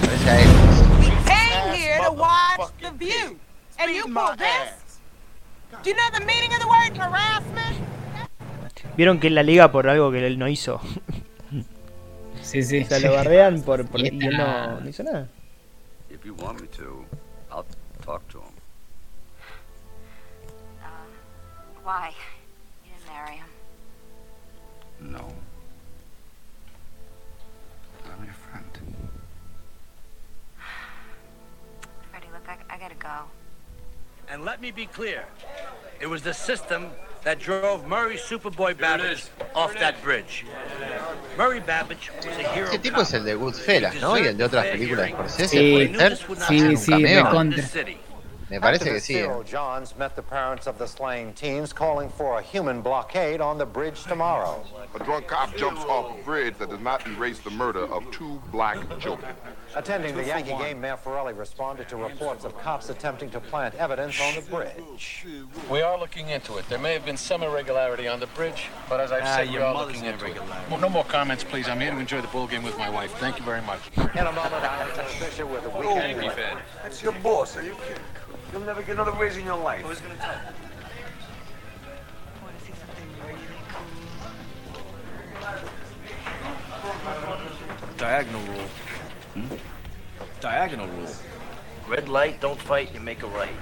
Parece 0.00 0.30
a 0.30 0.40
él. 0.40 0.48
came 1.24 1.76
here 1.76 2.00
to 2.04 2.10
watch 2.10 2.72
the 2.80 2.90
view. 2.98 3.38
And 3.78 3.94
you 3.94 4.12
pulled 4.12 4.40
this? 4.40 4.98
Do 5.84 5.90
you 5.90 5.94
know 5.94 6.10
the 6.18 6.24
meaning 6.26 6.52
of 6.52 6.58
the 6.58 6.66
word 6.66 6.96
harassment? 6.98 7.76
Vieron 8.96 9.20
que 9.20 9.28
él 9.28 9.36
la 9.36 9.44
liga 9.44 9.70
por 9.70 9.88
algo 9.88 10.10
que 10.10 10.26
él 10.26 10.36
no 10.36 10.48
hizo. 10.48 10.80
Sí, 12.48 12.62
sí. 12.62 12.80
O 12.80 12.86
sea, 12.86 12.98
lo 13.00 13.12
bardean 13.16 13.60
por, 13.60 13.86
por 13.86 14.00
Y 14.00 14.04
y 14.04 14.26
él 14.26 14.38
no, 14.38 14.80
no 14.80 14.88
hizo 14.88 15.02
nada. 15.02 15.28
If 16.08 16.24
you 16.24 16.34
want 16.34 16.62
me 16.62 16.66
to, 16.68 17.04
I'll 17.52 17.66
talk 18.00 18.26
to 18.28 18.38
him. 18.38 18.54
Uh, 20.80 20.88
why? 21.84 22.14
You 22.86 22.92
didn't 22.94 23.06
marry 23.06 23.36
him. 23.36 23.50
No. 25.12 25.28
I'm 28.06 28.24
your 28.24 28.32
friend. 28.32 28.64
Freddie, 32.10 32.28
look, 32.32 32.48
I, 32.48 32.74
I 32.74 32.78
gotta 32.78 32.94
go. 32.94 33.30
And 34.30 34.46
let 34.46 34.62
me 34.62 34.70
be 34.70 34.86
clear. 34.86 35.26
It 36.00 36.06
was 36.06 36.22
the 36.22 36.32
system 36.32 36.92
that 37.24 37.38
drove 37.38 37.86
Murray 37.86 38.16
Superboy 38.16 38.76
Babbage 38.78 39.24
off 39.54 39.74
that 39.78 40.02
bridge. 40.02 40.44
Murray 41.36 41.60
Babbage 41.60 42.10
was 42.16 42.26
a 42.26 42.42
hero. 42.54 42.66
Este 42.66 42.78
tipo 42.78 43.00
es 43.02 43.12
el 43.14 43.24
de 43.24 43.34
Goodfellas, 43.34 43.94
¿no? 43.96 44.16
Y 44.18 44.26
el 44.26 44.36
de 44.36 44.44
otras 44.44 44.66
películas 44.66 45.06
de 45.06 45.12
Scorsese, 45.12 45.48
Sí, 45.48 45.88
¿puede 45.94 46.16
ser? 46.16 46.18
sí, 46.48 46.60
¿Un 46.62 46.76
sí, 46.76 46.90
cameo? 46.92 47.24
recontra. 47.26 47.64
Me 48.50 48.58
parece 48.58 48.84
que 48.84 48.98
sí. 49.00 49.16
¿eh? 49.16 49.22
Cyril 49.26 49.42
Johns 49.44 49.94
met 49.98 50.16
the 50.16 50.22
parents 50.22 50.66
of 50.66 50.78
the 50.78 50.86
slain 50.86 51.34
teens, 51.34 51.72
calling 51.74 52.08
for 52.08 52.38
a 52.38 52.42
human 52.42 52.80
blockade 52.80 53.42
on 53.42 53.58
the 53.58 53.66
bridge 53.66 54.02
tomorrow. 54.04 54.64
A 54.94 55.04
drunk 55.04 55.26
cop 55.26 55.54
jumps 55.54 55.82
off 55.84 56.18
a 56.18 56.22
bridge 56.24 56.56
that 56.58 56.70
does 56.70 56.80
not 56.80 57.06
erase 57.06 57.38
the 57.40 57.50
murder 57.50 57.84
of 57.92 58.10
two 58.10 58.40
black 58.50 58.78
children. 58.98 59.34
Attending 59.76 60.16
the 60.16 60.24
Yankee 60.24 60.56
game, 60.56 60.80
Mayor 60.80 60.96
Farrelly 60.96 61.36
responded 61.36 61.90
to 61.90 61.96
reports 61.96 62.46
of 62.46 62.56
cops 62.58 62.88
attempting 62.88 63.28
to 63.30 63.38
plant 63.40 63.74
evidence 63.74 64.18
on 64.18 64.34
the 64.34 64.40
bridge. 64.40 65.26
We 65.70 65.82
are 65.82 65.98
looking 65.98 66.30
into 66.30 66.56
it. 66.56 66.66
There 66.70 66.78
may 66.78 66.94
have 66.94 67.04
been 67.04 67.18
some 67.18 67.42
irregularity 67.42 68.08
on 68.08 68.18
the 68.18 68.28
bridge, 68.28 68.68
but 68.88 68.98
as 68.98 69.12
I've 69.12 69.24
Ah, 69.24 69.36
said, 69.36 69.50
we 69.50 69.58
are 69.58 69.74
looking 69.74 70.06
into 70.06 70.24
it. 70.24 70.30
irregularity. 70.36 70.70
Well, 70.70 70.80
no 70.80 70.88
more 70.88 71.04
comments, 71.04 71.44
please. 71.44 71.68
I'm 71.68 71.80
here 71.80 71.90
to 71.90 71.98
enjoy 71.98 72.22
the 72.22 72.28
ball 72.28 72.46
game 72.46 72.62
with 72.62 72.78
my 72.78 72.88
wife. 72.88 73.12
Thank 73.18 73.38
you 73.38 73.44
very 73.44 73.60
much. 73.62 73.80
In 73.98 74.26
a 74.26 74.32
moment, 74.32 74.54
our 74.54 74.64
Alex 74.64 75.14
Fisher 75.16 75.44
with 75.46 75.64
the 75.64 75.68
weekend. 75.70 76.22
Yankee 76.22 76.28
fan. 76.30 76.56
That's 76.82 77.02
your 77.02 77.12
boss. 77.12 77.54
Are 77.58 77.62
you 77.62 77.74
kidding? 77.86 78.02
You'll 78.52 78.62
never 78.62 78.82
get 78.82 78.92
another 78.92 79.12
raise 79.12 79.36
in 79.36 79.44
your 79.44 79.58
life. 79.58 79.82
Who's 79.82 80.00
gonna 80.00 80.16
tell? 80.16 80.38
Diagonal 87.98 88.40
rule. 88.42 88.68
Hmm? 89.34 89.56
Diagonal 90.40 90.86
rule. 90.88 91.10
Red 91.88 92.08
light, 92.08 92.40
don't 92.40 92.60
fight, 92.60 92.94
you 92.94 93.00
make 93.00 93.22
a 93.22 93.26
right. 93.26 93.54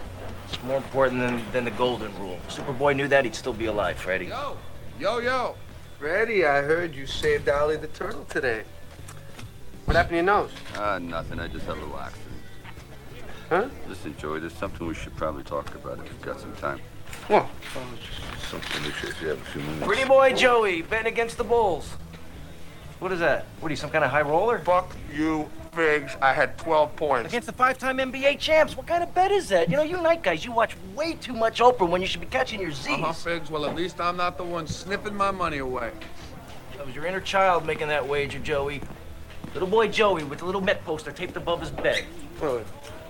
It's 0.49 0.63
more 0.63 0.77
important 0.77 1.21
than, 1.21 1.43
than 1.53 1.65
the 1.65 1.71
golden 1.73 2.17
rule. 2.19 2.39
Superboy 2.49 2.95
knew 2.97 3.09
that, 3.09 3.25
he'd 3.25 3.35
still 3.35 3.53
be 3.53 3.67
alive, 3.67 3.97
Freddy. 3.97 4.27
Yo, 4.27 4.57
yo, 5.01 5.19
yo. 5.19 5.55
Freddy, 5.99 6.45
I 6.45 6.61
heard 6.63 6.95
you 6.95 7.07
saved 7.07 7.49
Ollie 7.49 7.77
the 7.77 7.87
turtle 7.89 8.25
today. 8.29 8.63
What 9.87 9.97
happened 9.97 10.11
to 10.11 10.17
your 10.17 10.25
nose? 10.25 10.51
Ah, 10.77 10.99
nothing. 10.99 11.41
I 11.41 11.49
just 11.49 11.65
had 11.65 11.77
a 11.77 11.81
little 11.81 11.99
accident. 11.99 12.26
Huh? 13.49 13.69
Listen, 13.89 14.15
Joey, 14.19 14.41
there's 14.41 14.53
something 14.55 14.87
we 14.87 14.95
should 14.95 15.15
probably 15.17 15.45
talk 15.45 15.75
about 15.75 15.99
if 15.99 16.07
you've 16.07 16.23
got 16.23 16.41
some 16.41 16.55
time. 16.57 16.81
What? 17.29 17.47
Something 18.51 18.85
if 18.85 19.03
you- 19.03 19.09
if 19.11 19.23
you 19.23 19.29
have 19.29 19.41
a 19.41 19.45
few 19.47 19.63
minutes. 19.63 19.87
Pretty 19.87 20.05
boy 20.05 20.33
Joey, 20.33 20.83
betting 20.83 21.13
against 21.13 21.37
the 21.37 21.45
Bulls. 21.45 21.91
What 22.99 23.13
is 23.13 23.21
that? 23.21 23.45
What 23.61 23.69
are 23.69 23.73
you, 23.73 23.77
some 23.77 23.91
kind 23.91 24.05
of 24.05 24.11
high 24.11 24.23
roller? 24.23 24.59
Fuck 24.61 24.97
you, 25.13 25.49
Figs. 25.75 26.17
I 26.23 26.33
had 26.33 26.57
12 26.57 26.97
points. 26.97 27.29
Against 27.29 27.47
the 27.47 27.53
five-time 27.53 27.99
NBA 28.01 28.37
champs. 28.37 28.77
What 28.77 28.87
kind 28.87 29.03
of 29.03 29.15
bet 29.15 29.31
is 29.31 29.49
that? 29.51 29.69
You 29.69 29.77
know, 29.77 29.83
you 29.83 30.01
night 30.01 30.23
guys, 30.23 30.45
you 30.45 30.51
watch 30.53 30.75
way 30.95 31.13
too 31.15 31.35
much 31.35 31.61
Oprah 31.61 31.87
when 31.89 32.01
you 32.01 32.07
should 32.09 32.23
be 32.23 32.27
catching 32.27 32.61
your 32.61 32.73
Z's. 32.73 32.95
Uh-huh, 32.95 33.13
Figs. 33.13 33.51
Well, 33.51 33.67
at 33.67 33.75
least 33.75 34.01
I'm 34.01 34.17
not 34.17 34.39
the 34.39 34.45
one 34.45 34.67
sniffing 34.67 35.15
my 35.15 35.31
money 35.31 35.59
away. 35.59 35.91
That 36.79 36.87
was 36.87 36.95
your 36.95 37.05
inner 37.05 37.21
child 37.21 37.67
making 37.67 37.89
that 37.89 38.07
wager, 38.09 38.39
Joey. 38.39 38.81
Little 39.53 39.69
boy 39.69 39.89
Joey 39.89 40.25
with 40.25 40.39
the 40.41 40.47
little 40.47 40.61
Met 40.63 40.83
poster 40.85 41.13
taped 41.13 41.37
above 41.37 41.61
his 41.61 41.71
bed. 41.71 42.05
Really? 42.41 42.63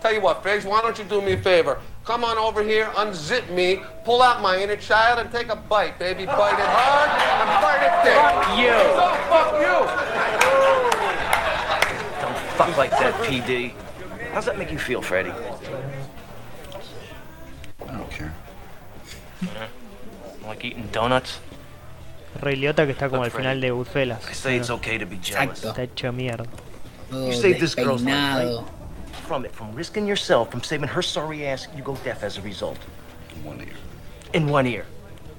Tell 0.06 0.14
you 0.14 0.20
what, 0.20 0.44
Figs, 0.44 0.64
why 0.64 0.80
don't 0.82 0.96
you 0.96 1.02
do 1.02 1.20
me 1.20 1.32
a 1.32 1.36
favor? 1.36 1.80
Come 2.04 2.22
on 2.22 2.38
over 2.38 2.62
here, 2.62 2.84
unzip 2.94 3.50
me, 3.50 3.82
pull 4.04 4.22
out 4.22 4.40
my 4.40 4.56
inner 4.56 4.76
child, 4.76 5.18
and 5.18 5.28
take 5.32 5.48
a 5.48 5.56
bite, 5.56 5.98
baby. 5.98 6.26
Bite 6.26 6.60
it 6.60 6.64
hard 6.64 7.10
and 7.42 7.50
bite 7.60 7.82
it 7.82 7.90
thick. 8.04 8.14
Fuck 8.14 8.56
you. 8.56 8.70
So 8.94 9.14
fuck 9.26 9.58
you. 9.58 9.82
Don't 12.22 12.38
fuck 12.54 12.70
like 12.76 12.92
that, 12.92 13.14
PD. 13.24 13.74
How's 14.32 14.44
that 14.44 14.56
make 14.56 14.70
you 14.70 14.78
feel, 14.78 15.02
Freddie? 15.02 15.32
I 15.32 15.34
don't 17.90 18.08
care. 18.08 18.32
Yeah. 19.42 19.66
Like 20.46 20.64
eating 20.64 20.88
donuts? 20.92 21.40
Ray 22.40 22.54
Liotta 22.54 22.86
que 22.86 22.92
está 22.92 23.10
como 23.10 23.24
al 23.24 23.32
final 23.32 23.60
de 23.60 23.72
Goodfellas. 23.72 24.24
I 24.30 24.34
say 24.34 24.56
it's 24.56 24.70
okay 24.70 24.98
to 24.98 25.06
be 25.06 25.16
jealous. 25.16 25.64
Está 25.64 25.82
hecho 25.82 26.12
mierda. 26.12 26.46
Todo 27.10 27.26
You 27.26 27.32
saved 27.32 27.58
this 27.58 27.74
girl's 27.74 28.04
life, 28.04 28.14
right? 28.14 28.64
From 29.26 29.44
it, 29.44 29.50
from 29.50 29.74
risking 29.74 30.06
yourself, 30.06 30.52
from 30.52 30.62
saving 30.62 30.88
her 30.88 31.02
sorry 31.02 31.48
ass, 31.48 31.66
you 31.76 31.82
go 31.82 31.96
deaf 31.96 32.22
as 32.22 32.38
a 32.38 32.42
result. 32.42 32.78
In 33.34 33.42
one 33.42 33.60
ear. 33.60 33.74
In 34.34 34.46
one 34.46 34.66
ear. 34.68 34.86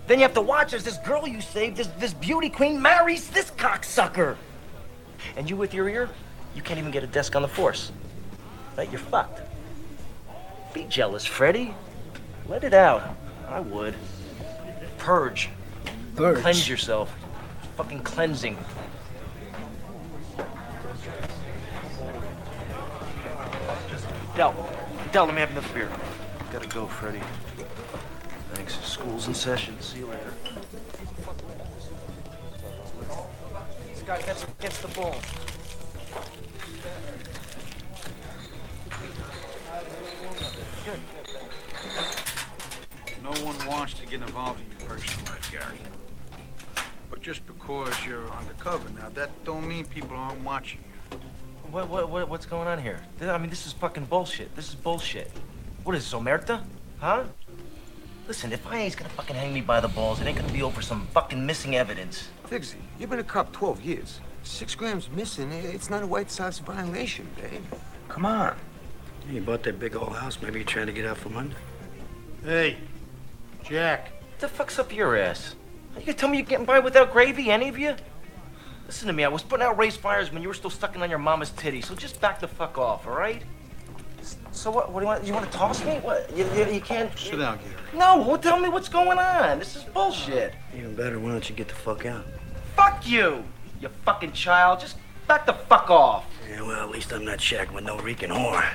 Then 0.07 0.19
you 0.19 0.23
have 0.23 0.33
to 0.33 0.41
watch 0.41 0.73
as 0.73 0.83
this 0.83 0.97
girl 0.97 1.25
you 1.25 1.39
saved, 1.39 1.77
this, 1.77 1.87
this 1.97 2.13
beauty 2.13 2.49
queen, 2.49 2.81
marries 2.81 3.29
this 3.29 3.49
cocksucker. 3.51 4.35
And 5.37 5.49
you 5.49 5.55
with 5.55 5.73
your 5.73 5.87
ear, 5.87 6.09
you 6.53 6.61
can't 6.61 6.77
even 6.77 6.91
get 6.91 7.03
a 7.03 7.07
desk 7.07 7.37
on 7.37 7.41
the 7.41 7.47
force. 7.47 7.93
Right? 8.77 8.91
You're 8.91 8.99
fucked. 8.99 9.41
Be 10.73 10.83
jealous, 10.83 11.23
Freddy. 11.23 11.73
Let 12.49 12.65
it 12.65 12.73
out. 12.73 13.15
I 13.47 13.61
would. 13.61 13.95
Purge. 14.97 15.49
Purge. 16.17 16.41
Cleanse 16.41 16.67
yourself. 16.67 17.15
Fucking 17.77 18.01
cleansing. 18.01 18.57
Del, 24.37 24.53
Del, 25.11 25.25
let 25.25 25.33
me 25.33 25.39
have 25.39 25.49
another 25.49 25.67
beer. 25.73 25.89
Gotta 26.53 26.67
go, 26.67 26.85
Freddy. 26.85 27.21
Thanks. 28.53 28.77
School's 28.85 29.27
in 29.27 29.33
session. 29.33 29.81
See 29.81 29.97
you 29.97 30.05
later. 30.05 30.31
This 33.89 34.03
guy 34.03 34.21
gets 34.21 34.43
against 34.43 34.83
the 34.83 34.89
ball. 34.89 35.15
Good. 40.85 40.99
No 43.23 43.31
one 43.43 43.67
wants 43.67 43.95
to 43.95 44.05
get 44.05 44.21
involved 44.21 44.61
in 44.61 44.69
your 44.69 44.87
personal 44.87 45.33
life, 45.33 45.51
Gary. 45.51 45.79
But 47.09 47.21
just 47.23 47.41
because 47.47 47.91
you're 48.05 48.29
undercover 48.33 48.87
now, 48.91 49.09
that 49.15 49.31
don't 49.45 49.67
mean 49.67 49.85
people 49.85 50.15
aren't 50.15 50.43
watching 50.43 50.81
you. 50.87 50.96
What, 51.71 51.89
what, 51.89 52.09
what, 52.09 52.29
what's 52.29 52.45
going 52.45 52.67
on 52.67 52.81
here? 52.81 53.01
I 53.21 53.37
mean, 53.37 53.49
this 53.49 53.67
is 53.67 53.73
fucking 53.73 54.05
bullshit. 54.05 54.55
This 54.55 54.69
is 54.69 54.75
bullshit. 54.75 55.29
What 55.83 55.95
is 55.95 56.09
this, 56.09 56.17
Omerta? 56.17 56.63
Huh? 56.99 57.23
Listen, 58.27 58.51
if 58.51 58.65
I 58.67 58.79
ain't 58.79 58.95
gonna 58.95 59.09
fucking 59.09 59.35
hang 59.35 59.53
me 59.53 59.61
by 59.61 59.79
the 59.79 59.87
balls, 59.87 60.19
it 60.21 60.27
ain't 60.27 60.37
gonna 60.37 60.51
be 60.51 60.61
over 60.61 60.81
some 60.81 61.07
fucking 61.07 61.45
missing 61.45 61.75
evidence. 61.75 62.29
Figsy, 62.49 62.75
you've 62.99 63.09
been 63.09 63.19
a 63.19 63.23
cop 63.23 63.51
12 63.51 63.81
years. 63.81 64.19
Six 64.43 64.75
grams 64.75 65.09
missing, 65.09 65.51
it's 65.51 65.89
not 65.89 66.03
a 66.03 66.07
White 66.07 66.31
Sox 66.31 66.59
violation, 66.59 67.27
babe. 67.35 67.63
Come 68.07 68.25
on. 68.25 68.55
You 69.29 69.41
bought 69.41 69.63
that 69.63 69.79
big 69.79 69.95
old 69.95 70.15
house. 70.15 70.41
Maybe 70.41 70.59
you're 70.59 70.67
trying 70.67 70.87
to 70.87 70.93
get 70.93 71.05
out 71.05 71.17
from 71.17 71.35
under. 71.35 71.55
Hey, 72.43 72.77
Jack. 73.63 74.11
What 74.21 74.39
the 74.39 74.47
fuck's 74.47 74.79
up 74.79 74.95
your 74.95 75.17
ass? 75.17 75.55
You 75.95 76.01
gonna 76.01 76.13
tell 76.13 76.29
me 76.29 76.37
you're 76.37 76.45
getting 76.45 76.65
by 76.65 76.79
without 76.79 77.11
gravy, 77.11 77.49
any 77.49 77.67
of 77.67 77.77
you? 77.77 77.95
Listen 78.87 79.07
to 79.07 79.13
me, 79.13 79.25
I 79.25 79.27
was 79.27 79.43
putting 79.43 79.65
out 79.65 79.77
raised 79.77 79.99
fires 79.99 80.31
when 80.31 80.41
you 80.41 80.47
were 80.47 80.53
still 80.53 80.69
sucking 80.69 81.01
on 81.01 81.09
your 81.09 81.19
mama's 81.19 81.49
titty, 81.51 81.81
so 81.81 81.93
just 81.93 82.19
back 82.21 82.39
the 82.39 82.47
fuck 82.47 82.77
off, 82.77 83.05
all 83.05 83.13
right? 83.13 83.43
So 84.51 84.71
what? 84.71 84.91
What 84.91 85.01
do 85.01 85.05
you 85.05 85.07
want? 85.07 85.23
You 85.25 85.33
want 85.33 85.51
to 85.51 85.57
toss 85.57 85.85
me? 85.85 85.95
What? 85.97 86.35
You, 86.35 86.45
you, 86.55 86.65
you 86.73 86.81
can't. 86.81 87.15
Sit 87.17 87.37
down, 87.37 87.59
Gary. 87.59 87.75
No, 87.93 88.17
well, 88.17 88.37
tell 88.37 88.59
me 88.59 88.69
what's 88.69 88.89
going 88.89 89.19
on. 89.19 89.59
This 89.59 89.75
is 89.75 89.83
bullshit. 89.83 90.53
Even 90.75 90.95
better, 90.95 91.19
why 91.19 91.29
don't 91.29 91.47
you 91.47 91.55
get 91.55 91.67
the 91.67 91.75
fuck 91.75 92.05
out? 92.05 92.25
Fuck 92.75 93.07
you, 93.07 93.43
you 93.79 93.89
fucking 94.03 94.31
child. 94.31 94.79
Just 94.79 94.97
back 95.27 95.45
the 95.45 95.53
fuck 95.53 95.89
off. 95.89 96.25
Yeah, 96.49 96.61
well, 96.61 96.81
at 96.81 96.89
least 96.89 97.11
I'm 97.11 97.23
not 97.23 97.39
shacking 97.39 97.73
with 97.73 97.83
no 97.83 97.99
reeking 97.99 98.29
whore. 98.29 98.67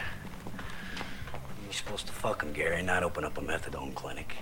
You're 1.65 1.73
supposed 1.73 2.07
to 2.07 2.13
fuck 2.13 2.43
him, 2.43 2.53
Gary, 2.53 2.83
not 2.83 3.03
open 3.03 3.25
up 3.25 3.37
a 3.39 3.41
methadone 3.41 3.95
clinic. 3.95 4.37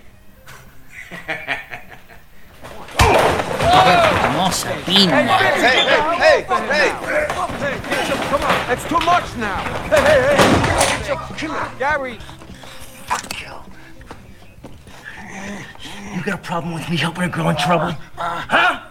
Hermosa 3.59 4.71
piña. 4.87 5.11
Hey, 5.11 5.61
hey, 5.61 6.45
hey, 6.47 6.47
hey! 6.69 6.93
Mitchell, 7.91 8.17
come 8.31 8.43
on, 8.43 8.67
that's 8.69 8.85
too 8.89 8.99
much 9.01 9.37
now. 9.37 9.61
Hey, 9.89 10.01
hey, 10.01 10.21
hey! 10.37 10.99
Mitchell, 10.99 11.17
come 11.17 11.37
here, 11.39 11.79
Gary. 11.79 12.19
You 16.15 16.23
got 16.25 16.35
a 16.35 16.43
problem 16.43 16.75
with 16.75 16.89
me 16.91 16.97
helping 16.97 17.25
a 17.25 17.29
girl 17.29 17.49
in 17.51 17.57
trouble? 17.57 17.93
Huh? 18.17 18.89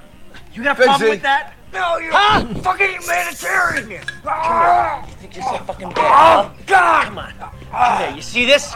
You 0.54 0.64
got 0.64 0.80
a 0.80 0.84
problem 0.84 1.10
with 1.10 1.22
that? 1.22 1.54
No, 1.72 1.98
you 1.98 2.10
Huh? 2.12 2.46
fucking 2.62 3.02
humanitarian. 3.02 3.90
You 3.92 5.16
think 5.18 5.36
you're 5.36 5.44
so 5.46 5.58
fucking 5.66 5.90
bad? 5.92 6.50
Oh, 6.50 6.52
God! 6.66 7.06
Come 7.06 7.18
on. 7.20 7.34
Come 7.72 7.98
here. 8.00 8.16
You 8.16 8.22
see 8.22 8.46
this? 8.46 8.74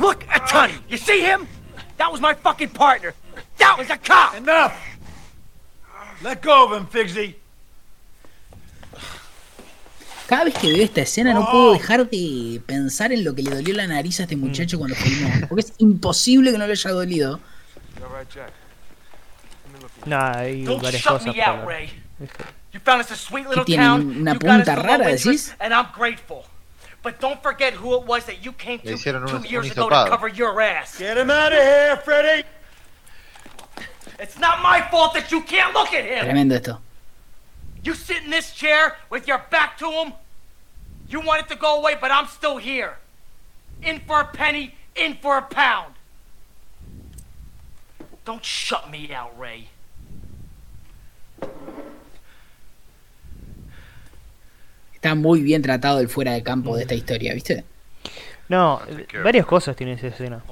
Look 0.00 0.26
at 0.28 0.46
Tony. 0.48 0.74
You 0.88 0.96
see 0.96 1.20
him? 1.20 1.46
That 1.98 2.10
was 2.10 2.20
my 2.20 2.32
fucking 2.32 2.70
partner. 2.70 3.12
That 3.58 3.76
was 3.76 3.90
a 3.90 3.98
cop. 3.98 4.34
Enough! 4.36 4.72
Let 6.22 6.42
go 6.42 6.64
of 6.66 6.72
him, 6.76 6.86
Figsy. 6.86 7.36
Cada 10.26 10.44
vez 10.44 10.54
que 10.54 10.72
veo 10.72 10.84
esta 10.84 11.00
escena 11.00 11.34
no 11.34 11.50
puedo 11.50 11.72
dejar 11.72 12.08
de 12.08 12.60
pensar 12.64 13.10
en 13.12 13.24
lo 13.24 13.34
que 13.34 13.42
le 13.42 13.50
dolió 13.50 13.74
la 13.74 13.86
nariz 13.88 14.20
a 14.20 14.24
este 14.24 14.36
muchacho 14.36 14.78
cuando 14.78 14.94
filmó. 14.94 15.28
Porque 15.48 15.62
es 15.62 15.72
imposible 15.78 16.52
que 16.52 16.58
no 16.58 16.66
le 16.66 16.72
haya 16.72 16.90
dolido. 16.90 17.40
Nada, 20.06 20.38
hay 20.40 20.64
varias 20.64 21.02
cosas 21.02 21.26
me 21.26 21.32
para 21.32 21.52
out, 21.52 21.58
hablar. 21.60 21.66
Ray. 21.66 21.90
You 22.72 22.80
found 22.80 23.00
us 23.00 23.10
a 23.10 23.16
sweet 23.16 23.48
little 23.48 23.64
tiene, 23.64 23.82
town. 23.82 24.20
una 24.20 24.34
punta 24.38 24.76
rara, 24.76 25.08
decís? 25.08 25.54
And 25.58 25.74
I'm 25.74 25.88
grateful. 25.92 26.44
But 27.02 27.18
don't 27.18 27.42
forget 27.42 27.74
who 27.74 27.96
it 27.96 28.06
was 28.06 28.26
that 28.26 28.44
you 28.44 28.52
came 28.52 28.80
Le 28.84 28.92
to 28.92 28.96
hicieron 28.98 29.26
two 29.26 29.36
un- 29.36 29.44
years 29.44 29.70
ago 29.70 29.88
to 29.88 30.06
cover 30.08 30.28
your 30.28 30.60
ass. 30.60 30.98
Get 30.98 31.16
him 31.16 31.30
out 31.30 31.52
of 31.52 31.58
here, 31.58 31.96
Freddy! 32.04 32.44
It's 34.20 34.38
not 34.38 34.60
my 34.62 34.82
fault 34.90 35.14
that 35.14 35.32
you 35.32 35.40
can't 35.40 35.72
look 35.72 35.94
at 35.94 36.04
him. 36.04 36.26
Tremendo 36.26 36.54
esto. 36.54 36.78
You 37.82 37.94
sit 37.94 38.22
in 38.22 38.30
this 38.30 38.52
chair 38.52 38.96
with 39.08 39.26
your 39.26 39.38
back 39.50 39.78
to 39.78 39.90
him. 39.90 40.12
You 41.08 41.20
want 41.20 41.42
it 41.42 41.48
to 41.48 41.56
go 41.56 41.78
away, 41.78 41.96
but 41.98 42.10
I'm 42.10 42.26
still 42.26 42.58
here. 42.58 42.98
In 43.82 44.00
for 44.00 44.20
a 44.20 44.26
penny, 44.26 44.74
in 44.94 45.16
for 45.22 45.38
a 45.38 45.42
pound. 45.42 45.94
Don't 48.26 48.44
shut 48.44 48.90
me 48.90 49.10
out, 49.12 49.32
Ray. 49.38 49.68
Está 54.94 55.14
muy 55.14 55.40
bien 55.40 55.62
tratado 55.62 56.00
el 56.00 56.08
fuera 56.10 56.32
de 56.32 56.42
campo 56.42 56.76
de 56.76 56.82
esta 56.82 56.94
historia, 56.94 57.32
¿viste? 57.32 57.64
No, 58.50 58.82
varias 59.24 59.46
cosas 59.46 59.74
tiene 59.74 59.94
esa 59.94 60.08
escena. 60.08 60.42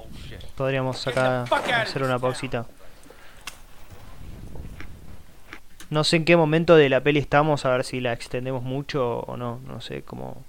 Podríamos 0.57 1.07
acá 1.07 1.43
hacer 1.43 2.03
una 2.03 2.19
pausita. 2.19 2.65
No 5.91 6.05
sé 6.05 6.17
en 6.17 6.25
qué 6.25 6.37
momento 6.37 6.77
de 6.77 6.89
la 6.89 7.03
peli 7.03 7.19
estamos, 7.19 7.65
a 7.65 7.71
ver 7.71 7.85
si 7.85 8.01
la 8.01 8.13
extendemos 8.13 8.63
mucho 8.63 9.21
o 9.21 9.37
no. 9.37 9.61
No 9.67 9.81
sé 9.81 10.03
cómo. 10.03 10.43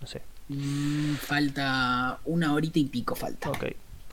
No 0.00 0.06
sé. 0.06 0.22
Mm, 0.48 1.14
falta 1.14 2.18
una 2.24 2.52
horita 2.52 2.78
y 2.78 2.84
pico 2.84 3.14
falta. 3.14 3.50
Ok. 3.50 3.64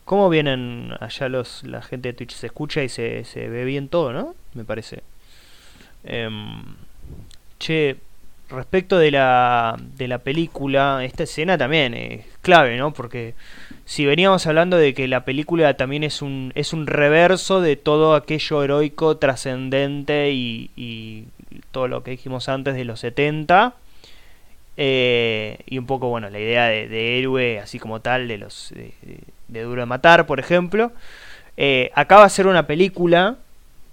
¿Cómo 0.05 0.29
vienen 0.29 0.93
allá 0.99 1.29
los 1.29 1.63
la 1.63 1.81
gente 1.81 2.09
de 2.09 2.13
Twitch? 2.13 2.33
Se 2.33 2.47
escucha 2.47 2.83
y 2.83 2.89
se, 2.89 3.23
se 3.23 3.47
ve 3.47 3.63
bien 3.63 3.87
todo, 3.87 4.11
¿no? 4.11 4.35
Me 4.53 4.65
parece. 4.65 5.03
Em, 6.03 6.63
che, 7.59 7.97
respecto 8.49 8.97
de 8.97 9.11
la, 9.11 9.77
de 9.79 10.07
la 10.07 10.19
película, 10.19 11.03
esta 11.05 11.23
escena 11.23 11.57
también 11.57 11.93
es 11.93 12.25
clave, 12.41 12.77
¿no? 12.77 12.93
Porque 12.93 13.35
si 13.85 14.05
veníamos 14.05 14.47
hablando 14.47 14.77
de 14.77 14.93
que 14.93 15.07
la 15.07 15.25
película 15.25 15.73
también 15.75 16.03
es 16.03 16.21
un, 16.21 16.51
es 16.55 16.73
un 16.73 16.87
reverso 16.87 17.61
de 17.61 17.75
todo 17.75 18.15
aquello 18.15 18.63
heroico, 18.63 19.17
trascendente 19.17 20.31
y, 20.31 20.69
y 20.75 21.25
todo 21.71 21.87
lo 21.87 22.03
que 22.03 22.11
dijimos 22.11 22.47
antes 22.49 22.75
de 22.75 22.85
los 22.85 22.99
70, 23.01 23.73
eh, 24.77 25.59
y 25.67 25.77
un 25.77 25.85
poco, 25.85 26.07
bueno, 26.09 26.29
la 26.29 26.39
idea 26.39 26.65
de, 26.65 26.87
de 26.87 27.19
héroe, 27.19 27.59
así 27.59 27.77
como 27.79 27.99
tal, 28.01 28.27
de 28.27 28.37
los 28.37 28.71
de, 28.73 28.93
de- 29.01 29.19
de 29.49 29.61
Duro 29.61 29.81
de 29.81 29.85
Matar, 29.85 30.25
por 30.25 30.39
ejemplo. 30.39 30.91
Eh, 31.57 31.91
acá 31.93 32.17
va 32.17 32.23
a 32.23 32.29
ser 32.29 32.47
una 32.47 32.65
película. 32.65 33.35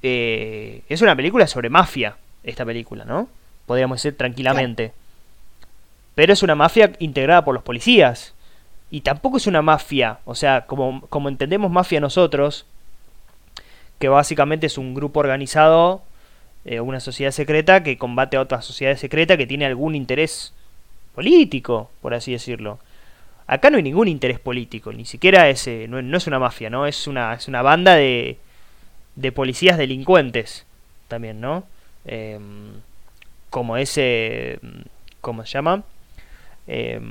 eh, 0.03 0.81
es 0.89 1.03
una 1.03 1.15
película 1.15 1.47
sobre 1.47 1.69
mafia, 1.69 2.17
esta 2.45 2.65
película, 2.65 3.05
¿no? 3.05 3.29
Podríamos 3.67 3.99
decir 4.03 4.17
tranquilamente. 4.17 4.93
Pero 6.15 6.33
es 6.33 6.43
una 6.43 6.55
mafia 6.55 6.93
integrada 6.99 7.45
por 7.45 7.55
los 7.55 7.62
policías. 7.62 8.33
Y 8.91 9.03
tampoco 9.03 9.37
es 9.37 9.47
una 9.47 9.62
mafia, 9.62 10.19
o 10.25 10.35
sea, 10.35 10.67
como, 10.67 11.03
como 11.09 11.29
entendemos 11.29 11.71
mafia 11.71 12.01
nosotros, 12.01 12.67
que 13.99 14.09
básicamente 14.09 14.67
es 14.67 14.79
un 14.79 14.95
grupo 14.95 15.21
organizado, 15.21 16.03
eh, 16.65 16.81
una 16.81 17.01
sociedad 17.01 17.31
secreta 17.31 17.83
que 17.83 17.99
combate 17.99 18.37
a 18.37 18.41
otra 18.41 18.62
sociedad 18.62 18.97
secreta 18.97 19.37
que 19.37 19.47
tiene 19.47 19.67
algún 19.67 19.95
interés 19.95 20.53
político, 21.15 21.91
por 22.03 22.15
así 22.15 22.33
decirlo. 22.33 22.79
Acá 23.47 23.71
no 23.71 23.77
hay 23.77 23.83
ningún 23.83 24.09
interés 24.09 24.39
político, 24.39 24.93
ni 24.93 25.05
siquiera 25.05 25.49
ese, 25.49 25.87
no, 25.89 26.03
no 26.03 26.17
es 26.17 26.27
una 26.27 26.39
mafia, 26.39 26.71
¿no? 26.71 26.87
Es 26.87 27.07
una, 27.07 27.35
es 27.35 27.49
una 27.49 27.62
banda 27.62 27.95
de, 27.95 28.39
de 29.17 29.33
policías 29.33 29.77
delincuentes 29.79 30.67
también, 31.09 31.41
¿no? 31.41 31.65
Em, 32.05 32.73
como 33.51 33.77
ese, 33.77 34.61
¿cómo 35.21 35.45
se 35.45 35.53
llama? 35.53 35.83
Em, 36.67 37.03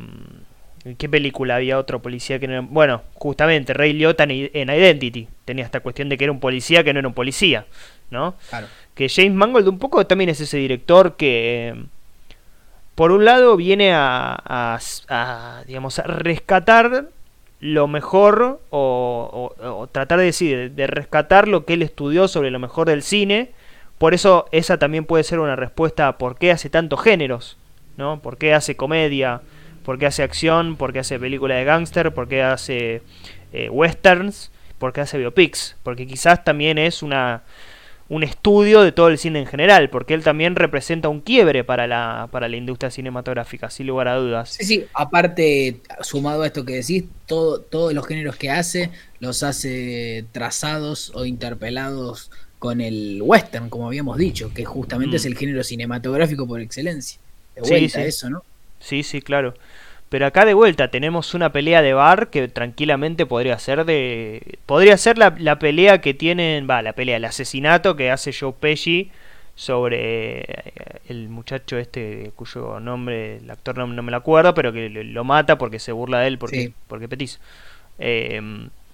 ¿En 0.89 0.95
qué 0.95 1.07
película 1.07 1.55
había 1.57 1.77
otro 1.77 2.01
policía 2.01 2.39
que 2.39 2.47
no 2.47 2.53
era... 2.53 2.61
Bueno, 2.61 3.03
justamente 3.13 3.73
Ray 3.73 3.93
Liotta 3.93 4.23
en, 4.23 4.49
en 4.53 4.69
Identity 4.69 5.27
tenía 5.45 5.63
esta 5.65 5.81
cuestión 5.81 6.09
de 6.09 6.17
que 6.17 6.23
era 6.25 6.31
un 6.33 6.39
policía 6.39 6.83
que 6.83 6.93
no 6.93 6.99
era 6.99 7.07
un 7.07 7.13
policía. 7.13 7.65
¿no? 8.11 8.35
Claro. 8.49 8.67
Que 8.95 9.07
James 9.07 9.33
Mangold 9.33 9.67
un 9.67 9.77
poco 9.79 10.05
también 10.07 10.29
es 10.31 10.41
ese 10.41 10.57
director 10.57 11.15
que, 11.15 11.75
por 12.95 13.11
un 13.11 13.23
lado, 13.23 13.55
viene 13.55 13.93
a, 13.93 14.35
a- 14.43 14.79
a, 15.09 15.63
digamos, 15.67 15.99
a 15.99 16.03
rescatar 16.03 17.05
lo 17.61 17.87
mejor 17.87 18.59
o, 18.69 19.53
o- 19.61 19.79
o 19.81 19.87
tratar 19.87 20.19
de 20.19 20.25
decir, 20.25 20.71
de 20.71 20.87
rescatar 20.87 21.47
lo 21.47 21.65
que 21.65 21.73
él 21.73 21.81
estudió 21.83 22.27
sobre 22.27 22.51
lo 22.51 22.59
mejor 22.59 22.87
del 22.87 23.03
cine. 23.03 23.51
Por 23.97 24.13
eso 24.13 24.47
esa 24.51 24.77
también 24.79 25.05
puede 25.05 25.23
ser 25.23 25.39
una 25.39 25.55
respuesta 25.55 26.07
a 26.07 26.17
por 26.17 26.37
qué 26.37 26.51
hace 26.51 26.69
tantos 26.69 27.01
géneros, 27.03 27.57
¿no? 27.97 28.21
¿Por 28.21 28.37
qué 28.37 28.53
hace 28.53 28.75
comedia? 28.75 29.41
¿Por 29.83 29.97
qué 29.99 30.05
hace 30.07 30.23
acción? 30.23 30.75
¿Por 30.77 30.93
qué 30.93 30.99
hace 30.99 31.19
película 31.19 31.55
de 31.55 31.63
gángster? 31.65 32.13
¿Por 32.13 32.27
qué 32.27 32.43
hace 32.43 33.01
eh, 33.51 33.69
westerns? 33.69 34.51
¿Por 34.77 34.93
qué 34.93 35.01
hace 35.01 35.17
biopics? 35.17 35.77
Porque 35.83 36.07
quizás 36.07 36.43
también 36.43 36.77
es 36.77 37.03
una 37.03 37.43
un 38.09 38.23
estudio 38.23 38.81
de 38.81 38.91
todo 38.91 39.07
el 39.09 39.17
cine 39.19 39.39
en 39.39 39.45
general, 39.47 39.89
porque 39.89 40.13
él 40.15 40.23
también 40.23 40.55
representa 40.55 41.09
un 41.09 41.21
quiebre 41.21 41.63
para 41.63 41.87
la, 41.87 42.27
para 42.31 42.47
la 42.49 42.57
industria 42.57 42.89
cinematográfica, 42.91 43.69
sin 43.69 43.87
lugar 43.87 44.07
a 44.07 44.15
dudas. 44.15 44.59
Sí, 44.59 44.65
sí, 44.65 44.85
aparte, 44.93 45.81
sumado 46.01 46.41
a 46.43 46.47
esto 46.47 46.65
que 46.65 46.73
decís, 46.75 47.05
todo, 47.27 47.61
todos 47.61 47.93
los 47.93 48.05
géneros 48.07 48.35
que 48.35 48.49
hace, 48.49 48.91
los 49.19 49.43
hace 49.43 50.27
trazados 50.31 51.11
o 51.15 51.25
interpelados 51.25 52.31
con 52.57 52.81
el 52.81 53.21
western, 53.23 53.69
como 53.69 53.87
habíamos 53.87 54.17
dicho, 54.17 54.51
que 54.53 54.65
justamente 54.65 55.15
Mm. 55.15 55.17
es 55.17 55.25
el 55.25 55.37
género 55.37 55.63
cinematográfico 55.63 56.47
por 56.47 56.61
excelencia. 56.61 57.21
De 57.55 57.61
Sí, 57.61 57.69
vuelta 57.69 57.87
sí. 57.87 58.05
eso, 58.05 58.29
¿no? 58.29 58.43
Sí, 58.79 59.03
sí, 59.03 59.21
claro. 59.21 59.55
Pero 60.09 60.25
acá 60.25 60.43
de 60.45 60.55
vuelta 60.55 60.89
tenemos 60.89 61.33
una 61.35 61.51
pelea 61.51 61.81
de 61.83 61.93
bar 61.93 62.29
que 62.29 62.47
tranquilamente 62.47 63.25
podría 63.27 63.59
ser 63.59 63.85
de. 63.85 64.57
Podría 64.65 64.97
ser 64.97 65.17
la, 65.19 65.35
la 65.37 65.59
pelea 65.59 66.01
que 66.01 66.13
tienen. 66.15 66.67
Va, 66.69 66.81
la 66.81 66.93
pelea, 66.93 67.17
el 67.17 67.25
asesinato 67.25 67.95
que 67.95 68.09
hace 68.11 68.33
Joe 68.33 68.53
Pesci 68.59 69.11
sobre 69.55 70.39
eh, 70.41 70.73
el 71.09 71.29
muchacho 71.29 71.77
este 71.77 72.31
cuyo 72.35 72.79
nombre, 72.79 73.37
el 73.37 73.51
actor 73.51 73.77
no, 73.77 73.85
no 73.87 74.01
me 74.01 74.11
lo 74.11 74.17
acuerdo, 74.17 74.53
pero 74.53 74.71
que 74.73 74.89
lo, 74.89 75.03
lo 75.03 75.23
mata 75.23 75.57
porque 75.57 75.79
se 75.79 75.91
burla 75.91 76.21
de 76.21 76.27
él 76.27 76.37
porque, 76.39 76.57
Sí. 76.67 76.73
porque 76.87 77.07
petizo. 77.07 77.39
Eh, 77.99 78.41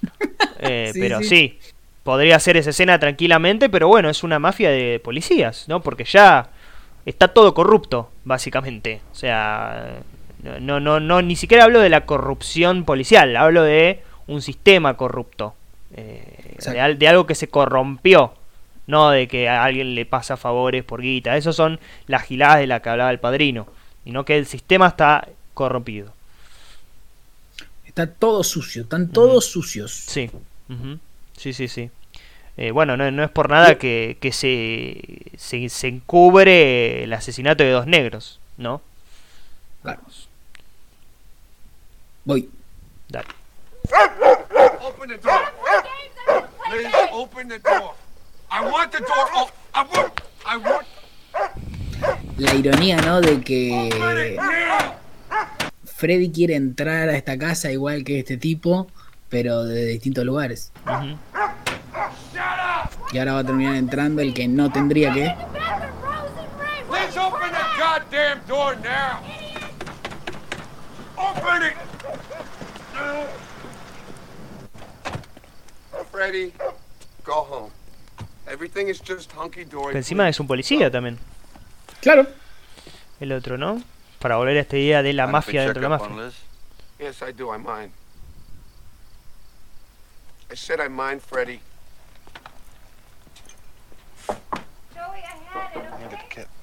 eh, 0.60 0.90
Sí, 0.94 1.00
pero 1.00 1.20
sí. 1.20 1.26
sí, 1.28 1.60
podría 2.04 2.40
ser 2.40 2.58
esa 2.58 2.72
escena 2.72 3.00
tranquilamente, 3.00 3.70
pero 3.70 3.88
bueno, 3.88 4.10
es 4.10 4.24
una 4.24 4.40
mafia 4.40 4.70
de 4.70 5.00
policías, 5.04 5.68
¿no? 5.70 5.82
Porque 5.82 6.04
ya 6.04 6.50
está 7.06 7.28
todo 7.30 7.54
corrupto, 7.54 8.12
básicamente. 8.24 9.02
O 9.12 9.16
sea, 9.16 9.98
no, 10.60 10.80
no, 10.80 11.00
no, 11.00 11.22
ni 11.22 11.36
siquiera 11.36 11.64
hablo 11.64 11.80
de 11.80 11.90
la 11.90 12.06
corrupción 12.06 12.86
policial, 12.86 13.36
hablo 13.36 13.64
de 13.64 14.04
un 14.28 14.42
sistema 14.42 14.96
corrupto, 14.96 15.56
eh, 15.96 16.56
de, 16.66 16.96
de 16.96 17.08
algo 17.08 17.26
que 17.26 17.36
se 17.36 17.48
corrompió, 17.48 18.34
no 18.88 19.10
de 19.10 19.28
que 19.28 19.50
a 19.50 19.64
alguien 19.64 19.96
le 19.96 20.06
pasa 20.06 20.38
favores 20.38 20.84
por 20.84 21.02
guita. 21.02 21.38
Esos 21.38 21.56
son 21.56 21.80
las 22.08 22.24
giladas 22.24 22.60
de 22.60 22.68
la 22.68 22.82
que 22.82 22.90
hablaba 22.90 23.12
el 23.12 23.20
padrino, 23.20 23.68
sino 24.04 24.26
que 24.26 24.38
el 24.38 24.46
sistema 24.46 24.88
está 24.88 25.28
corrompido. 25.54 26.14
Está 27.86 28.08
todo 28.08 28.44
sucio, 28.44 28.84
están 28.84 29.10
todos 29.10 29.46
sucios. 29.46 29.92
Sí, 29.92 30.30
sí, 31.38 31.54
sí, 31.54 31.68
sí. 31.68 31.90
Eh, 32.58 32.72
bueno, 32.72 32.96
no, 32.96 33.10
no 33.12 33.24
es 33.24 33.30
por 33.30 33.50
nada 33.50 33.78
que, 33.78 34.18
que 34.22 34.32
se, 34.32 35.32
se, 35.38 35.68
se 35.70 35.88
encubre 35.88 37.04
el 37.04 37.14
asesinato 37.14 37.64
de 37.64 37.72
dos 37.72 37.86
negros, 37.86 38.40
¿no? 38.58 38.82
Claro. 39.82 40.02
Voy. 42.26 42.50
Dale. 43.08 43.26
Open 44.82 45.10
the 45.10 45.18
door. 45.18 45.42
Please 46.68 46.96
open 47.12 47.48
the 47.48 47.60
door. 47.60 47.94
I 48.52 48.62
want 48.62 48.92
the 48.92 49.00
door. 49.00 49.30
Oh, 49.36 49.50
I 49.76 49.84
want. 49.84 50.22
I 50.46 50.58
want. 50.58 50.88
La 52.38 52.54
ironía, 52.56 52.98
¿no? 52.98 53.22
De 53.22 53.42
que 53.42 53.90
Freddy 55.86 56.32
quiere 56.32 56.56
entrar 56.56 57.10
a 57.10 57.16
esta 57.16 57.38
casa 57.38 57.72
igual 57.72 58.04
que 58.04 58.20
este 58.20 58.38
tipo, 58.38 58.88
pero 59.30 59.64
de 59.64 59.86
distintos 59.86 60.26
lugares. 60.26 60.72
Y 63.12 63.18
ahora 63.20 63.34
va 63.34 63.40
a 63.40 63.44
terminar 63.44 63.76
entrando 63.76 64.22
el 64.24 64.34
que 64.34 64.48
no 64.48 64.72
tendría 64.72 65.14
que. 65.14 65.36
Please 66.90 67.20
open 67.20 67.52
the 67.52 67.64
goddamn 67.78 68.42
door 68.48 68.76
now. 68.78 69.22
Open 71.18 71.64
it. 71.64 71.74
Freddy, 71.74 72.94
go 72.94 72.94
home. 72.94 72.94
Everything 72.94 72.94
is 72.94 72.94
just 72.94 72.94
hunky 72.94 72.94
dory. 72.94 72.95
Que 79.92 79.98
encima 79.98 80.30
es 80.30 80.40
un 80.40 80.48
policía 80.48 80.92
también. 80.92 81.20
Claro. 82.02 82.28
El 83.20 83.32
otro, 83.32 83.58
¿no? 83.58 83.82
Para 84.20 84.38
volver 84.38 84.58
a 84.58 84.62
esta 84.62 84.78
idea 84.78 85.04
de 85.04 85.14
la 85.14 85.28
mafia 85.28 85.62
dentro 85.62 85.82
de 85.82 85.90
la 85.90 85.98
mafia. 85.98 86.32
Yes, 87.00 87.22
I 87.22 87.34
do. 87.34 87.54
I 87.54 87.58
mind. 87.58 87.92
I 90.52 90.56
said 90.56 90.80
I 90.80 90.90
mind, 90.90 91.22
Freddy. 91.22 91.60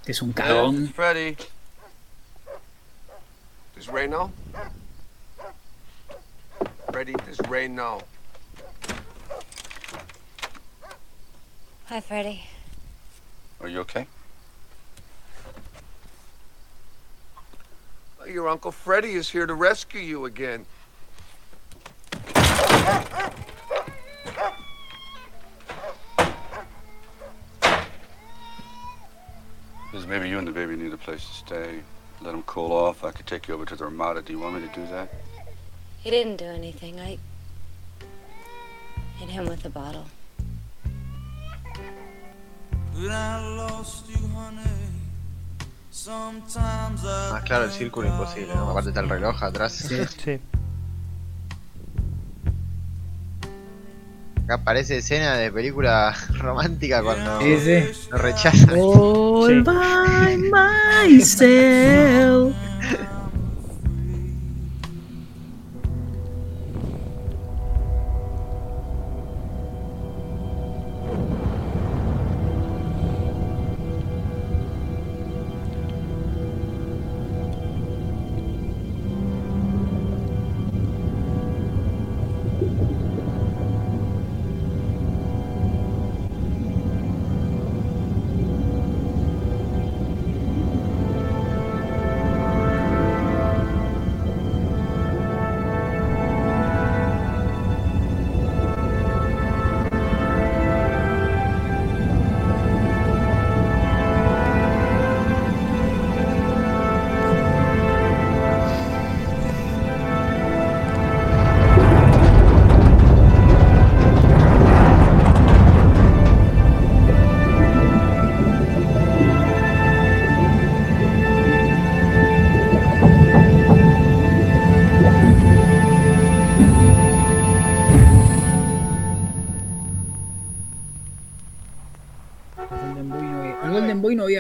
Es 0.07 0.23
un 0.23 0.33
cagón. 0.33 0.93
Freddy. 0.95 1.37
Does 3.75 3.87
Ray 3.89 4.09
know? 6.93 6.99
Freddy, 6.99 7.13
does 7.25 7.41
Ray 7.49 7.69
know? 7.69 8.01
Hi, 11.87 12.01
Freddie. 12.01 12.43
Are 13.61 13.69
you 13.69 13.81
okay? 13.81 14.07
Your 18.27 18.49
Uncle 18.49 18.73
Freddy 18.73 19.13
is 19.13 19.29
here 19.29 19.47
to 19.47 19.55
rescue 19.55 20.01
you 20.01 20.25
again. 20.27 20.65
Because 29.91 30.07
maybe 30.07 30.29
you 30.29 30.39
and 30.39 30.47
the 30.47 30.53
baby 30.53 30.77
need 30.77 30.93
a 30.93 30.97
place 30.97 31.27
to 31.27 31.35
stay. 31.35 31.81
Let 32.23 32.35
him 32.35 32.43
cool 32.45 32.73
off. 32.73 33.05
I 33.05 33.11
could 33.11 33.27
take 33.27 33.49
you 33.49 33.55
over 33.55 33.67
to 33.67 33.77
the 33.77 33.85
Ramada. 33.85 34.23
Do 34.23 34.33
you 34.33 34.39
want 34.39 34.55
me 34.55 34.67
to 34.67 34.75
do 34.75 34.87
that? 34.87 35.13
He 36.03 36.11
didn't 36.11 36.37
do 36.37 36.47
anything. 36.47 36.99
I 37.01 37.19
hit 39.19 39.29
him 39.31 39.47
with 39.47 39.63
the 39.63 39.71
bottle. 39.71 40.07
Más 47.31 47.43
claro 47.45 47.65
el 47.65 47.71
círculo 47.71 48.09
imposible, 48.09 48.55
¿no? 48.55 48.71
Aparte 48.71 48.91
está 48.91 49.01
el 49.01 49.09
reloj 49.09 49.43
atrás. 49.43 49.73
Sí. 49.73 50.41
Acá 54.45 54.59
parece 54.65 54.99
escena 54.99 55.37
de 55.37 55.51
película 55.53 56.15
romántica 56.35 57.03
cuando 57.03 57.41
Sí, 57.41 57.57
sí. 57.61 58.09
lo 58.11 58.19
rechazan. 58.19 58.71
All 58.79 59.63
by 59.63 60.37
myself. 61.09 62.55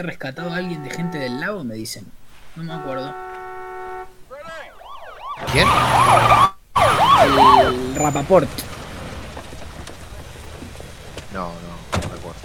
Había 0.02 0.10
rescatado 0.10 0.52
a 0.52 0.56
alguien 0.56 0.82
de 0.82 0.90
gente 0.90 1.18
del 1.18 1.40
lago, 1.40 1.64
me 1.64 1.74
dicen. 1.74 2.10
No 2.56 2.64
me 2.64 2.74
acuerdo. 2.74 3.14
¿Quién? 5.52 5.68
El 7.22 7.94
Rapaport. 7.96 8.48
No, 11.32 11.48
no, 11.48 12.00
no 12.00 12.14
recuerdo. 12.14 12.40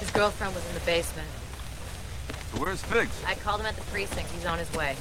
His 0.00 0.10
girlfriend 0.12 0.54
was 0.54 0.64
in 0.66 0.74
the 0.74 0.84
basement. 0.84 1.28
Where's 2.58 2.82
Figs? 2.82 3.12
I 3.26 3.34
called 3.34 3.60
him 3.60 3.66
at 3.66 3.76
the 3.76 3.82
precinct. 3.92 4.30
He's 4.32 4.46
on 4.46 4.58
his 4.58 4.70
way. 4.74 4.96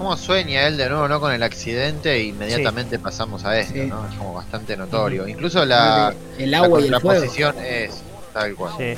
¿Cómo 0.00 0.16
sueña 0.30 0.68
él 0.68 0.76
de 0.76 0.88
nuevo, 0.88 1.08
no? 1.08 1.18
Con 1.18 1.32
el 1.32 1.42
accidente 1.42 2.12
e 2.12 2.22
inmediatamente 2.26 3.00
pasamos 3.00 3.44
a 3.44 3.58
esto, 3.58 3.74
Sí. 3.74 3.86
¿no? 3.86 4.06
Es 4.08 4.14
como 4.14 4.34
bastante 4.34 4.76
notorio. 4.76 5.26
Incluso 5.26 5.64
la, 5.64 6.14
El 6.38 6.52
la 6.52 6.58
agua 6.58 6.80
y 6.80 6.86
el 6.86 7.00
fuego. 7.00 7.24
es 7.64 8.02
tal 8.32 8.54
cual. 8.54 8.72
Sí, 8.78 8.94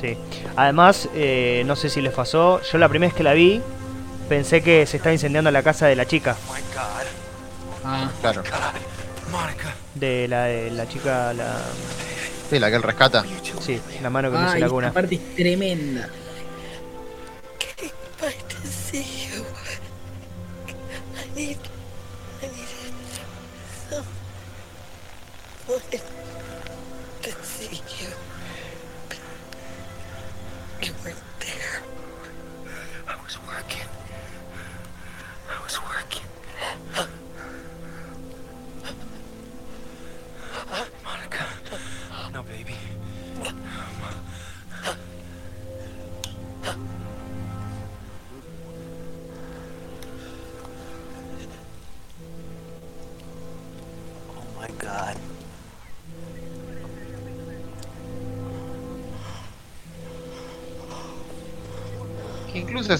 sí. 0.00 0.18
Además, 0.56 1.08
eh, 1.14 1.62
no 1.66 1.76
sé 1.76 1.88
si 1.88 2.00
les 2.00 2.12
pasó, 2.12 2.60
yo 2.62 2.78
la 2.78 2.88
primera 2.88 3.10
vez 3.10 3.16
que 3.16 3.22
la 3.22 3.32
vi, 3.32 3.62
pensé 4.28 4.60
que 4.60 4.84
se 4.86 4.96
estaba 4.96 5.12
incendiando 5.12 5.52
la 5.52 5.62
casa 5.62 5.86
de 5.86 5.94
la 5.94 6.04
chica. 6.04 6.36
Ah, 7.84 8.10
claro. 8.20 8.42
De 9.94 10.26
la, 10.26 10.44
de 10.46 10.70
la 10.72 10.88
chica, 10.88 11.32
la... 11.32 11.58
Sí, 12.50 12.58
la 12.58 12.70
que 12.70 12.76
él 12.76 12.82
rescata. 12.82 13.24
Sí, 13.64 13.80
la 14.02 14.10
mano 14.10 14.32
que 14.32 14.36
le 14.36 14.42
hizo 14.42 14.52
Ay, 14.54 14.60
la 14.60 14.66
esta 14.66 14.74
cuna. 14.74 14.92
parte 14.92 15.14
es 15.14 15.34
tremenda. 15.36 16.08
Need, 21.36 21.58
I 22.42 22.46
need 22.46 22.94
so 23.90 24.02
wanted 25.68 26.15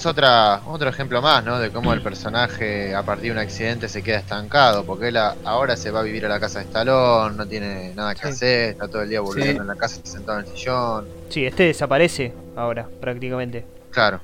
otra, 0.07 0.61
otro 0.65 0.89
ejemplo 0.89 1.21
más, 1.21 1.43
¿no? 1.43 1.59
De 1.59 1.69
cómo 1.71 1.93
el 1.93 2.01
personaje 2.01 2.95
a 2.95 3.03
partir 3.03 3.25
de 3.25 3.31
un 3.33 3.37
accidente 3.37 3.87
se 3.89 4.01
queda 4.01 4.17
estancado, 4.19 4.83
porque 4.85 5.09
él 5.09 5.17
a- 5.17 5.35
ahora 5.43 5.75
se 5.77 5.91
va 5.91 5.99
a 5.99 6.03
vivir 6.03 6.25
a 6.25 6.29
la 6.29 6.39
casa 6.39 6.59
de 6.59 6.65
Stallone, 6.65 7.35
no 7.35 7.47
tiene 7.47 7.93
nada 7.93 8.15
que 8.15 8.21
Sí. 8.21 8.27
hacer, 8.29 8.69
está 8.71 8.87
todo 8.87 9.01
el 9.03 9.09
día 9.09 9.21
volviendo 9.21 9.53
Sí. 9.53 9.59
en 9.59 9.67
la 9.67 9.75
casa 9.75 9.99
sentado 10.03 10.39
en 10.39 10.45
el 10.45 10.51
sillón. 10.51 11.07
Sí, 11.29 11.45
este 11.45 11.63
desaparece 11.63 12.33
ahora, 12.55 12.87
prácticamente. 12.99 13.65
Claro. 13.91 14.21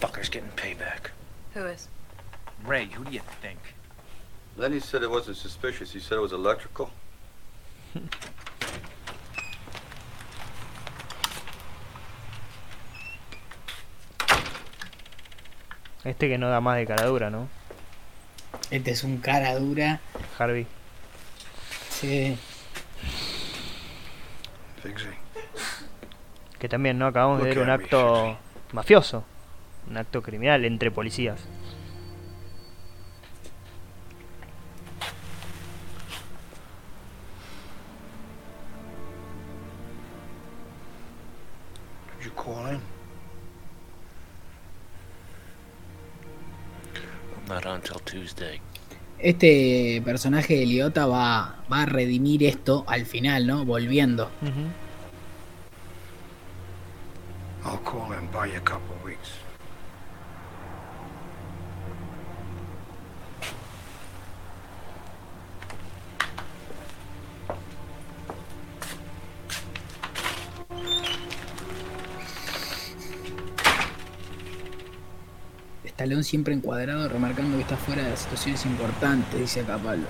Fucker's 0.00 0.28
getting 0.28 0.50
payback. 0.56 1.10
Who 1.54 1.66
is? 1.66 1.88
Ray, 2.66 2.86
who 2.86 3.04
do 3.04 3.10
you 3.12 3.20
think? 4.54 4.58
Lenny 4.58 4.80
said 4.80 5.02
it 5.02 5.10
wasn't 5.10 5.36
suspicious. 5.36 5.92
He 5.92 6.00
said 6.00 6.18
it 6.18 6.22
was 6.22 6.32
electrical. 6.32 6.90
Este 16.04 16.28
que 16.28 16.36
no 16.36 16.50
da 16.50 16.60
más 16.60 16.76
de 16.76 16.86
cara 16.86 17.06
dura, 17.06 17.30
¿no? 17.30 17.48
Este 18.70 18.90
es 18.90 19.04
un 19.04 19.18
cara 19.18 19.54
dura. 19.58 20.00
Harvey. 20.38 20.66
Sí. 21.88 22.36
Que 26.58 26.68
también, 26.68 26.98
¿no? 26.98 27.06
Acabamos 27.06 27.42
de 27.42 27.48
ver 27.48 27.58
un 27.58 27.70
acto 27.70 28.36
mafioso. 28.72 29.24
Un 29.88 29.96
acto 29.96 30.22
criminal 30.22 30.64
entre 30.64 30.90
policías. 30.90 31.40
Not 47.48 47.66
until 47.66 48.00
Tuesday. 48.04 48.60
Este 49.18 50.02
personaje 50.04 50.56
de 50.56 50.66
Liota 50.66 51.06
va, 51.06 51.64
va 51.70 51.82
a 51.82 51.86
redimir 51.86 52.44
esto 52.44 52.84
al 52.86 53.06
final, 53.06 53.46
¿no? 53.46 53.64
Volviendo. 53.64 54.30
I'll 57.64 57.78
call 57.82 58.08
buy 58.30 58.50
you 58.52 58.58
a 58.58 58.60
couple 58.60 58.94
of 58.96 59.04
weeks. 59.04 59.43
Estalón 75.94 76.24
siempre 76.24 76.52
encuadrado, 76.52 77.08
remarcando 77.08 77.56
que 77.56 77.62
está 77.62 77.76
fuera 77.76 78.02
de 78.02 78.10
las 78.10 78.18
situaciones 78.18 78.66
importantes, 78.66 79.38
dice 79.38 79.60
acá 79.60 79.78
Pablo. 79.78 80.02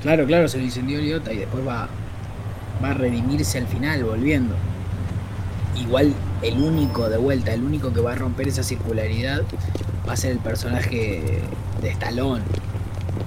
Claro, 0.00 0.26
claro, 0.26 0.46
se 0.46 0.58
lo 0.58 0.62
incendió 0.62 1.00
Liota 1.00 1.32
y 1.32 1.38
después 1.38 1.66
va, 1.66 1.88
va 2.80 2.90
a 2.90 2.94
redimirse 2.94 3.58
al 3.58 3.66
final, 3.66 4.04
volviendo. 4.04 4.54
Igual 5.74 6.14
el 6.40 6.62
único 6.62 7.08
de 7.08 7.16
vuelta, 7.16 7.52
el 7.52 7.64
único 7.64 7.92
que 7.92 8.00
va 8.00 8.12
a 8.12 8.14
romper 8.14 8.46
esa 8.46 8.62
circularidad 8.62 9.42
va 10.08 10.12
a 10.12 10.16
ser 10.16 10.30
el 10.30 10.38
personaje 10.38 11.42
de 11.82 11.88
Stallone. 11.88 12.44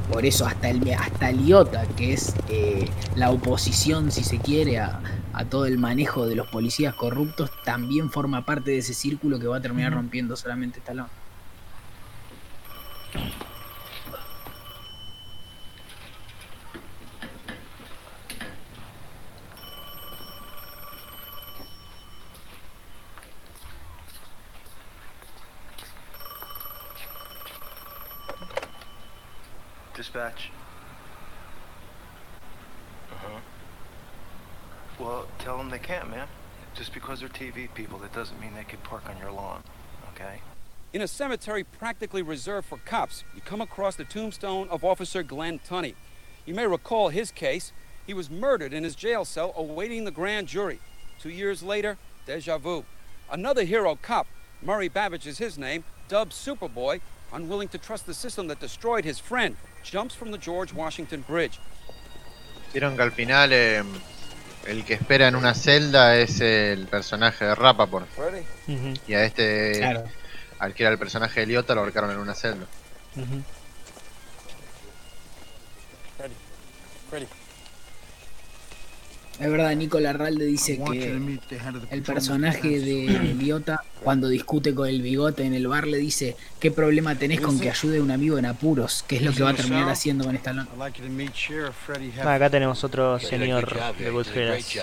Por 0.09 0.25
eso 0.25 0.45
hasta 0.45 0.69
el 0.69 0.89
hasta 0.93 1.33
Liota, 1.33 1.83
que 1.97 2.13
es 2.13 2.33
eh, 2.47 2.87
la 3.17 3.31
oposición, 3.31 4.13
si 4.13 4.23
se 4.23 4.37
quiere, 4.37 4.79
a, 4.79 5.01
a 5.39 5.45
todo 5.45 5.65
el 5.65 5.77
manejo 5.77 6.27
de 6.27 6.35
los 6.35 6.49
policías 6.49 6.93
corruptos, 6.95 7.49
también 7.63 8.11
forma 8.11 8.43
parte 8.45 8.71
de 8.71 8.79
ese 8.79 8.93
círculo 8.93 9.39
que 9.39 9.47
va 9.47 9.55
a 9.55 9.61
terminar 9.61 9.93
rompiendo 9.93 10.35
solamente 10.35 10.79
Stallone. 10.79 11.07
Dispatch. 29.95 30.58
Can't, 35.89 36.11
man. 36.11 36.27
Just 36.75 36.93
because 36.93 37.19
they're 37.19 37.29
TV 37.29 37.67
people, 37.73 37.97
that 37.97 38.13
doesn't 38.13 38.39
mean 38.39 38.53
they 38.53 38.63
can 38.63 38.77
park 38.81 39.09
on 39.09 39.17
your 39.17 39.31
lawn, 39.31 39.63
okay? 40.13 40.39
In 40.93 41.01
a 41.01 41.07
cemetery 41.07 41.63
practically 41.63 42.21
reserved 42.21 42.67
for 42.67 42.77
cops, 42.85 43.23
you 43.35 43.41
come 43.41 43.59
across 43.59 43.95
the 43.95 44.03
tombstone 44.03 44.69
of 44.69 44.85
Officer 44.85 45.23
Glenn 45.23 45.57
Tunney. 45.57 45.95
You 46.45 46.53
may 46.53 46.67
recall 46.67 47.09
his 47.09 47.31
case. 47.31 47.71
He 48.05 48.13
was 48.13 48.29
murdered 48.29 48.71
in 48.71 48.83
his 48.83 48.93
jail 48.93 49.25
cell 49.25 49.51
awaiting 49.57 50.03
the 50.03 50.11
grand 50.11 50.47
jury. 50.47 50.79
Two 51.19 51.31
years 51.31 51.63
later, 51.63 51.97
deja 52.27 52.59
vu. 52.59 52.85
Another 53.31 53.63
hero 53.63 53.97
cop, 53.99 54.27
Murray 54.61 54.89
Babbage 54.89 55.25
is 55.25 55.39
his 55.39 55.57
name, 55.57 55.83
dubbed 56.07 56.33
Superboy, 56.33 57.01
unwilling 57.33 57.67
to 57.69 57.79
trust 57.79 58.05
the 58.05 58.13
system 58.13 58.45
that 58.49 58.59
destroyed 58.59 59.05
his 59.05 59.17
friend, 59.17 59.57
jumps 59.83 60.13
from 60.13 60.29
the 60.29 60.37
George 60.37 60.71
Washington 60.71 61.21
Bridge. 61.21 61.59
Vieron 62.73 62.95
que 62.95 63.03
al 63.03 63.09
final 63.09 63.51
eh, 63.51 63.81
el 64.69 64.85
que 64.85 64.93
espera 64.93 65.27
en 65.27 65.35
una 65.35 65.53
celda 65.53 66.15
es 66.17 66.39
el 66.41 66.87
personaje 66.87 67.45
de 67.45 67.55
Rappaport. 67.55 68.07
Ready? 68.17 68.45
Y 69.07 69.13
a 69.13 69.23
este 69.23 69.79
Claro. 69.79 70.03
al 70.59 70.73
que 70.73 70.83
era 70.83 70.91
el 70.91 70.99
personaje 70.99 71.39
de 71.41 71.45
Liotta 71.47 71.73
lo 71.73 71.81
ahorcaron 71.81 72.11
en 72.11 72.17
una 72.19 72.35
celda. 72.35 72.65
Es 79.39 79.49
verdad, 79.49 79.73
Nico 79.75 79.99
Larralde 79.99 80.45
dice 80.45 80.81
que 80.91 81.17
el 81.91 82.01
personaje 82.01 82.79
de 82.79 83.35
Liota, 83.37 83.83
cuando 84.03 84.27
discute 84.27 84.75
con 84.75 84.89
el 84.89 85.01
bigote 85.01 85.45
en 85.45 85.53
el 85.53 85.67
bar, 85.67 85.87
le 85.87 85.97
dice: 85.97 86.35
¿Qué 86.59 86.71
problema 86.71 87.15
tenés 87.15 87.39
con 87.39 87.57
que 87.59 87.69
ayude 87.69 87.99
a 87.99 88.01
un 88.01 88.11
amigo 88.11 88.37
en 88.37 88.45
apuros? 88.45 89.05
Que 89.07 89.15
es 89.15 89.21
lo 89.21 89.31
que 89.31 89.43
va 89.43 89.51
a 89.51 89.53
terminar 89.53 89.89
haciendo 89.89 90.25
con 90.25 90.35
esta 90.35 90.51
lona. 90.51 90.67
Ah, 92.23 92.33
acá 92.33 92.49
tenemos 92.49 92.83
otro 92.83 93.17
señor 93.19 93.77
de 93.97 94.09
Goodfellas. 94.09 94.77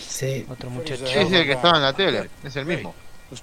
Sí. 0.00 0.46
Otro 0.48 0.70
muchacho. 0.70 1.04
Sí, 1.06 1.18
el 1.18 1.44
que 1.44 1.52
estaba 1.52 1.78
en 1.78 1.82
la 1.82 1.92
tele, 1.92 2.30
es 2.44 2.54
el 2.54 2.66
mismo. 2.66 2.94
Was 3.30 3.42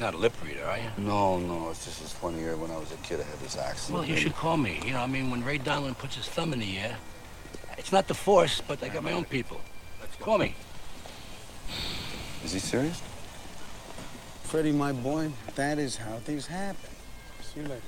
Not 0.00 0.14
a 0.14 0.16
lip 0.16 0.32
reader, 0.44 0.64
are 0.64 0.78
you? 0.78 0.90
No, 0.96 1.38
no, 1.38 1.70
it's 1.70 1.84
just 1.84 2.00
this 2.00 2.12
funny. 2.12 2.38
year 2.38 2.56
when 2.56 2.70
I 2.70 2.76
was 2.76 2.92
a 2.92 2.96
kid 2.96 3.20
I 3.20 3.24
had 3.24 3.40
this 3.40 3.56
accident. 3.56 3.98
Well, 3.98 4.08
you 4.08 4.16
should 4.16 4.36
call 4.36 4.56
me. 4.56 4.80
You 4.84 4.92
know, 4.92 5.00
I 5.00 5.06
mean, 5.06 5.30
when 5.30 5.44
Ray 5.44 5.58
Donlin 5.58 5.98
puts 5.98 6.14
his 6.14 6.28
thumb 6.28 6.52
in 6.52 6.60
the 6.60 6.78
air, 6.78 6.96
it's 7.76 7.90
not 7.90 8.06
the 8.06 8.14
force, 8.14 8.62
but 8.66 8.82
I 8.82 8.88
got 8.88 9.02
my 9.02 9.12
own 9.12 9.24
people. 9.24 9.60
Call 10.20 10.38
me. 10.38 10.54
Is 12.44 12.52
he 12.52 12.58
serious? 12.58 13.02
Freddie, 14.44 14.72
my 14.72 14.92
boy, 14.92 15.30
that 15.54 15.78
is 15.78 15.96
how 15.96 16.16
things 16.18 16.46
happen. 16.46 16.90
See 17.42 17.60
you 17.60 17.66
later. 17.66 17.82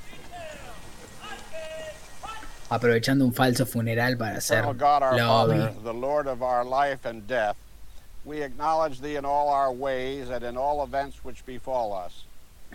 Aprovechando 2.69 3.25
un 3.25 3.33
falso 3.33 3.67
funeral 3.67 4.17
para 4.17 4.37
hacer 4.37 4.59
Eternal 4.59 4.75
God, 4.75 5.03
we 8.25 8.43
acknowledge 8.43 9.01
Thee 9.01 9.17
in 9.17 9.25
all 9.25 9.49
our 9.49 9.73
ways 9.73 10.31
and 10.31 10.45
in 10.45 10.57
all 10.57 10.85
events 10.85 11.25
which 11.25 11.45
befall 11.47 11.93
us. 11.93 12.25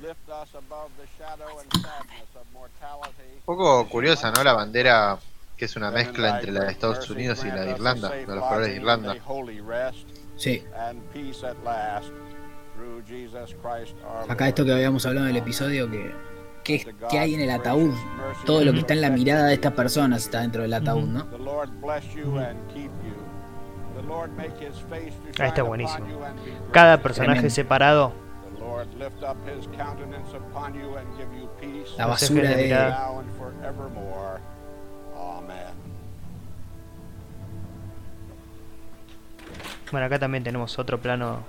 Lift 0.02 0.30
us 0.30 0.50
above 0.58 0.90
the 1.00 1.08
shadow 1.18 1.60
and 1.60 1.72
sadness 1.74 2.30
of 2.36 2.46
mortality. 2.54 3.32
Un 3.48 3.56
poco 3.56 3.88
curiosa, 3.90 4.32
¿no? 4.32 4.44
La 4.44 4.54
bandera 4.54 5.18
que 5.58 5.66
es 5.66 5.76
una 5.76 5.92
mezcla 5.92 6.36
entre 6.36 6.52
la 6.52 6.66
de 6.66 6.72
Estados 6.72 7.10
Unidos 7.10 7.44
y 7.46 7.48
la 7.48 7.62
de 7.62 7.72
Irlanda, 7.72 8.10
de 8.10 8.26
los 8.26 8.44
colores 8.44 8.68
de 8.68 8.76
Irlanda. 8.76 9.16
Sí. 10.38 10.64
and 10.76 11.02
peace 11.14 11.46
at 11.46 11.56
last 11.64 12.12
through 12.76 13.02
Jesus 13.08 13.56
Christ 13.62 13.96
our 14.06 14.30
Acá 14.30 14.50
esto 14.50 14.66
que 14.66 14.74
habíamos 14.74 15.06
hablado 15.06 15.28
en 15.28 15.32
el 15.32 15.42
episodio, 15.42 15.90
que, 15.90 16.14
que 17.10 17.20
hay 17.20 17.36
en 17.36 17.42
el 17.42 17.52
ataúd. 17.52 17.94
Todo 18.46 18.66
lo 18.66 18.74
que 18.74 18.80
está 18.80 18.94
en 18.94 19.02
la 19.02 19.10
mirada 19.10 19.46
de 19.46 19.54
estas 19.54 19.72
personas 19.72 20.24
está 20.24 20.42
dentro 20.42 20.64
del 20.64 20.74
ataúd, 20.74 21.08
¿no? 21.08 21.26
Ah, 25.40 25.48
está 25.48 25.64
buenísimo. 25.64 26.06
Cada 26.72 27.02
personaje 27.02 27.50
separado. 27.50 28.12
The 28.56 28.60
Lord 28.62 28.88
lift 28.98 29.24
up 29.24 29.38
his 29.48 29.68
countenance 29.78 30.36
upon 30.36 30.74
you 30.74 30.96
and 30.98 31.08
give 31.18 31.28
you 31.40 31.50
peace. 31.60 31.92
La 31.98 32.08
basura 32.08 32.50
de- 32.50 32.70
Now 32.70 33.20
and 33.20 33.30
forevermore. 33.38 34.40
Amen. 35.18 35.74
Bueno, 39.92 40.08
acá 40.08 40.20
también 40.20 40.44
tenemos 40.44 40.78
otro 40.80 41.00
plano 41.00 41.40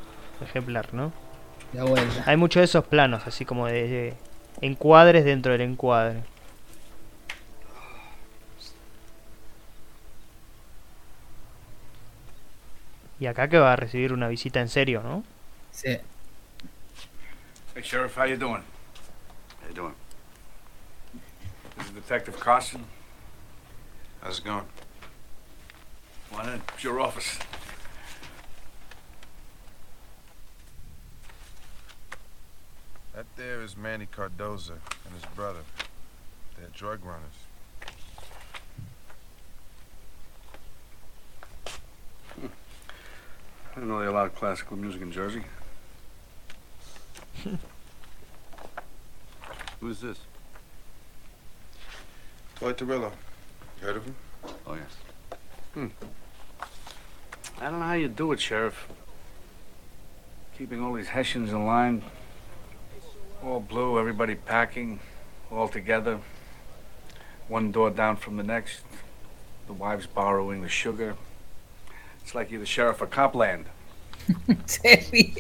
ejemplar, 0.43 0.93
¿no? 0.93 1.13
La 1.73 1.85
vuelta. 1.85 2.23
Hay 2.27 2.37
muchos 2.37 2.61
de 2.61 2.65
esos 2.65 2.85
planos, 2.85 3.27
así 3.27 3.45
como 3.45 3.67
de, 3.67 3.89
de 3.89 4.15
encuadres 4.61 5.25
dentro 5.25 5.53
del 5.53 5.63
encuadre. 5.63 6.23
Y 13.19 13.27
acá 13.27 13.49
que 13.49 13.59
va 13.59 13.73
a 13.73 13.77
recibir 13.77 14.13
una 14.13 14.29
visita 14.29 14.61
en 14.61 14.69
serio, 14.69 15.03
¿no? 15.03 15.25
Sí. 15.73 15.99
Hey, 17.75 17.83
Sheriff, 17.83 18.17
how 18.17 18.25
you 18.25 18.37
doing? 18.37 18.63
How 19.63 19.69
you 19.69 19.75
doing? 19.75 19.95
This 21.79 21.87
is 21.87 21.93
Detective 21.93 22.39
Carson. 22.39 22.85
How's 24.23 24.39
it 24.39 24.45
going? 24.45 24.67
Come 26.31 26.41
on 26.41 26.49
in. 26.55 26.63
It's 26.75 26.85
your 26.85 27.01
office. 27.01 27.39
That 33.15 33.27
there 33.37 33.63
is 33.63 33.77
Manny 33.77 34.07
Cardoza 34.07 34.79
and 35.05 35.15
his 35.15 35.25
brother. 35.35 35.65
They're 36.59 36.69
drug 36.75 37.05
runners. 37.05 37.46
I 43.77 43.81
didn't 43.81 43.91
know 43.91 44.01
they 44.01 44.07
allowed 44.07 44.35
classical 44.35 44.75
music 44.79 45.03
in 45.03 45.13
Jersey. 45.13 45.43
Who's 49.81 50.01
this? 50.01 50.19
Toy 52.55 52.73
Torillo. 52.73 53.13
You 53.79 53.87
heard 53.87 53.99
of 53.99 54.07
him? 54.07 54.15
Oh, 54.67 54.77
yes. 54.77 54.97
Hmm. 55.75 55.89
I 57.61 57.65
don't 57.69 57.81
know 57.81 57.87
how 57.87 57.93
you 57.93 58.09
do 58.09 58.33
it, 58.33 58.41
Sheriff. 58.41 58.89
Keeping 60.57 60.83
all 60.83 60.95
these 60.95 61.09
Hessians 61.09 61.51
in 61.51 61.67
line. 61.67 62.03
All 63.45 63.61
blue, 63.61 63.99
everybody 63.99 64.37
packing, 64.37 65.01
all 65.53 65.69
together. 65.69 66.21
One 67.47 67.73
door 67.73 67.91
down 67.91 68.17
from 68.17 68.39
the 68.39 68.43
next. 68.43 68.81
The 69.67 69.75
wives 69.75 70.07
borrowing 70.07 70.63
the 70.63 70.71
sugar. 70.71 71.15
It's 72.27 72.35
like 72.35 72.51
you're 72.51 72.59
the 72.59 72.67
sheriff 72.67 73.01
of 73.01 73.11
Copland. 73.11 73.67
Se 74.67 74.97
ríe 75.13 75.33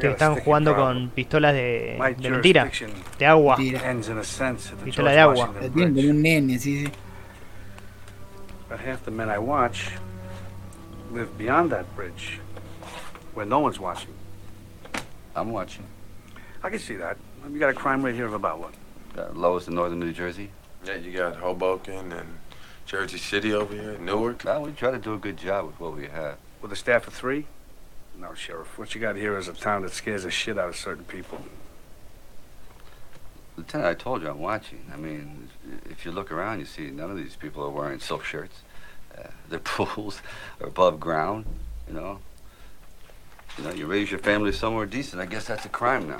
Que 0.00 0.08
got 0.08 0.10
a 0.10 0.10
están 0.10 0.40
jugando 0.40 0.74
con 0.74 1.10
pistolas 1.10 1.54
de, 1.54 1.96
de 2.18 2.30
mentira, 2.30 2.68
de 3.16 3.26
agua. 3.26 3.56
Pistola 4.84 5.12
de 5.12 5.20
agua. 5.20 5.54
Tienen 5.72 5.94
como 5.94 6.10
un 6.10 6.22
nene, 6.22 6.58
sí, 6.58 6.84
sí. 6.86 6.92
But 8.70 8.78
half 8.78 9.04
the 9.04 9.10
men 9.10 9.28
I 9.28 9.38
watch 9.38 9.90
live 11.10 11.36
beyond 11.36 11.70
that 11.72 11.92
bridge, 11.96 12.38
where 13.34 13.44
no 13.44 13.58
one's 13.58 13.80
watching. 13.80 14.14
I'm 15.34 15.50
watching. 15.50 15.84
I 16.62 16.70
can 16.70 16.78
see 16.78 16.94
that. 16.94 17.18
You 17.50 17.58
got 17.58 17.70
a 17.70 17.74
crime 17.74 18.02
rate 18.02 18.14
here 18.14 18.26
of 18.26 18.32
about 18.32 18.60
what? 18.60 18.74
Uh, 19.18 19.32
lowest 19.34 19.66
in 19.66 19.74
northern 19.74 19.98
New 19.98 20.12
Jersey. 20.12 20.50
Yeah, 20.84 20.94
you 20.94 21.10
got 21.12 21.36
Hoboken 21.36 22.12
and 22.12 22.38
Jersey 22.86 23.18
City 23.18 23.52
over 23.52 23.74
here, 23.74 23.98
Newark. 23.98 24.44
Now 24.44 24.60
we 24.60 24.70
try 24.70 24.92
to 24.92 24.98
do 24.98 25.14
a 25.14 25.18
good 25.18 25.36
job 25.36 25.66
with 25.66 25.80
what 25.80 25.96
we 25.96 26.06
have. 26.06 26.36
With 26.62 26.70
a 26.72 26.76
staff 26.76 27.08
of 27.08 27.12
three? 27.12 27.46
No, 28.16 28.34
Sheriff. 28.34 28.78
What 28.78 28.94
you 28.94 29.00
got 29.00 29.16
here 29.16 29.36
is 29.36 29.48
a 29.48 29.52
town 29.52 29.82
that 29.82 29.92
scares 29.92 30.22
the 30.22 30.30
shit 30.30 30.56
out 30.56 30.68
of 30.68 30.76
certain 30.76 31.04
people. 31.04 31.40
Lieutenant, 33.56 33.88
I 33.90 33.94
told 33.94 34.22
you 34.22 34.28
I'm 34.28 34.40
watching. 34.40 34.84
I 34.92 34.96
mean, 34.96 35.48
if 35.90 36.04
you 36.04 36.12
look 36.12 36.32
around, 36.32 36.60
you 36.60 36.64
see 36.66 36.90
none 36.90 37.10
of 37.10 37.16
these 37.16 37.36
people 37.36 37.62
are 37.64 37.70
wearing 37.70 38.00
silk 38.00 38.24
shirts. 38.24 38.62
Uh, 39.16 39.28
their 39.48 39.58
pools 39.64 40.22
are 40.60 40.68
above 40.68 40.98
ground, 41.00 41.44
you 41.88 41.94
know. 41.94 42.20
You 43.58 43.64
know, 43.64 43.72
you 43.72 43.86
raise 43.86 44.10
your 44.10 44.20
family 44.20 44.52
somewhere 44.52 44.86
decent. 44.86 45.20
I 45.20 45.26
guess 45.26 45.46
that's 45.46 45.66
a 45.66 45.68
crime 45.68 46.08
now. 46.08 46.18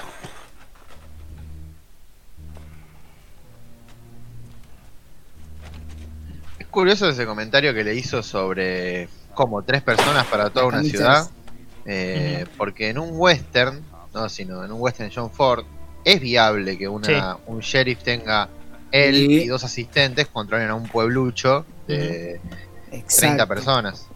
Es 6.58 6.66
curioso 6.66 7.08
ese 7.08 7.26
comentario 7.26 7.72
que 7.74 7.84
le 7.84 7.94
hizo 7.94 8.22
sobre 8.22 9.08
como 9.34 9.62
tres 9.62 9.82
personas 9.82 10.26
para 10.26 10.50
toda 10.50 10.66
una 10.66 10.82
ciudad. 10.82 11.28
eh, 11.86 12.46
Porque 12.56 12.90
en 12.90 12.98
un 12.98 13.10
western, 13.12 13.82
no, 14.14 14.28
sino 14.28 14.64
en 14.64 14.72
un 14.72 14.80
western 14.80 15.10
John 15.14 15.30
Ford, 15.30 15.64
es 16.12 16.20
viable 16.20 16.76
que 16.78 16.88
una, 16.88 17.06
Sí. 17.36 17.40
un 17.46 17.60
sheriff 17.60 18.02
tenga 18.02 18.48
él 18.92 19.16
y 19.30 19.46
dos 19.46 19.62
asistentes 19.64 20.26
controlen 20.26 20.68
a 20.70 20.74
un 20.74 20.88
pueblucho 20.88 21.64
de 21.86 22.40
30 22.90 22.96
Exacto. 22.96 23.46
personas. 23.48 24.06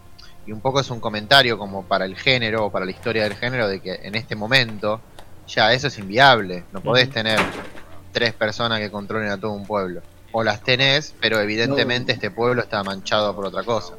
Y 0.47 0.51
un 0.51 0.61
poco 0.61 0.79
es 0.81 0.89
un 0.91 0.99
comentario 0.99 1.57
como 1.57 1.83
para 1.85 2.05
el 2.05 2.15
género 2.15 2.65
o 2.65 2.71
para 2.71 2.85
la 2.85 2.91
historia 2.91 3.23
del 3.23 3.35
género 3.35 3.67
de 3.67 3.79
que 3.79 3.95
en 4.03 4.15
este 4.15 4.35
momento 4.35 5.01
ya 5.47 5.73
eso 5.73 5.87
es 5.87 5.97
inviable. 5.97 6.63
No 6.71 6.81
podés 6.81 7.09
tener 7.09 7.39
tres 8.11 8.33
personas 8.33 8.79
que 8.79 8.91
controlen 8.91 9.29
a 9.31 9.37
todo 9.39 9.51
un 9.51 9.65
pueblo. 9.65 10.01
O 10.31 10.43
las 10.43 10.61
tenés, 10.61 11.13
pero 11.21 11.39
evidentemente 11.39 12.11
este 12.11 12.29
pueblo 12.29 12.61
está 12.61 12.83
manchado 12.83 13.33
por 13.35 13.45
otra 13.45 13.63
cosa. 13.63 13.93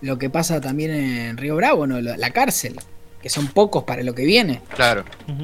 Lo 0.00 0.18
que 0.18 0.30
pasa 0.30 0.60
también 0.60 0.90
en 0.92 1.36
Río 1.36 1.56
Bravo, 1.56 1.86
¿no? 1.86 2.00
La 2.00 2.16
la 2.16 2.30
cárcel. 2.30 2.76
Que 3.20 3.28
son 3.28 3.48
pocos 3.48 3.82
para 3.84 4.02
lo 4.04 4.14
que 4.14 4.24
viene. 4.24 4.62
Claro. 4.74 5.04
You 5.26 5.34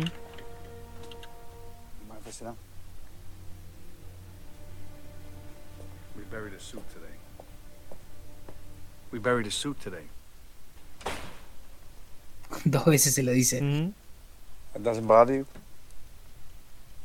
buried 6.35 6.55
a 6.55 6.61
suit 6.61 6.83
today. 6.93 7.17
We 9.13 9.21
buried 9.21 9.47
a 9.47 9.53
suit 9.53 9.79
today. 9.81 10.07
Dos 12.65 12.85
veces 12.87 13.15
se 13.15 13.23
lo 13.23 13.33
dice. 13.33 13.61
That 14.73 14.83
doesn't 14.83 15.07
bother 15.07 15.35
you? 15.35 15.47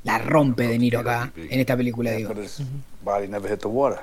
La 0.04 0.18
rompe 0.18 0.64
De 0.68 0.80
Niro 0.80 1.02
acá, 1.02 1.32
en 1.36 1.60
esta 1.60 1.78
película, 1.78 2.12
digo. 2.12 2.30
But 2.34 2.44
his 2.44 2.62
body 3.04 3.28
never 3.28 3.48
hit 3.48 3.60
the 3.60 3.68
water. 3.68 4.02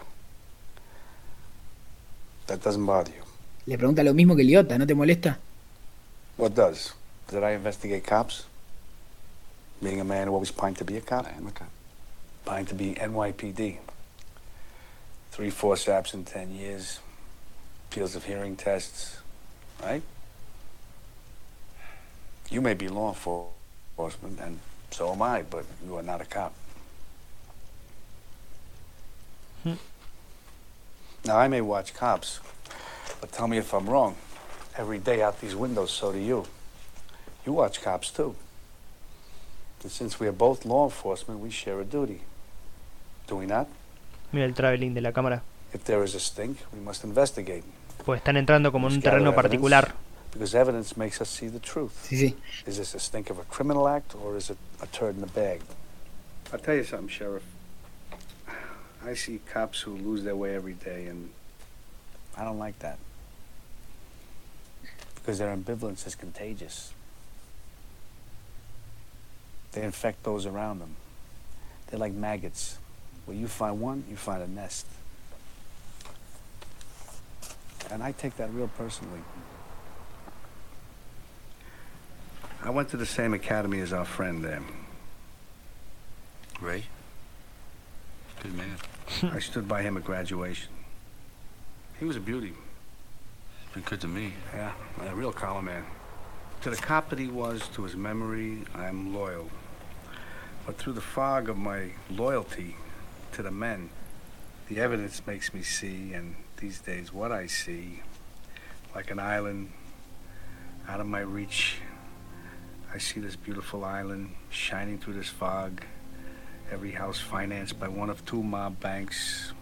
That 2.47 2.63
doesn't 2.63 2.87
bother 2.87 3.13
you. 3.13 3.25
Le 3.67 3.77
pregunta 3.77 4.05
lo 4.05 4.15
mismo 4.15 4.37
que 4.37 4.45
Liotta, 4.45 4.79
¿no 4.79 4.87
te 4.87 4.95
molesta? 4.95 5.41
What 6.37 6.53
does? 6.53 6.95
Did 7.29 7.43
I 7.43 7.55
investigate 7.55 8.05
cops? 8.05 8.47
Being 9.83 10.01
a 10.01 10.05
man 10.05 10.29
who 10.29 10.35
always 10.35 10.53
pined 10.53 10.77
to 10.77 10.85
be 10.85 10.97
a 10.97 11.01
cop? 11.01 11.27
I 11.27 11.37
am 11.37 11.49
a 11.49 11.51
cop. 11.51 11.69
Pined 12.45 12.69
to 12.69 12.77
be 12.77 12.95
NYPD. 12.95 13.79
Three 15.37 15.51
forceps 15.51 16.15
in 16.15 16.25
ten 16.25 16.51
years. 16.51 16.99
Appeals 17.91 18.17
of 18.17 18.25
hearing 18.25 18.57
tests. 18.57 19.19
Right? 19.83 20.01
You 22.49 22.63
may 22.63 22.73
be 22.73 22.89
law 22.89 23.11
enforcement, 23.11 24.41
and 24.41 24.59
so 24.91 25.13
am 25.13 25.21
I, 25.21 25.43
but 25.43 25.67
you 25.85 25.95
are 25.95 26.03
not 26.03 26.23
a 26.23 26.25
cop. 26.25 26.55
Hmm. 29.63 29.75
Now, 31.27 31.37
I 31.37 31.49
may 31.49 31.61
watch 31.61 31.93
cops, 31.93 32.41
but 33.21 33.31
tell 33.31 33.47
me 33.47 33.59
if 33.59 33.75
I'm 33.75 33.91
wrong. 33.91 34.17
Every 34.75 34.99
day 34.99 35.21
out 35.21 35.43
these 35.43 35.55
windows, 35.55 35.91
so 35.91 36.13
do 36.13 36.19
you. 36.19 36.47
You 37.45 37.53
watch 37.53 37.83
cops 37.83 38.09
too. 38.11 38.35
And 39.83 39.93
since 39.93 40.19
we 40.19 40.29
are 40.29 40.33
both 40.33 40.65
law 40.65 40.85
enforcement, 40.85 41.41
we 41.41 41.51
share 41.51 41.79
a 41.79 41.85
duty. 41.85 42.23
Do 43.27 43.37
we 43.37 43.45
not? 43.45 43.69
Mira 44.33 44.47
el 44.47 44.55
traveling 44.55 44.95
de 44.95 45.01
la 45.01 45.13
cámara. 45.13 45.43
If 45.73 45.85
there 45.85 46.05
is 46.05 46.15
a 46.15 46.21
stink, 46.21 46.59
we 46.73 46.81
must 46.81 47.05
investigate. 47.05 47.65
Pues 48.05 48.19
están 48.19 48.37
entrando 48.37 48.71
como 48.73 48.89
en 48.89 48.93
un 48.93 48.97
Must 48.97 49.05
gather 49.05 49.19
terreno 49.19 49.35
particular. 49.35 49.95
Because 50.33 50.55
evidence 50.55 50.97
makes 50.97 51.21
us 51.21 51.29
see 51.29 51.49
the 51.49 51.61
truth. 51.61 51.93
Sí, 52.09 52.17
sí. 52.17 52.37
Is 52.67 52.77
this 52.77 52.95
a 52.95 53.01
stink 53.01 53.31
of 53.31 53.39
a 53.39 53.45
criminal 53.45 53.89
act 53.89 54.15
or 54.15 54.37
is 54.37 54.51
it 54.51 54.59
a 54.83 54.87
turd 54.87 55.15
in 55.15 55.23
the 55.23 55.33
bag? 55.33 55.61
I'll 56.53 56.59
tell 56.59 56.75
you 56.75 56.85
something, 56.85 57.09
Sheriff. 57.09 57.43
I 59.05 59.15
see 59.15 59.41
cops 59.53 59.81
who 59.81 59.97
lose 59.97 60.25
their 60.25 60.37
way 60.37 60.55
every 60.55 60.75
day, 60.75 61.07
and 61.07 61.31
I 62.37 62.45
don't 62.45 62.59
like 62.59 62.79
that. 62.81 62.99
Because 65.15 65.39
their 65.39 65.55
ambivalence 65.55 66.07
is 66.07 66.15
contagious. 66.15 66.93
They 69.73 69.83
infect 69.83 70.25
those 70.25 70.47
around 70.47 70.81
them. 70.81 70.97
They're 71.87 72.01
like 72.01 72.13
maggots. 72.13 72.79
Where 73.27 73.37
you 73.37 73.49
find 73.49 73.81
one, 73.81 74.05
you 74.09 74.17
find 74.17 74.43
a 74.43 74.49
nest. 74.49 74.87
And 77.91 78.03
I 78.03 78.13
take 78.13 78.37
that 78.37 78.53
real 78.53 78.71
personally. 78.79 79.21
I 82.63 82.71
went 82.71 82.89
to 82.91 82.97
the 82.97 83.07
same 83.07 83.35
academy 83.35 83.81
as 83.81 83.93
our 83.93 84.05
friend 84.05 84.43
there. 84.43 84.63
Ray? 86.61 86.85
Good 88.43 88.55
man. 88.55 88.77
I 89.33 89.41
stood 89.41 89.69
by 89.69 89.83
him 89.83 89.97
at 89.97 90.05
graduation. 90.05 90.71
He 91.99 92.05
was 92.05 92.17
a 92.17 92.21
beauty. 92.21 92.55
Been 93.75 93.83
good 93.83 94.01
to 94.01 94.09
me. 94.09 94.33
Yeah, 94.55 94.73
a 95.05 95.15
real 95.15 95.33
collar 95.33 95.63
man. 95.63 95.85
To 96.63 96.71
the 96.71 96.77
cop 96.77 97.11
that 97.11 97.19
he 97.19 97.29
was, 97.29 97.69
to 97.75 97.83
his 97.83 97.95
memory, 97.95 98.63
I'm 98.75 99.15
loyal. 99.15 99.51
But 100.65 100.79
through 100.79 100.95
the 100.95 101.01
fog 101.01 101.49
of 101.49 101.57
my 101.57 101.91
loyalty 102.11 102.75
to 103.37 103.43
the 103.43 103.51
men, 103.51 103.91
the 104.69 104.81
evidence 104.81 105.21
makes 105.27 105.53
me 105.53 105.61
see, 105.61 106.15
and 106.15 106.35
these 106.57 106.79
days 106.79 107.13
what 107.13 107.31
I 107.31 107.47
see, 107.47 108.01
like 108.95 109.11
an 109.11 109.19
island 109.19 109.73
out 110.89 111.01
of 111.01 111.07
my 111.07 111.21
reach. 111.21 111.77
I 112.95 112.97
see 112.97 113.21
this 113.21 113.37
beautiful 113.37 113.85
island 113.85 114.31
shining 114.49 114.97
through 114.97 115.15
this 115.15 115.29
fog. 115.29 115.83
Every 116.73 116.93
house 116.93 117.21
financed 117.21 117.79
by 117.79 117.89
one 117.89 118.09
of 118.09 118.25
two 118.25 118.43
mob 118.43 118.81
banks. 118.81 119.53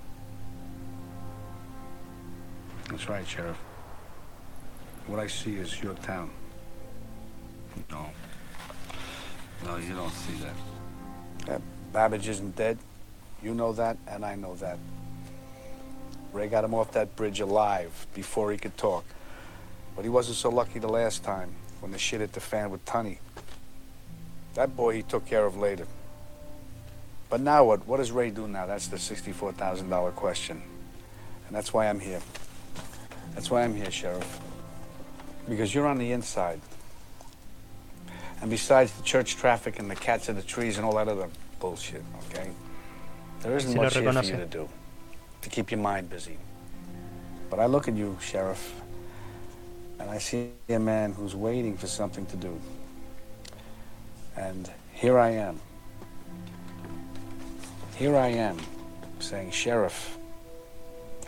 That's 2.90 3.08
right, 3.08 3.26
Sheriff. 3.26 3.56
What 5.08 5.18
I 5.18 5.26
see 5.26 5.56
is 5.56 5.82
your 5.82 5.94
town. 5.94 6.30
No. 7.90 8.06
No, 9.64 9.76
you 9.78 9.94
don't 9.94 10.12
see 10.12 10.34
that. 10.44 11.46
That 11.46 11.62
Babbage 11.92 12.28
isn't 12.28 12.54
dead. 12.54 12.78
You 13.44 13.52
know 13.52 13.74
that, 13.74 13.98
and 14.08 14.24
I 14.24 14.36
know 14.36 14.54
that. 14.54 14.78
Ray 16.32 16.48
got 16.48 16.64
him 16.64 16.72
off 16.72 16.92
that 16.92 17.14
bridge 17.14 17.40
alive 17.40 18.06
before 18.14 18.50
he 18.50 18.56
could 18.56 18.74
talk. 18.78 19.04
But 19.94 20.02
he 20.02 20.08
wasn't 20.08 20.38
so 20.38 20.48
lucky 20.48 20.78
the 20.78 20.88
last 20.88 21.22
time 21.22 21.50
when 21.80 21.92
the 21.92 21.98
shit 21.98 22.20
hit 22.20 22.32
the 22.32 22.40
fan 22.40 22.70
with 22.70 22.82
Tunny. 22.86 23.18
That 24.54 24.74
boy 24.74 24.94
he 24.94 25.02
took 25.02 25.26
care 25.26 25.44
of 25.44 25.58
later. 25.58 25.86
But 27.28 27.42
now 27.42 27.64
what? 27.64 27.86
What 27.86 27.98
does 27.98 28.10
Ray 28.10 28.30
do 28.30 28.48
now? 28.48 28.64
That's 28.64 28.88
the 28.88 28.96
$64,000 28.96 30.14
question. 30.14 30.62
And 31.46 31.54
that's 31.54 31.74
why 31.74 31.88
I'm 31.88 32.00
here. 32.00 32.20
That's 33.34 33.50
why 33.50 33.62
I'm 33.62 33.74
here, 33.74 33.90
Sheriff. 33.90 34.40
Because 35.46 35.74
you're 35.74 35.86
on 35.86 35.98
the 35.98 36.12
inside. 36.12 36.60
And 38.40 38.50
besides 38.50 38.92
the 38.92 39.02
church 39.02 39.36
traffic 39.36 39.78
and 39.78 39.90
the 39.90 39.96
cats 39.96 40.30
in 40.30 40.36
the 40.36 40.42
trees 40.42 40.78
and 40.78 40.86
all 40.86 40.94
that 40.96 41.08
other 41.08 41.28
bullshit, 41.60 42.02
okay? 42.30 42.50
There 43.44 43.56
isn't 43.56 43.72
Se 43.72 43.76
lo 43.76 43.82
much 43.84 43.92
here 43.94 44.02
for 44.02 44.08
reconoce. 44.12 44.30
you 44.30 44.36
to 44.38 44.46
do 44.46 44.68
to 45.42 45.48
keep 45.50 45.70
your 45.70 45.80
mind 45.80 46.08
busy. 46.08 46.38
But 47.50 47.60
I 47.60 47.66
look 47.66 47.88
at 47.88 47.94
you, 47.94 48.16
Sheriff, 48.20 48.72
and 50.00 50.10
I 50.10 50.18
see 50.18 50.50
a 50.70 50.78
man 50.78 51.12
who's 51.12 51.36
waiting 51.36 51.76
for 51.76 51.86
something 51.86 52.24
to 52.26 52.36
do. 52.36 52.58
And 54.36 54.70
here 54.94 55.18
I 55.18 55.30
am. 55.30 55.60
Here 57.98 58.16
I 58.16 58.28
am 58.28 58.56
saying, 59.20 59.50
Sheriff, 59.52 60.16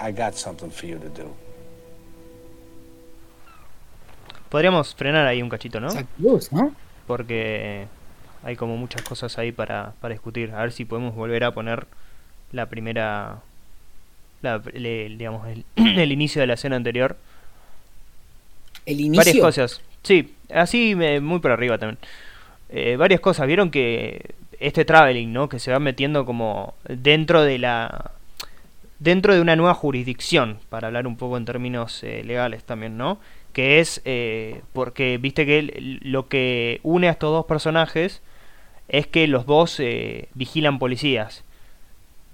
I 0.01 0.10
got 0.10 0.34
something 0.34 0.70
for 0.70 0.86
you 0.86 0.98
to 0.98 1.09
do. 1.10 1.36
Podríamos 4.51 4.94
frenar 4.94 5.26
ahí 5.26 5.43
un 5.43 5.51
cachito, 5.51 5.80
¿no? 5.80 5.88
Porque 7.06 7.86
hay 8.43 8.56
como 8.56 8.76
muchas 8.78 9.02
cosas 9.02 9.36
ahí 9.38 9.52
para, 9.52 9.93
para 10.01 10.14
discutir. 10.14 10.52
A 10.55 10.62
ver 10.62 10.72
si 10.72 10.86
podemos 10.86 11.14
volver 11.14 11.44
a 11.44 11.52
poner 11.52 11.86
la 12.52 12.66
primera. 12.66 13.40
La, 14.43 14.60
le- 14.74 15.09
digamos, 15.10 15.47
el, 15.48 15.64
el 15.77 16.12
inicio 16.12 16.40
de 16.40 16.47
la 16.47 16.55
escena 16.55 16.77
anterior. 16.77 17.16
El 18.85 19.01
inicio. 19.01 19.18
Varias 19.18 19.39
cosas. 19.39 19.81
Sí, 20.02 20.35
así 20.52 20.94
me- 20.94 21.20
muy 21.20 21.40
por 21.40 21.51
arriba 21.51 21.78
también. 21.78 21.98
Eh, 22.68 22.97
varias 22.97 23.20
cosas. 23.20 23.47
Vieron 23.47 23.70
que 23.70 24.35
este 24.60 24.85
traveling, 24.85 25.32
¿no? 25.32 25.48
Que 25.48 25.59
se 25.59 25.73
va 25.73 25.78
metiendo 25.78 26.24
como 26.24 26.74
dentro 26.89 27.43
de 27.43 27.59
la. 27.59 28.12
Dentro 28.98 29.35
de 29.35 29.43
una 29.43 29.56
nueva 29.56 29.74
jurisdicción, 29.74 30.59
para 30.70 30.86
hablar 30.86 31.06
un 31.06 31.16
poco 31.18 31.36
en 31.36 31.44
términos 31.44 32.02
eh, 32.02 32.23
legales 32.24 32.64
también, 32.64 32.97
¿no? 32.97 33.18
Que 33.52 33.78
es 33.81 34.01
eh, 34.06 34.62
porque, 34.73 35.18
viste 35.18 35.44
que 35.44 35.98
lo 36.02 36.28
que 36.28 36.81
une 36.82 37.09
a 37.09 37.10
estos 37.10 37.31
dos 37.31 37.44
personajes 37.44 38.23
es 38.89 39.06
que 39.06 39.27
los 39.27 39.44
dos 39.44 39.78
eh, 39.81 40.28
vigilan 40.35 40.78
policías. 40.78 41.44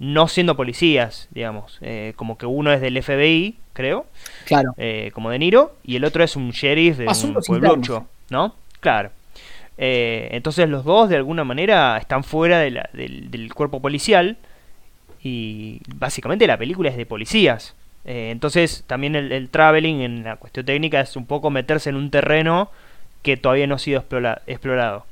No 0.03 0.27
siendo 0.27 0.55
policías, 0.57 1.27
digamos. 1.31 1.77
Eh, 1.81 2.13
como 2.15 2.37
que 2.37 2.45
uno 2.45 2.71
es 2.73 2.81
del 2.81 3.01
FBI, 3.01 3.55
creo. 3.73 4.05
Claro. 4.45 4.73
eh, 4.77 5.11
como 5.13 5.29
De 5.29 5.39
Niro. 5.39 5.75
Y 5.83 5.95
el 5.95 6.03
otro 6.05 6.23
es 6.23 6.35
un 6.35 6.51
sheriff 6.51 6.97
de 6.97 7.03
un 7.05 7.09
Asuntos 7.09 7.47
pueblucho, 7.47 7.75
internos. 7.75 8.03
¿no? 8.29 8.55
Claro. 8.81 9.11
Eh, 9.77 10.29
entonces 10.31 10.67
los 10.69 10.83
dos 10.83 11.09
de 11.09 11.15
alguna 11.15 11.43
manera 11.43 11.97
están 11.97 12.23
fuera 12.23 12.59
de 12.59 12.71
la- 12.71 12.89
del, 12.93 13.31
del 13.31 13.53
cuerpo 13.53 13.81
policial. 13.81 14.37
Y 15.23 15.79
básicamente 15.95 16.47
la 16.47 16.57
película 16.57 16.89
es 16.89 16.97
de 16.97 17.05
policías. 17.05 17.75
Eh, 18.05 18.29
entonces 18.31 18.83
también 18.87 19.15
el, 19.15 19.31
el 19.31 19.49
traveling 19.49 20.01
en 20.01 20.23
la 20.23 20.35
cuestión 20.35 20.65
técnica 20.65 20.99
es 20.99 21.15
un 21.15 21.25
poco 21.25 21.49
meterse 21.49 21.89
en 21.89 21.95
un 21.95 22.09
terreno 22.11 22.69
que 23.21 23.37
todavía 23.37 23.67
no 23.67 23.75
ha 23.75 23.79
sido 23.79 24.01
explora- 24.01 24.41
explorado. 24.47 25.05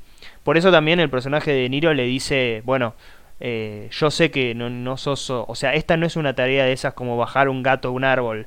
Por 0.44 0.58
eso 0.58 0.70
también 0.70 1.00
el 1.00 1.08
personaje 1.08 1.50
de 1.52 1.68
Niro 1.70 1.94
le 1.94 2.04
dice, 2.04 2.60
bueno, 2.66 2.94
eh, 3.44 3.88
yo 3.90 4.12
sé 4.12 4.30
que 4.30 4.54
no, 4.54 4.70
no 4.70 4.96
sos, 4.96 5.28
o 5.28 5.54
sea, 5.56 5.74
esta 5.74 5.96
no 5.96 6.06
es 6.06 6.14
una 6.14 6.36
tarea 6.36 6.64
de 6.64 6.72
esas 6.72 6.94
como 6.94 7.16
bajar 7.16 7.48
un 7.48 7.64
gato 7.64 7.88
de 7.88 7.94
un 7.94 8.04
árbol 8.04 8.46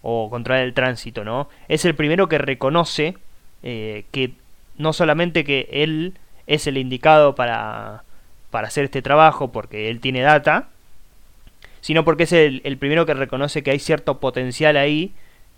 o 0.00 0.30
controlar 0.30 0.62
el 0.62 0.74
tránsito, 0.74 1.24
¿no? 1.24 1.48
Es 1.66 1.84
el 1.84 1.96
primero 1.96 2.28
que 2.28 2.38
reconoce 2.38 3.16
eh, 3.64 4.04
que 4.12 4.34
no 4.76 4.92
solamente 4.92 5.42
que 5.42 5.68
él 5.72 6.14
es 6.46 6.68
el 6.68 6.78
indicado 6.78 7.34
para, 7.34 8.04
para 8.50 8.68
hacer 8.68 8.84
este 8.84 9.02
trabajo 9.02 9.50
porque 9.50 9.90
él 9.90 9.98
tiene 9.98 10.20
data, 10.20 10.68
sino 11.80 12.04
porque 12.04 12.22
es 12.22 12.32
el, 12.32 12.60
el 12.62 12.78
primero 12.78 13.06
que 13.06 13.14
reconoce 13.14 13.64
que 13.64 13.72
hay 13.72 13.80
cierto 13.80 14.20
potencial 14.20 14.76
ahí 14.76 15.12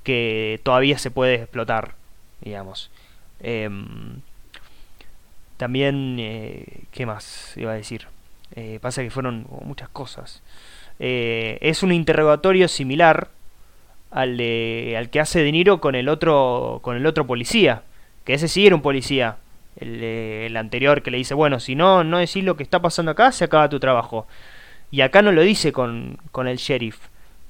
que 0.04 0.58
todavía 0.62 0.96
se 0.96 1.10
puede 1.10 1.34
explotar, 1.34 1.96
digamos. 2.40 2.90
Em, 3.40 4.22
también, 5.58 6.16
eh, 6.18 6.84
¿qué 6.92 7.04
más 7.04 7.52
iba 7.58 7.72
a 7.72 7.74
decir? 7.74 8.06
Eh, 8.56 8.78
pasa 8.80 9.02
que 9.02 9.10
fueron 9.10 9.46
muchas 9.64 9.88
cosas. 9.88 10.42
Eh, 10.98 11.58
es 11.60 11.82
un 11.82 11.92
interrogatorio 11.92 12.68
similar 12.68 13.28
al, 14.10 14.36
de, 14.36 14.96
al 14.98 15.08
que 15.10 15.20
hace 15.20 15.42
De 15.42 15.52
Niro 15.52 15.80
con 15.80 15.94
el 15.94 16.08
otro, 16.08 16.80
con 16.82 16.96
el 16.96 17.06
otro 17.06 17.26
policía, 17.26 17.82
que 18.24 18.34
ese 18.34 18.48
sí 18.48 18.66
era 18.66 18.74
un 18.74 18.82
policía. 18.82 19.36
El, 19.76 20.00
eh, 20.02 20.46
el 20.46 20.56
anterior 20.56 21.02
que 21.02 21.10
le 21.10 21.16
dice, 21.18 21.32
bueno, 21.34 21.60
si 21.60 21.74
no, 21.74 22.02
no 22.04 22.18
decís 22.18 22.42
lo 22.44 22.56
que 22.56 22.62
está 22.64 22.80
pasando 22.82 23.12
acá, 23.12 23.32
se 23.32 23.44
acaba 23.44 23.68
tu 23.68 23.78
trabajo. 23.80 24.26
Y 24.90 25.02
acá 25.02 25.22
no 25.22 25.30
lo 25.32 25.42
dice 25.42 25.72
con, 25.72 26.18
con 26.32 26.48
el 26.48 26.56
sheriff. 26.56 26.98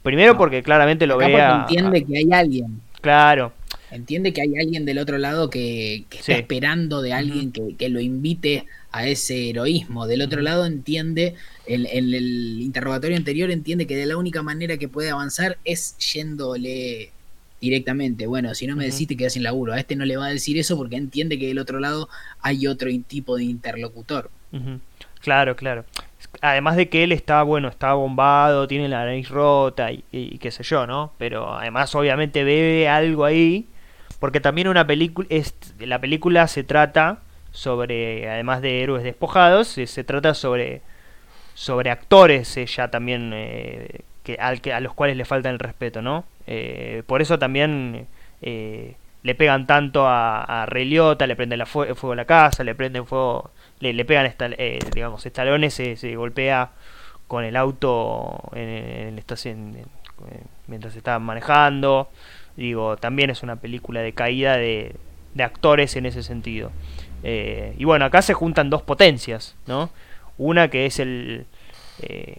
Primero 0.03 0.37
porque 0.37 0.63
claramente 0.63 1.07
lo 1.07 1.15
Acá 1.17 1.27
ve 1.27 1.33
porque 1.33 1.43
a- 1.43 1.61
entiende 1.61 2.05
que 2.05 2.19
hay 2.19 2.33
alguien. 2.33 2.81
Claro. 3.01 3.53
Entiende 3.91 4.33
que 4.33 4.41
hay 4.43 4.57
alguien 4.59 4.85
del 4.85 4.99
otro 4.99 5.19
lado 5.19 5.51
que, 5.51 6.05
que 6.09 6.19
Sí. 6.19 6.33
está 6.33 6.37
esperando 6.43 7.03
de 7.03 7.13
alguien 7.13 7.53
que, 7.53 7.77
que 7.77 7.89
lo 7.89 8.01
invite 8.01 8.67
a 8.93 9.07
ese 9.07 9.51
heroísmo. 9.51 10.07
Del 10.07 10.23
otro 10.23 10.41
lado 10.43 10.65
entiende, 10.67 11.35
en, 11.67 11.87
el 11.87 12.61
interrogatorio 12.61 13.17
anterior 13.17 13.51
entiende 13.51 13.87
que 13.87 13.97
de 13.97 14.07
la 14.07 14.17
única 14.17 14.43
manera 14.43 14.77
que 14.79 14.89
puede 14.89 15.11
avanzar 15.11 15.59
es 15.65 15.97
yéndole 15.99 17.11
directamente. 17.61 18.27
Bueno, 18.27 18.55
si 18.55 18.67
no 18.67 18.77
me 18.77 18.85
Ujú. 18.87 18.93
decís 18.93 19.09
te 19.09 19.17
quedas 19.17 19.35
sin 19.35 19.43
laburo. 19.43 19.73
A 19.73 19.81
este 19.81 19.97
no 19.97 20.05
le 20.05 20.17
va 20.17 20.27
a 20.27 20.31
decir 20.31 20.59
eso 20.59 20.77
porque 20.77 20.97
entiende 20.97 21.39
que 21.39 21.49
del 21.49 21.59
otro 21.59 21.79
lado 21.81 22.09
hay 22.43 22.67
otro 22.67 22.89
tipo 23.07 23.37
de 23.37 23.45
interlocutor. 23.45 24.31
Claro, 25.21 25.55
claro. 25.57 25.85
Además 26.41 26.77
de 26.77 26.89
que 26.89 27.03
él 27.05 27.13
está, 27.13 27.43
bueno, 27.43 27.69
está 27.69 27.93
bombado, 27.95 28.67
tiene 28.67 28.89
la 28.89 29.05
nariz 29.05 29.29
rota 29.29 29.93
y, 29.93 30.05
y 30.13 30.39
qué 30.39 30.51
sé 30.51 30.63
yo, 30.63 30.87
¿no? 30.87 31.13
Pero 31.19 31.53
además 31.55 31.95
obviamente 31.95 32.45
ve 32.45 32.89
algo 32.89 33.25
ahí, 33.25 33.67
porque 34.21 34.41
también 34.41 34.69
una 34.69 34.87
película, 34.87 35.29
la 35.81 36.01
película 36.01 36.47
se 36.49 36.65
trata 36.65 37.21
sobre, 37.53 38.31
además 38.31 38.63
de 38.63 38.83
héroes 38.83 39.03
despojados, 39.05 39.69
se, 39.69 40.05
trata 40.05 40.35
sobre, 40.35 40.83
sobre 41.55 41.91
actores 41.91 42.57
eh, 42.57 42.67
ya 42.67 42.89
también 42.91 43.33
eh, 43.35 44.01
que, 44.25 44.37
al 44.41 44.61
que, 44.61 44.73
a 44.73 44.81
los 44.81 44.95
cuales 44.95 45.17
le 45.17 45.25
falta 45.25 45.51
el 45.51 45.59
respeto, 45.59 46.03
¿no? 46.03 46.25
Eh, 46.47 47.03
por 47.07 47.23
eso 47.23 47.39
también 47.39 48.07
eh, 48.43 48.97
le 49.23 49.35
pegan 49.35 49.67
tanto 49.67 50.07
a, 50.07 50.63
a 50.63 50.67
Ray 50.67 50.87
Liotta, 50.87 51.27
le 51.27 51.37
prenden 51.37 51.59
la 51.59 51.67
fue- 51.67 51.95
fuego 51.95 52.13
a 52.13 52.17
la 52.17 52.25
casa, 52.25 52.65
le 52.65 52.75
prenden 52.75 53.07
fuego, 53.07 53.51
le, 53.81 53.93
le 53.93 54.05
pegan, 54.05 54.27
esta, 54.27 54.47
eh, 54.47 54.79
digamos, 54.95 55.25
estalones, 55.27 55.75
se, 55.75 55.97
se 55.97 56.17
golpea 56.17 56.71
con 57.27 57.45
el 57.45 57.57
auto 57.57 58.41
en, 58.55 58.69
en 58.69 59.19
en- 59.47 59.77
eh, 59.79 60.43
mientras 60.67 60.97
estaban 60.97 61.23
manejando. 61.23 62.09
Digo, 62.57 62.97
también 62.97 63.31
es 63.31 63.43
una 63.43 63.57
película 63.57 64.01
de 64.01 64.13
caída 64.13 64.57
de, 64.57 64.95
de 65.35 65.43
actores 65.43 65.97
en 65.97 66.07
ese 66.07 66.23
sentido. 66.23 66.71
Eh, 67.23 67.75
y 67.79 67.85
bueno, 67.85 68.05
acá 68.05 68.23
se 68.23 68.35
juntan 68.35 68.71
dos 68.71 68.83
potencias, 68.83 69.57
¿no? 69.67 69.91
Una 70.39 70.69
que 70.69 70.87
es 70.87 70.99
el... 70.99 71.47
eh, 72.03 72.37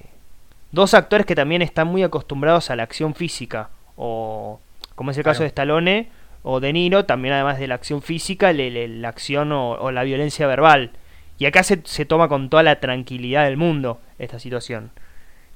dos 0.72 0.94
actores 0.94 1.26
que 1.26 1.36
también 1.36 1.62
están 1.62 1.88
muy 1.88 2.04
acostumbrados 2.04 2.70
a 2.70 2.76
la 2.76 2.84
acción 2.84 3.14
física, 3.16 3.70
o 3.96 4.60
como 4.96 5.12
es 5.12 5.18
el 5.18 5.24
caso 5.24 5.40
Claro. 5.40 5.44
de 5.44 5.48
Stallone 5.48 6.10
o 6.44 6.60
De 6.60 6.74
Niro, 6.74 7.06
también 7.06 7.34
además 7.34 7.60
de 7.60 7.68
la 7.68 7.76
acción 7.76 8.02
física, 8.02 8.54
le- 8.54 8.72
le- 8.72 8.88
la 8.88 9.10
acción 9.10 9.52
o, 9.52 9.74
o 9.74 9.92
la 9.92 10.04
violencia 10.04 10.48
verbal. 10.48 10.92
Y 11.38 11.46
acá 11.46 11.64
se, 11.64 11.82
se 11.84 12.06
toma 12.06 12.28
con 12.28 12.50
toda 12.50 12.64
la 12.64 12.80
tranquilidad 12.80 13.44
del 13.46 13.58
mundo 13.58 14.00
esta 14.20 14.40
situación, 14.40 14.92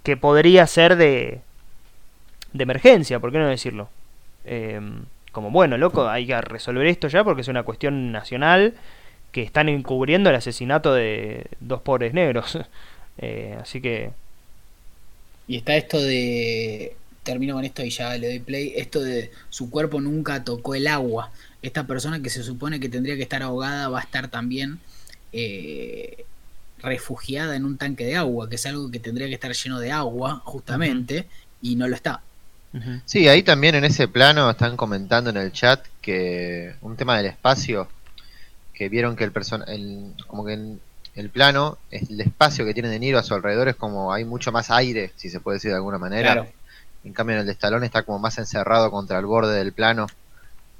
que 0.04 0.18
podría 0.18 0.68
ser 0.68 0.96
de, 0.96 1.42
de 2.54 2.64
emergencia, 2.64 3.20
¿por 3.20 3.32
qué 3.32 3.38
no 3.40 3.48
decirlo? 3.48 3.90
Em, 4.46 5.06
como 5.32 5.52
bueno, 5.52 5.78
loco, 5.78 6.08
hay 6.08 6.28
que 6.28 6.40
resolver 6.42 6.88
esto 6.88 7.08
ya 7.08 7.24
porque 7.24 7.42
es 7.42 7.48
una 7.48 7.64
cuestión 7.64 8.12
nacional 8.12 8.76
que 9.32 9.44
están 9.44 9.70
encubriendo 9.70 10.30
el 10.30 10.36
asesinato 10.38 10.94
de 10.94 11.48
dos 11.60 11.82
pobres 11.82 12.14
negros. 12.14 12.60
Eh, 13.18 13.58
así 13.62 13.80
que 13.80 14.12
Y 15.48 15.58
está 15.58 15.76
esto 15.76 16.02
de. 16.02 16.96
Termino 17.24 17.56
con 17.56 17.66
esto 17.66 17.84
y 17.84 17.90
ya 17.90 18.16
le 18.18 18.28
doy 18.28 18.40
play. 18.40 18.74
Esto 18.76 19.02
de 19.02 19.32
su 19.50 19.70
cuerpo 19.70 20.00
nunca 20.02 20.44
tocó 20.44 20.76
el 20.76 20.88
agua. 20.88 21.32
Esta 21.62 21.88
persona 21.88 22.22
que 22.22 22.30
se 22.30 22.44
supone 22.44 22.80
que 22.80 22.90
tendría 22.90 23.16
que 23.16 23.24
estar 23.24 23.42
ahogada 23.42 23.90
va 23.90 24.00
a 24.00 24.04
estar 24.04 24.28
también 24.30 24.80
eh, 25.34 26.26
refugiada 26.80 27.56
en 27.56 27.66
un 27.66 27.78
tanque 27.78 28.06
de 28.06 28.16
agua, 28.16 28.50
que 28.50 28.56
es 28.56 28.66
algo 28.68 28.92
que 28.92 29.00
tendría 29.00 29.28
que 29.28 29.34
estar 29.34 29.52
lleno 29.54 29.80
de 29.80 29.92
agua, 29.92 30.42
justamente, 30.46 31.28
y 31.62 31.76
no 31.76 31.88
lo 31.88 31.96
está. 31.96 32.22
Sí, 33.06 33.28
ahí 33.28 33.44
también 33.44 33.76
en 33.76 33.86
ese 33.86 34.08
plano 34.08 34.50
están 34.50 34.76
comentando 34.76 35.30
en 35.30 35.38
el 35.38 35.52
chat 35.52 35.86
que 36.02 36.76
un 36.82 36.96
tema 36.98 37.18
del 37.18 37.28
espacio, 37.28 37.88
que 38.74 38.90
vieron 38.90 39.16
que 39.16 39.24
el 39.24 39.32
persona, 39.32 39.66
el, 39.66 40.14
como 40.28 40.46
que 40.46 40.54
en 40.54 40.80
el 41.16 41.30
plano, 41.30 41.78
el 41.92 42.20
espacio 42.20 42.66
que 42.66 42.74
tiene 42.74 42.90
De 42.90 43.00
Niro 43.00 43.18
a 43.18 43.24
su 43.24 43.34
alrededor 43.34 43.70
es 43.70 43.76
como 43.76 44.14
hay 44.14 44.26
mucho 44.26 44.52
más 44.52 44.70
aire, 44.70 45.14
si 45.16 45.30
se 45.30 45.40
puede 45.40 45.56
decir 45.56 45.72
de 45.72 45.78
alguna 45.78 45.98
manera. 45.98 46.34
Claro. 46.34 46.50
En 47.06 47.14
cambio 47.14 47.36
en 47.36 47.42
el 47.42 47.46
de 47.46 47.54
Stallone 47.54 47.86
está 47.86 48.04
como 48.04 48.20
más 48.20 48.38
encerrado 48.38 48.92
contra 48.92 49.18
el 49.20 49.26
borde 49.26 49.56
del 49.58 49.72
plano. 49.72 50.08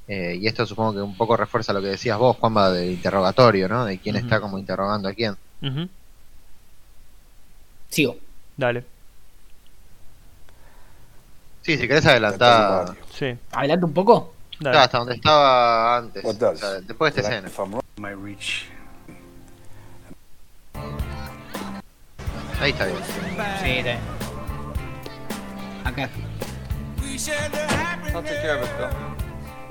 Eh, 0.08 0.38
y 0.40 0.48
esto 0.48 0.66
supongo 0.66 0.94
que 0.94 1.02
un 1.02 1.16
poco 1.16 1.38
refuerza 1.38 1.74
lo 1.74 1.82
que 1.82 1.88
decías 1.88 2.18
vos, 2.18 2.38
Juanma, 2.38 2.70
del 2.70 2.92
interrogatorio, 2.92 3.68
¿no? 3.68 3.86
De 3.86 3.98
quién 3.98 4.16
está 4.16 4.40
como 4.40 4.60
interrogando 4.60 5.08
a 5.08 5.14
quién. 5.14 5.36
Ujú. 5.62 5.88
Sigo. 7.90 8.18
Dale. 8.58 8.95
Sí, 11.66 11.78
si 11.78 11.88
querés 11.88 12.06
adelantar. 12.06 12.96
Sí. 13.12 13.36
Adelante 13.52 13.86
un 13.86 13.94
poco. 13.94 14.36
Claro, 14.60 14.80
hasta 14.80 15.00
donde 15.00 15.16
estaba 15.16 15.98
antes. 15.98 16.24
o 16.24 16.56
sea, 16.56 16.70
después 16.82 17.16
de 17.16 17.22
esta 17.22 17.34
escena. 17.34 17.52
My 17.98 18.14
reach. 18.14 18.66
Ahí 22.62 22.70
está 22.70 22.86
bien. 22.86 22.98
Sí, 23.64 23.70
está 23.70 23.84
bien. 23.84 24.00
Acá. 25.84 26.10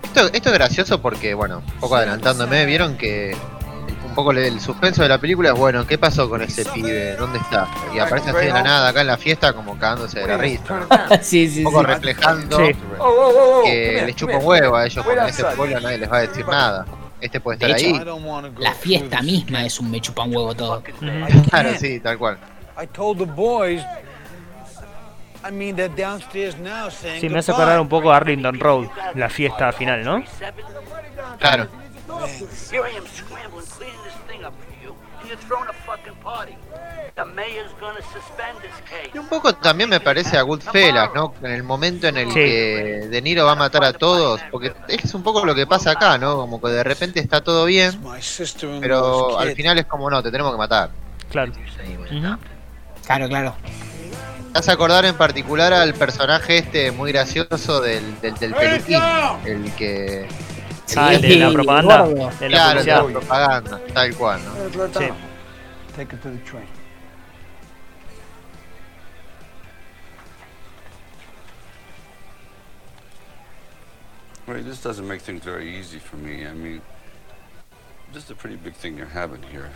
Esto, 0.03 0.27
esto 0.33 0.49
es 0.49 0.55
gracioso 0.55 1.01
porque, 1.01 1.35
bueno, 1.35 1.59
un 1.59 1.81
poco 1.81 1.95
adelantándome, 1.95 2.66
vieron 2.66 2.97
que 2.97 3.37
un 4.15 4.16
poco 4.16 4.31
el 4.31 4.61
suspenso 4.61 5.03
de 5.03 5.09
la 5.09 5.19
película 5.19 5.51
es, 5.51 5.59
bueno, 5.59 5.85
¿qué 5.85 5.99
pasó 5.99 6.31
con 6.31 6.41
ese 6.41 6.65
pibe? 6.66 7.16
¿Dónde 7.16 7.39
está? 7.41 7.66
Y 7.93 7.99
aparece 7.99 8.31
así 8.31 8.47
de 8.47 8.53
la 8.53 8.62
nada 8.62 8.89
acá 8.91 9.01
en 9.01 9.09
la 9.09 9.16
fiesta 9.19 9.53
como 9.53 9.77
cagándose 9.77 10.20
de 10.20 10.28
la 10.28 10.36
risa. 10.39 10.62
¿no? 10.89 10.89
sí, 11.23 11.49
sí, 11.49 11.59
Un 11.65 11.65
poco 11.73 11.81
sí. 11.81 11.86
reflejando 11.86 12.57
Sí. 12.59 12.73
que 13.65 14.03
les 14.07 14.15
chupa 14.15 14.36
un 14.36 14.45
huevo 14.47 14.77
a 14.77 14.86
ellos 14.86 15.05
porque 15.05 15.20
en 15.20 15.27
ese 15.27 15.45
pueblo 15.45 15.81
nadie 15.81 15.99
les 15.99 16.12
va 16.12 16.19
a 16.19 16.20
decir 16.20 16.47
nada. 16.47 16.86
Este 17.20 17.41
puede 17.41 17.59
De 17.59 17.66
estar 17.73 17.81
hecho, 17.81 17.97
ahí. 18.41 18.53
la 18.59 18.73
fiesta 18.74 19.20
misma 19.20 19.65
es 19.66 19.81
un 19.81 19.91
me 19.91 20.01
chupa 20.01 20.23
un 20.23 20.36
huevo 20.36 20.55
todo. 20.55 20.81
Claro, 21.51 21.70
sí, 21.77 21.99
tal 21.99 22.16
cual. 22.16 22.39
I 22.81 22.86
told 22.86 23.19
the 23.19 23.24
boys. 23.24 23.82
I 25.45 25.51
mean, 25.51 25.74
they're 25.74 25.89
downstairs 25.93 26.57
now 26.57 26.89
saying. 26.89 27.20
Sí, 27.20 27.28
me 27.28 27.41
hace 27.41 27.51
acordar 27.51 27.81
un 27.81 27.89
poco 27.89 28.12
a 28.12 28.16
Arlington 28.19 28.61
Road, 28.61 28.86
la 29.16 29.28
fiesta 29.28 29.73
final, 29.73 30.05
¿no? 30.05 30.23
Claro. 31.41 31.66
Here 32.70 32.81
I 32.91 32.97
am 32.97 33.05
scrambling, 33.07 33.64
Y 39.12 39.19
un 39.19 39.28
poco 39.28 39.55
también 39.55 39.89
me 39.89 40.01
parece 40.01 40.36
a 40.36 40.43
Goodfellas, 40.43 41.11
¿no? 41.15 41.35
En 41.43 41.52
el 41.52 41.62
momento 41.62 42.09
en 42.09 42.16
el 42.16 42.28
Sí. 42.28 42.35
que 42.35 43.06
De 43.11 43.23
Niro 43.23 43.44
va 43.44 43.52
a 43.52 43.56
matar 43.56 43.85
a 43.85 43.93
todos, 43.93 44.40
porque 44.51 44.73
es 44.89 45.15
un 45.15 45.23
poco 45.23 45.44
lo 45.44 45.55
que 45.55 45.66
pasa 45.66 45.93
acá, 45.93 46.19
¿no? 46.19 46.36
Como 46.36 46.61
que 46.61 46.69
de 46.69 46.82
repente 46.85 47.20
está 47.20 47.43
todo 47.43 47.65
bien, 47.66 48.01
pero 48.81 49.39
al 49.39 49.55
final 49.55 49.78
es 49.78 49.86
como, 49.86 50.11
no, 50.11 50.23
te 50.23 50.31
tenemos 50.31 50.52
que 50.52 50.59
matar. 50.59 50.90
Claro. 51.31 51.52
Claro, 53.06 53.28
claro. 53.28 53.55
¿Te 54.52 54.59
vas 54.61 54.69
a 54.69 54.73
acordar 54.73 55.05
en 55.05 55.16
particular 55.16 55.73
al 55.73 55.94
personaje 55.94 56.59
este 56.59 56.93
muy 56.93 57.11
gracioso 57.12 57.81
del, 57.81 58.20
del, 58.20 58.35
del 58.35 58.55
peluquín? 58.55 59.01
El 59.44 59.73
que... 59.74 60.28
Ah, 60.97 61.15
el 61.15 61.23
de 61.23 61.36
la 61.36 61.51
propaganda, 61.51 62.31
de 62.39 62.48
la 62.48 62.56
claro, 62.82 63.09
el 63.09 63.15
la 63.15 63.20
propaganda, 63.20 63.81
tal 63.93 64.15
cual, 64.16 64.40
¿no? 64.44 64.89
Sí. 65.01 65.09
Take 65.97 66.15
it 66.15 66.23
to 66.23 66.31
the 66.31 66.39
train. 66.44 66.66
Ray, 74.47 74.62
this 74.62 74.82
doesn't 74.82 75.09
make 75.09 75.23
things 75.23 75.43
very 75.43 75.78
easy 75.78 75.98
for 75.98 76.16
me. 76.16 76.47
I 76.47 76.52
mean, 76.52 76.82
this 78.12 78.24
is 78.24 78.31
a 78.31 78.35
pretty 78.35 78.56
big 78.56 78.74
thing 78.74 78.98
you're 78.98 79.06
having 79.06 79.43
here. 79.44 79.70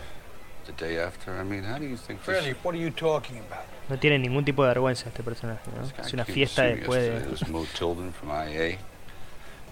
The 0.67 0.73
day 0.73 0.99
after, 0.99 1.33
I 1.33 1.45
mean, 1.45 1.63
how 1.63 1.79
do 1.79 1.87
you 1.87 1.97
think 1.97 2.21
Freddie, 2.21 2.53
this... 2.53 2.63
what 2.63 2.75
are 2.75 2.79
you 2.79 2.91
talking 2.91 3.39
about? 3.39 3.65
No 3.89 3.97
tiene 3.97 4.19
ningún 4.19 4.45
tipo 4.45 4.63
de 4.65 4.75
vergüenza 4.75 5.09
este 5.09 5.23
personaje, 5.23 5.71
¿no? 5.75 5.83
Es 5.83 6.13
una 6.13 6.25
came 6.25 6.27
to 6.27 6.33
fiesta 6.35 6.63
see 6.63 6.75
después 6.75 7.01
yesterday. 7.01 7.17
It 7.17 7.25
de... 7.25 7.31
was 7.31 7.49
Mo 7.49 7.67
Tilden 7.75 8.13
from 8.13 8.29
IA. 8.29 8.77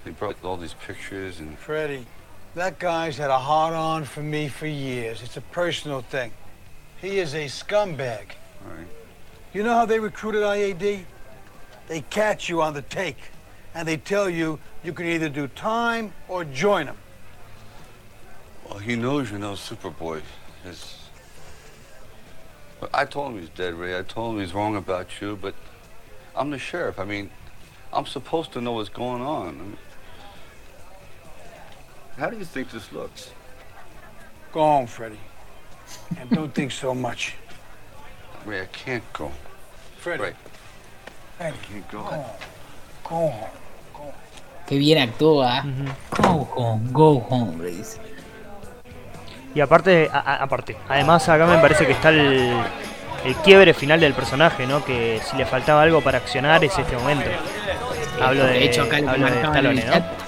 He 0.06 0.12
brought 0.12 0.36
all 0.44 0.56
these 0.56 0.74
pictures 0.74 1.40
and... 1.40 1.58
Freddie, 1.58 2.06
that 2.54 2.78
guy's 2.78 3.16
had 3.16 3.30
a 3.30 3.38
hard 3.38 3.74
on 3.74 4.04
for 4.04 4.22
me 4.22 4.46
for 4.46 4.68
years. 4.68 5.20
It's 5.20 5.36
a 5.36 5.40
personal 5.40 6.00
thing. 6.00 6.30
He 7.00 7.18
is 7.18 7.34
a 7.34 7.46
scumbag. 7.46 8.26
All 8.64 8.76
right. 8.76 8.86
You 9.52 9.64
know 9.64 9.74
how 9.74 9.84
they 9.84 9.98
recruited 9.98 10.42
IAD? 10.42 11.02
They 11.88 12.00
catch 12.02 12.48
you 12.48 12.62
on 12.62 12.72
the 12.72 12.82
take, 12.82 13.18
and 13.74 13.86
they 13.86 13.96
tell 13.96 14.30
you 14.30 14.60
you 14.84 14.92
can 14.92 15.06
either 15.06 15.28
do 15.28 15.48
time 15.48 16.12
or 16.28 16.44
join 16.44 16.86
them. 16.86 16.96
Well, 18.68 18.78
he 18.78 18.94
knows 18.94 19.30
you're 19.30 19.40
no 19.40 19.52
Superboy 19.52 20.22
is... 20.64 20.98
But 22.78 22.90
I 22.94 23.06
told 23.06 23.32
him 23.32 23.40
he's 23.40 23.48
dead, 23.48 23.74
Ray. 23.74 23.98
I 23.98 24.02
told 24.02 24.34
him 24.36 24.40
he's 24.40 24.54
wrong 24.54 24.76
about 24.76 25.20
you, 25.20 25.36
but 25.40 25.54
I'm 26.36 26.50
the 26.50 26.58
sheriff. 26.58 27.00
I 27.00 27.04
mean, 27.04 27.30
I'm 27.92 28.06
supposed 28.06 28.52
to 28.52 28.60
know 28.60 28.72
what's 28.72 28.88
going 28.88 29.22
on. 29.22 29.48
I 29.48 29.52
mean, 29.52 29.78
How 32.18 32.30
do 32.30 32.36
you 32.38 32.44
think 32.44 32.70
this 32.70 32.90
looks? 32.92 33.30
Go 34.52 34.60
home, 34.60 34.86
Freddie. 34.86 35.20
And 36.20 36.30
don't 36.30 36.52
think 36.54 36.72
so 36.72 36.94
much. 36.94 37.34
Ray, 38.46 38.62
I 38.62 38.66
can't 38.66 39.04
go. 39.12 39.30
Freddie. 39.98 40.22
Ray, 40.22 40.32
Freddie, 41.38 41.54
I 41.56 41.58
can't 41.66 41.90
go. 41.90 41.98
go 41.98 42.10
home. 42.10 42.24
Go 43.92 43.98
home. 44.00 44.12
Qué 44.66 44.78
bien 44.78 44.98
actúa. 44.98 45.62
Go 46.22 46.48
home, 46.56 46.88
go 46.92 47.20
home, 47.30 47.62
le 47.62 47.70
dice. 47.70 47.98
Y 49.54 49.60
aparte, 49.60 50.10
a- 50.12 50.18
a- 50.18 50.42
aparte, 50.42 50.76
además 50.88 51.28
acá 51.28 51.46
me 51.46 51.58
parece 51.58 51.86
que 51.86 51.92
está 51.92 52.10
el, 52.10 52.52
el 53.24 53.34
quiebre 53.36 53.72
final 53.74 54.00
del 54.00 54.12
personaje, 54.12 54.66
¿no? 54.66 54.84
Que 54.84 55.20
si 55.24 55.36
le 55.36 55.46
faltaba 55.46 55.82
algo 55.82 56.00
para 56.02 56.18
accionar 56.18 56.62
es 56.64 56.76
este 56.78 56.96
momento. 56.96 57.30
Hablo 58.20 58.44
de, 58.44 58.52
de 58.54 58.64
hecho, 58.64 58.82
acá 58.82 58.96
hablo 58.98 59.12
de 59.12 59.18
marcaba 59.18 59.58
en 59.58 59.66
el 59.66 59.78
Stallone, 59.78 60.00
¿no? 60.00 60.25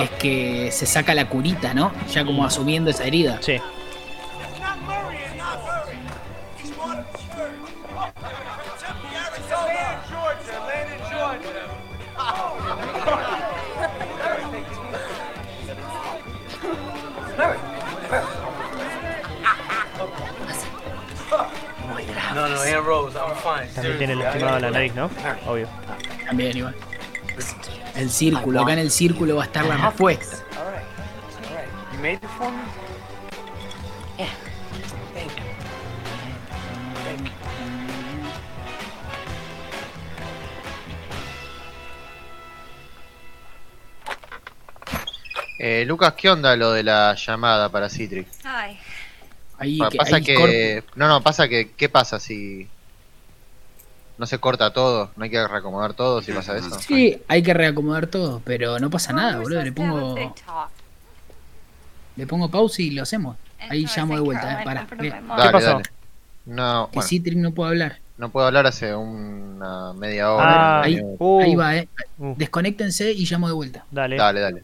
Es 0.00 0.10
que 0.10 0.70
se 0.72 0.86
saca 0.86 1.14
la 1.14 1.28
curita, 1.28 1.74
¿no? 1.74 1.92
Ya 2.12 2.24
como 2.24 2.44
asumiendo 2.44 2.90
esa 2.90 3.04
herida. 3.04 3.38
Sí. 3.40 3.60
No, 22.34 22.48
no, 22.48 22.56
fine. 22.56 23.66
También 23.74 23.98
tiene 23.98 24.14
lastimado 24.16 24.58
la 24.60 24.70
nariz, 24.70 24.94
¿no? 24.94 25.10
Obvio. 25.46 25.66
También 26.26 26.56
igual. 26.56 26.87
El 27.98 28.10
círculo, 28.10 28.62
acá 28.62 28.72
en 28.74 28.78
el 28.78 28.90
círculo 28.90 29.36
va 29.36 29.42
a 29.42 29.46
estar 29.46 29.64
la 29.66 29.76
respuesta. 29.76 30.36
Thank 35.14 35.32
you. 37.26 37.38
Eh, 45.58 45.84
Lucas, 45.86 46.14
¿qué 46.16 46.30
onda 46.30 46.54
lo 46.56 46.72
de 46.72 46.82
la 46.84 47.14
llamada 47.14 47.68
para 47.68 47.88
Citrix? 47.88 48.28
Ay, 48.44 48.78
Ahí, 49.58 49.78
que- 49.90 49.98
pasa 49.98 50.16
ahí 50.16 50.22
que. 50.22 50.84
No, 50.94 51.08
no, 51.08 51.20
pasa 51.22 51.48
que. 51.48 51.72
¿Qué 51.72 51.88
pasa 51.88 52.20
si. 52.20 52.68
No 54.18 54.26
se 54.26 54.38
corta 54.38 54.72
todo? 54.72 55.10
¿No 55.16 55.24
hay 55.24 55.30
que 55.30 55.46
reacomodar 55.46 55.94
todo 55.94 56.20
si 56.22 56.32
pasa 56.32 56.56
eso? 56.56 56.76
Sí, 56.80 57.22
hay 57.28 57.42
que 57.42 57.54
reacomodar 57.54 58.08
todo, 58.08 58.42
pero 58.44 58.78
no 58.80 58.90
pasa 58.90 59.12
nada, 59.12 59.38
boludo. 59.38 59.62
Le 59.62 59.72
pongo, 59.72 60.34
le 62.16 62.26
pongo 62.26 62.50
pausa 62.50 62.82
y 62.82 62.90
lo 62.90 63.02
hacemos. 63.04 63.36
Ahí 63.70 63.86
llamo 63.96 64.14
de 64.14 64.20
vuelta, 64.20 64.60
eh. 64.60 64.64
Para. 64.64 64.86
Dale, 64.86 65.62
dale. 65.62 65.82
No, 66.46 66.88
Que 66.90 66.96
bueno, 66.96 67.08
Citrix 67.08 67.36
no 67.36 67.52
puede 67.52 67.70
hablar. 67.70 67.98
no 68.16 68.30
puedo 68.30 68.46
hablar 68.46 68.66
hace 68.66 68.94
una 68.94 69.92
media 69.92 70.26
Ah, 70.26 70.32
hora. 70.32 70.82
ahí, 70.82 70.96
minutos. 70.96 71.16
Uh. 71.20 71.40
ahí 71.40 71.54
va, 71.54 71.76
eh. 71.76 71.88
Desconéctense 72.18 73.12
y 73.12 73.24
llamo 73.26 73.46
de 73.48 73.54
vuelta. 73.54 73.84
Dale. 73.90 74.16
Dale, 74.16 74.40
dale. 74.40 74.62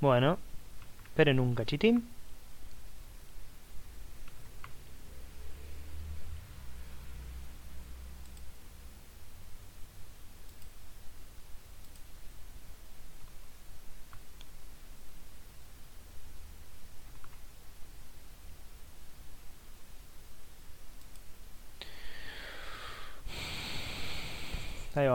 Bueno, 0.00 0.38
esperen 1.06 1.40
un 1.40 1.54
cachitín. 1.54 2.06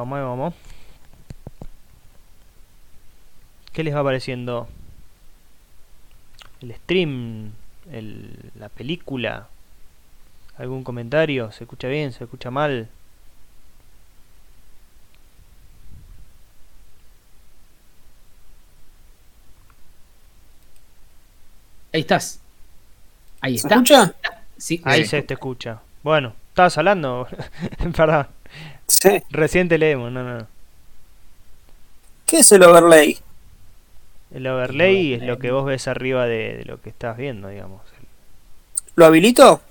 Vamos, 0.05 0.37
vamos. 0.37 0.53
¿Qué 3.73 3.83
les 3.83 3.95
va 3.95 4.03
pareciendo? 4.03 4.67
El 6.61 6.73
stream, 6.75 7.51
el, 7.91 8.51
la 8.55 8.69
película. 8.69 9.47
¿Algún 10.57 10.83
comentario? 10.83 11.51
¿Se 11.51 11.63
escucha 11.65 11.87
bien? 11.87 12.13
¿Se 12.13 12.23
escucha 12.23 12.51
mal? 12.51 12.87
Ahí 21.93 22.01
estás. 22.01 22.39
Ahí 23.41 23.57
¿Se 23.57 23.67
está. 23.67 23.75
escucha? 23.75 24.15
Sí. 24.57 24.81
Ahí 24.85 25.05
se 25.05 25.21
te 25.23 25.33
escucha. 25.33 25.81
Bueno, 26.03 26.33
estabas 26.49 26.77
hablando. 26.77 27.27
Perdón. 27.95 28.27
Sí. 28.87 29.23
Recién 29.29 29.67
te 29.69 29.77
leemos, 29.77 30.11
no, 30.11 30.23
no. 30.23 30.47
¿Qué 32.25 32.39
es 32.39 32.51
el 32.51 32.63
overlay? 32.63 33.17
El 34.33 34.47
overlay 34.47 35.13
es 35.13 35.23
lo 35.23 35.37
que 35.39 35.51
vos 35.51 35.65
ves 35.65 35.87
arriba 35.87 36.25
de, 36.25 36.57
de 36.57 36.65
lo 36.65 36.81
que 36.81 36.89
estás 36.89 37.15
viendo, 37.17 37.47
digamos. 37.49 37.81
¿Lo 38.95 39.05
habilito? 39.05 39.61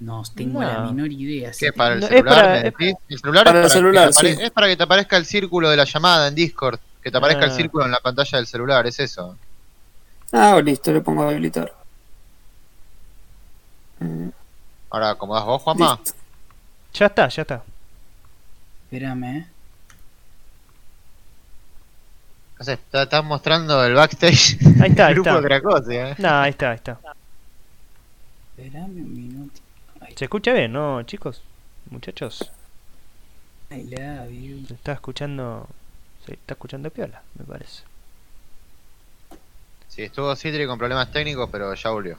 No 0.00 0.22
tengo 0.34 0.60
la 0.62 0.78
No. 0.78 0.92
menor 0.92 1.12
idea. 1.12 1.52
¿Qué? 1.56 1.72
¿Para 1.72 1.94
el 1.94 2.00
No, 2.00 2.06
es 2.06 2.12
celular? 2.12 2.34
para- 2.34 2.56
es- 2.58 2.64
decís? 2.64 2.94
el 3.08 3.18
celular 3.18 3.44
para 3.44 3.58
es 3.58 3.64
el 3.64 3.68
para, 3.68 3.74
celular, 3.80 4.08
que 4.08 4.12
te 4.14 4.18
apare- 4.20 4.36
sí. 4.36 4.42
es 4.42 4.50
para 4.50 4.66
que 4.68 4.76
te 4.76 4.82
aparezca 4.82 5.16
el 5.16 5.26
círculo 5.26 5.70
de 5.70 5.76
la 5.76 5.84
llamada 5.84 6.28
en 6.28 6.34
Discord. 6.34 6.78
Que 7.02 7.10
te 7.10 7.16
aparezca 7.18 7.44
el 7.44 7.50
Ah. 7.50 7.54
círculo 7.54 7.84
en 7.84 7.90
la 7.92 8.00
pantalla 8.00 8.38
del 8.38 8.46
celular, 8.46 8.86
es 8.86 8.98
eso. 9.00 9.36
Ah, 10.32 10.60
listo, 10.64 10.92
le 10.92 11.00
pongo 11.00 11.22
a 11.24 11.28
habilitar. 11.30 11.72
Ahora, 14.90 15.10
acomodás 15.10 15.44
vos, 15.44 15.62
Juanma. 15.62 15.98
listo. 16.02 16.16
Ya 16.94 17.06
está, 17.06 17.28
ya 17.28 17.42
está. 17.42 17.62
Espérame, 18.92 19.24
eh. 19.24 19.46
No 22.58 22.64
sé, 22.66 22.74
está- 22.74 23.04
estás 23.04 23.24
mostrando 23.24 23.82
el 23.86 23.94
backstage 23.94 24.58
Ahí 24.82 24.90
está, 24.90 25.06
del 25.06 25.14
grupo 25.14 25.30
está. 25.30 25.40
de 25.40 25.46
Cracovia, 25.46 26.10
¿eh? 26.10 26.14
No, 26.18 26.28
ahí 26.28 26.50
está, 26.50 26.70
ahí 26.72 26.76
está. 26.76 26.98
Espérame 28.58 28.90
un 28.90 29.14
minuto. 29.14 29.60
¿Se 30.14 30.24
escucha 30.26 30.52
bien, 30.52 30.72
no, 30.74 31.02
chicos? 31.04 31.42
Muchachos. 31.90 32.50
I 33.70 33.84
love 33.84 34.30
you. 34.30 34.66
Se 34.66 34.74
está 34.74 34.92
escuchando. 34.92 35.66
Se 36.26 36.34
está 36.34 36.52
escuchando 36.52 36.90
piola, 36.90 37.22
me 37.38 37.46
parece. 37.46 37.82
Sí, 39.88 40.02
estuvo 40.02 40.36
Citri 40.36 40.66
con 40.66 40.78
problemas 40.78 41.10
técnicos, 41.10 41.48
pero 41.50 41.72
ya 41.74 41.90
volvió. 41.90 42.18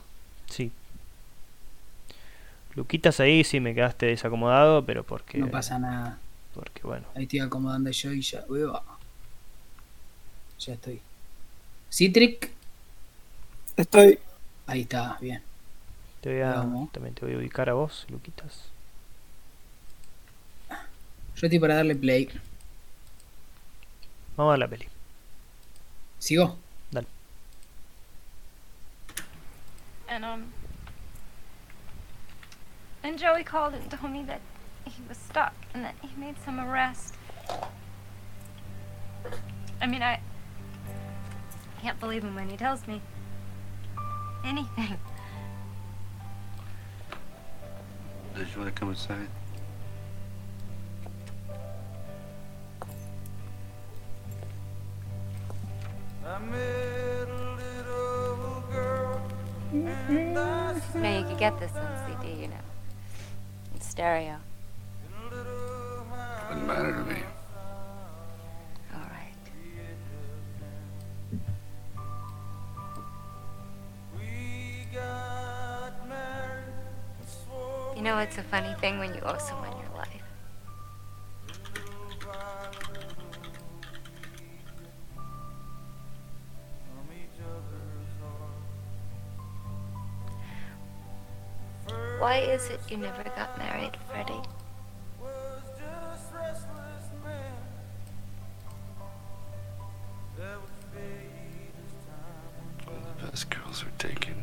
Sí. 0.50 0.72
Luquitas 2.74 3.20
ahí 3.20 3.44
sí 3.44 3.60
me 3.60 3.74
quedaste 3.76 4.06
desacomodado, 4.06 4.84
pero 4.84 5.04
porque. 5.04 5.38
No 5.38 5.48
pasa 5.48 5.78
nada. 5.78 6.18
Porque 6.54 6.82
bueno. 6.82 7.06
Ahí 7.14 7.24
estoy 7.24 7.40
acomodando 7.40 7.90
yo 7.90 8.12
y 8.12 8.22
ya. 8.22 8.44
Ueva. 8.48 8.82
Ya 10.58 10.74
estoy. 10.74 11.00
Citric. 11.90 12.50
Estoy. 13.76 14.18
Ahí 14.66 14.82
está, 14.82 15.18
bien. 15.20 15.42
Te 16.20 16.32
voy 16.32 16.40
a, 16.40 16.54
también 16.92 17.14
te 17.14 17.26
voy 17.26 17.34
a 17.34 17.38
ubicar 17.38 17.68
a 17.68 17.74
vos, 17.74 18.06
Luquitas. 18.08 18.70
Yo 21.36 21.46
estoy 21.46 21.58
para 21.58 21.74
darle 21.74 21.96
play. 21.96 22.30
Vamos 24.36 24.50
a 24.50 24.52
ver 24.52 24.58
la 24.60 24.68
peli. 24.68 24.88
¿Sigo? 26.18 26.56
Dale. 26.90 27.08
and 30.14 30.24
um, 30.24 30.52
and 33.02 33.18
Joey 33.18 33.42
called 33.42 33.74
and 33.74 33.90
told 33.90 34.12
me 34.12 34.22
that 34.24 34.40
he 34.84 35.02
was 35.08 35.16
stuck 35.16 35.54
and 35.72 35.84
that 35.84 35.94
he 36.02 36.08
made 36.18 36.36
some 36.44 36.60
arrest. 36.60 37.14
I 39.80 39.86
mean, 39.86 40.02
I 40.02 40.20
can't 41.82 41.98
believe 42.00 42.22
him 42.24 42.34
when 42.34 42.48
he 42.48 42.56
tells 42.56 42.86
me 42.86 43.00
anything. 44.44 44.98
Did 48.36 48.48
you 48.48 48.60
want 48.62 48.74
to 48.74 48.80
come 48.80 48.90
inside? 48.90 49.28
Mm-hmm. 59.72 61.02
Now 61.02 61.18
you 61.18 61.24
could 61.24 61.38
get 61.38 61.58
this 61.58 61.72
on 61.72 62.20
CD, 62.20 62.42
you 62.42 62.48
know, 62.48 62.54
in 63.74 63.80
stereo. 63.80 64.36
Doesn't 66.54 66.68
matter 66.68 66.92
to 66.92 67.04
me. 67.12 67.20
All 68.94 69.00
right. 69.00 69.34
You 77.96 78.02
know, 78.02 78.18
it's 78.18 78.38
a 78.38 78.42
funny 78.44 78.72
thing 78.80 79.00
when 79.00 79.12
you 79.14 79.20
owe 79.22 79.36
someone 79.38 79.72
your 79.72 79.96
life. 79.96 80.22
Why 92.20 92.38
is 92.38 92.70
it 92.70 92.80
you 92.88 92.98
never 92.98 93.24
got 93.24 93.58
married, 93.58 93.96
Freddie? 94.08 94.40
Best 103.34 103.50
girls 103.50 103.82
are 103.82 103.90
taken. 103.98 104.36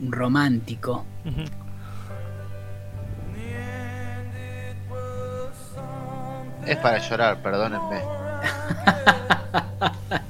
Un 0.00 0.10
romántico. 0.10 1.04
Es 6.64 6.76
para 6.78 6.96
llorar, 6.96 7.42
perdónenme. 7.42 8.00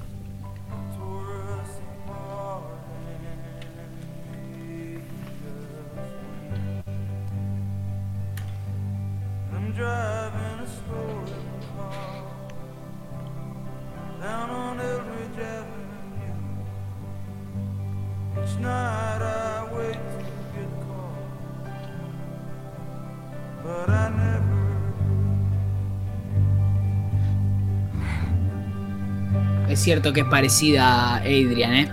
cierto 29.86 30.12
que 30.12 30.22
es 30.22 30.26
parecida 30.26 31.14
a 31.14 31.16
Adrian, 31.18 31.72
¿eh? 31.72 31.88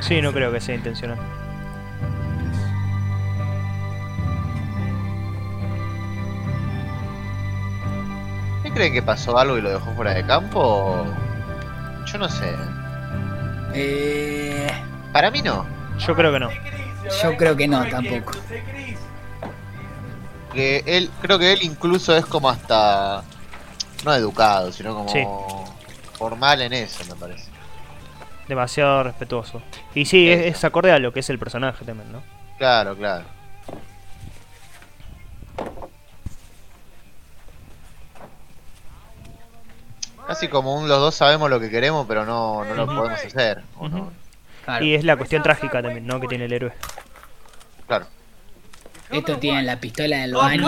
Sí, 0.00 0.22
no 0.22 0.32
creo 0.32 0.50
que 0.50 0.62
sea 0.62 0.76
intencional. 0.76 1.18
¿Qué 8.62 8.70
creen 8.70 8.94
que 8.94 9.02
pasó 9.02 9.36
algo 9.36 9.58
y 9.58 9.60
lo 9.60 9.72
dejó 9.72 9.92
fuera 9.92 10.14
de 10.14 10.24
campo? 10.24 11.04
Yo 12.06 12.16
no 12.16 12.26
sé. 12.30 12.54
Eh, 13.74 14.66
Para 15.12 15.30
mí 15.30 15.42
no. 15.42 15.66
Yo 15.98 16.14
creo 16.14 16.32
que 16.32 16.40
no. 16.40 16.48
yo 17.22 17.36
creo 17.36 17.54
que 17.54 17.68
no, 17.68 17.86
tampoco. 17.90 18.32
Que 20.54 20.82
él, 20.86 21.10
creo 21.20 21.38
que 21.38 21.52
él 21.52 21.58
incluso 21.60 22.16
es 22.16 22.24
como 22.24 22.48
hasta 22.48 23.22
no 24.04 24.14
educado, 24.14 24.70
sino 24.72 24.94
como 24.94 25.08
Sí. 25.10 25.24
formal 26.14 26.62
en 26.62 26.72
eso, 26.72 27.04
me 27.06 27.14
parece. 27.14 27.50
Demasiado 28.48 29.02
respetuoso. 29.04 29.62
Y 29.94 30.04
sí, 30.04 30.30
es, 30.30 30.56
es 30.56 30.64
acorde 30.64 30.92
a 30.92 30.98
lo 30.98 31.12
que 31.12 31.20
es 31.20 31.30
el 31.30 31.38
personaje 31.38 31.84
también, 31.84 32.12
¿no? 32.12 32.22
Claro, 32.58 32.96
claro. 32.96 33.24
Casi 40.26 40.48
como 40.48 40.74
un, 40.74 40.88
los 40.88 40.98
dos 41.00 41.14
sabemos 41.14 41.50
lo 41.50 41.60
que 41.60 41.68
queremos, 41.70 42.06
pero 42.08 42.24
no, 42.24 42.64
no 42.64 42.74
lo 42.74 42.86
podemos 42.86 43.12
hacer. 43.24 43.62
¿o 43.76 43.88
no? 43.88 43.98
Ujú. 43.98 44.12
Y 44.84 44.94
es 44.94 45.04
la 45.04 45.16
cuestión 45.16 45.42
trágica 45.42 45.82
también, 45.82 46.06
¿no? 46.06 46.18
Que 46.18 46.26
tiene 46.28 46.46
el 46.46 46.52
héroe. 46.52 46.72
Claro. 47.86 48.06
Esto 49.10 49.36
tiene 49.38 49.62
la 49.62 49.78
pistola 49.78 50.18
del 50.18 50.34
Oh, 50.34 50.40
I'm 50.42 50.62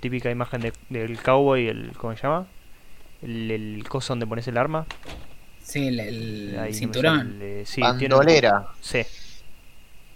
Típica 0.00 0.30
imagen 0.30 0.60
de- 0.62 0.72
del 0.88 1.20
cowboy, 1.20 1.68
el. 1.68 1.92
¿Cómo 1.96 2.16
se 2.16 2.22
llama? 2.22 2.46
El, 3.22 3.50
el 3.50 3.88
coso 3.88 4.12
donde 4.12 4.26
pones 4.26 4.46
el 4.48 4.56
arma. 4.56 4.86
Sí, 5.62 5.88
el, 5.88 6.00
el 6.00 6.48
Ahí 6.50 6.54
no 6.56 6.62
me 6.62 6.72
cinturón. 6.72 7.18
sale, 7.18 7.66
sí, 7.66 7.74
tiene- 7.98 8.14
Bandolera. 8.14 8.66
Sí. 8.80 9.02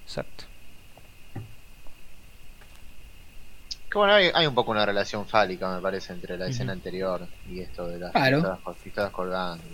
Exacto. 0.04 0.44
Que 3.90 3.98
bueno, 3.98 4.14
hay, 4.14 4.30
hay 4.34 4.46
un 4.46 4.54
poco 4.54 4.72
una 4.72 4.84
relación 4.84 5.26
fálica, 5.26 5.72
me 5.74 5.80
parece, 5.80 6.12
entre 6.12 6.36
la 6.36 6.48
escena 6.48 6.72
anterior 6.72 7.26
y 7.50 7.60
esto 7.60 7.86
de 7.86 7.98
las 8.00 8.10
Claro. 8.12 8.38
pistolas, 8.38 8.60
col- 8.60 8.74
pistolas 8.82 9.10
colgando. 9.12 9.64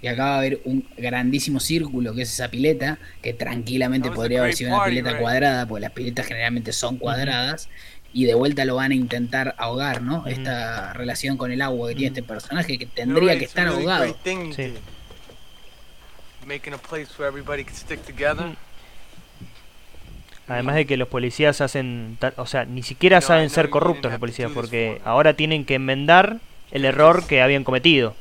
Y 0.00 0.08
acá 0.08 0.24
va 0.24 0.34
a 0.34 0.38
haber 0.38 0.60
un 0.64 0.84
grandísimo 0.96 1.60
círculo 1.60 2.12
que 2.12 2.22
es 2.22 2.32
esa 2.32 2.48
pileta, 2.48 2.98
que 3.22 3.34
tranquilamente 3.34 4.10
podría 4.10 4.40
haber 4.40 4.54
sido 4.54 4.74
una 4.74 4.84
pileta 4.86 5.16
cuadrada, 5.16 5.64
porque 5.68 5.82
las 5.82 5.92
piletas 5.92 6.26
generalmente 6.26 6.72
son 6.72 6.96
cuadradas, 6.96 7.68
y 8.12 8.24
de 8.24 8.34
vuelta 8.34 8.64
lo 8.64 8.76
van 8.76 8.92
a 8.92 8.94
intentar 8.94 9.54
ahogar, 9.58 10.02
¿no? 10.02 10.26
Esta 10.26 10.92
relación 10.92 11.36
con 11.36 11.50
el 11.50 11.62
agua 11.62 11.88
que 11.88 11.94
tiene 11.94 12.08
este 12.08 12.22
personaje, 12.22 12.78
que 12.78 12.86
tendría 12.86 13.38
que 13.38 13.44
estar 13.44 13.68
ahogado. 13.68 14.04
Great 14.04 14.16
thing 14.22 14.50
you 14.50 14.56
did. 14.56 14.74
Making 16.46 16.74
a 16.74 16.78
place 16.78 17.08
where 17.18 17.28
everybody 17.28 17.64
could 17.64 17.76
stick 17.76 18.04
together. 18.04 18.56
Además 20.48 20.74
de 20.74 20.86
que 20.86 20.96
los 20.96 21.08
policías 21.08 21.60
hacen. 21.60 22.18
O 22.36 22.46
sea, 22.46 22.64
ni 22.64 22.82
siquiera 22.82 23.20
saben 23.20 23.48
ser 23.48 23.70
corruptos 23.70 24.10
los 24.10 24.20
policías, 24.20 24.50
porque 24.52 25.00
ahora 25.04 25.34
tienen 25.34 25.64
que 25.64 25.76
enmendar 25.76 26.38
el 26.70 26.84
error 26.84 27.26
que 27.26 27.40
habían 27.40 27.64
cometido. 27.64 28.14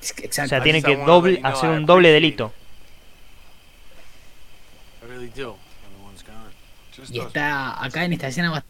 Exacto. 0.00 0.42
O 0.42 0.48
sea, 0.48 0.62
tienen 0.62 0.82
que 0.82 0.96
doble, 0.96 1.40
hacer 1.44 1.70
un 1.70 1.86
doble 1.86 2.10
delito. 2.10 2.52
Y 7.10 7.20
está 7.20 7.82
acá 7.84 8.04
en 8.04 8.12
esta 8.12 8.28
escena 8.28 8.50
va 8.50 8.58
a 8.58 8.64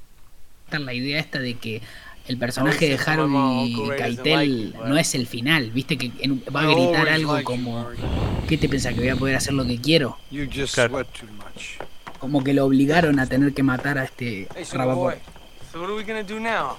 estar 0.68 0.80
la 0.82 0.92
idea 0.92 1.18
esta 1.18 1.38
de 1.38 1.54
que 1.54 1.80
el 2.26 2.36
personaje 2.36 2.90
de 2.90 2.98
Harvey 2.98 3.74
Keitel 3.96 4.74
no 4.84 4.98
es 4.98 5.14
el 5.14 5.26
final, 5.26 5.70
viste 5.70 5.96
que 5.96 6.12
en 6.20 6.42
va 6.54 6.60
a 6.60 6.66
gritar 6.66 7.08
algo 7.08 7.42
como. 7.42 7.88
¿qué 8.46 8.58
te 8.58 8.68
pensás 8.68 8.94
que 8.94 9.00
voy 9.00 9.08
a 9.08 9.16
poder 9.16 9.36
hacer 9.36 9.54
lo 9.54 9.66
que 9.66 9.80
quiero? 9.80 10.18
Claro. 10.74 11.06
Como 12.18 12.44
que 12.44 12.52
lo 12.52 12.66
obligaron 12.66 13.18
a 13.18 13.26
tener 13.26 13.54
que 13.54 13.62
matar 13.62 13.96
a 13.96 14.04
este 14.04 14.48
Hey, 14.54 14.64
sugar 14.64 14.88
Rabaport. 14.88 15.16
boy. 15.16 15.22
So 15.72 15.80
what 15.80 15.88
are 15.88 15.96
we 15.96 16.02
gonna 16.02 16.22
do 16.22 16.38
now? 16.38 16.76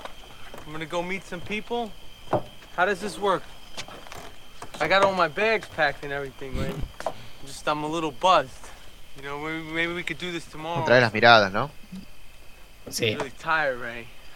I'm 0.65 0.71
gonna 0.71 0.85
go 0.85 1.01
meet 1.01 1.23
some 1.23 1.41
people. 1.41 1.89
How 2.77 2.85
does 2.85 2.99
this 2.99 3.17
work? 3.17 3.41
I 4.79 4.87
got 4.87 5.03
all 5.03 5.13
my 5.13 5.27
bags 5.27 5.67
packed 5.75 6.03
and 6.03 6.13
everything, 6.13 6.55
right? 6.57 6.75
Just 7.45 7.67
I'm 7.67 7.83
a 7.83 7.87
little 7.87 8.11
buzzed. 8.11 8.49
You 9.17 9.23
know, 9.23 9.39
maybe, 9.39 9.63
maybe 9.73 9.93
we 9.93 10.03
could 10.03 10.19
do 10.19 10.31
this 10.31 10.45
tomorrow. 10.45 10.83
Otra 10.83 10.95
vez 10.95 11.01
las 11.01 11.13
miradas, 11.13 11.51
¿no? 11.51 11.71
Sí. 12.89 13.17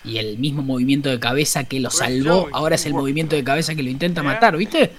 Y 0.03 0.17
el 0.17 0.37
mismo 0.37 0.61
movimiento 0.61 1.09
de 1.09 1.19
cabeza 1.19 1.63
que 1.63 1.79
lo 1.79 1.89
salvó, 1.89 2.49
ahora 2.51 2.75
es 2.75 2.85
el 2.85 2.93
movimiento 2.93 3.35
de 3.35 3.43
cabeza 3.43 3.73
que 3.73 3.83
lo 3.83 3.89
intenta 3.89 4.21
matar, 4.21 4.57
¿viste? 4.57 4.91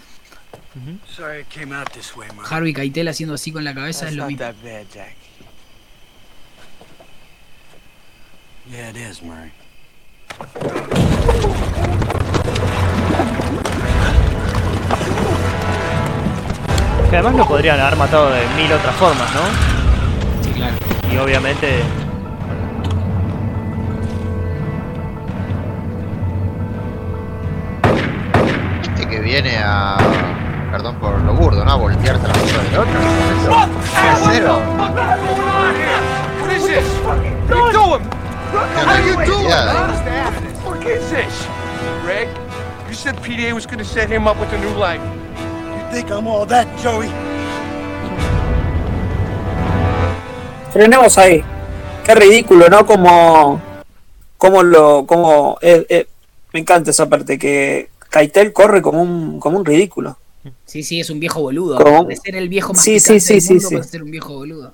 Mark. 2.35 2.49
Harvey 2.51 2.73
Keitel 2.73 3.09
haciendo 3.09 3.35
así 3.35 3.53
con 3.53 3.65
la 3.65 3.75
cabeza 3.75 4.09
es 4.09 4.15
lo 4.15 4.27
mismo. 4.27 4.45
Yeah, 8.71 8.89
it 8.89 8.97
is, 8.97 9.23
Murray. 9.23 9.53
Que 17.11 17.16
además 17.16 17.35
lo 17.37 17.47
podrían 17.47 17.79
haber 17.79 17.97
matado 17.97 18.31
de 18.31 18.47
mil 18.57 18.73
otras 18.73 18.97
formas, 18.97 19.31
¿no? 19.35 19.43
Sí, 20.43 20.51
claro. 20.53 20.77
Y 21.12 21.19
obviamente. 21.19 21.83
Que 29.15 29.20
viene 29.20 29.59
a. 29.62 29.97
Perdón 30.73 30.97
por 30.97 31.20
lo 31.20 31.35
burdo, 31.35 31.65
¿no? 31.65 31.70
A 31.70 31.77
voltearse 31.77 32.27
la 32.27 32.35
foto 32.35 32.62
del 32.62 32.78
otro. 32.78 33.01
¿Qué 38.74 39.07
you 39.07 39.15
doing? 39.24 39.49
Yeah. 39.49 39.74
What 39.74 40.43
the 40.43 40.51
fuck 40.65 40.85
is 40.86 41.11
this? 41.11 41.47
Rick, 42.05 42.28
you 42.89 42.95
said 42.95 43.15
PDA 43.16 43.53
was 43.53 43.66
gonna 43.66 43.85
set 43.85 44.11
him 44.11 44.27
up 44.27 44.36
with 44.41 44.53
a 44.53 44.59
new 44.59 44.74
life. 44.77 45.01
You 45.77 45.93
think 45.93 46.11
I'm 46.11 46.27
all 46.27 46.45
that, 46.47 46.66
Joey? 46.82 47.11
Frenemos 50.73 51.16
ahí. 51.19 51.45
Qué 52.05 52.15
ridículo, 52.16 52.69
¿no? 52.69 52.85
Como. 52.85 53.61
Como 54.39 54.62
lo. 54.65 55.07
Como. 55.07 55.57
eh, 55.62 55.86
eh, 55.89 56.07
me 56.53 56.61
encanta 56.61 56.91
esa 56.91 57.09
parte 57.09 57.39
que 57.39 57.94
Keitel 58.15 58.53
corre 58.53 58.81
como 58.81 59.03
un, 59.03 59.41
como 59.41 59.59
un 59.59 59.65
ridículo. 59.65 60.16
Sí, 60.66 60.85
sí, 60.85 61.01
es 61.01 61.11
un 61.11 61.19
viejo 61.19 61.41
boludo. 61.41 61.78
¿Cómo? 61.78 62.05
De 62.05 62.15
ser 62.15 62.36
el 62.36 62.49
viejo 62.49 62.73
más 62.73 62.81
Sí, 62.82 63.01
sí, 63.01 63.15
del 63.15 63.20
sí, 63.20 63.41
sí, 63.41 63.55
mundo, 63.55 63.82
sí. 63.82 63.89
ser 63.89 64.05
un 64.05 64.11
viejo 64.12 64.35
boludo. 64.35 64.73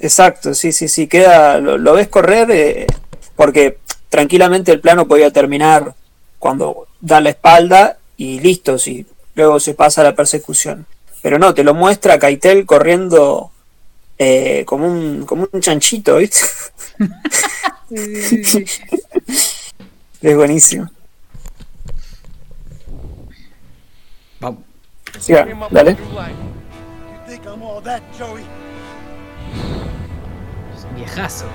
Exacto, 0.00 0.54
sí, 0.54 0.72
sí, 0.72 0.88
sí. 0.88 1.06
Queda. 1.06 1.58
Lo, 1.58 1.76
lo 1.76 1.92
ves 1.92 2.08
correr. 2.08 2.50
eh, 2.50 2.86
porque 3.34 3.76
tranquilamente 4.08 4.72
el 4.72 4.80
plano 4.80 5.06
podía 5.06 5.30
terminar 5.30 5.94
cuando 6.38 6.86
da 6.98 7.20
la 7.20 7.28
espalda 7.30 7.98
y 8.16 8.40
listo, 8.40 8.78
sí. 8.78 9.04
Luego 9.34 9.60
se 9.60 9.74
pasa 9.74 10.00
a 10.00 10.04
la 10.04 10.14
persecución. 10.14 10.86
Pero 11.20 11.38
no, 11.38 11.52
te 11.52 11.62
lo 11.62 11.74
muestra 11.74 12.18
Keitel 12.18 12.64
corriendo 12.64 13.50
eh, 14.16 14.62
como, 14.64 14.86
un, 14.86 15.26
como 15.26 15.46
un 15.52 15.60
chanchito, 15.60 16.16
¿viste? 16.16 16.40
es 20.22 20.36
buenísimo. 20.36 20.90
Siga, 25.18 25.46
dale. 25.70 25.96
You 25.96 25.96
think 27.26 27.46
I'm 27.46 27.62
all 27.62 27.80
that, 27.82 28.02
Joey? 28.18 28.44
Es 30.74 30.84
un 30.84 30.96
viejazo. 30.96 31.46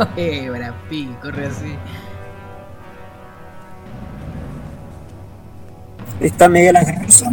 eh, 0.16 0.48
Brad 0.50 0.74
corre 1.20 1.46
así. 1.46 1.76
Está 6.20 6.48
Miguel 6.48 6.76
Ángel 6.76 6.96
Garza. 6.96 7.32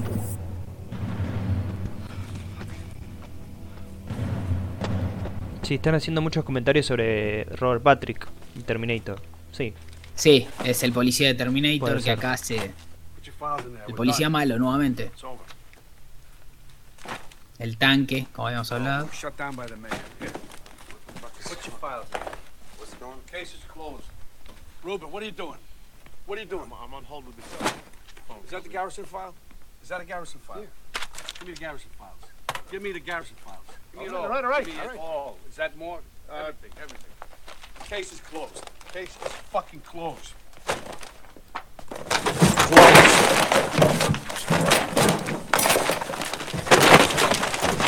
Sí, 5.62 5.76
están 5.76 5.96
haciendo 5.96 6.22
muchos 6.22 6.46
comentarios 6.46 6.86
sobre 6.86 7.44
Robert 7.44 7.84
Patrick, 7.84 8.26
Terminator. 8.66 9.22
Sí. 9.52 9.74
Sí, 10.16 10.48
es 10.64 10.82
el 10.84 10.94
policía 10.94 11.28
de 11.28 11.34
Terminator 11.34 11.80
Puede 11.80 11.96
que 11.98 12.02
ser. 12.04 12.18
acá 12.18 12.32
hace. 12.32 12.72
El 13.88 13.94
policía 13.94 14.30
malo 14.30 14.58
nuevamente. 14.58 15.12
El 17.60 17.78
tanque, 17.78 18.28
como 18.32 18.48
habíamos 18.48 18.72
hablado. 18.72 19.10
Is 23.34 23.64
closed. 23.72 24.06
Ruben, 24.84 25.12
what 25.12 25.22
are 25.22 25.26
you 25.26 25.32
doing? 25.32 25.60
What 26.26 26.38
are 26.38 26.44
you 26.44 26.50
doing? 26.50 26.72
I'm, 26.72 26.94
on 26.94 27.04
hold 27.04 27.26
with 27.28 27.36
the. 27.36 27.87
Is 28.48 28.52
that 28.52 28.64
the 28.64 28.70
Garrison 28.70 29.04
file? 29.04 29.36
Is 29.84 29.90
that 29.90 30.00
a 30.00 30.06
Garrison 30.06 30.40
file? 30.40 30.64
Give 31.38 31.48
me 31.50 31.54
the 31.54 31.60
Garrison 31.60 31.90
files. 32.00 32.62
Give 32.72 32.82
me 32.82 32.94
the 32.94 33.00
Garrison 33.02 33.36
files. 33.36 33.60
Give 33.92 34.00
me 34.00 34.08
it 34.08 34.14
all. 34.14 34.24
All 34.24 34.30
right, 34.30 34.46
all 34.46 34.50
right, 34.50 34.66
Give 34.66 34.74
me 34.74 34.80
all 34.80 34.90
it 34.90 34.98
all. 34.98 35.38
Is 35.50 35.58
that 35.58 35.78
more? 35.78 36.00
everything, 36.32 36.72
everything. 36.82 37.12
The 37.80 37.84
Case 37.84 38.14
is 38.14 38.22
closed. 38.22 38.56
The 38.86 39.00
Case 39.00 39.10
is 39.10 39.32
fucking 39.52 39.82
closed. 39.82 40.32
Closed. 41.90 43.28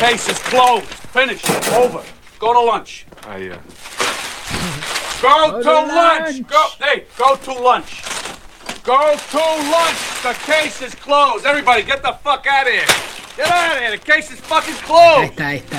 Case 0.02 0.28
is 0.28 0.40
closed. 0.40 0.84
Finished. 0.84 1.50
Over. 1.72 2.04
Go 2.38 2.52
to 2.52 2.60
lunch. 2.60 3.06
I, 3.24 3.48
uh, 3.48 3.58
Go, 5.22 5.52
Go 5.52 5.58
to 5.60 5.64
to 5.64 5.96
lunch. 5.96 6.48
Go. 6.48 6.68
Hey, 6.82 7.06
go 7.18 7.38
to 7.38 7.54
lunch. 7.54 8.19
Go 8.90 8.96
to 8.98 9.38
lunch. 9.70 10.02
The 10.24 10.34
case 10.52 10.82
is 10.82 10.96
closed. 10.96 11.46
Everybody, 11.46 11.84
get 11.84 12.02
the 12.02 12.14
fuck 12.24 12.48
out 12.48 12.66
of 12.66 12.74
here. 12.74 12.88
Get 13.38 13.46
out 13.46 13.74
of 13.74 13.80
here. 13.84 13.92
The 13.92 14.00
case 14.00 14.32
is 14.32 14.40
fucking 14.40 14.74
closed. 14.82 15.30
está 15.30 15.54
esto, 15.54 15.78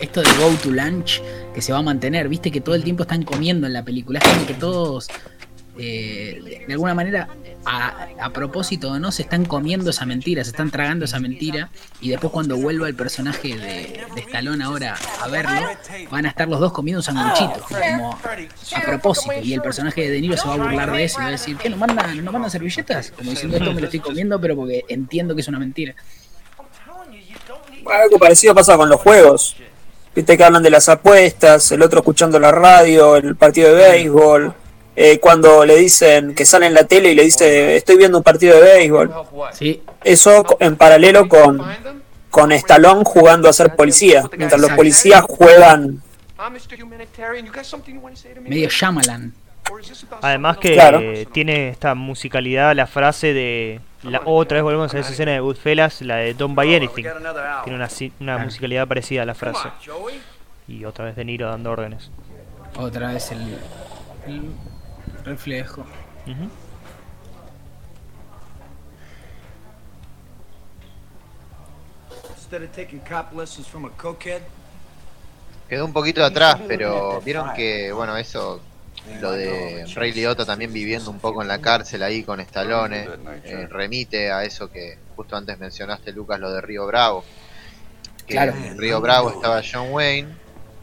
esto 0.00 0.22
de 0.22 0.30
Go 0.38 0.54
to 0.62 0.70
Lunch 0.70 1.20
que 1.52 1.60
se 1.60 1.74
va 1.74 1.80
a 1.80 1.82
mantener. 1.82 2.30
Viste 2.30 2.50
que 2.50 2.62
todo 2.62 2.74
el 2.74 2.82
tiempo 2.82 3.02
están 3.02 3.24
comiendo 3.24 3.66
en 3.66 3.74
la 3.74 3.84
película. 3.84 4.20
Es 4.20 4.28
como 4.30 4.46
que 4.46 4.54
todos, 4.54 5.08
eh, 5.78 6.64
de, 6.66 6.72
alguna 6.72 6.94
manera, 6.94 7.28
a, 7.64 8.08
a 8.20 8.30
propósito 8.30 8.90
o 8.90 8.98
no, 8.98 9.12
se 9.12 9.22
están 9.22 9.44
comiendo 9.44 9.90
esa 9.90 10.06
mentira, 10.06 10.42
se 10.44 10.50
están 10.50 10.70
tragando 10.70 11.04
esa 11.04 11.18
mentira. 11.18 11.70
Y 12.00 12.10
después, 12.10 12.32
cuando 12.32 12.56
vuelva 12.56 12.88
el 12.88 12.94
personaje 12.94 13.48
de, 13.56 14.04
de 14.14 14.20
Stallone 14.20 14.64
ahora 14.64 14.96
a 15.20 15.28
verlo, 15.28 15.60
van 16.10 16.26
a 16.26 16.28
estar 16.30 16.48
los 16.48 16.60
dos 16.60 16.72
comiendo 16.72 17.00
un 17.00 17.02
sanguchito. 17.02 17.64
Como 17.68 18.12
a 18.12 18.80
propósito. 18.84 19.34
Y 19.42 19.54
el 19.54 19.62
personaje 19.62 20.02
de 20.02 20.10
De 20.10 20.20
Niro 20.20 20.36
se 20.36 20.48
va 20.48 20.54
a 20.54 20.58
burlar 20.58 20.92
de 20.92 21.04
eso 21.04 21.20
y 21.20 21.22
va 21.22 21.28
a 21.28 21.32
decir: 21.32 21.56
¿Qué? 21.56 21.68
¿No 21.68 21.76
mandan, 21.76 22.24
¿no 22.24 22.32
mandan 22.32 22.50
servilletas? 22.50 23.10
Como 23.10 23.30
diciendo 23.30 23.56
esto 23.56 23.72
me 23.72 23.80
lo 23.80 23.86
estoy 23.86 24.00
comiendo, 24.00 24.40
pero 24.40 24.56
porque 24.56 24.84
entiendo 24.88 25.34
que 25.34 25.40
es 25.40 25.48
una 25.48 25.58
mentira. 25.58 25.94
Algo 27.86 28.18
parecido 28.18 28.54
pasa 28.54 28.76
con 28.76 28.88
los 28.88 29.00
juegos. 29.00 29.56
Viste 30.14 30.36
que 30.36 30.44
hablan 30.44 30.62
de 30.62 30.70
las 30.70 30.88
apuestas, 30.88 31.70
el 31.72 31.82
otro 31.82 31.98
escuchando 31.98 32.40
la 32.40 32.50
radio, 32.50 33.16
el 33.16 33.36
partido 33.36 33.74
de 33.74 33.90
béisbol. 33.90 34.54
Eh, 34.96 35.18
cuando 35.20 35.64
le 35.64 35.76
dicen 35.76 36.34
que 36.34 36.44
sale 36.44 36.66
en 36.66 36.74
la 36.74 36.84
tele 36.84 37.12
y 37.12 37.14
le 37.14 37.22
dice 37.24 37.76
estoy 37.76 37.96
viendo 37.96 38.18
un 38.18 38.24
partido 38.24 38.56
de 38.56 38.62
béisbol. 38.62 39.12
Sí. 39.52 39.82
Eso 40.02 40.44
en 40.58 40.76
paralelo 40.76 41.28
con, 41.28 41.60
con 42.30 42.50
Stallone 42.52 43.02
jugando 43.04 43.48
a 43.48 43.52
ser 43.52 43.76
policía. 43.76 44.24
Mientras 44.36 44.60
los 44.60 44.70
policías 44.72 45.22
juegan? 45.22 46.02
Medio 48.42 48.68
Shyamalan. 48.68 49.32
Además 50.22 50.58
que 50.58 50.74
Claro. 50.74 51.00
eh, 51.00 51.26
tiene 51.32 51.68
esta 51.70 51.94
musicalidad, 51.94 52.74
la 52.74 52.86
frase 52.86 53.32
de... 53.32 53.80
La, 54.04 54.22
otra 54.24 54.56
vez 54.56 54.62
volvemos 54.62 54.94
a 54.94 54.98
esa 55.00 55.10
escena 55.10 55.32
de 55.32 55.40
Goodfellas, 55.40 56.00
la 56.02 56.16
de 56.16 56.34
Don't 56.34 56.54
Buy 56.54 56.76
Anything. 56.76 57.02
Tiene 57.64 57.76
una, 57.76 57.88
una 58.20 58.38
musicalidad 58.38 58.86
parecida 58.86 59.22
a 59.22 59.24
la 59.24 59.34
frase. 59.34 59.68
Y 60.68 60.84
otra 60.84 61.06
vez 61.06 61.16
De 61.16 61.24
Niro 61.24 61.48
dando 61.48 61.72
órdenes. 61.72 62.10
Otra 62.76 63.12
vez 63.12 63.32
el, 63.32 63.58
el 64.28 64.42
reflejo. 65.26 65.82
Ujú. 66.26 66.48
Instead 72.36 72.62
of 72.62 72.72
taking 72.72 73.00
cop 73.00 73.32
lessons 73.34 73.66
from 73.66 73.84
a 73.84 73.90
cokehead, 73.90 74.42
Quedó 75.68 75.84
un 75.84 75.92
poquito 75.92 76.24
atrás, 76.24 76.60
pero 76.68 77.20
vieron 77.22 77.52
que, 77.54 77.90
bueno, 77.90 78.16
eso, 78.16 78.60
lo 79.20 79.32
de 79.32 79.84
Ray 79.96 80.12
Liotta 80.12 80.46
también 80.46 80.72
viviendo 80.72 81.10
un 81.10 81.18
poco 81.18 81.42
en 81.42 81.48
la 81.48 81.60
cárcel 81.60 82.04
ahí 82.04 82.22
con 82.22 82.38
Stallone, 82.38 83.08
eh, 83.42 83.66
remite 83.68 84.30
a 84.30 84.44
eso 84.44 84.70
que 84.70 84.96
justo 85.16 85.36
antes 85.36 85.58
mencionaste, 85.58 86.12
Lucas, 86.12 86.38
lo 86.38 86.52
de 86.52 86.60
Río 86.60 86.86
Bravo. 86.86 87.24
Que 88.28 88.34
Claro. 88.34 88.54
En 88.54 88.78
Río 88.78 89.00
Bravo 89.00 89.30
estaba 89.30 89.60
John 89.60 89.90
Wayne, 89.90 90.28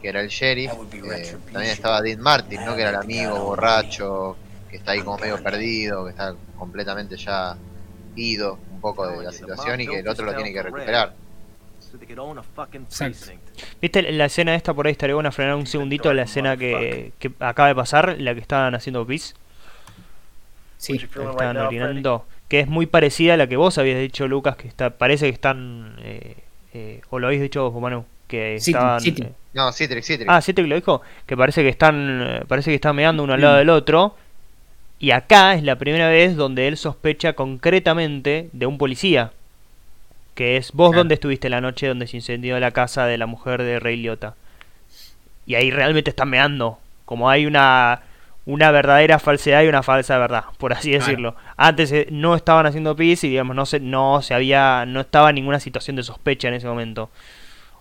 que 0.04 0.10
era 0.10 0.20
el 0.20 0.28
sheriff, 0.28 0.70
eh, 0.92 1.36
también 1.50 1.72
estaba 1.72 2.02
Dean 2.02 2.20
Martin, 2.20 2.62
¿no? 2.62 2.76
que 2.76 2.82
era 2.82 2.90
el 2.90 2.96
amigo 2.96 3.40
borracho, 3.40 4.36
que 4.68 4.76
está 4.76 4.92
ahí 4.92 5.00
como 5.00 5.16
medio 5.16 5.42
perdido, 5.42 6.04
que 6.04 6.10
está 6.10 6.34
completamente 6.58 7.16
ya 7.16 7.56
ido 8.14 8.58
un 8.70 8.82
poco 8.82 9.06
de 9.06 9.24
la 9.24 9.32
situación 9.32 9.80
y 9.80 9.86
que 9.86 10.00
el 10.00 10.08
otro 10.08 10.26
lo 10.26 10.34
tiene 10.34 10.52
que 10.52 10.62
recuperar. 10.62 11.14
Exacto. 12.74 13.38
¿Viste 13.80 14.12
la 14.12 14.26
escena 14.26 14.54
esta 14.54 14.74
por 14.74 14.86
ahí? 14.86 14.92
Estaría 14.92 15.14
bueno 15.14 15.32
frenar 15.32 15.54
un 15.54 15.66
segundito 15.66 16.12
la 16.12 16.24
escena 16.24 16.58
que, 16.58 17.12
que 17.18 17.32
acaba 17.40 17.68
de 17.68 17.74
pasar, 17.74 18.16
la 18.18 18.34
que 18.34 18.40
estaban 18.40 18.74
haciendo 18.74 19.06
pis. 19.06 19.34
Sí. 20.76 20.98
Que 20.98 21.04
estaban 21.06 21.56
orinando. 21.56 22.26
Que 22.48 22.60
es 22.60 22.68
muy 22.68 22.84
parecida 22.84 23.34
a 23.34 23.36
la 23.38 23.46
que 23.46 23.56
vos 23.56 23.78
habías 23.78 23.98
dicho, 23.98 24.28
Lucas, 24.28 24.56
que 24.56 24.68
está 24.68 24.90
parece 24.90 25.28
que 25.28 25.32
están... 25.32 25.96
eh, 26.00 26.36
eh, 26.74 27.00
o 27.08 27.18
lo 27.18 27.28
habéis 27.28 27.40
dicho 27.40 27.70
vos, 27.70 27.80
Manu, 27.80 28.04
que 28.34 28.56
Citric, 28.60 28.76
estaban... 28.76 29.00
Citric. 29.00 29.26
eh, 29.28 29.32
No. 29.54 29.68
Ah, 30.28 30.40
Citric 30.42 30.66
lo 30.66 30.74
dijo. 30.74 31.02
Que 31.26 31.36
parece 31.36 31.62
que 31.62 31.68
están 31.68 32.20
eh, 32.22 32.44
parece 32.48 32.70
que 32.70 32.74
están 32.76 32.96
meando 32.96 33.22
uno 33.22 33.34
al 33.34 33.40
lado 33.40 33.54
Mm. 33.54 33.58
del 33.58 33.70
otro. 33.70 34.16
Y 34.98 35.10
acá 35.10 35.54
es 35.54 35.62
la 35.62 35.76
primera 35.76 36.08
vez 36.08 36.34
donde 36.36 36.66
él 36.68 36.76
sospecha 36.76 37.34
concretamente 37.34 38.48
de 38.52 38.66
un 38.66 38.78
policía. 38.78 39.32
Que 40.34 40.56
es 40.56 40.72
vos 40.72 40.90
Claro. 40.90 41.00
donde 41.00 41.14
estuviste 41.14 41.48
la 41.48 41.60
noche 41.60 41.86
donde 41.86 42.06
se 42.06 42.16
incendió 42.16 42.58
la 42.58 42.70
casa 42.72 43.06
de 43.06 43.18
la 43.18 43.26
mujer 43.26 43.62
de 43.62 43.78
Ray 43.78 43.96
Liotta. 43.96 44.34
Y 45.46 45.54
ahí 45.56 45.70
realmente 45.70 46.10
están 46.10 46.30
meando. 46.30 46.78
Como 47.04 47.28
hay 47.30 47.46
una, 47.46 48.00
una 48.46 48.70
verdadera 48.70 49.18
falsedad 49.18 49.62
y 49.62 49.68
una 49.68 49.82
falsa 49.82 50.18
verdad, 50.18 50.44
por 50.58 50.72
así 50.72 50.90
Claro. 50.90 51.04
decirlo. 51.04 51.36
Antes 51.56 51.92
eh, 51.92 52.06
no 52.10 52.34
estaban 52.34 52.66
haciendo 52.66 52.96
pis 52.96 53.22
y 53.24 53.28
digamos 53.28 53.54
no 53.54 53.66
se, 53.66 53.78
no 53.78 54.22
se 54.22 54.34
había, 54.34 54.84
no 54.86 55.00
estaba 55.02 55.28
en 55.28 55.36
ninguna 55.36 55.60
situación 55.60 55.96
de 55.96 56.02
sospecha 56.02 56.48
en 56.48 56.54
ese 56.54 56.66
momento. 56.66 57.10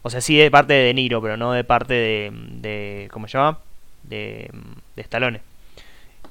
O 0.04 0.10
sea, 0.10 0.22
sí 0.22 0.38
de 0.38 0.52
parte 0.52 0.74
de 0.74 0.84
De 0.84 0.94
Niro, 0.94 1.22
pero 1.22 1.38
no 1.38 1.54
de 1.54 1.64
parte 1.64 1.94
de, 1.94 2.32
de 2.34 3.10
¿cómo 3.12 3.28
se 3.28 3.38
llama? 3.38 3.60
De, 4.04 4.52
de 4.96 5.02
Stallone. 5.02 5.42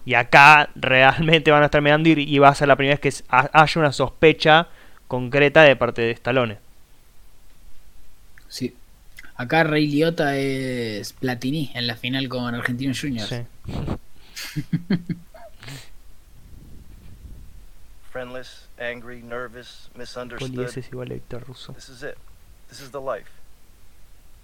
Y 0.05 0.15
acá 0.15 0.71
realmente 0.77 1.51
van 1.51 1.63
a 1.63 1.67
estar 1.67 1.83
mirando 1.83 2.09
y, 2.09 2.13
y 2.23 2.39
va 2.39 2.49
a 2.49 2.55
ser 2.55 2.69
la 2.69 2.77
primera 2.77 2.99
vez 2.99 3.01
que 3.01 3.25
haya 3.29 3.81
una 3.81 3.93
sospecha 3.93 4.69
concreta 5.09 5.63
de 5.63 5.75
parte 5.77 6.03
de 6.03 6.11
Stallone. 6.13 6.59
Sí. 8.49 8.75
Acá 9.35 9.65
Rey 9.65 9.87
Liotta 9.87 10.37
es 10.37 11.15
Platini 11.15 11.73
en 11.75 11.87
la 11.87 11.97
final 11.97 12.29
con 12.29 12.55
Argentinos 12.55 13.01
Juniors. 13.01 13.29
Sí. 13.29 13.43
Friendless, 18.13 18.69
angry, 18.79 19.23
nervous, 19.23 19.91
misunderstood. 19.97 20.61
es 20.77 20.89
igual 20.89 21.11
a 21.11 21.15
Víctor 21.15 21.47
Russo. 21.47 21.73
This 21.73 21.89
is 21.89 22.03
it. 22.03 22.19
This 22.69 22.83
is 22.83 22.91
the 22.91 23.01
life. 23.01 23.31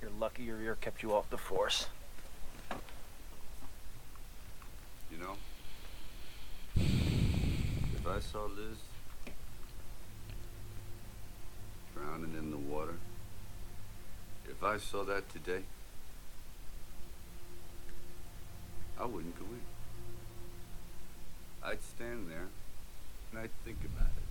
You're 0.00 0.10
lucky 0.18 0.44
your 0.44 0.60
ear 0.60 0.76
kept 0.80 1.02
you 1.02 1.12
off 1.12 1.28
the 1.30 1.38
force. 1.38 1.86
You 5.10 5.18
know, 5.18 5.36
if 6.76 8.06
I 8.06 8.20
saw 8.20 8.44
Liz 8.44 8.78
drowning 11.94 12.34
in 12.38 12.50
the 12.50 12.56
water, 12.56 12.94
if 14.48 14.62
I 14.62 14.78
saw 14.78 15.02
that 15.04 15.28
today, 15.32 15.62
I 19.00 19.04
wouldn't 19.04 19.36
go 19.38 19.44
in. 19.44 19.60
I'd 21.64 21.82
stand 21.82 22.30
there 22.30 22.46
and 23.30 23.40
I'd 23.40 23.50
think 23.64 23.78
about 23.84 24.06
it. 24.06 24.28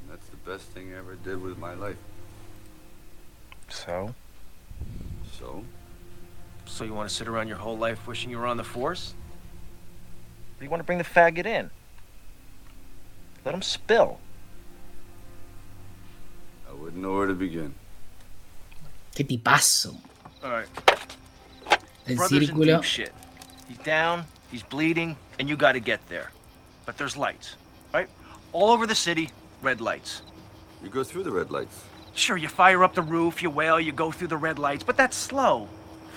And 0.00 0.10
that's 0.10 0.28
the 0.28 0.36
best 0.36 0.64
thing 0.68 0.94
I 0.94 0.98
ever 0.98 1.16
did 1.16 1.42
with 1.42 1.58
my 1.58 1.74
life. 1.74 1.96
So? 3.68 4.14
So? 5.38 5.64
So 6.66 6.84
you 6.84 6.94
want 6.94 7.08
to 7.08 7.14
sit 7.14 7.28
around 7.28 7.48
your 7.48 7.56
whole 7.56 7.78
life 7.78 8.06
wishing 8.06 8.30
you 8.30 8.38
were 8.38 8.46
on 8.46 8.56
the 8.56 8.64
force? 8.64 9.14
Or 10.60 10.64
you 10.64 10.70
want 10.70 10.80
to 10.80 10.84
bring 10.84 10.98
the 10.98 11.04
faggot 11.04 11.46
in? 11.46 11.70
Let 13.44 13.54
him 13.54 13.62
spill. 13.62 14.18
I 16.68 16.74
wouldn't 16.74 17.00
know 17.02 17.14
where 17.14 17.26
to 17.26 17.34
begin. 17.34 17.74
Qué 19.14 19.26
tipazo. 19.26 19.96
All 20.44 20.50
right. 20.50 20.68
El 22.06 22.16
Brother's 22.16 22.50
in 22.50 22.60
deep 22.60 22.82
shit. 22.82 23.12
He's 23.66 23.78
down, 23.78 24.24
he's 24.50 24.62
bleeding, 24.62 25.16
and 25.38 25.48
you 25.48 25.56
got 25.56 25.72
to 25.72 25.80
get 25.80 26.06
there. 26.08 26.30
But 26.86 26.96
there's 26.96 27.16
lights, 27.16 27.56
right? 27.92 28.08
All 28.52 28.70
over 28.70 28.86
the 28.86 28.94
city, 28.94 29.30
red 29.62 29.80
lights. 29.80 30.22
You 30.82 30.88
go 30.88 31.04
through 31.04 31.24
the 31.24 31.32
red 31.32 31.50
lights. 31.50 31.82
Sure, 32.18 32.36
you 32.36 32.48
fire 32.48 32.82
up 32.82 32.96
the 32.96 33.02
roof, 33.02 33.44
you 33.44 33.48
wail, 33.48 33.78
you 33.78 33.92
go 33.92 34.10
through 34.10 34.26
the 34.26 34.36
red 34.36 34.58
lights, 34.58 34.82
but 34.82 34.96
that's 34.96 35.16
slow. 35.16 35.68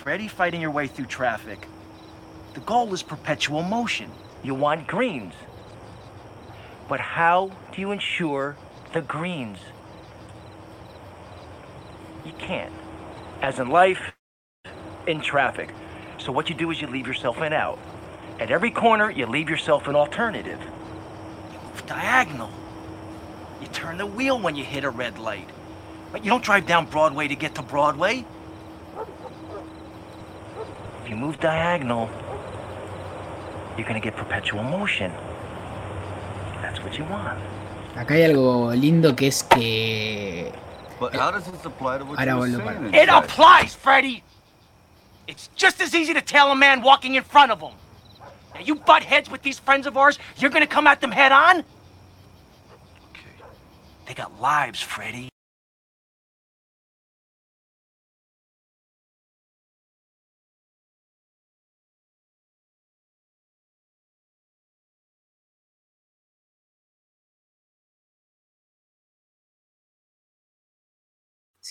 Freddy 0.01 0.27
fighting 0.27 0.59
your 0.59 0.71
way 0.71 0.87
through 0.87 1.05
traffic. 1.05 1.67
The 2.55 2.59
goal 2.61 2.91
is 2.95 3.03
perpetual 3.03 3.61
motion. 3.61 4.09
You 4.41 4.55
want 4.55 4.87
greens. 4.87 5.35
But 6.89 6.99
how 6.99 7.51
do 7.71 7.81
you 7.81 7.91
ensure 7.91 8.57
the 8.93 9.01
greens? 9.01 9.59
You 12.25 12.33
can't. 12.39 12.73
As 13.43 13.59
in 13.59 13.69
life, 13.69 14.11
in 15.05 15.21
traffic. 15.21 15.69
So 16.17 16.31
what 16.31 16.49
you 16.49 16.55
do 16.55 16.71
is 16.71 16.81
you 16.81 16.87
leave 16.87 17.05
yourself 17.05 17.37
an 17.41 17.53
out. 17.53 17.77
At 18.39 18.49
every 18.49 18.71
corner, 18.71 19.11
you 19.11 19.27
leave 19.27 19.51
yourself 19.51 19.87
an 19.87 19.95
alternative. 19.95 20.59
You 21.53 21.59
move 21.59 21.85
diagonal. 21.85 22.49
You 23.61 23.67
turn 23.67 23.99
the 23.99 24.07
wheel 24.07 24.39
when 24.39 24.55
you 24.55 24.63
hit 24.63 24.83
a 24.83 24.89
red 24.89 25.19
light. 25.19 25.47
But 26.11 26.23
you 26.25 26.29
don't 26.29 26.43
drive 26.43 26.65
down 26.65 26.85
Broadway 26.85 27.27
to 27.27 27.35
get 27.35 27.55
to 27.55 27.61
Broadway. 27.61 28.25
If 31.03 31.09
you 31.09 31.15
move 31.15 31.39
diagonal, 31.39 32.09
you're 33.77 33.87
gonna 33.87 33.99
get 33.99 34.15
perpetual 34.15 34.63
motion. 34.63 35.11
That's 36.61 36.79
what 36.83 36.97
you 36.97 37.05
want. 37.05 37.39
Acá 37.95 38.13
hay 38.15 38.23
algo 38.23 38.73
lindo 38.75 39.15
que 39.15 39.27
es 39.27 39.41
que. 39.43 40.51
But 40.99 41.13
how 41.15 41.31
does 41.31 41.45
this 41.45 41.65
apply 41.65 41.97
to 41.99 42.05
what 42.05 42.19
Ahora 42.19 42.25
you 42.31 42.37
were 42.39 42.47
vuelvo 42.47 42.65
saying? 42.65 42.91
para- 42.91 43.01
It 43.03 43.09
applies, 43.09 43.73
Freddy! 43.73 44.23
It's 45.27 45.49
just 45.55 45.81
as 45.81 45.95
easy 45.95 46.13
to 46.13 46.21
tail 46.21 46.51
a 46.51 46.55
man 46.55 46.81
walking 46.81 47.15
in 47.15 47.23
front 47.23 47.51
of 47.51 47.59
him. 47.61 47.73
Now, 48.53 48.61
you 48.61 48.75
butt 48.75 49.03
heads 49.03 49.29
with 49.29 49.41
these 49.41 49.57
friends 49.59 49.87
of 49.87 49.97
ours, 49.97 50.19
you're 50.37 50.51
gonna 50.51 50.67
come 50.67 50.87
at 50.87 51.01
them 51.01 51.11
head 51.11 51.31
on? 51.31 51.59
Okay. 53.09 53.33
They 54.05 54.13
got 54.13 54.39
lives, 54.39 54.81
Freddy. 54.81 55.30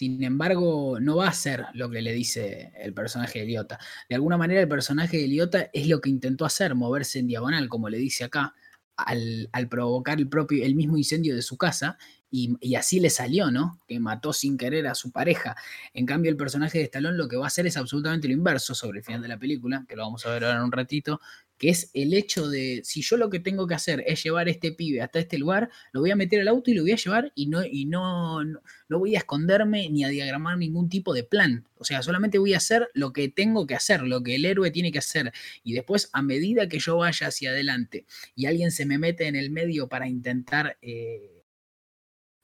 Sin 0.01 0.25
embargo, 0.25 0.99
no 0.99 1.17
va 1.17 1.29
a 1.29 1.33
ser 1.35 1.67
lo 1.75 1.91
que 1.91 2.01
le 2.01 2.15
dice 2.15 2.73
el 2.75 2.95
personaje 2.95 3.41
de 3.41 3.45
Eliota. 3.45 3.79
De 4.09 4.15
alguna 4.15 4.39
manera, 4.39 4.63
el 4.63 4.67
personaje 4.67 5.19
de 5.19 5.27
Eliota 5.27 5.69
es 5.75 5.89
lo 5.89 6.01
que 6.01 6.09
intentó 6.09 6.47
hacer, 6.47 6.75
moverse 6.75 7.19
en 7.19 7.27
diagonal, 7.27 7.69
como 7.69 7.91
le 7.91 7.99
dice 7.99 8.25
acá, 8.25 8.55
al, 8.97 9.51
al 9.53 9.69
provocar 9.69 10.19
el, 10.19 10.27
propio, 10.27 10.65
el 10.65 10.75
mismo 10.75 10.97
incendio 10.97 11.35
de 11.35 11.43
su 11.43 11.59
casa, 11.59 11.99
y, 12.31 12.75
así 12.77 13.01
le 13.01 13.11
salió, 13.11 13.51
¿no? 13.51 13.81
Que 13.89 13.99
mató 13.99 14.33
sin 14.33 14.57
querer 14.57 14.87
a 14.87 14.95
su 14.95 15.11
pareja. 15.11 15.57
En 15.93 16.07
cambio, 16.07 16.31
el 16.31 16.37
personaje 16.37 16.79
de 16.79 16.85
Stallone 16.85 17.17
lo 17.17 17.29
que 17.29 17.37
va 17.37 17.45
a 17.45 17.49
hacer 17.49 17.67
es 17.67 17.77
absolutamente 17.77 18.29
lo 18.29 18.35
inverso 18.35 18.75
sobre 18.75 18.99
el 18.99 19.05
final 19.05 19.23
de 19.23 19.29
la 19.29 19.39
película, 19.39 19.85
que 19.89 19.97
lo 19.97 20.03
vamos 20.03 20.25
a 20.27 20.31
ver 20.31 20.45
ahora 20.45 20.59
en 20.59 20.65
un 20.65 20.73
ratito, 20.73 21.21
que 21.59 21.69
es 21.69 21.91
el 21.93 22.15
hecho 22.15 22.49
de, 22.49 22.81
si 22.85 23.03
yo 23.03 23.19
lo 23.19 23.29
que 23.29 23.39
tengo 23.39 23.67
que 23.67 23.75
hacer 23.75 24.03
es 24.07 24.23
llevar 24.23 24.47
a 24.47 24.51
este 24.51 24.73
pibe 24.73 25.03
hasta 25.03 25.19
este 25.19 25.39
lugar, 25.39 25.69
lo 25.93 26.01
voy 26.01 26.11
a 26.11 26.17
meter 26.17 26.41
al 26.41 26.49
auto 26.49 26.71
y 26.71 26.75
lo 26.75 26.83
voy 26.83 26.93
a 26.93 26.97
llevar 26.97 27.33
y 27.35 27.49
no, 27.49 27.63
y 27.65 27.85
no, 27.85 28.43
no, 28.45 28.61
no 28.89 28.99
voy 28.99 29.15
a 29.15 29.19
esconderme 29.19 29.91
ni 29.91 30.05
a 30.05 30.09
diagramar 30.09 30.57
ningún 30.57 30.89
tipo 30.89 31.13
de 31.13 31.23
plan. 31.23 31.67
O 31.77 31.85
sea, 31.85 32.03
solamente 32.03 32.39
voy 32.39 32.55
a 32.55 32.59
hacer 32.59 32.89
lo 32.95 33.13
que 33.13 33.29
tengo 33.29 33.67
que 33.67 33.75
hacer, 33.75 34.03
lo 34.03 34.23
que 34.23 34.37
el 34.37 34.47
héroe 34.47 34.71
tiene 34.71 34.91
que 34.91 35.01
hacer. 35.01 35.33
Y 35.63 35.75
después, 35.75 36.09
a 36.15 36.23
medida 36.23 36.67
que 36.67 36.79
yo 36.79 36.97
vaya 36.97 37.27
hacia 37.27 37.51
adelante 37.51 38.07
y 38.35 38.47
alguien 38.47 38.71
se 38.71 38.87
me 38.87 38.97
mete 38.97 39.27
en 39.27 39.37
el 39.37 39.51
medio 39.51 39.89
para 39.89 40.09
intentar... 40.09 40.79
eh, 40.81 41.40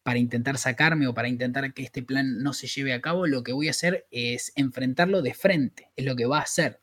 para 0.06 0.20
intentar 0.20 0.56
sacarme 0.56 1.08
o 1.08 1.14
para 1.14 1.26
intentar 1.26 1.74
que 1.74 1.82
este 1.82 2.00
plan 2.00 2.40
no 2.40 2.52
se 2.52 2.68
lleve 2.68 2.92
a 2.92 3.00
cabo, 3.00 3.26
lo 3.26 3.42
que 3.42 3.52
voy 3.52 3.66
a 3.66 3.72
hacer 3.72 4.06
es 4.12 4.52
enfrentarlo 4.54 5.20
de 5.20 5.34
frente, 5.34 5.90
es 5.96 6.04
lo 6.04 6.14
que 6.14 6.26
va 6.26 6.38
a 6.38 6.42
hacer. 6.42 6.78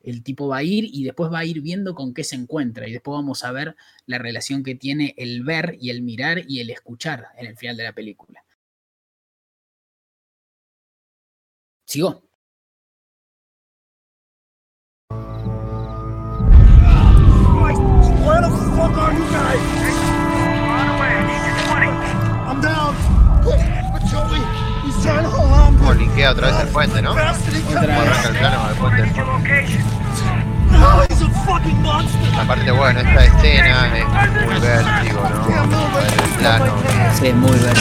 El 0.00 0.24
tipo 0.24 0.48
va 0.48 0.56
a 0.56 0.62
ir 0.64 0.84
y 0.92 1.04
después 1.04 1.32
va 1.32 1.38
a 1.38 1.44
ir 1.44 1.60
viendo 1.60 1.94
con 1.94 2.12
qué 2.12 2.24
se 2.24 2.34
encuentra 2.34 2.88
y 2.88 2.92
después 2.92 3.14
vamos 3.14 3.44
a 3.44 3.52
ver 3.52 3.76
la 4.06 4.18
relación 4.18 4.64
que 4.64 4.74
tiene 4.74 5.14
el 5.16 5.44
ver 5.44 5.76
y 5.80 5.90
el 5.90 6.02
mirar 6.02 6.42
y 6.48 6.58
el 6.58 6.70
escuchar 6.70 7.26
en 7.38 7.46
el 7.46 7.56
final 7.56 7.76
de 7.76 7.84
la 7.84 7.92
película. 7.92 8.44
¿Sigo? 11.84 12.24
Where 18.26 18.40
the? 18.40 19.95
Como 25.78 25.94
linkea 25.94 26.32
otra 26.32 26.48
vez 26.48 26.60
el 26.60 26.68
puente, 26.68 27.02
¿no? 27.02 27.12
Arranca 27.12 28.28
el 28.28 28.36
plano 28.36 28.68
puente. 28.80 29.12
Aparte, 32.38 32.70
bueno, 32.70 33.00
esta 33.00 33.24
escena 33.24 33.98
es 33.98 34.06
muy 34.46 34.60
vértigo, 34.60 35.20
¿no? 35.30 35.46
Ver 35.94 36.12
el 36.12 36.30
plano 36.38 36.72
Sí, 37.20 37.32
muy 37.32 37.50
bien. 37.58 37.74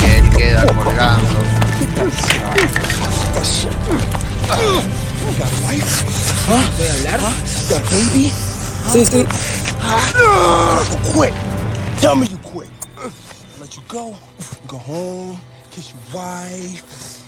que 0.00 0.18
él 0.18 0.30
queda 0.30 0.66
colgando. 0.66 1.28
¿Puedo 6.76 6.92
hablar? 6.92 7.20
baby? 7.90 8.32
Sí, 8.92 9.04
sí. 9.04 9.26
Tell 12.00 12.16
me 12.16 12.26
you 12.26 12.39
go. 13.90 14.14
Go 14.66 14.78
home. 14.78 15.40
Kiss 15.70 15.92
your 15.92 16.00
wife. 16.14 16.82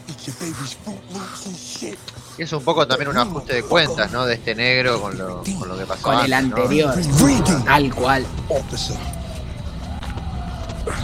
Eat 0.08 0.26
your 0.26 0.36
baby's 0.40 0.72
Fruit 0.84 0.98
Loops 1.12 1.46
and 1.46 1.56
shit. 1.56 1.98
Y 2.38 2.42
es 2.42 2.52
un 2.52 2.64
poco 2.64 2.86
también 2.86 3.08
un 3.10 3.18
ajuste 3.18 3.54
de 3.54 3.62
cuentas, 3.62 4.10
¿no? 4.10 4.24
De 4.24 4.34
este 4.34 4.54
negro 4.54 5.00
con 5.00 5.16
lo, 5.18 5.42
con 5.58 5.68
lo 5.68 5.76
que 5.76 5.84
pasó 5.86 6.02
Con 6.02 6.24
el 6.24 6.32
antes, 6.32 6.56
¿no? 6.56 6.62
anterior. 6.62 7.64
Tal 7.64 7.94
cual. 7.94 8.26
Officer. 8.48 8.96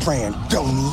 Brandoni. 0.04 0.90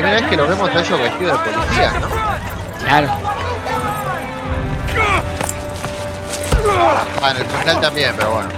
Primera 0.00 0.20
vez 0.20 0.30
que 0.30 0.36
lo 0.36 0.46
vemos 0.46 0.70
a 0.70 0.80
ellos 0.80 1.00
vestidos 1.00 1.44
de 1.44 1.50
policía, 1.50 1.92
¿no? 1.98 2.08
Claro. 2.84 3.08
Ah, 7.20 7.30
en 7.32 7.36
el 7.38 7.46
final 7.46 7.80
también, 7.80 8.14
pero 8.16 8.30
bueno. 8.30 8.48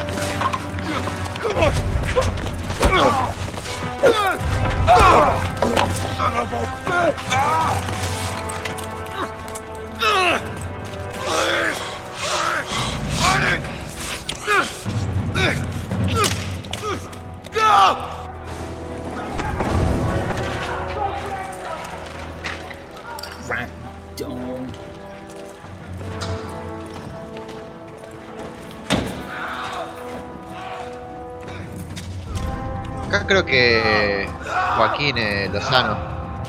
Acá 33.11 33.27
creo 33.27 33.45
que 33.45 34.29
Joaquín 34.77 35.19
eh, 35.19 35.51
Lozano 35.53 35.97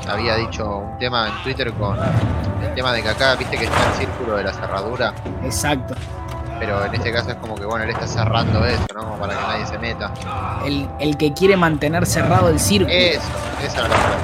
había 0.08 0.36
dicho 0.36 0.78
un 0.78 0.96
tema 0.96 1.26
en 1.26 1.42
Twitter 1.42 1.72
con 1.72 1.98
el 1.98 2.72
tema 2.76 2.92
de 2.92 3.02
que 3.02 3.08
acá, 3.08 3.34
viste 3.34 3.58
que 3.58 3.64
está 3.64 3.88
el 3.88 3.94
círculo 3.94 4.36
de 4.36 4.44
la 4.44 4.52
cerradura, 4.52 5.12
Exacto. 5.42 5.96
pero 6.60 6.84
en 6.84 6.94
este 6.94 7.12
caso 7.12 7.30
es 7.30 7.36
como 7.38 7.56
que, 7.56 7.64
bueno, 7.64 7.82
él 7.82 7.90
está 7.90 8.06
cerrando 8.06 8.64
eso, 8.64 8.86
¿no? 8.94 9.00
Como 9.02 9.16
para 9.18 9.34
que 9.34 9.42
nadie 9.42 9.66
se 9.66 9.78
meta. 9.78 10.12
El, 10.64 10.88
el 11.00 11.16
que 11.16 11.32
quiere 11.32 11.56
mantener 11.56 12.06
cerrado 12.06 12.48
el 12.48 12.60
círculo. 12.60 12.94
Eso, 12.94 13.22
esa 13.60 13.78
era 13.80 13.88
la 13.88 13.96
palabra. 13.96 14.18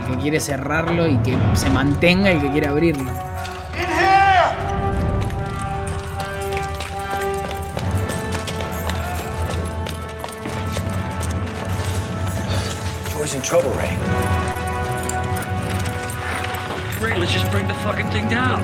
El 0.00 0.14
que 0.16 0.22
quiere 0.22 0.40
cerrarlo 0.40 1.06
y 1.06 1.18
que 1.18 1.36
se 1.52 1.68
mantenga 1.68 2.30
el 2.30 2.40
que 2.40 2.50
quiere 2.52 2.68
abrirlo. 2.68 3.10
Troy's 13.26 13.34
in 13.34 13.42
trouble, 13.42 13.70
Ray. 13.70 13.90
Ray, 17.00 17.18
let's 17.18 17.32
just 17.32 17.50
bring 17.50 17.66
the 17.66 17.74
fucking 17.74 18.08
thing 18.10 18.28
down. 18.28 18.62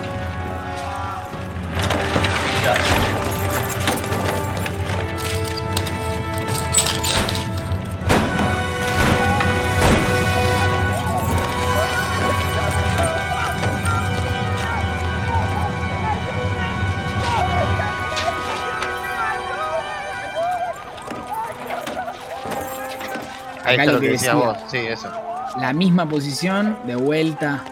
Ahí 23.72 23.78
está 23.80 23.92
lo 23.92 24.00
que 24.00 24.08
decía 24.10 24.34
decía. 24.34 24.48
vos, 24.48 24.58
sí, 24.68 24.76
eso. 24.78 25.10
La 25.58 25.72
misma 25.72 26.08
posición, 26.08 26.78
de 26.86 26.96
vuelta, 26.96 27.62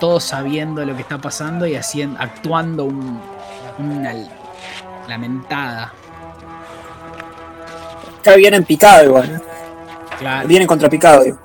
todos 0.00 0.24
sabiendo 0.24 0.84
lo 0.84 0.94
que 0.94 1.02
está 1.02 1.18
pasando 1.18 1.66
y 1.66 1.74
haciendo, 1.76 2.20
actuando 2.20 2.84
un- 2.84 3.20
una 3.78 4.12
lamentada. 5.08 5.92
Está 8.16 8.36
bien 8.36 8.54
en 8.54 8.64
picado 8.64 9.04
igual. 9.04 9.30
¿eh? 9.36 9.40
Claro. 10.18 10.48
Viene 10.48 10.66
contra 10.66 10.88
picado, 10.88 11.24
digo. 11.24 11.38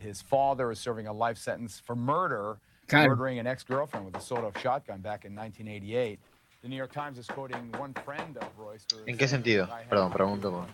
His 0.00 0.22
father 0.22 0.72
is 0.72 0.80
serving 0.80 1.06
a 1.06 1.12
life 1.12 1.38
sentence 1.38 1.78
for 1.84 1.94
murder, 1.94 2.58
Claro. 2.88 3.10
murdering 3.10 3.38
an 3.38 3.46
ex-girlfriend 3.46 4.06
with 4.06 4.16
a 4.16 4.20
sawed-off 4.20 4.56
shotgun 4.60 5.00
back 5.02 5.24
in 5.24 5.34
1988. 5.34 6.18
The 6.62 6.68
New 6.68 6.76
York 6.76 6.92
Times 6.92 7.18
is 7.18 7.26
quoting 7.26 7.72
one 7.78 7.94
friend 8.04 8.36
of 8.36 8.48
Royster. 8.58 8.98
¿En 9.06 9.16
qué 9.16 9.26
sentido? 9.26 9.66
Perdón, 9.88 10.12
pregunto. 10.12 10.50
por- 10.50 10.66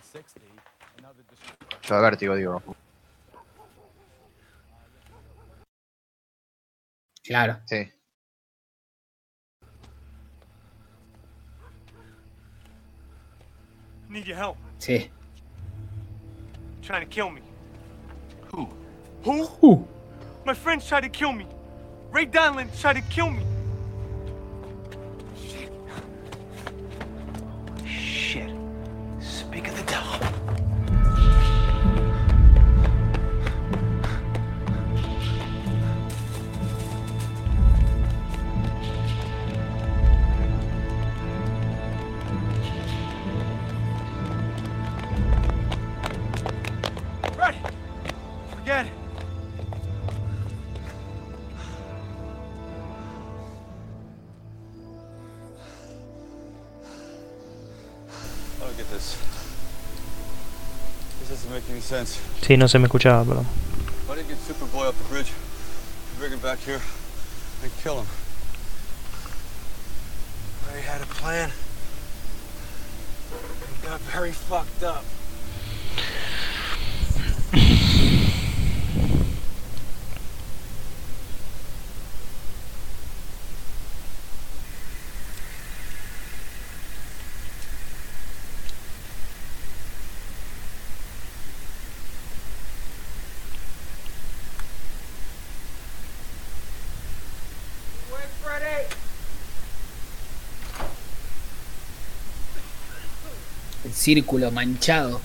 Yo 1.83 1.95
a 1.95 2.01
vértigo 2.01 2.35
digo. 2.35 2.61
Claro. 7.23 7.61
Sí. 7.65 7.91
Need 14.09 14.25
your 14.27 14.37
help. 14.37 14.57
Sí. 14.79 15.09
Trying 16.81 17.01
to 17.01 17.07
kill 17.07 17.29
me. 17.29 17.41
Who? 18.53 18.69
Who? 19.23 19.45
Who? 19.61 19.87
My 20.45 20.53
friends 20.53 20.87
tried 20.87 21.01
to 21.01 21.09
kill 21.09 21.33
me. 21.33 21.45
Ray 22.11 22.25
Donlin 22.25 22.69
tried 22.79 22.93
to 22.95 23.01
kill 23.09 23.29
me. 23.29 23.43
Speak 29.57 29.69
of 29.69 29.75
the 29.75 29.91
devil. 29.91 30.26
Sí, 62.45 62.57
no 62.57 62.67
se 62.67 62.79
me 62.79 62.85
escuchaba, 62.85 63.23
perdón. 63.23 63.47
Círculo 104.07 104.51
manchado 104.51 105.19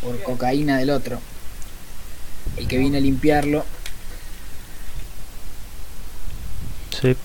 por 0.00 0.22
cocaína 0.22 0.78
del 0.78 0.90
otro. 0.90 1.18
El 2.56 2.68
que 2.68 2.78
viene 2.78 2.98
a 2.98 3.00
limpiarlo. 3.00 3.64
Sí. 7.00 7.16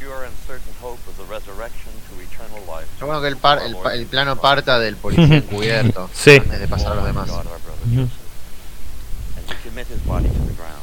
sure 0.00 0.24
and 0.24 0.34
certain 0.46 0.72
hope 0.80 0.98
of 1.06 1.16
the 1.18 1.24
resurrection 1.24 1.92
to 2.08 2.20
eternal 2.20 2.60
life. 2.66 2.88
Yo 2.98 3.06
bueno 3.06 3.19
que 3.19 3.19
el, 3.30 3.36
par- 3.36 3.60
el, 3.64 3.74
el 3.98 4.06
plano 4.06 4.36
parta 4.36 4.78
del 4.78 4.96
policía 4.96 5.36
encubierto 5.36 6.10
Sí. 6.14 6.36
antes 6.36 6.60
de 6.60 6.68
pasar 6.68 6.92
a 6.92 6.94
los 6.96 7.04
demás. 7.06 7.28
God, 7.28 7.36
our 7.38 7.44
brother 7.44 7.86
Ujú. 7.86 8.00
Joseph. 8.02 8.12
And 9.36 9.48
we 9.48 9.56
commit 9.70 9.86
his 9.88 10.00
body 10.06 10.28
to 10.28 10.34
the 10.46 10.54
ground. 10.54 10.82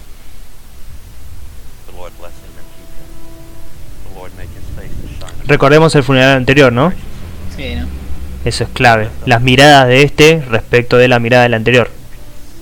The 1.88 1.91
Lord 1.94 2.14
bless 2.19 2.34
him 2.34 2.53
and 2.57 2.68
keep 2.76 2.90
him. 2.98 4.14
The 4.14 4.19
Lord 4.19 4.32
make 4.38 4.49
his 4.49 4.65
face 4.76 4.94
to 5.02 5.07
shine. 5.07 5.34
upon 5.36 5.48
Recordemos 5.48 5.95
el 5.95 6.03
funeral 6.03 6.38
anterior, 6.38 6.72
¿no? 6.74 6.91
Sí, 7.56 7.76
¿no? 7.76 7.88
Eso 8.45 8.64
es 8.64 8.69
clave. 8.72 9.10
Las 9.26 9.41
miradas 9.41 9.88
de 9.88 10.03
este 10.03 10.44
respecto 10.49 10.98
de 10.98 11.07
la 11.07 11.19
mirada 11.19 11.44
del 11.44 11.53
anterior. 11.53 11.90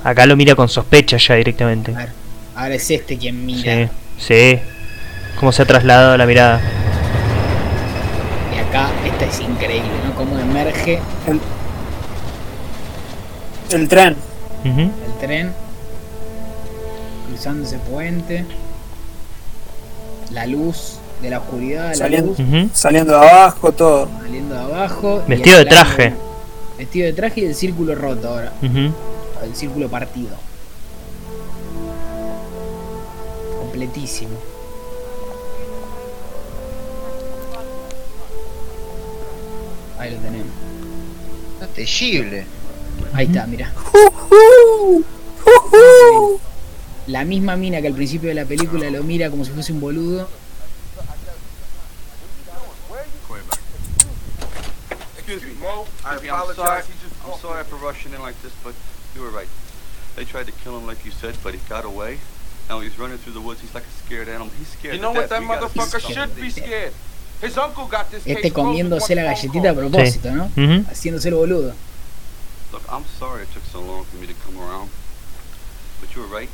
Acá 0.03 0.26
lo 0.26 0.36
mira 0.36 0.56
con 0.56 0.70
sospecha 0.70 1.18
ya 1.18 1.36
directamente. 1.36 1.91
Claro. 1.91 2.12
Ahora 2.56 2.76
es 2.76 2.90
este 2.90 3.18
quien 3.18 3.45
mira. 3.45 3.90
Sí, 4.18 4.24
sí. 4.57 4.60
Cómo 5.40 5.52
se 5.52 5.64
ha 5.64 5.66
trasladado 5.66 6.16
la 6.18 6.26
mirada. 6.26 6.62
Esta 9.17 9.25
es 9.25 9.39
increíble, 9.39 9.89
¿no? 10.05 10.13
Cómo 10.15 10.37
emerge 10.37 10.99
El 13.71 13.87
tren. 13.87 14.15
El 14.63 14.91
tren. 15.19 15.53
Cruzando 17.27 17.65
ese 17.65 17.77
puente. 17.79 18.45
La 20.31 20.45
luz 20.45 20.97
de 21.21 21.29
la 21.29 21.39
oscuridad, 21.39 21.89
la 21.89 21.95
Saliendo, 21.95 22.27
luz 22.31 22.39
Ujú. 22.39 22.69
saliendo 22.73 23.13
de 23.19 23.29
abajo, 23.29 23.71
todo. 23.71 24.09
saliendo 24.21 24.55
de 24.55 24.61
abajo. 24.61 25.23
Vestido 25.27 25.57
de 25.59 25.65
traje. 25.65 26.13
Vestido 26.77 27.05
de 27.05 27.13
traje 27.13 27.41
y 27.41 27.45
el 27.45 27.55
círculo 27.55 27.95
roto 27.95 28.27
ahora. 28.29 28.51
El 28.61 29.55
círculo 29.55 29.87
partido. 29.89 30.35
Completísimo. 33.59 34.31
Ahí 40.06 40.11
lo 40.11 40.22
tenemos. 40.22 40.48
No 41.60 41.68
tellible. 41.69 42.45
Ahí 43.14 43.26
está, 43.26 43.48
mira. 43.48 43.73
La 47.07 47.26
misma 47.26 47.56
mina 47.56 47.82
que 47.82 47.88
al 47.88 47.95
principio 47.95 48.30
de 48.30 48.36
la 48.36 48.45
película 48.45 48.90
lo 48.91 49.02
mira 49.03 49.32
como 49.32 49.44
si 49.45 49.52
fuese 49.52 49.73
un 49.73 49.80
boludo. 49.80 50.30
Mo. 55.60 55.88
I 56.06 56.18
apologize. 56.18 56.86
I'm 57.26 57.40
sorry 57.40 57.64
for 57.64 57.77
rushing 57.77 58.14
in 58.14 58.22
like 58.22 58.40
this, 58.44 58.53
but 58.64 58.76
you 59.15 59.22
were 59.22 59.32
right. 59.32 59.48
They 60.15 60.23
tried 60.23 60.45
to 60.45 60.52
kill 60.52 60.77
him 60.77 60.86
like 60.86 61.03
you 61.03 61.10
said, 61.10 61.36
but 61.44 61.56
he 61.56 61.60
got 61.68 61.84
away. 61.84 62.19
Now 62.69 62.80
he's 62.80 62.99
running 62.99 63.18
through 63.18 63.34
the 63.34 63.41
woods. 63.41 63.61
He's 63.61 63.73
like 63.73 63.86
a 63.86 64.06
scared 64.06 64.30
animal. 64.30 64.52
He's 64.60 64.68
scared. 64.68 64.94
You 64.95 65.02
know 65.02 65.14
what? 65.14 65.30
That 65.30 65.41
motherfucker 65.41 65.99
should 65.99 66.36
be 66.36 66.52
scared. 66.52 66.94
His 67.41 67.57
uncle 67.57 67.86
got 67.88 68.10
this 68.12 68.26
Este 68.26 68.41
case 68.41 68.52
closed 68.53 68.56
with 68.56 68.90
comiéndose 68.90 69.10
one 69.16 69.24
la 69.26 69.36
phone 69.36 69.36
galletita 69.36 69.70
a 69.70 69.74
call. 69.74 69.90
propósito, 69.90 70.32
¿no? 70.32 70.45
Ujú. 70.56 70.86
Haciéndose 70.90 71.28
el 71.30 71.36
boludo. 71.36 71.74
Look, 72.72 72.84
I'm 72.90 73.06
sorry 73.20 73.44
it 73.44 73.52
took 73.53 73.64
so 73.72 73.82
long 73.82 74.06
for 74.06 74.18
me 74.18 74.28
to 74.28 74.34
come 74.45 74.57
around. 74.60 74.90
But 76.02 76.14
you 76.16 76.22
were 76.24 76.28
right. 76.28 76.49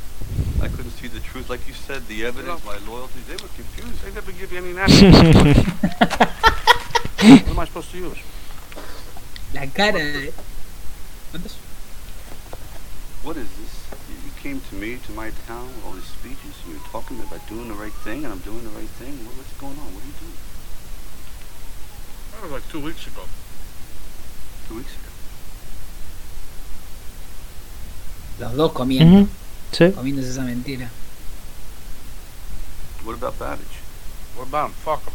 I 0.62 0.68
couldn't 0.68 0.92
see 0.92 1.08
the 1.08 1.20
truth. 1.20 1.48
Like 1.50 1.66
you 1.66 1.74
said, 1.74 2.06
the 2.08 2.24
evidence, 2.24 2.64
my 2.64 2.78
loyalty, 2.86 3.20
they 3.26 3.34
were 3.34 3.50
confused. 3.54 4.02
They 4.04 4.12
never 4.12 4.32
give 4.32 4.52
you 4.52 4.58
any 4.58 4.72
national. 4.82 5.12
what 7.22 7.48
am 7.48 7.58
I 7.58 7.64
supposed 7.66 7.90
to 7.92 7.98
use? 7.98 8.18
La 9.54 9.66
cara 9.66 9.98
de... 9.98 10.32
¿Cuántos? 11.32 11.56
What 13.22 13.36
is 13.36 13.48
this? 13.58 13.72
You 14.08 14.16
you 14.26 14.32
came 14.42 14.60
to 14.70 14.74
me, 14.74 14.98
to 15.06 15.12
my 15.12 15.30
town, 15.46 15.66
with 15.68 15.84
all 15.86 15.92
these 15.92 16.04
speeches, 16.04 16.54
and 16.64 16.74
you're 16.74 16.88
talking 16.90 17.18
about 17.20 17.46
doing 17.48 17.68
the 17.68 17.74
right 17.74 17.92
thing, 18.04 18.24
and 18.24 18.32
I'm 18.32 18.40
doing 18.40 18.62
the 18.64 18.70
right 18.70 18.88
thing. 18.98 19.12
What, 19.26 19.36
what's 19.36 19.52
going 19.60 19.78
on? 19.78 19.88
What 19.94 20.02
are 20.02 20.06
you 20.06 20.14
doing? 20.18 20.38
That 22.42 22.50
was 22.50 22.60
like 22.60 22.72
two 22.72 22.80
weeks 22.80 23.06
ago. 23.06 23.22
Two 24.68 24.74
weeks 24.74 24.90
ago. 24.90 25.08
Los 28.40 28.56
dos 28.56 28.72
comiendo. 28.72 29.20
Ujú, 29.20 29.28
Sí. 29.70 29.92
Comiéndose 29.92 30.30
esa 30.30 30.42
mentira. 30.42 30.90
What 33.04 33.14
about 33.14 33.38
Babbage? 33.38 33.78
What 34.34 34.48
about 34.48 34.70
him? 34.70 34.74
Fuck 34.84 35.04
him. 35.04 35.12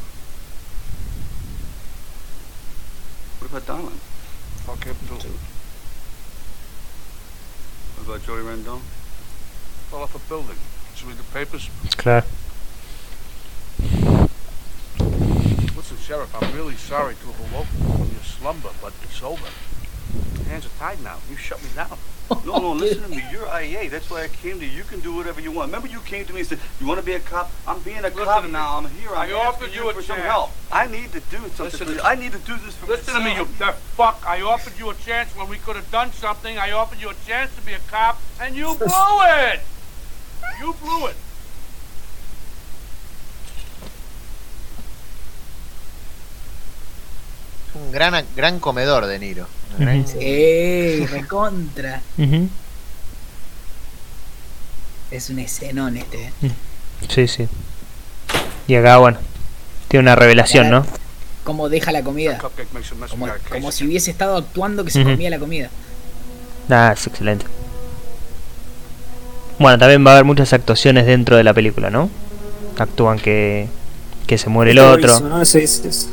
What 3.39 3.51
about 3.51 3.65
Donlan? 3.67 3.99
Fuck 4.65 4.85
him 4.85 4.95
too. 5.19 5.27
What 7.97 8.07
about 8.07 8.25
Joey 8.25 8.41
Rendon? 8.41 8.79
Fell 9.91 10.03
off 10.03 10.15
a 10.15 10.19
building. 10.29 10.55
Did 10.95 11.01
you 11.03 11.09
read 11.09 11.17
the 11.17 11.23
papers? 11.33 11.69
Claro. 11.97 12.23
Listen, 15.77 15.97
Sheriff, 15.97 16.33
I'm 16.35 16.53
really 16.55 16.75
sorry 16.75 17.13
to 17.15 17.25
have 17.27 17.53
awoken 17.53 17.77
you 17.79 17.85
from 17.93 18.11
your 18.11 18.23
slumber, 18.23 18.69
but 18.81 18.93
it's 19.03 19.21
over. 19.21 19.45
Hands 20.49 20.65
are 20.65 20.69
tied 20.79 21.01
now. 21.03 21.17
You 21.29 21.35
shut 21.37 21.61
me 21.61 21.69
down. 21.75 21.97
No, 22.45 22.57
no, 22.57 22.71
listen 22.73 23.03
to 23.03 23.09
me. 23.09 23.23
You're 23.31 23.45
IA. 23.47 23.89
That's 23.89 24.09
why 24.09 24.23
I 24.23 24.27
came 24.27 24.59
to 24.59 24.65
you. 24.65 24.71
You 24.71 24.83
can 24.83 24.99
do 25.01 25.15
whatever 25.15 25.39
you 25.39 25.51
want. 25.51 25.67
Remember 25.67 25.87
you 25.87 25.99
came 26.01 26.25
to 26.25 26.33
me 26.33 26.39
and 26.39 26.49
said, 26.49 26.59
you 26.81 26.87
want 26.87 26.99
to 26.99 27.05
be 27.05 27.13
a 27.13 27.19
cop? 27.19 27.51
I'm 27.67 27.79
being 27.81 28.03
a 28.03 28.11
cop 28.11 28.49
now. 28.49 28.77
I'm 28.77 28.89
here. 28.89 29.09
I'm 29.11 29.29
I 29.29 29.33
offered 29.33 29.73
you 29.73 29.89
a 29.89 29.93
for 29.93 30.01
some 30.01 30.17
chance. 30.17 30.27
help. 30.27 30.51
I 30.71 30.87
need 30.87 31.11
to 31.13 31.19
do 31.19 31.37
something. 31.37 31.65
Listen 31.65 31.87
to. 31.87 32.03
I 32.05 32.15
need 32.15 32.31
to 32.33 32.39
do 32.39 32.55
this 32.57 32.75
for 32.75 32.87
Listen 32.87 33.13
to 33.13 33.19
me, 33.19 33.31
you 33.35 33.45
myself. 33.45 33.59
deaf 33.59 33.79
fuck. 33.95 34.23
I 34.27 34.41
offered 34.41 34.77
you 34.79 34.89
a 34.89 34.95
chance 34.95 35.35
when 35.37 35.47
we 35.47 35.57
could 35.57 35.75
have 35.75 35.89
done 35.91 36.11
something. 36.11 36.57
I 36.57 36.71
offered 36.71 36.99
you 36.99 37.09
a 37.09 37.15
chance 37.25 37.53
to 37.55 37.61
be 37.61 37.73
a 37.73 37.79
cop, 37.89 38.19
and 38.41 38.55
you 38.55 38.73
blew 38.75 38.87
it. 39.23 39.59
You 40.59 40.73
blew 40.81 41.07
it. 41.07 41.15
Un 47.75 47.91
gran, 47.91 48.25
gran 48.35 48.59
comedor 48.59 49.05
de 49.05 49.19
Niro. 49.19 49.47
Gran- 49.77 50.01
Ujú. 50.01 50.17
¡Eh! 50.19 51.07
Recontra. 51.11 52.01
Es 55.11 55.29
un 55.29 55.39
escenón 55.39 55.97
este. 55.97 56.25
¿eh? 56.25 56.31
Sí, 57.09 57.27
sí. 57.27 57.47
Y 58.67 58.75
acá, 58.75 58.97
bueno, 58.97 59.17
tiene 59.87 60.01
una 60.03 60.15
revelación, 60.15 60.69
¿no? 60.69 60.85
Cómo 61.43 61.69
deja 61.69 61.91
la 61.93 62.03
comida. 62.03 62.37
Como, 63.09 63.27
como 63.49 63.71
si 63.71 63.85
hubiese 63.85 64.11
estado 64.11 64.35
actuando 64.35 64.83
que 64.83 64.91
se 64.91 65.03
comía 65.03 65.29
la 65.29 65.39
comida. 65.39 65.69
Ah, 66.69 66.91
es 66.93 67.07
excelente. 67.07 67.45
Bueno, 69.57 69.77
también 69.79 70.05
va 70.05 70.11
a 70.11 70.13
haber 70.15 70.25
muchas 70.25 70.51
actuaciones 70.51 71.05
dentro 71.05 71.37
de 71.37 71.43
la 71.43 71.53
película, 71.53 71.89
¿no? 71.89 72.09
Actúan 72.77 73.17
que, 73.17 73.67
que 74.27 74.37
se 74.37 74.49
muere 74.49 74.71
el 74.71 74.79
otro. 74.79 75.07
hizo, 75.15 75.29
¿no? 75.29 75.45
Sí, 75.45 75.65
sí, 75.65 75.83
sí. 75.83 75.91
Sí. 75.91 76.09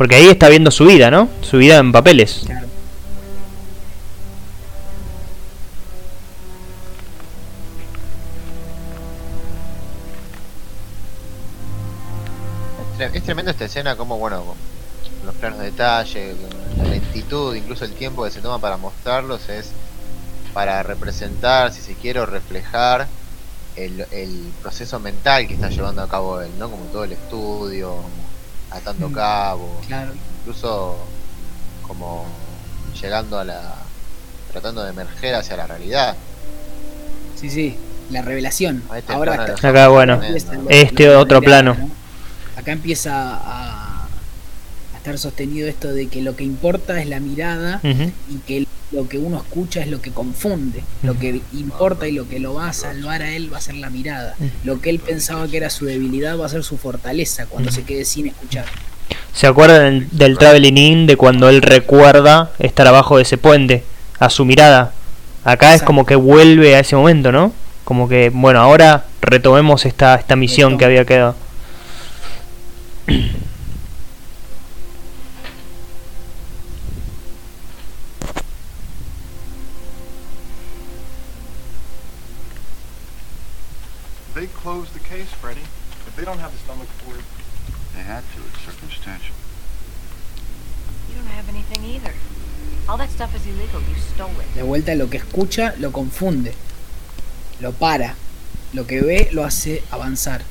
Porque 0.00 0.14
ahí 0.14 0.28
está 0.30 0.48
viendo 0.48 0.70
su 0.70 0.86
vida, 0.86 1.10
¿no? 1.10 1.28
Su 1.42 1.58
vida 1.58 1.76
en 1.76 1.92
papeles. 1.92 2.44
Es 12.92 12.98
tre- 12.98 13.10
Es 13.14 13.22
tremendo 13.24 13.50
esta 13.50 13.66
escena, 13.66 13.94
como 13.94 14.16
bueno, 14.18 14.42
con 14.44 14.56
los 15.26 15.34
planos 15.34 15.58
de 15.58 15.66
detalle, 15.66 16.34
con 16.76 16.78
la 16.84 16.90
lentitud, 16.92 17.54
incluso 17.54 17.84
el 17.84 17.92
tiempo 17.92 18.24
que 18.24 18.30
se 18.30 18.40
toma 18.40 18.58
para 18.58 18.78
mostrarlos 18.78 19.50
es 19.50 19.70
para 20.54 20.82
representar, 20.82 21.72
si 21.74 21.82
se 21.82 21.94
quiere, 21.94 22.20
o 22.20 22.26
reflejar 22.26 23.06
el, 23.76 24.06
el 24.12 24.50
proceso 24.62 24.98
mental 24.98 25.46
que 25.46 25.52
está 25.54 25.68
llevando 25.68 26.00
a 26.02 26.08
cabo 26.08 26.40
él, 26.40 26.50
¿no? 26.58 26.70
Como 26.70 26.84
todo 26.86 27.04
el 27.04 27.12
estudio, 27.12 27.96
atando 28.70 29.08
Mm, 29.08 29.12
cabos, 29.12 29.86
Claro. 29.86 30.12
incluso 30.40 30.96
como 31.86 32.26
llegando 33.00 33.38
a 33.38 33.44
la. 33.44 33.74
tratando 34.52 34.82
de 34.82 34.90
emerger 34.90 35.34
hacia 35.36 35.56
la 35.56 35.66
realidad. 35.66 36.16
Sí, 37.40 37.48
sí. 37.50 37.78
La 38.10 38.20
revelación. 38.22 38.82
Ahí 38.90 39.02
te 39.02 39.12
Ahora 39.12 39.34
Acá, 39.62 39.88
bueno, 39.88 40.20
este 40.68 41.06
lo- 41.06 41.20
otro 41.20 41.40
la 41.40 41.44
plano. 41.44 41.76
Acá 42.56 42.72
empieza 42.72 43.36
a 43.40 43.79
estar 45.00 45.18
sostenido 45.18 45.66
esto 45.66 45.92
de 45.92 46.08
que 46.08 46.20
lo 46.20 46.36
que 46.36 46.44
importa 46.44 47.00
es 47.00 47.08
la 47.08 47.20
mirada 47.20 47.80
y 47.82 48.36
que 48.46 48.66
lo 48.92 49.08
que 49.08 49.18
uno 49.18 49.38
escucha 49.38 49.80
es 49.80 49.88
lo 49.88 50.02
que 50.02 50.10
confunde. 50.10 50.82
Lo 51.02 51.18
que 51.18 51.40
importa 51.54 52.06
y 52.06 52.12
lo 52.12 52.28
que 52.28 52.38
lo 52.38 52.54
va 52.54 52.68
a 52.68 52.72
salvar 52.74 53.22
a 53.22 53.30
él 53.32 53.52
va 53.52 53.58
a 53.58 53.60
ser 53.62 53.76
la 53.76 53.88
mirada. 53.88 54.36
Lo 54.62 54.80
que 54.80 54.90
él 54.90 54.98
pensaba 54.98 55.48
que 55.48 55.56
era 55.56 55.70
su 55.70 55.86
debilidad 55.86 56.38
va 56.38 56.46
a 56.46 56.48
ser 56.50 56.64
su 56.64 56.76
fortaleza 56.76 57.46
cuando 57.46 57.72
se 57.72 57.82
quede 57.82 58.04
sin 58.04 58.26
escuchar. 58.26 58.66
¿Se 59.32 59.46
acuerdan 59.46 60.00
del, 60.00 60.08
del 60.10 60.38
Traveling 60.38 60.76
In 60.76 61.06
de 61.06 61.16
cuando 61.16 61.48
él 61.48 61.62
recuerda 61.62 62.52
estar 62.58 62.86
abajo 62.86 63.16
de 63.16 63.22
ese 63.22 63.38
puente? 63.38 63.84
A 64.18 64.28
su 64.28 64.44
mirada. 64.44 64.92
Acá 65.44 65.74
es 65.74 65.82
como 65.82 66.04
que 66.04 66.14
vuelve 66.14 66.76
a 66.76 66.80
ese 66.80 66.94
momento, 66.94 67.32
¿no? 67.32 67.54
Como 67.84 68.06
que, 68.06 68.28
bueno, 68.28 68.60
ahora 68.60 69.04
retomemos 69.22 69.86
esta, 69.86 70.16
esta 70.16 70.36
misión 70.36 70.76
que 70.76 70.84
había 70.84 71.06
quedado. 71.06 71.34
Case, 85.20 85.32
Freddie. 85.34 85.68
If 86.06 86.16
they 86.16 86.24
don't 86.24 86.38
have 86.38 86.52
the 86.52 86.58
stomach 86.58 86.88
for 87.04 87.14
it, 87.18 87.24
They 87.94 88.02
had 88.02 88.22
to. 88.34 88.40
It's 88.48 88.60
circumstantial. 88.64 89.34
You 91.08 91.14
don't 91.16 91.32
have 91.36 91.48
anything 91.48 91.84
either. 91.84 92.14
All 92.88 92.96
that 92.98 93.10
stuff 93.10 93.34
is 93.34 93.44
illegal. 93.46 93.80
You 93.82 93.96
stole 93.96 94.40
it. 94.40 94.46
De 94.54 94.62
vuelta 94.62 94.94
lo 94.94 95.10
que 95.10 95.18
escucha 95.18 95.74
lo 95.78 95.90
confunde. 95.90 96.54
Lo 97.60 97.72
para. 97.72 98.14
Lo 98.72 98.86
que 98.86 99.02
ve 99.02 99.28
lo 99.32 99.44
hace 99.44 99.82
avanzar. 99.90 100.42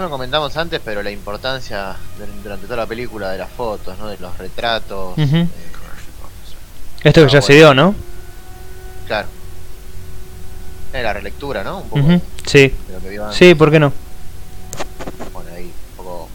No 0.00 0.06
lo 0.06 0.12
comentamos 0.12 0.56
antes, 0.56 0.80
pero 0.82 1.02
la 1.02 1.10
importancia 1.10 1.94
dur- 2.18 2.42
durante 2.42 2.64
toda 2.64 2.78
la 2.78 2.86
película 2.86 3.32
de 3.32 3.36
las 3.36 3.50
fotos, 3.50 3.98
¿no? 3.98 4.08
De 4.08 4.16
los 4.16 4.38
retratos. 4.38 5.12
Eh, 5.18 5.46
Esto 7.04 7.26
que 7.26 7.30
ya 7.30 7.42
se 7.42 7.52
dio, 7.52 7.74
¿no? 7.74 7.94
claro. 9.06 9.28
Eh, 10.94 11.02
la 11.02 11.12
relectura, 11.12 11.62
¿no? 11.62 11.80
Un 11.80 11.88
poco 11.90 12.24
Sí. 12.46 12.68
de 12.88 12.92
lo 12.94 13.00
que 13.02 13.10
vio 13.10 13.24
antes. 13.26 13.36
Sí, 13.38 13.54
¿por 13.54 13.70
qué 13.70 13.78
no? 13.78 13.92
Bueno, 15.34 15.50
ahí, 15.54 15.64
un 15.64 15.96
poco. 15.98 16.28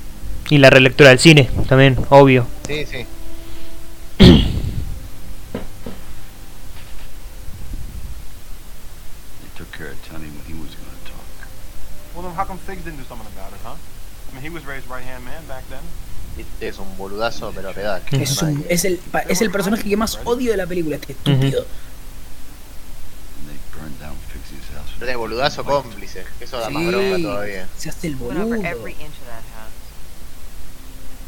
Y 0.51 0.59
la 0.59 0.69
relectura 0.69 1.09
del 1.09 1.17
cine, 1.17 1.49
también, 1.67 1.97
obvio. 2.11 2.45
Sí, 2.67 2.85
sí. 2.85 3.03
Well 12.15 12.23
then 12.23 12.31
how 12.35 12.45
come 12.45 12.59
Figs 12.59 12.83
didn't 12.85 12.97
do 12.99 13.03
something 13.05 13.27
about 13.35 13.51
it, 13.51 13.59
huh? 13.63 13.75
I 13.75 14.33
mean, 14.33 14.34
he 14.45 14.49
was 14.49 14.63
Ray's 14.65 14.83
right-hand 14.87 15.23
man 15.25 15.43
back 15.47 15.63
then. 15.69 15.79
Este 16.37 16.67
es 16.67 16.77
un 16.77 16.97
boludazo, 16.97 17.51
pero 17.55 17.71
pedal. 17.73 18.01
Es, 18.11 18.41
un- 18.41 18.63
es, 18.69 18.85
el, 18.85 18.97
pa- 18.97 19.21
es 19.21 19.41
el 19.41 19.49
personaje 19.51 19.83
que 19.89 19.97
más 19.97 20.19
odio 20.25 20.51
de 20.51 20.57
la 20.57 20.67
película, 20.67 20.97
este 20.97 21.13
estúpido. 21.13 21.65
Pero 24.99 25.11
es 25.11 25.17
boludazo 25.17 25.63
cómplice. 25.63 26.23
Eso 26.39 26.57
da 26.59 26.69
más 26.69 26.83
Sí, 26.83 26.89
bronca 26.89 27.17
todavía. 27.21 27.67
Se 27.77 27.89
hace 27.89 28.07
el 28.07 28.15
boludo. 28.15 28.55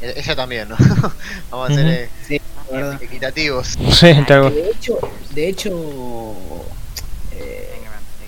E- 0.02 0.14
Ella 0.16 0.36
también, 0.36 0.70
¿no? 0.70 0.78
Vamos 1.52 1.72
a 1.72 1.74
ser 1.74 1.88
eh, 1.88 2.10
Sí, 2.28 2.40
equitativos. 3.02 3.68
Sí. 3.68 4.14
De 4.14 4.70
hecho, 4.72 5.00
de 5.34 5.48
hecho 5.50 6.36
eh, 7.32 7.74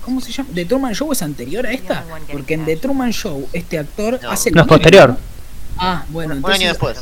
¿cómo 0.09 0.21
se 0.21 0.31
llama? 0.31 0.49
The 0.55 0.65
Truman 0.65 0.93
Show 0.93 1.11
es 1.11 1.21
anterior 1.21 1.65
a 1.67 1.71
esta, 1.71 2.03
porque 2.31 2.55
en 2.55 2.65
The 2.65 2.77
Truman 2.77 3.11
Show 3.11 3.47
este 3.53 3.77
actor 3.77 4.19
No. 4.21 4.31
hace 4.31 4.49
No, 4.51 4.61
es 4.61 4.67
posterior. 4.67 5.17
Ah, 5.77 6.03
bueno, 6.09 6.33
Un 6.35 6.45
año 6.45 6.69
entonces 6.69 6.69
después. 6.69 6.97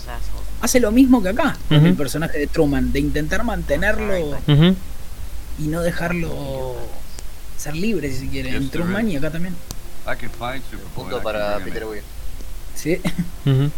hace 0.62 0.80
lo 0.80 0.92
mismo 0.92 1.24
que 1.24 1.30
acá 1.30 1.58
el 1.70 1.96
personaje 1.96 2.38
de 2.38 2.48
Truman, 2.48 2.92
de 2.92 3.00
intentar 3.00 3.44
mantenerlo 3.44 4.38
y 5.60 5.68
no 5.68 5.82
dejarlo 5.82 6.76
ser 7.58 7.76
libre 7.76 8.12
si 8.12 8.20
se 8.26 8.28
quiere, 8.30 8.56
en 8.56 8.70
Truman 8.70 9.10
y 9.10 9.16
acá 9.18 9.32
también. 9.32 9.56
Punto 10.96 11.22
para 11.24 11.58
Peter. 11.60 11.86
Weir. 11.86 12.04
Sí. 12.76 13.02
Ujú. 13.46 13.72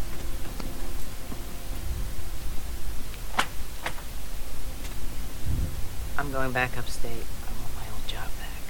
I'm 6.18 6.32
going 6.32 6.52
back 6.52 6.72
upstate. 6.78 7.12
I 7.48 7.52
want 7.62 7.74
my 7.80 7.88
old 7.94 8.06
job 8.08 8.28
back. 8.40 8.64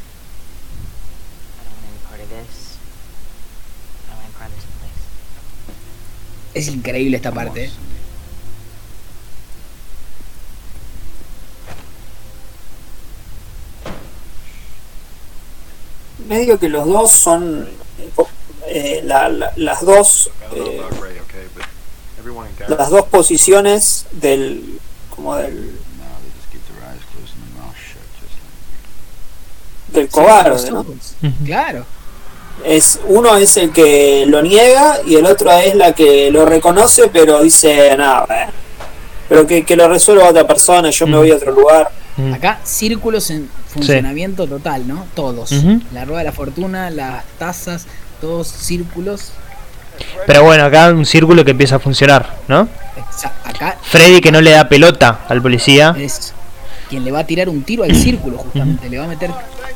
I 1.59 1.63
don't 1.65 1.73
want 1.73 1.85
any 1.89 1.99
part 2.07 2.18
of 2.18 2.18
this. 2.30 2.77
I 4.08 4.11
don't 4.11 4.17
want 4.17 4.25
any 4.25 4.33
part 4.38 4.49
of 4.49 4.56
this 4.56 4.66
place. 4.80 5.03
Es 6.53 6.67
increíble 6.67 7.17
esta 7.17 7.32
parte. 7.32 7.66
¿eh? 7.66 7.72
Medio 16.27 16.59
que 16.59 16.67
los 16.69 16.85
dos 16.85 17.11
son 17.11 17.67
eh, 18.67 19.01
la- 19.03 19.30
la- 19.30 19.53
las 19.56 19.82
dos 19.85 20.30
eh, 20.53 20.82
las 22.67 22.90
dos 22.90 23.06
posiciones 23.06 24.06
del 24.11 24.80
como 25.16 25.35
del, 25.35 25.51
del 29.93 30.09
cobarde. 30.09 30.49
Claro. 31.45 31.85
Es 32.63 32.99
uno 33.05 33.35
es 33.38 33.57
el 33.57 33.71
que 33.71 34.25
lo 34.27 34.41
niega 34.41 34.97
y 35.05 35.15
el 35.15 35.25
otro 35.25 35.51
es 35.51 35.75
la 35.75 35.93
que 35.93 36.29
lo 36.31 36.45
reconoce 36.45 37.09
pero 37.11 37.41
dice 37.41 37.95
nada, 37.97 38.25
eh, 38.29 38.47
pero 39.27 39.47
que, 39.47 39.63
que 39.63 39.75
lo 39.75 39.88
resuelva 39.88 40.29
otra 40.29 40.45
persona, 40.45 40.89
yo 40.89 41.07
me 41.07 41.17
voy 41.17 41.31
a 41.31 41.35
otro 41.35 41.51
lugar. 41.51 41.91
Mm. 42.17 42.33
Acá 42.33 42.59
círculos 42.63 43.29
en 43.29 43.49
funcionamiento 43.67 44.47
total, 44.47 44.88
¿no? 44.88 45.05
Todos. 45.13 45.51
La 45.93 46.03
rueda 46.05 46.19
de 46.19 46.25
la 46.25 46.31
fortuna, 46.31 46.89
las 46.89 47.23
tazas, 47.38 47.85
todos 48.19 48.47
círculos. 48.47 49.31
Pero 50.25 50.43
bueno, 50.43 50.63
acá 50.63 50.89
un 50.89 51.05
círculo 51.05 51.45
que 51.45 51.51
empieza 51.51 51.75
a 51.75 51.79
funcionar, 51.79 52.38
¿no? 52.47 52.67
Acá 53.43 53.77
Freddy 53.81 54.21
que 54.21 54.31
no 54.31 54.41
le 54.41 54.51
da 54.51 54.67
pelota 54.67 55.21
al 55.27 55.41
policía. 55.41 55.95
es 55.97 56.33
quien 56.90 57.06
le 57.06 57.11
va 57.11 57.19
a 57.19 57.24
tirar 57.26 57.48
un 57.48 57.64
tiro 57.64 57.84
al 57.84 57.95
círculo, 57.95 58.40
justamente. 58.40 58.90
Le 58.90 58.98
va 58.98 59.06
a 59.06 59.08
meter. 59.08 59.32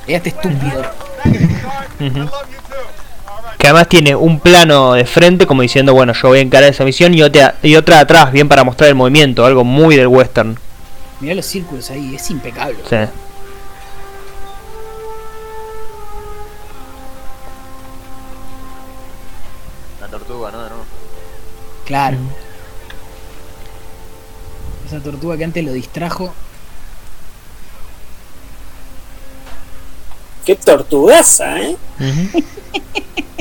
Este 0.08 0.30
estúpido. 0.30 0.84
Que 3.58 3.68
además 3.68 3.88
tiene 3.88 4.16
un 4.16 4.40
plano 4.42 4.94
de 4.94 5.06
frente 5.06 5.46
como 5.48 5.62
diciendo, 5.62 5.94
bueno, 5.94 6.12
yo 6.12 6.28
voy 6.28 6.40
a 6.40 6.42
encarar 6.42 6.70
esa 6.70 6.84
misión 6.84 7.14
y 7.14 7.22
otra, 7.22 7.56
y 7.64 7.76
otra 7.76 8.00
atrás, 8.00 8.32
bien 8.34 8.50
para 8.50 8.66
mostrar 8.66 8.90
el 8.90 8.96
movimiento, 8.96 9.46
algo 9.46 9.64
muy 9.64 9.96
del 9.96 10.08
western. 10.08 10.58
Mirá 11.22 11.36
los 11.36 11.46
círculos 11.46 11.90
ahí, 11.90 12.16
es 12.16 12.30
impecable. 12.30 12.76
Sí. 12.90 12.98
La 20.02 20.08
tortuga, 20.10 20.52
¿no? 20.52 20.60
Claro. 21.86 22.18
Esa 24.86 25.00
tortuga 25.00 25.38
que 25.38 25.46
antes 25.46 25.64
lo 25.64 25.72
distrajo. 25.72 26.34
Qué 30.46 30.56
tortugaza, 30.56 31.60
¿eh? 31.62 31.78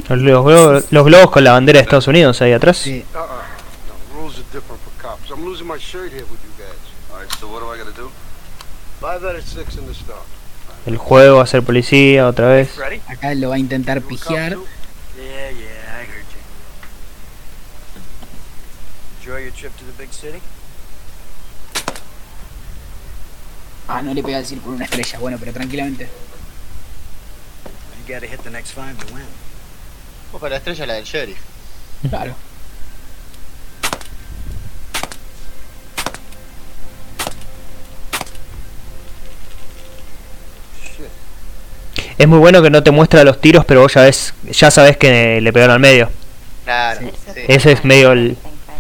Los, 0.08 0.18
los 0.20 0.44
globos, 0.44 0.84
los 0.90 1.04
globos 1.04 1.30
con 1.30 1.44
la 1.44 1.52
bandera 1.52 1.78
de 1.78 1.82
Estados 1.84 2.06
Unidos 2.06 2.40
ahí 2.42 2.52
atrás. 2.52 2.76
Sí. 2.78 3.04
Uh-uh. 3.14 3.52
El 10.86 10.96
juego 10.96 11.40
a 11.40 11.46
ser 11.46 11.62
policía 11.62 12.26
otra 12.26 12.48
vez. 12.48 12.70
Acá 13.08 13.34
lo 13.34 13.48
va 13.48 13.56
a 13.56 13.58
intentar 13.58 14.00
city? 20.12 20.38
Ah, 23.88 24.02
no 24.02 24.14
le 24.14 24.22
pega 24.22 24.38
el 24.38 24.46
círculo 24.46 24.76
una 24.76 24.84
estrella. 24.84 25.18
Bueno, 25.18 25.36
pero 25.38 25.52
tranquilamente. 25.52 26.08
You 28.06 28.14
gotta 28.14 28.26
hit 28.26 28.42
the 28.42 28.50
next 28.50 28.72
five 28.72 28.98
to 28.98 29.14
win. 29.14 29.26
Ojo, 30.32 30.48
la 30.48 30.56
estrella 30.56 30.82
es 30.82 30.88
la 30.88 30.94
del 30.94 31.04
sheriff. 31.04 31.38
Claro. 32.08 32.34
Es 42.18 42.28
muy 42.28 42.38
bueno 42.38 42.62
que 42.62 42.70
no 42.70 42.82
te 42.82 42.90
muestra 42.90 43.24
los 43.24 43.40
tiros, 43.40 43.64
pero 43.64 43.80
vos 43.80 43.94
ya 43.94 44.02
ves, 44.02 44.34
ya 44.50 44.70
sabes 44.70 44.96
que 44.96 45.40
le 45.40 45.52
pegaron 45.52 45.74
al 45.74 45.80
medio. 45.80 46.10
Claro, 46.64 47.00
sí. 47.00 47.10
Ese 47.48 47.72
es 47.72 47.84
medio 47.84 48.12
el- 48.12 48.36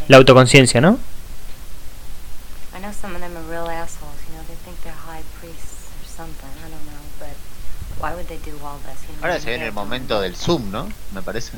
la 0.08 0.16
autoconciencia, 0.18 0.80
¿no? 0.80 0.98
Why 8.00 8.14
would 8.14 8.26
they 8.26 8.38
do 8.38 8.58
all 8.64 8.78
this? 8.80 9.01
Ahora 9.22 9.38
se 9.40 9.48
viene 9.50 9.66
el 9.66 9.72
momento 9.72 10.20
del 10.20 10.36
zoom, 10.36 10.70
¿no? 10.70 10.88
Me 11.14 11.22
parece. 11.22 11.52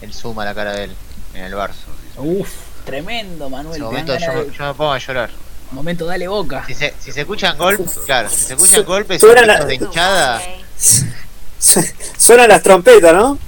El 0.00 0.12
zoom 0.12 0.38
a 0.40 0.44
la 0.44 0.54
cara 0.54 0.72
de 0.72 0.84
él 0.84 0.96
en 1.34 1.44
el 1.44 1.54
bar. 1.54 1.70
Uf, 2.16 2.48
tremendo, 2.84 3.48
Manuel. 3.50 3.76
En 3.76 3.82
momento 3.84 4.16
yo, 4.18 4.32
de- 4.44 4.52
yo 4.52 4.64
me 4.66 4.74
pongo 4.74 4.92
a 4.92 4.98
llorar. 4.98 5.30
Momento, 5.70 6.04
dale 6.06 6.26
boca. 6.28 6.64
Si 6.66 6.74
se, 6.74 6.94
si 6.98 7.12
se 7.12 7.20
escuchan 7.20 7.56
golpes, 7.56 7.98
claro, 8.04 8.28
si 8.28 8.36
se 8.40 8.54
escuchan 8.54 8.84
golpes 8.84 9.16
y 9.18 9.20
Suena 9.20 9.42
gritos 9.42 9.58
la- 9.60 9.64
de 9.66 9.74
hinchada. 9.74 10.42
Suenan 12.18 12.48
las 12.48 12.62
trompetas, 12.62 13.12
¿no? 13.14 13.38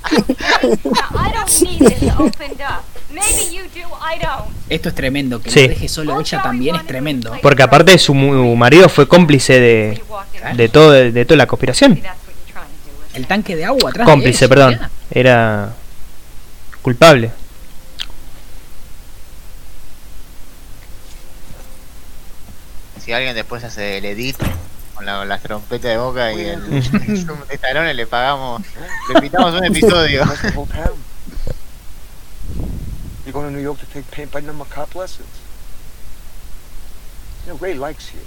I 0.00 1.32
don't 1.34 1.60
need 1.62 1.78
this 1.80 2.02
opened 2.18 2.60
up. 2.62 2.84
Maybe 3.10 3.54
you 3.56 3.62
do, 3.74 3.88
I 4.04 4.18
don't. 4.20 4.48
Esto 4.68 4.90
es 4.90 4.94
tremendo. 4.94 5.40
Que 5.40 5.50
Sí. 5.50 5.62
lo 5.62 5.68
deje 5.68 5.88
solo 5.88 6.20
ella 6.20 6.42
también 6.42 6.76
es 6.76 6.86
tremendo. 6.86 7.32
Porque 7.42 7.62
aparte 7.62 7.96
su 7.98 8.12
mu- 8.14 8.54
marido 8.56 8.88
fue 8.88 9.08
cómplice 9.08 9.58
de, 9.58 10.02
de 10.54 10.68
todo 10.68 10.90
de 10.92 11.24
toda 11.24 11.36
la 11.38 11.46
conspiración. 11.46 12.00
El 13.14 13.26
tanque 13.26 13.56
de 13.56 13.64
agua 13.64 13.90
atrás. 13.90 14.06
de 14.06 14.12
Cómplice, 14.12 14.44
ella, 14.44 14.48
perdón. 14.50 14.70
mirá. 14.74 14.90
Era 15.10 15.72
culpable. 16.82 17.30
Si 23.04 23.12
alguien 23.12 23.34
después 23.34 23.64
hace 23.64 23.98
el 23.98 24.04
edit 24.04 24.36
con 24.94 25.06
la- 25.06 25.24
las 25.24 25.42
trompetas 25.42 25.90
de 25.90 25.96
boca 25.98 26.32
y 26.32 26.40
el, 26.42 26.72
el 26.72 26.82
zoom 27.24 27.38
de 27.48 27.58
talones, 27.58 27.94
le 27.96 28.06
pagamos, 28.06 28.62
le 29.08 29.14
invitamos 29.14 29.54
un 29.54 29.64
episodio. 29.64 30.24
That's 30.26 30.42
the 30.42 30.48
whole 30.58 30.66
town. 30.70 30.92
You're 33.28 33.34
going 33.34 33.48
to 33.48 33.52
New 33.54 33.62
York 33.62 33.78
to 33.80 33.84
take 33.84 34.10
paint 34.10 34.32
by 34.32 34.40
number 34.40 34.64
cop 34.64 34.94
lessons. 34.94 35.28
You 37.44 37.52
know, 37.52 37.58
Ray 37.58 37.74
likes 37.74 38.14
you. 38.14 38.20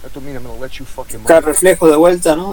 That 0.00 0.14
don't 0.14 0.24
mean 0.24 0.36
I'm 0.36 0.42
gonna 0.42 0.58
let 0.58 0.78
you 0.78 0.86
fucking 0.86 1.20
Buscar 1.20 1.44
reflejo 1.44 1.86
de 1.86 1.98
vuelta, 1.98 2.34
¿no? 2.34 2.52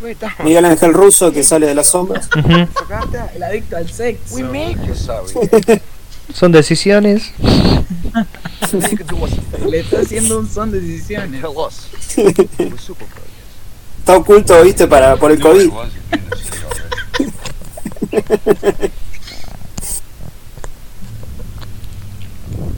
Wait, 0.00 0.18
down. 0.18 0.32
Miguel 0.44 0.64
Ángel 0.64 0.94
Russo 0.94 1.30
que 1.30 1.44
sale 1.44 1.66
de 1.66 1.74
las 1.74 1.88
sombras. 1.88 2.26
El 3.34 3.42
adicto 3.42 3.76
al 3.76 3.90
sexo. 3.90 4.38
Son 6.32 6.52
decisiones. 6.52 7.32
Le 9.68 9.80
está 9.80 10.00
haciendo 10.00 10.38
un 10.38 10.48
son 10.48 10.70
de 10.70 10.80
decisiones. 10.80 11.38
Tell 11.42 11.58
us. 11.58 11.86
We're 12.16 12.78
Superboy. 12.78 13.24
Está 14.04 14.18
oculto, 14.18 14.62
viste, 14.62 14.86
para, 14.86 15.16
por 15.16 15.32
el 15.32 15.40
COVID. 15.40 15.70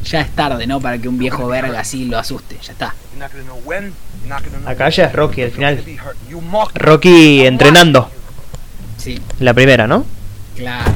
Ya 0.05 0.21
es 0.21 0.31
tarde, 0.37 0.69
¿no? 0.69 0.81
Para 0.81 0.99
que 0.99 1.09
un 1.09 1.19
viejo 1.19 1.49
verga 1.49 1.81
así 1.81 2.05
lo 2.05 2.17
asuste, 2.17 2.57
ya 2.63 2.71
está. 2.71 2.95
Acá 4.67 4.89
ya 4.89 5.07
es 5.07 5.13
Rocky 5.15 5.43
al 5.43 5.51
final. 5.51 5.83
Rocky 6.75 7.45
entrenando. 7.45 8.09
Sí. 8.97 9.21
La 9.41 9.53
primera, 9.53 9.89
¿no? 9.89 10.07
Claro. 10.55 10.95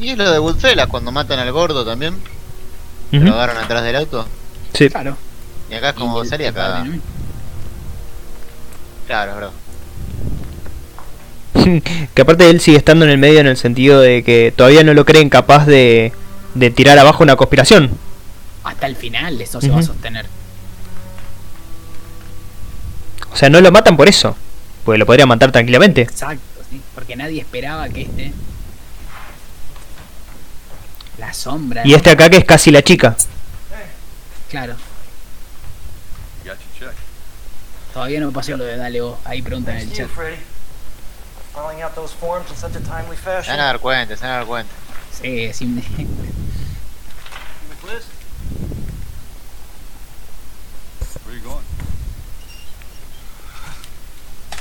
Y 0.00 0.08
es 0.08 0.18
lo 0.18 0.28
de 0.32 0.38
Goodfellas 0.38 0.88
cuando 0.88 1.12
matan 1.12 1.38
al 1.38 1.52
gordo 1.52 1.84
también. 1.84 2.14
Ujú. 3.12 3.22
Lo 3.24 3.34
agarran 3.34 3.58
atrás 3.58 3.84
del 3.84 3.94
auto. 3.94 4.26
Sí. 4.72 4.88
Claro. 4.88 5.16
Y 5.70 5.74
acá 5.74 5.90
es 5.90 5.94
como 5.94 6.24
salía 6.24 6.50
acá. 6.50 6.72
padre, 6.72 6.90
¿no? 6.90 7.13
Claro, 9.06 9.36
bro. 9.36 9.52
que 12.14 12.22
aparte 12.22 12.50
él 12.50 12.60
sigue 12.60 12.76
estando 12.76 13.04
en 13.04 13.10
el 13.12 13.18
medio 13.18 13.40
en 13.40 13.46
el 13.46 13.56
sentido 13.56 14.00
de 14.00 14.22
que 14.22 14.52
todavía 14.54 14.82
no 14.82 14.92
lo 14.94 15.04
creen 15.04 15.30
capaz 15.30 15.66
de, 15.66 16.12
de 16.54 16.70
tirar 16.70 16.98
abajo 16.98 17.22
una 17.22 17.36
conspiración. 17.36 17.90
Hasta 18.64 18.86
el 18.86 18.96
final 18.96 19.40
eso 19.40 19.60
se 19.60 19.70
va 19.70 19.78
a 19.78 19.82
sostener. 19.82 20.26
O 23.32 23.36
sea, 23.36 23.50
no 23.50 23.60
lo 23.60 23.72
matan 23.72 23.96
por 23.96 24.08
eso. 24.08 24.36
Porque 24.84 24.98
lo 24.98 25.06
podría 25.06 25.26
matar 25.26 25.50
tranquilamente. 25.50 26.02
Exacto, 26.02 26.62
sí. 26.70 26.80
Porque 26.94 27.16
nadie 27.16 27.40
esperaba 27.40 27.88
que 27.88 28.02
este. 28.02 28.32
La 31.18 31.32
sombra. 31.32 31.82
Y 31.84 31.90
¿no? 31.90 31.96
este 31.96 32.10
acá 32.10 32.30
que 32.30 32.38
es 32.38 32.44
casi 32.44 32.70
la 32.70 32.82
chica. 32.82 33.16
Claro. 34.50 34.74
Got 36.44 36.58
your 36.58 36.58
check. 36.78 36.96
Todavía 37.94 38.18
no 38.18 38.26
me 38.26 38.32
pasó 38.32 38.56
lo 38.56 38.64
de 38.64 38.76
dale 38.76 39.00
vos. 39.00 39.18
Ahí 39.24 39.40
preguntan 39.40 39.76
en 39.76 39.82
el 39.82 39.92
chat. 39.92 40.08
you, 40.08 40.14
Freddy. 40.14 40.36
Filing 41.54 41.80
out 41.82 41.94
those 41.94 42.12
forms 42.12 42.50
in 42.50 42.56
such 42.56 42.74
a 42.74 42.80
timely 42.80 43.16
Se 43.16 43.24
van 43.24 43.36
fashion. 43.36 43.60
a 43.60 43.64
dar 43.66 43.78
cuenta, 43.78 44.16
se 44.16 44.22
van 44.24 44.32
a 44.32 44.36
dar 44.38 44.46
cuenta. 44.46 44.74
Sí, 45.12 45.52
sí. 45.52 45.64
me-? 45.66 45.82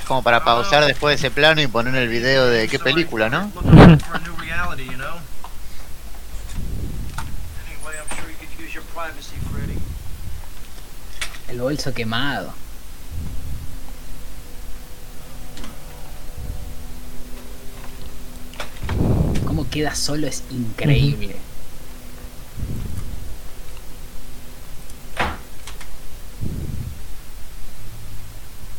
Como 0.08 0.22
para 0.22 0.44
pausar 0.44 0.86
después 0.86 1.20
de 1.20 1.28
ese 1.28 1.34
plano 1.34 1.62
y 1.62 1.68
poner 1.68 1.96
el 1.96 2.10
video 2.10 2.46
de 2.46 2.68
qué 2.68 2.78
película, 2.78 3.30
¿no? 3.30 3.52
Looking 3.56 4.00
for 4.00 4.16
a 4.16 4.20
new 4.20 4.36
reality, 4.36 4.84
you 4.86 4.98
know? 4.98 5.16
Anyway, 7.66 7.96
I'm 7.98 8.18
sure 8.18 8.30
you 8.30 8.36
could 8.38 8.60
use 8.60 8.74
your 8.74 8.84
privacy, 8.94 9.38
Freddy. 9.50 9.80
El 11.48 11.62
bolso 11.62 11.94
quemado. 11.94 12.54
Cómo 19.54 19.70
queda 19.70 19.94
solo 19.94 20.26
es 20.26 20.42
increíble. 20.50 21.36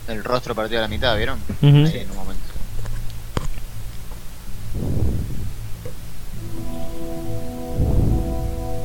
El 0.09 0.25
rostro 0.25 0.53
partido 0.57 0.81
a 0.81 0.83
la 0.83 0.89
mitad, 0.89 1.17
¿vieron? 1.17 1.39
Ahí 1.63 1.69
en 1.69 2.11
un 2.11 2.17
momento. 2.17 2.43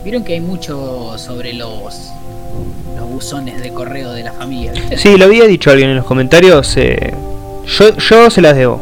Vieron 0.03 0.23
que 0.23 0.33
hay 0.33 0.41
mucho 0.41 1.17
sobre 1.17 1.53
los 1.53 2.11
los 2.99 3.09
buzones 3.09 3.63
de 3.63 3.73
correo 3.73 4.11
de 4.11 4.25
la 4.25 4.33
familia. 4.33 4.73
Sí, 4.95 5.17
lo 5.17 5.25
había 5.25 5.45
dicho 5.45 5.71
alguien 5.71 5.89
en 5.89 5.95
los 5.95 6.05
comentarios. 6.05 6.77
eh, 6.77 7.15
yo, 7.65 7.97
yo 7.97 8.29
se 8.29 8.41
las 8.41 8.55
debo. 8.55 8.79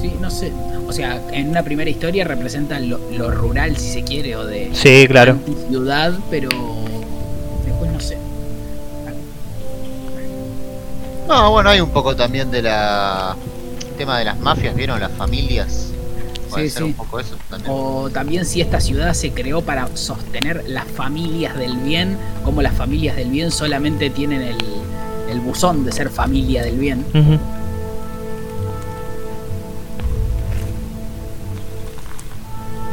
Sí, 0.00 0.12
no 0.20 0.30
sé. 0.30 0.52
O 0.92 0.94
sea, 0.94 1.22
en 1.32 1.48
una 1.48 1.62
primera 1.62 1.88
historia 1.88 2.22
representa 2.22 2.78
lo, 2.78 2.98
lo 3.12 3.30
rural, 3.30 3.78
si 3.78 3.90
se 3.92 4.02
quiere, 4.02 4.36
o 4.36 4.44
de 4.44 4.68
Sí, 4.74 5.06
claro. 5.08 5.38
ciudad, 5.70 6.12
pero 6.30 6.50
después 7.64 7.90
no 7.90 7.98
sé. 7.98 8.18
No, 11.26 11.50
bueno, 11.50 11.70
hay 11.70 11.80
un 11.80 11.88
poco 11.88 12.14
también 12.14 12.50
de 12.50 12.60
la. 12.60 13.34
El 13.88 13.96
tema 13.96 14.18
de 14.18 14.26
las 14.26 14.38
mafias, 14.38 14.74
¿vieron? 14.74 15.00
Las 15.00 15.12
familias. 15.12 15.88
Puede 16.50 16.64
Sí, 16.64 16.70
ser 16.74 16.82
sí. 16.82 16.88
un 16.88 16.92
poco 16.92 17.20
eso 17.20 17.36
también. 17.48 17.72
O 17.74 18.10
también 18.10 18.44
si 18.44 18.60
esta 18.60 18.78
ciudad 18.78 19.14
se 19.14 19.30
creó 19.30 19.62
para 19.62 19.88
sostener 19.96 20.62
las 20.68 20.86
familias 20.88 21.56
del 21.56 21.74
bien, 21.78 22.18
como 22.44 22.60
las 22.60 22.74
familias 22.74 23.16
del 23.16 23.30
bien 23.30 23.50
solamente 23.50 24.10
tienen 24.10 24.42
el, 24.42 24.56
el 25.30 25.40
buzón 25.40 25.86
de 25.86 25.92
ser 25.92 26.10
familia 26.10 26.62
del 26.62 26.76
bien. 26.76 27.06
Y 27.14 27.61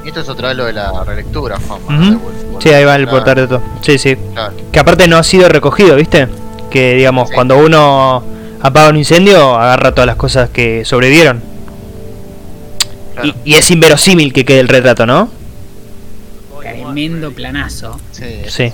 esto 0.10 0.22
es 0.22 0.30
otra 0.30 0.50
vez 0.50 0.58
lo 0.58 0.66
de 0.66 0.74
la 0.74 1.04
relectura, 1.04 1.58
Juan. 1.68 1.82
Ujú. 1.84 2.60
Sí, 2.60 2.70
ahí 2.70 2.84
va 2.84 2.96
el 2.96 3.08
portar 3.08 3.40
de 3.40 3.48
todo. 3.48 3.62
Sí, 3.82 3.98
sí. 3.98 4.16
Claro. 4.34 4.54
Que 4.72 4.80
aparte 4.80 5.08
no 5.08 5.18
ha 5.18 5.24
sido 5.24 5.48
recogido, 5.48 5.96
¿viste? 5.96 6.28
Que 6.70 6.96
digamos, 6.96 7.32
cuando 7.32 7.58
uno 7.58 8.24
apaga 8.62 8.90
un 8.90 8.98
incendio, 8.98 9.56
agarra 9.56 9.92
todas 9.94 10.08
las 10.08 10.18
cosas 10.18 10.50
que 10.50 10.84
sobrevivieron. 10.84 11.42
Y, 13.24 13.36
y 13.46 13.56
es 13.56 13.70
inverosímil 13.72 14.34
que 14.34 14.46
quede 14.46 14.60
el 14.60 14.68
retrato, 14.68 15.06
¿no? 15.06 15.30
Tremendo 16.60 17.32
planazo. 17.32 18.00
Sí. 18.12 18.42
Sí. 18.48 18.74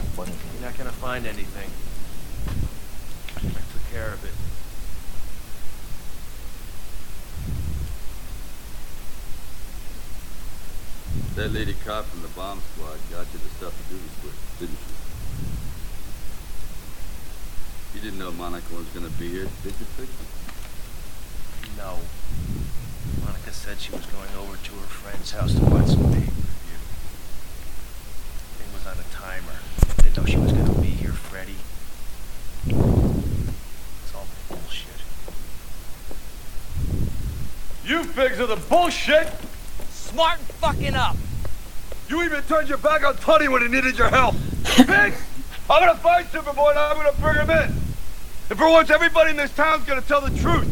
That 11.36 11.52
lady 11.52 11.76
cop 11.84 12.06
from 12.06 12.22
the 12.22 12.30
bomb 12.30 12.62
squad 12.72 12.98
got 13.12 13.28
you 13.34 13.40
the 13.44 13.50
stuff 13.60 13.76
to 13.76 13.84
do 13.94 14.00
this 14.00 14.24
with, 14.24 14.40
didn't 14.58 14.80
she? 14.80 14.92
You 17.98 18.02
didn't 18.02 18.20
know 18.20 18.32
Monica 18.32 18.74
was 18.74 18.88
gonna 18.96 19.10
be 19.20 19.28
here, 19.28 19.48
did 19.62 19.74
you, 19.78 19.86
Fix? 20.00 20.10
No. 21.76 22.00
Monica 23.26 23.52
said 23.52 23.82
she 23.82 23.92
was 23.92 24.06
going 24.06 24.30
over 24.40 24.56
to 24.56 24.72
her 24.76 24.88
friend's 24.88 25.34
house 25.34 25.54
to 25.56 25.62
watch 25.66 25.88
some 25.88 26.08
pay-per-view. 26.14 26.80
Thing 28.56 28.72
was 28.72 28.88
on 28.88 28.96
a 28.96 29.04
timer. 29.12 29.60
Didn't 30.04 30.16
know 30.16 30.26
she 30.26 30.38
was 30.38 30.54
gonna 30.54 30.80
be 30.80 30.88
here, 30.88 31.12
Freddy. 31.12 31.58
It's 32.66 34.16
all 34.16 34.28
bullshit. 34.48 35.04
You 37.84 38.06
pigs 38.14 38.40
are 38.40 38.48
the 38.48 38.56
bullshit! 38.56 39.28
Smart 40.16 40.40
fucking 40.40 40.96
up. 40.96 41.18
You 42.08 42.24
even 42.24 42.42
turned 42.44 42.70
your 42.70 42.78
back 42.78 43.04
on 43.04 43.18
Tony 43.18 43.50
when 43.50 43.62
he 43.64 43.68
needed 43.68 43.98
your 43.98 44.08
help. 44.08 44.34
Pigs! 44.64 45.22
I'm 45.70 45.84
gonna 45.86 45.96
find 45.98 46.26
Superboy 46.28 46.70
and 46.70 46.80
I'm 46.80 46.96
gonna 46.96 47.12
bring 47.20 47.36
him 47.36 47.50
in. 47.50 47.76
And 48.50 48.58
for 48.58 48.70
once, 48.70 48.90
everybody 48.90 49.32
in 49.32 49.36
this 49.36 49.54
town's 49.54 49.84
gonna 49.84 50.02
tell 50.02 50.22
the 50.22 50.30
truth. 50.40 50.70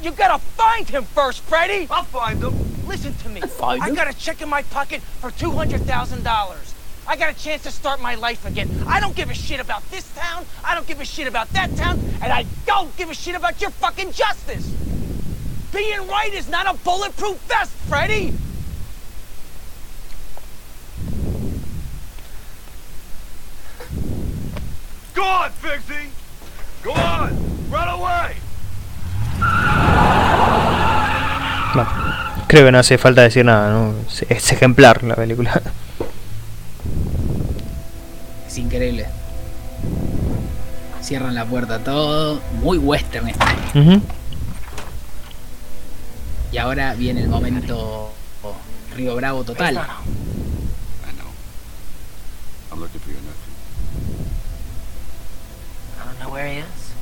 You 0.00 0.12
gotta 0.12 0.38
find 0.38 0.88
him 0.88 1.02
first, 1.06 1.40
Freddy. 1.40 1.88
I'll 1.90 2.04
find 2.04 2.40
him. 2.40 2.54
Listen 2.86 3.12
to 3.14 3.28
me. 3.30 3.40
find 3.40 3.82
I 3.82 3.88
him? 3.88 3.96
got 3.96 4.06
a 4.08 4.16
check 4.16 4.40
in 4.42 4.48
my 4.48 4.62
pocket 4.62 5.02
for 5.02 5.32
two 5.32 5.50
hundred 5.50 5.80
thousand 5.80 6.22
dollars. 6.22 6.72
I 7.04 7.16
got 7.16 7.34
a 7.34 7.36
chance 7.36 7.64
to 7.64 7.72
start 7.72 8.00
my 8.00 8.14
life 8.14 8.46
again. 8.46 8.70
I 8.86 9.00
don't 9.00 9.16
give 9.16 9.28
a 9.28 9.34
shit 9.34 9.58
about 9.58 9.82
this 9.90 10.08
town. 10.14 10.46
I 10.62 10.76
don't 10.76 10.86
give 10.86 11.00
a 11.00 11.04
shit 11.04 11.26
about 11.26 11.48
that 11.54 11.74
town, 11.74 11.98
and 12.22 12.32
I 12.32 12.46
don't 12.64 12.96
give 12.96 13.10
a 13.10 13.14
shit 13.14 13.34
about 13.34 13.60
your 13.60 13.70
fucking 13.70 14.12
justice. 14.12 14.68
Being 15.72 16.06
right 16.06 16.32
is 16.32 16.48
not 16.48 16.72
a 16.72 16.78
bulletproof 16.84 17.38
vest, 17.48 17.72
Freddy. 17.88 18.32
Go 25.14 25.22
on, 25.22 25.50
Figsy! 25.52 26.10
Go 26.82 26.92
on! 26.92 27.30
Run 27.70 27.88
away! 27.88 28.34
Bueno, 31.74 31.90
creo 32.46 32.66
que 32.66 32.72
no 32.72 32.78
hace 32.78 32.98
falta 32.98 33.22
decir 33.22 33.44
nada, 33.44 33.70
¿no? 33.70 33.94
Es, 34.28 34.52
ejemplar 34.52 35.02
la 35.02 35.16
película. 35.16 35.60
Es 38.46 38.58
increíble. 38.58 39.06
Cierran 41.02 41.34
la 41.34 41.44
puerta 41.44 41.80
todo. 41.80 42.40
Muy 42.62 42.78
western 42.78 43.28
está. 43.28 43.54
Ujú. 43.74 44.00
Y 46.52 46.58
ahora 46.58 46.94
viene 46.94 47.22
el 47.22 47.28
momento 47.28 48.12
Río 48.94 49.16
Bravo 49.16 49.42
total. 49.42 49.74
I 49.74 49.78
know. 49.78 49.84
I'm 52.70 52.80
looking 52.80 53.00
for 53.00 53.10
your 53.10 53.20
nephew. 53.22 53.52
I 56.00 56.04
don't 56.06 56.20
know 56.20 56.30
where 56.30 56.46
he 56.46 56.58
is. 56.58 56.94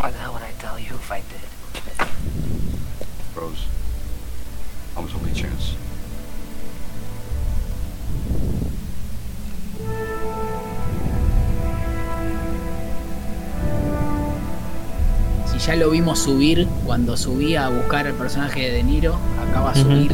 Why 0.00 0.10
the 0.10 0.18
hell 0.18 0.32
would 0.32 0.42
I 0.42 0.52
I 1.10 1.20
did? 1.20 1.40
Rose, 3.34 3.66
I 4.96 5.00
was 5.00 5.14
only 5.14 5.30
a 5.30 5.34
chance. 5.34 5.74
Si 15.50 15.58
ya 15.58 15.76
lo 15.76 15.90
vimos 15.90 16.18
subir 16.18 16.68
cuando 16.84 17.16
subía 17.16 17.66
a 17.66 17.68
buscar 17.70 18.06
al 18.06 18.14
personaje 18.14 18.60
de 18.60 18.70
De 18.72 18.82
Niro, 18.82 19.16
acá 19.48 19.60
va 19.60 19.70
a 19.70 19.74
subir 19.74 20.12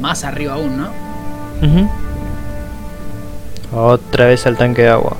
más 0.00 0.24
arriba 0.24 0.54
aún, 0.54 0.76
¿no? 0.76 0.90
Ujú. 1.62 1.88
Otra 3.74 4.26
vez 4.26 4.46
al 4.46 4.58
tanque 4.58 4.82
de 4.82 4.90
agua. 4.90 5.16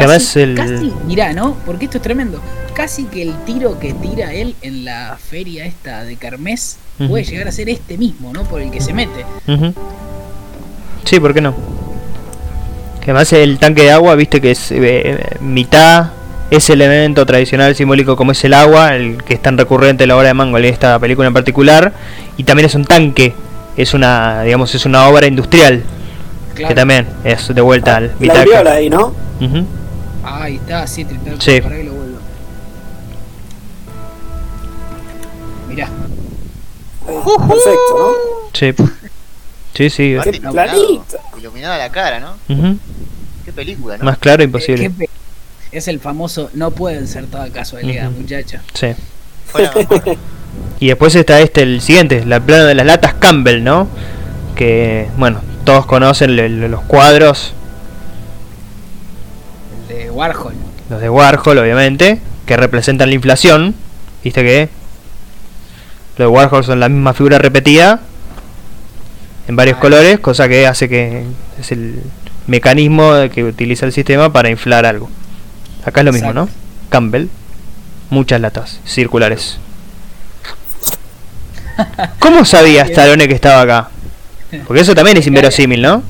Que 0.00 0.04
además 0.04 0.36
el. 0.36 0.54
Casi, 0.54 0.92
mirá, 1.06 1.34
¿no? 1.34 1.56
Porque 1.66 1.84
esto 1.84 1.98
es 1.98 2.02
tremendo. 2.02 2.40
Casi 2.72 3.04
que 3.04 3.20
el 3.20 3.34
tiro 3.44 3.78
que 3.78 3.92
tira 3.92 4.32
él 4.32 4.54
en 4.62 4.86
la 4.86 5.18
feria 5.22 5.66
esta 5.66 6.04
de 6.04 6.16
Kermés 6.16 6.78
puede 7.06 7.22
llegar 7.24 7.48
a 7.48 7.52
ser 7.52 7.68
este 7.68 7.98
mismo, 7.98 8.32
¿no? 8.32 8.44
Por 8.44 8.62
el 8.62 8.70
que 8.70 8.80
se 8.80 8.94
mete. 8.94 9.26
Ujú. 9.46 9.74
Sí, 11.04 11.20
¿por 11.20 11.34
qué 11.34 11.42
no? 11.42 11.54
Que 13.02 13.10
además 13.10 13.30
el 13.34 13.58
tanque 13.58 13.82
de 13.82 13.90
agua, 13.90 14.14
viste 14.14 14.40
que 14.40 14.52
es 14.52 14.68
eh, 14.72 15.18
mitad 15.42 16.12
ese 16.50 16.72
elemento 16.72 17.26
tradicional 17.26 17.74
simbólico 17.76 18.16
como 18.16 18.32
es 18.32 18.42
el 18.44 18.54
agua, 18.54 18.96
el 18.96 19.22
que 19.22 19.34
es 19.34 19.42
tan 19.42 19.58
recurrente 19.58 20.04
en 20.04 20.08
la 20.08 20.16
obra 20.16 20.28
de 20.28 20.34
Mangold 20.34 20.64
en 20.64 20.72
esta 20.72 20.98
película 20.98 21.28
en 21.28 21.34
particular, 21.34 21.92
y 22.38 22.44
también 22.44 22.64
es 22.66 22.74
un 22.74 22.86
tanque, 22.86 23.34
es 23.76 23.92
una, 23.92 24.42
digamos, 24.44 24.74
es 24.74 24.86
una 24.86 25.06
obra 25.08 25.26
industrial, 25.26 25.82
que 26.54 26.60
Claro. 26.62 26.74
también 26.74 27.06
es 27.24 27.54
de 27.54 27.60
vuelta 27.60 27.96
al 27.96 28.12
La 28.20 28.44
viola 28.44 28.72
ahí, 28.72 28.88
¿no? 28.90 29.14
Ujú. 29.40 29.64
Ahí 30.24 30.56
está, 30.56 30.86
sí, 30.86 31.04
triple. 31.04 31.34
Sí. 31.40 31.60
Para 31.60 31.76
que 31.76 31.84
lo 31.84 31.92
vuelva. 31.92 32.18
Mirá. 35.68 35.88
Perfecto, 37.06 37.96
¿no? 37.98 38.10
Sí. 38.52 38.74
Sí, 39.74 39.90
sí. 39.90 40.14
Es- 40.14 40.26
iluminado, 40.36 41.04
iluminada 41.38 41.78
la 41.78 41.90
cara, 41.90 42.20
¿no? 42.20 42.34
Ujú. 42.48 42.76
Qué 43.44 43.52
película, 43.52 43.96
¿no? 43.96 44.04
Más 44.04 44.18
claro 44.18 44.42
Eh, 44.42 44.46
imposible. 44.46 44.82
qué 44.84 44.90
pe- 44.90 45.10
Es 45.72 45.86
el 45.86 46.00
famoso, 46.00 46.50
no 46.54 46.72
pueden 46.72 47.06
ser 47.06 47.26
toda 47.26 47.48
casualidad, 47.50 48.10
Ujú. 48.10 48.22
muchacha. 48.22 48.60
Sí. 48.74 48.88
Y 50.80 50.88
después 50.88 51.14
está 51.14 51.40
este, 51.40 51.62
el 51.62 51.80
siguiente, 51.80 52.24
la 52.24 52.40
plano 52.40 52.64
de 52.64 52.74
las 52.74 52.84
latas 52.86 53.14
Campbell, 53.14 53.62
¿no? 53.62 53.86
Que, 54.56 55.08
bueno, 55.16 55.40
todos 55.64 55.86
conocen 55.86 56.34
le- 56.34 56.48
le- 56.48 56.68
los 56.68 56.80
cuadros, 56.82 57.54
de 60.10 60.16
Warhol. 60.16 60.54
los 60.88 61.00
de 61.00 61.08
Warhol, 61.08 61.58
obviamente, 61.58 62.20
que 62.46 62.56
representan 62.56 63.08
la 63.08 63.14
inflación. 63.14 63.74
Viste 64.24 64.42
que 64.42 64.68
los 66.18 66.26
de 66.26 66.26
Warhol 66.26 66.64
son 66.64 66.80
la 66.80 66.88
misma 66.88 67.14
figura 67.14 67.38
repetida 67.38 68.00
en 69.48 69.56
varios 69.56 69.78
colores, 69.78 70.18
cosa 70.20 70.48
que 70.48 70.66
hace 70.66 70.88
que 70.88 71.24
es 71.58 71.72
el 71.72 72.02
mecanismo 72.46 73.12
que 73.32 73.44
utiliza 73.44 73.86
el 73.86 73.92
sistema 73.92 74.32
para 74.32 74.50
inflar 74.50 74.84
algo. 74.84 75.08
Acá 75.84 76.00
es 76.00 76.06
lo 76.06 76.12
mismo, 76.12 76.32
¿no? 76.32 76.48
Campbell, 76.88 77.28
muchas 78.10 78.40
latas 78.40 78.80
circulares. 78.84 79.58
¿Cómo 82.18 82.44
sabía 82.44 82.82
Stallone 82.82 83.28
que 83.28 83.34
estaba 83.34 83.62
acá? 83.62 83.90
Porque 84.66 84.82
eso 84.82 84.94
también 84.94 85.16
es 85.16 85.26
inverosímil, 85.26 85.80
¿no? 85.80 86.02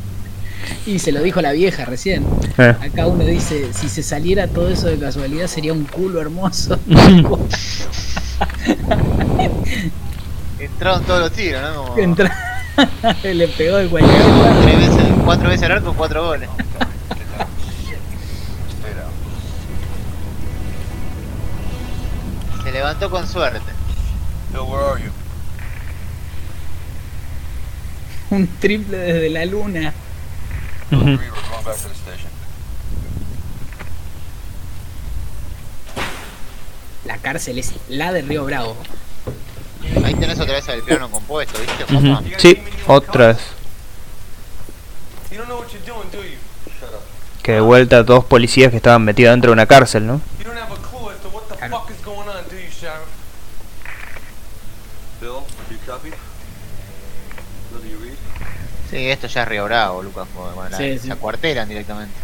Y 0.87 0.99
se 0.99 1.13
lo 1.13 1.23
dijo 1.23 1.41
la 1.41 1.53
vieja 1.53 1.85
recién. 1.85 2.25
Eh. 2.59 2.75
Acá 2.81 3.07
uno 3.07 3.25
dice, 3.25 3.73
si 3.73 3.89
se 3.89 4.03
saliera 4.03 4.47
todo 4.49 4.69
eso 4.69 4.87
de 4.89 4.99
casualidad 4.99 5.47
sería 5.47 5.73
un 5.73 5.85
culo 5.85 6.21
hermoso. 6.21 6.79
Entraron 10.59 11.03
todos 11.05 11.21
los 11.21 11.33
tiros, 11.33 11.63
¿no? 11.63 11.85
Como 11.85 11.97
Entra- 11.97 12.35
Le 13.23 13.49
pegó 13.49 13.77
de 13.77 13.89
cualquier 13.89 14.23
tres 14.63 14.79
veces, 14.79 15.05
cuatro 15.25 15.49
veces 15.49 15.65
al 15.67 15.73
arco, 15.73 15.95
cuatro 15.97 16.25
goles. 16.27 16.49
Se 22.65 22.73
levantó 22.73 23.11
con 23.11 23.27
suerte. 23.27 23.61
Bill, 24.51 24.61
where 24.63 24.85
are 24.85 25.03
you? 25.03 25.11
Un 28.31 28.47
triple 28.61 28.97
desde 28.99 29.31
la 29.31 29.45
luna. 29.45 29.93
Ujú. 30.91 31.05
We're 31.05 31.17
going 31.19 31.65
back 31.65 31.77
to 31.77 31.89
the 31.89 31.95
station. 31.95 32.31
La 37.05 37.19
cárcel 37.19 37.59
es 37.59 37.73
la 37.89 38.13
de 38.13 38.23
Río 38.23 38.45
Bravo. 38.45 38.77
Ahí 40.05 40.15
tenés 40.15 40.39
otra 40.39 40.55
vez 40.55 40.69
el 40.69 40.83
plano 40.83 41.11
compuesto, 41.11 41.59
¿viste? 41.59 41.85
Ujú. 41.85 42.01
Juanma? 42.03 42.23
Sí, 42.39 42.63
otra 42.87 43.29
vez. 43.29 43.39
You 45.31 45.39
don't 45.39 45.47
know 45.49 45.61
what 45.61 45.69
you're 45.69 45.85
doing, 45.87 46.11
do 46.11 46.19
you? 46.23 46.37
Shut 46.79 46.91
up. 46.93 47.03
Que 47.43 47.53
de 47.53 47.61
vuelta 47.61 48.03
dos 48.03 48.25
policías 48.25 48.71
que 48.71 48.77
estaban 48.77 49.05
metidos 49.05 49.33
dentro 49.33 49.51
de 49.51 49.53
una 49.55 49.67
cárcel, 49.67 50.07
¿no? 50.07 50.21
You 50.39 50.45
don't 50.45 50.59
have 50.59 50.73
a 50.73 50.77
clue 50.77 51.11
as 51.11 51.21
to 51.23 51.29
what 51.29 51.45
the 51.49 51.55
fuck 51.57 51.91
is 51.91 52.05
going 52.05 52.29
on, 52.29 52.45
do 52.51 52.57
you, 52.57 52.69
Sheriff? 52.71 53.09
Bill, 55.21 55.45
you 55.71 55.79
copy? 55.87 56.11
Bill, 57.71 57.81
do 57.81 57.89
you 57.89 57.99
read? 57.99 58.17
Sí, 58.91 59.09
esto 59.09 59.27
ya 59.29 59.43
es 59.43 59.49
Río 59.49 59.65
Bravo, 59.65 60.03
Lucas. 60.03 60.27
la- 60.69 60.77
Sí, 60.77 60.99
directamente. 61.69 62.15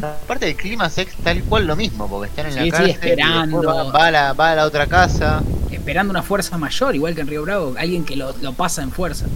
Aparte 0.00 0.46
del 0.46 0.54
clima 0.54 0.86
es 0.86 1.08
tal 1.24 1.42
cual 1.44 1.66
lo 1.66 1.74
mismo, 1.74 2.08
porque 2.08 2.28
están 2.30 2.46
en 2.46 2.54
la 2.54 2.62
sí, 2.62 2.70
cárcel 2.70 2.90
esperando. 2.90 3.62
va, 3.62 3.82
va 3.90 4.06
a 4.06 4.10
la, 4.12 4.32
va 4.32 4.52
a 4.52 4.54
la 4.54 4.64
otra 4.64 4.86
casa. 4.86 5.42
Esperando 5.72 6.10
una 6.12 6.22
fuerza 6.22 6.56
mayor, 6.56 6.94
igual 6.94 7.14
que 7.16 7.22
en 7.22 7.26
Río 7.26 7.42
Bravo. 7.42 7.74
Alguien 7.76 8.04
que 8.04 8.14
lo, 8.14 8.32
lo 8.40 8.52
pasa 8.52 8.82
en 8.82 8.92
fuerza. 8.92 9.26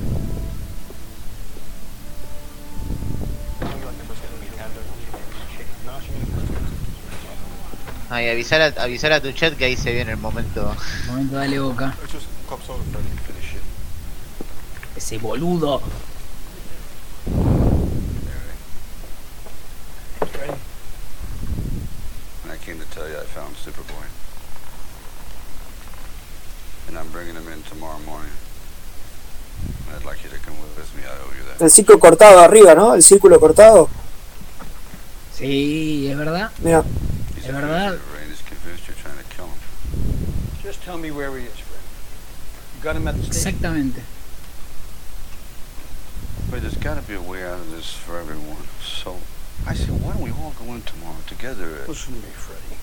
Ay, 8.12 8.28
avisar 8.28 8.60
a, 8.60 8.82
avisar 8.82 9.10
a 9.12 9.22
tu 9.22 9.32
chat 9.32 9.56
que 9.56 9.64
ahí 9.64 9.74
se 9.74 9.90
viene 9.90 10.10
el 10.10 10.18
momento. 10.18 10.76
Momento, 11.06 11.34
dale 11.34 11.58
boca. 11.58 11.94
Ese 14.94 15.16
boludo. 15.16 15.80
And 22.44 22.52
I 22.52 22.58
came 22.62 22.78
to 22.78 22.84
tell 22.94 23.08
you 23.08 23.16
I 23.16 23.24
found 23.24 23.56
Superboy. 23.56 24.04
And 26.88 26.98
I'm 26.98 27.08
bringing 27.12 27.34
him 27.34 27.48
in 27.48 27.62
tomorrow 27.62 27.98
morning. 28.00 28.36
I'd 29.96 30.04
like 30.04 30.22
you 30.22 30.28
to 30.28 30.36
come 30.44 30.56
with 30.60 30.94
me. 30.94 31.02
I 31.02 31.16
owe 31.24 31.32
you 31.32 31.44
that. 31.48 31.62
El 31.62 31.70
círculo 31.70 31.98
cortado 31.98 32.40
arriba, 32.40 32.74
¿no? 32.74 32.92
El 32.92 33.02
círculo 33.02 33.40
cortado. 33.40 33.88
Sí, 35.34 36.08
es 36.10 36.18
verdad. 36.18 36.50
Mira, 36.58 36.84
He's 37.42 37.50
Es 37.50 37.56
a 37.56 37.60
verdad. 37.60 37.98
fugitive, 37.98 38.14
Rain 38.22 38.30
is 38.30 38.42
convinced 38.42 38.86
you're 38.86 38.96
trying 38.96 39.18
to 39.18 39.24
kill 39.34 39.46
him. 39.46 39.58
Just 40.62 40.80
tell 40.84 40.96
me 40.96 41.10
where 41.10 41.36
he 41.36 41.46
is, 41.46 41.58
Fred. 41.58 41.80
You 42.76 42.84
got 42.84 42.94
him 42.94 43.08
at 43.08 43.16
the 43.16 43.24
station? 43.34 43.58
Exactamente. 43.58 44.02
But 46.50 46.62
there's 46.62 46.76
got 46.76 46.94
to 46.94 47.02
be 47.02 47.14
a 47.14 47.20
way 47.20 47.42
out 47.44 47.58
of 47.58 47.70
this 47.72 47.92
for 47.92 48.16
everyone. 48.16 48.68
So 48.80 49.18
I 49.66 49.74
said, 49.74 49.88
why 50.00 50.12
don't 50.12 50.22
we 50.22 50.30
all 50.30 50.54
go 50.56 50.72
in 50.72 50.82
tomorrow 50.82 51.16
together? 51.26 51.84
Listen 51.88 52.14
to 52.14 52.20
me, 52.20 52.28
Freddie. 52.32 52.78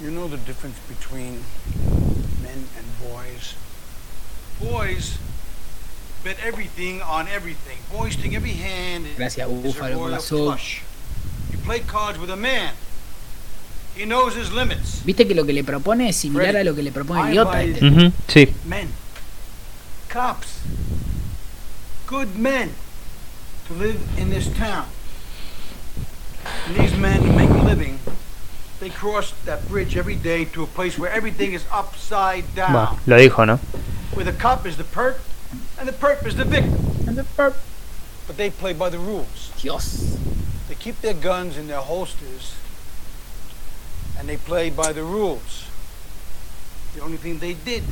You 0.00 0.10
know 0.10 0.28
the 0.28 0.36
difference 0.36 0.78
between 0.88 1.42
men 2.42 2.68
and 2.76 2.98
boys? 3.00 3.54
Boys 4.60 5.16
bet 6.24 6.36
everything 6.44 7.00
on 7.02 7.26
everything. 7.28 7.78
Boys 7.90 8.16
every 8.34 8.52
hand 8.52 9.06
Gracias, 9.16 9.46
a 9.46 9.50
Búfalo, 9.50 9.96
royal 9.96 10.20
flush. 10.20 10.82
You 11.50 11.58
play 11.58 11.80
cards 11.80 12.18
with 12.18 12.30
a 12.30 12.36
man. 12.36 12.74
He 13.94 14.04
knows 14.06 14.34
his 14.34 14.50
limits. 14.52 15.02
Viste 15.04 15.26
que 15.26 15.34
lo 15.34 15.44
que 15.44 15.52
le 15.52 15.64
propone 15.64 16.08
es 16.08 16.16
similar 16.16 16.46
Freddy, 16.52 16.60
a 16.60 16.64
lo 16.64 16.74
que 16.74 16.82
le 16.82 16.92
propone 16.92 17.20
I 17.20 17.30
Idiota. 17.32 17.58
advise 17.58 17.74
este. 17.74 17.84
Ujú, 17.86 18.12
Sí. 18.28 18.54
Men. 18.66 18.88
Cops. 20.08 20.60
Good 22.06 22.36
men. 22.38 22.70
To 23.68 23.74
live 23.74 24.00
in 24.18 24.30
this 24.30 24.48
town. 24.56 24.86
And 26.66 26.76
these 26.76 26.96
men 26.96 27.22
who 27.22 27.32
make 27.32 27.50
a 27.50 27.62
living, 27.64 27.98
they 28.80 28.88
cross 28.90 29.32
that 29.44 29.68
bridge 29.68 29.96
every 29.96 30.16
day 30.16 30.44
to 30.46 30.62
a 30.62 30.66
place 30.66 30.98
where 30.98 31.10
everything 31.12 31.52
is 31.52 31.64
upside 31.70 32.44
down. 32.54 32.72
Va, 32.72 32.96
lo 33.06 33.16
dijo, 33.18 33.46
¿no? 33.46 33.58
Where 34.14 34.24
the 34.24 34.32
cop 34.32 34.66
is 34.66 34.76
the 34.76 34.84
perp 34.84 35.16
and 35.78 35.88
the 35.88 35.92
perp 35.92 36.26
is 36.26 36.36
the 36.36 36.44
victim. 36.44 36.74
And 37.06 37.16
the 37.16 37.22
perp. 37.22 37.54
But 38.26 38.36
they 38.36 38.50
play 38.50 38.72
by 38.72 38.88
the 38.88 38.98
rules. 38.98 39.52
Dios. 39.60 40.18
They 40.68 40.74
keep 40.74 41.00
their 41.00 41.14
guns 41.14 41.56
in 41.56 41.66
their 41.66 41.80
holsters 41.80 42.54
and 44.18 44.28
they 44.28 44.36
play 44.36 44.70
by 44.70 44.92
the 44.92 45.02
rules. 45.02 45.66
The 46.94 47.02
only 47.02 47.16
thing 47.16 47.38
they 47.38 47.54
did 47.54 47.82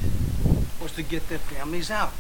was 0.81 0.93
to 0.93 1.03
get 1.03 1.29
their 1.29 1.39
families 1.39 1.91
out 1.91 2.13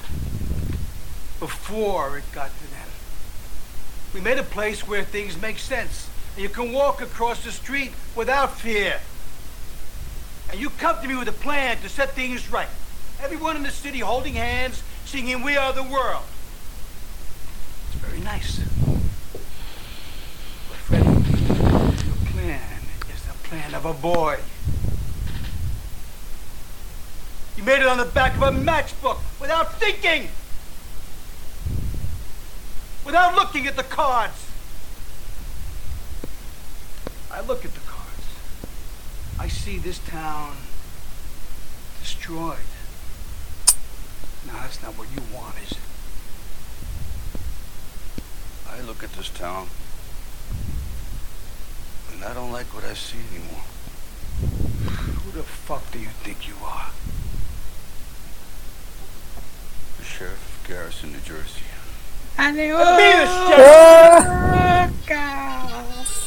before 1.38 2.18
it 2.18 2.24
got 2.32 2.50
to 2.50 2.70
them. 2.70 2.88
We 4.12 4.20
made 4.20 4.38
a 4.38 4.42
place 4.42 4.86
where 4.86 5.04
things 5.04 5.40
make 5.40 5.58
sense. 5.58 6.08
and 6.34 6.42
you 6.42 6.48
can 6.48 6.72
walk 6.72 7.00
across 7.00 7.44
the 7.44 7.52
street 7.52 7.92
without 8.16 8.58
fear. 8.58 8.98
And 10.50 10.60
you 10.60 10.70
come 10.70 11.00
to 11.00 11.08
me 11.08 11.16
with 11.16 11.28
a 11.28 11.32
plan 11.32 11.78
to 11.78 11.88
set 11.88 12.10
things 12.14 12.50
right. 12.50 12.68
Everyone 13.22 13.56
in 13.56 13.62
the 13.62 13.70
city 13.70 14.00
holding 14.00 14.34
hands, 14.34 14.82
singing 15.04 15.42
We 15.42 15.56
Are 15.56 15.72
the 15.72 15.82
World. 15.82 16.24
It's 17.86 17.96
very 17.96 18.20
nice. 18.20 18.60
But 20.68 20.76
Freddie, 20.76 21.06
your 22.06 22.16
plan 22.32 22.82
is 23.12 23.22
the 23.22 23.34
plan 23.48 23.74
of 23.74 23.84
a 23.84 23.92
boy. 23.92 24.38
You 27.56 27.64
made 27.64 27.80
it 27.80 27.86
on 27.86 27.98
the 27.98 28.04
back 28.06 28.34
of 28.36 28.42
a 28.42 28.50
matchbook 28.50 29.18
without 29.40 29.78
thinking. 29.78 30.28
Without 33.04 33.34
looking 33.34 33.66
at 33.66 33.76
the 33.76 33.82
cards. 33.82 34.46
I 37.30 37.40
look 37.42 37.64
at 37.64 37.74
the 37.74 37.80
cards. 37.80 38.26
I 39.38 39.48
see 39.48 39.78
this 39.78 39.98
town 39.98 40.56
destroyed. 42.00 42.58
No, 44.52 44.58
that's 44.60 44.82
not 44.82 44.98
what 44.98 45.08
you 45.14 45.22
want, 45.34 45.54
is 45.64 45.72
it? 45.72 45.78
I 48.68 48.80
look 48.82 49.02
at 49.04 49.12
this 49.12 49.28
town, 49.30 49.68
and 52.12 52.24
I 52.24 52.34
don't 52.34 52.50
like 52.50 52.72
what 52.74 52.84
I 52.84 52.94
see 52.94 53.18
anymore. 53.30 53.64
Who 55.22 55.30
the 55.32 55.42
fuck 55.42 55.90
do 55.92 55.98
you 55.98 56.08
think 56.24 56.48
you 56.48 56.54
are? 56.64 56.90
The 59.98 60.04
sheriff 60.04 60.62
of 60.62 60.68
Garrison, 60.68 61.12
New 61.12 61.20
Jersey. 61.20 61.64
Be 62.38 62.52
the 62.52 63.26
sheriff! 63.48 64.10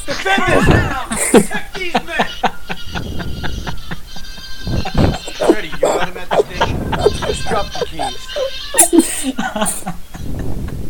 Defend 0.06 0.42
this 0.52 0.66
town! 0.66 1.06
Protect 1.30 1.74
these 1.74 1.94
men! 1.94 2.33
Just 7.54 7.70
drop 7.70 7.70
the 7.72 7.86
keys. 7.86 8.26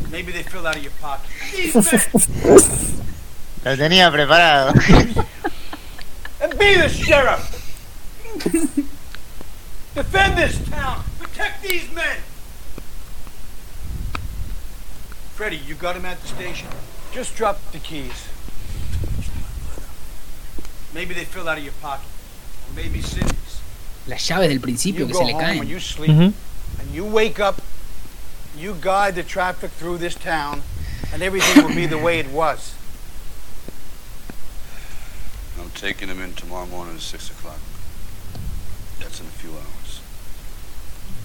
Maybe 0.10 0.32
they 0.32 0.42
fell 0.42 0.66
out 0.66 0.76
of 0.76 0.82
your 0.82 0.92
pocket. 0.92 1.28
These 1.52 1.74
men! 1.74 2.00
Lo 3.64 3.76
tenía 3.76 4.10
preparado. 4.10 4.72
And 6.40 6.58
be 6.58 6.74
the 6.76 6.88
sheriff! 6.88 7.60
Defend 9.94 10.38
this 10.38 10.58
town! 10.70 11.04
Protect 11.20 11.62
these 11.62 11.92
men! 11.92 12.16
Freddie, 15.34 15.56
you 15.66 15.74
got 15.74 15.96
him 15.96 16.06
at 16.06 16.20
the 16.22 16.28
station? 16.28 16.68
Just 17.12 17.36
drop 17.36 17.60
the 17.72 17.78
keys. 17.78 18.28
Maybe 20.94 21.12
they 21.12 21.24
fell 21.24 21.46
out 21.48 21.58
of 21.58 21.64
your 21.64 21.74
pocket. 21.82 22.06
Or 22.70 22.74
maybe 22.76 23.02
Cindy's. 23.02 23.60
Las 24.06 24.26
llaves 24.28 24.48
del 24.48 24.60
principio 24.60 25.00
You 25.00 25.06
que 25.08 25.14
se 25.14 25.24
le 25.24 25.32
home 25.32 25.42
and 25.44 25.58
caen. 25.60 25.68
you 25.68 25.80
sleep. 25.80 26.10
Mm-hmm. 26.10 26.53
Ujú. 26.84 26.88
And 26.88 26.94
you 26.94 27.04
wake 27.04 27.40
up, 27.40 27.60
you 28.56 28.76
guide 28.80 29.14
the 29.14 29.22
traffic 29.22 29.70
through 29.72 29.98
this 29.98 30.14
town, 30.14 30.62
and 31.12 31.22
everything 31.22 31.64
will 31.64 31.74
be 31.74 31.86
the 31.86 31.98
way 31.98 32.18
it 32.18 32.30
was. 32.30 32.74
I'm 35.60 35.70
taking 35.70 36.08
him 36.08 36.20
in 36.20 36.34
tomorrow 36.34 36.66
morning 36.66 36.96
at 36.96 37.00
6 37.00 37.30
o'clock. 37.30 37.58
That's 39.00 39.20
in 39.20 39.26
a 39.26 39.30
few 39.30 39.50
hours. 39.50 40.00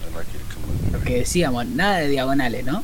I'd 0.05 0.15
like 0.15 0.31
you 0.33 0.39
to 0.39 0.45
come 0.45 0.63
with 0.67 0.85
me. 0.85 0.91
Lo 0.91 0.99
que 0.99 1.17
decíamos, 1.17 1.67
nada 1.67 2.01
de 2.01 2.09
diagonales, 2.09 2.65
¿no? 2.65 2.83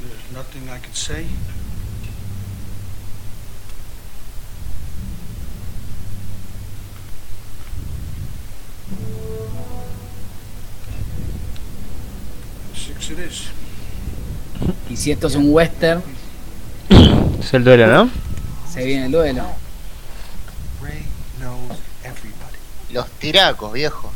There's 0.00 0.32
nothing 0.32 0.68
I 0.68 0.78
can 0.78 0.92
say. 0.92 1.26
Y 14.90 14.96
si 14.96 15.10
esto 15.10 15.26
es 15.26 15.34
un 15.34 15.52
western, 15.52 16.02
Es 17.40 17.52
el 17.54 17.64
duelo, 17.64 17.86
¿no? 17.86 18.10
se 18.70 18.84
viene 18.84 19.06
el 19.06 19.12
duelo. 19.12 19.44
Los 22.92 23.10
tiracos, 23.18 23.72
viejo. 23.72 24.10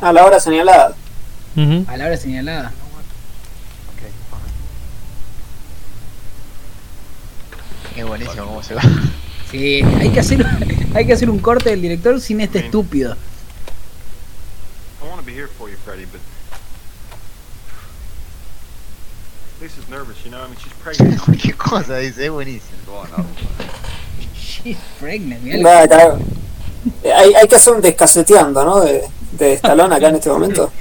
A 0.00 0.12
la 0.12 0.24
hora 0.24 0.40
señalada. 0.40 0.94
A 1.86 1.96
la 1.96 2.06
hora 2.06 2.16
señalada. 2.16 2.72
Es 7.96 8.04
buenísimo 8.04 8.44
cómo 8.46 8.62
se 8.62 8.74
va. 8.74 8.82
Hay 9.54 10.10
que 10.10 10.20
hacer, 10.20 10.44
hay 10.94 11.06
que 11.06 11.12
hacer 11.12 11.30
un 11.30 11.38
corte 11.38 11.70
del 11.70 11.80
director 11.80 12.20
sin 12.20 12.40
este 12.40 12.58
estúpido. 12.58 13.16
I 15.00 15.06
want 15.06 15.20
to 15.20 15.24
be 15.24 15.32
here 15.32 15.46
for 15.46 15.68
you, 15.68 15.76
Freddie, 15.84 16.06
but 16.06 16.20
Lisa's 19.60 19.88
nervous, 19.88 20.16
you 20.24 20.30
know. 20.30 20.42
I 20.42 20.48
mean, 20.48 20.56
she's 20.58 20.72
pregnant. 20.82 21.20
Qué 21.42 21.52
cosa 21.52 21.98
dice, 21.98 22.24
es 22.26 22.30
buenísimo. 22.30 23.06
She's 24.34 24.76
pregnant, 24.98 25.42
mirá 25.42 25.56
lo 25.58 25.62
Nada, 25.62 25.86
claro. 25.88 26.18
Eh, 27.02 27.12
Hay, 27.12 27.34
hay 27.34 27.48
que 27.48 27.54
hacer 27.54 27.74
un 27.74 27.80
descaseteando, 27.80 28.64
¿no? 28.64 28.80
De, 28.80 29.04
de 29.38 29.52
Stallone 29.54 29.94
acá 29.94 30.08
en 30.08 30.16
este 30.16 30.30
momento. 30.30 30.72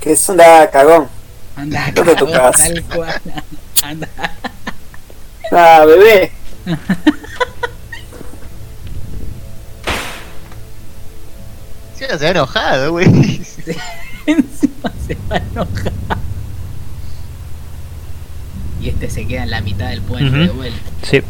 Que 0.00 0.12
es 0.12 0.26
cagón. 0.72 1.08
Anda, 1.56 1.90
¿Dónde 1.94 2.14
tu 2.16 2.26
cagón, 2.26 2.52
casa? 2.52 2.64
tal 2.64 2.84
cual. 2.84 3.22
Anda. 3.82 4.08
Ah, 5.52 5.84
bebé. 5.86 6.32
Se 11.94 12.26
ha 12.26 12.30
enojado, 12.30 12.92
güey. 12.92 13.06
Encima 14.26 14.92
se 15.06 15.16
va 15.30 15.36
a 15.36 15.38
enojar. 15.38 15.92
Y 18.80 18.88
este 18.90 19.10
se 19.10 19.26
queda 19.26 19.42
en 19.42 19.50
la 19.50 19.60
mitad 19.60 19.88
del 19.88 20.02
puente 20.02 20.36
de 20.36 20.48
vuelta. 20.48 20.78
Sí. 21.02 21.22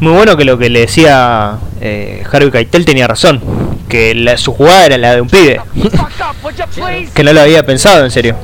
Muy 0.00 0.12
bueno 0.12 0.36
que 0.36 0.44
lo 0.44 0.58
que 0.58 0.68
le 0.70 0.80
decía 0.80 1.58
eh, 1.80 2.24
Harvey 2.30 2.50
Keitel 2.50 2.84
tenía 2.84 3.06
razón. 3.06 3.40
Que 3.88 4.14
la- 4.14 4.36
su 4.36 4.52
jugada 4.52 4.86
era 4.86 4.98
la 4.98 5.14
de 5.14 5.20
un 5.20 5.28
pibe. 5.28 5.60
que 7.14 7.22
no 7.22 7.32
lo 7.32 7.40
había 7.40 7.64
pensado 7.64 8.04
en 8.04 8.10
serio. 8.10 8.36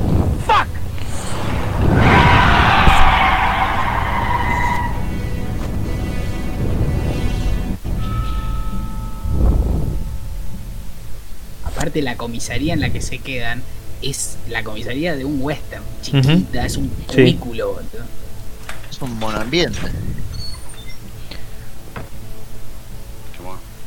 Aparte 11.83 12.01
la 12.01 12.17
comisaría 12.17 12.75
en 12.75 12.81
la 12.81 12.91
que 12.91 13.03
se 13.03 13.19
quedan 13.19 13.61
es 14.03 14.37
la 14.49 14.63
comisaría 14.63 15.17
de 15.17 15.25
un 15.25 15.43
western, 15.43 15.83
chiquita, 16.01 16.65
es 16.65 16.77
un 16.77 16.89
Sí. 17.09 17.17
cubículo. 17.17 17.73
boludo. 17.73 18.05
Es 18.89 19.03
un 19.03 19.19
monoambiente. 19.19 19.81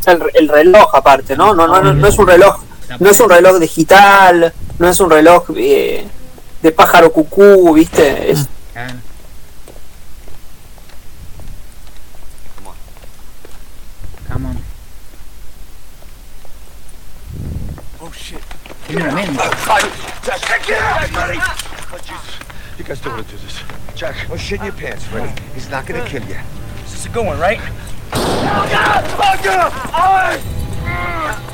El, 0.07 0.21
el 0.33 0.49
reloj 0.49 0.93
aparte, 0.93 1.37
¿no? 1.37 1.53
No, 1.55 1.67
no, 1.67 1.81
no, 1.81 1.93
no 1.93 2.07
es 2.07 2.17
un 2.19 2.27
reloj. 2.27 2.61
No 2.99 3.09
es 3.09 3.19
un 3.21 3.29
reloj 3.29 3.59
digital, 3.59 4.53
no 4.77 4.89
es 4.89 4.99
un 4.99 5.09
reloj 5.09 5.45
eh, 5.55 6.05
de 6.61 6.71
pájaro 6.73 7.11
cucú, 7.13 7.73
¿viste? 7.75 8.29
Es, 8.31 8.47
Claro. 8.73 8.93
Come 14.27 14.45
on. 14.49 14.64
Oh 18.15 18.21
shit. 18.21 18.41
Jack, 20.23 20.41
Jack, 20.65 21.09
Freddie! 21.09 21.39
Oh, 21.91 21.97
Jesus. 21.97 22.39
You 22.77 22.83
guys 22.83 23.01
don't 23.01 23.13
want 23.13 23.27
to 23.27 23.35
do 23.35 23.41
this. 23.43 23.59
Jack, 23.95 24.15
oh, 24.31 24.37
shit 24.37 24.59
in 24.59 24.65
your 24.65 24.73
pants, 24.73 25.03
Freddie. 25.05 25.41
He's 25.53 25.69
not 25.69 25.85
gonna 25.85 26.05
kill 26.07 26.23
you. 26.23 26.37
This 26.83 26.93
is 26.99 27.05
a 27.05 27.09
good 27.09 27.25
one, 27.25 27.39
right? 27.39 27.59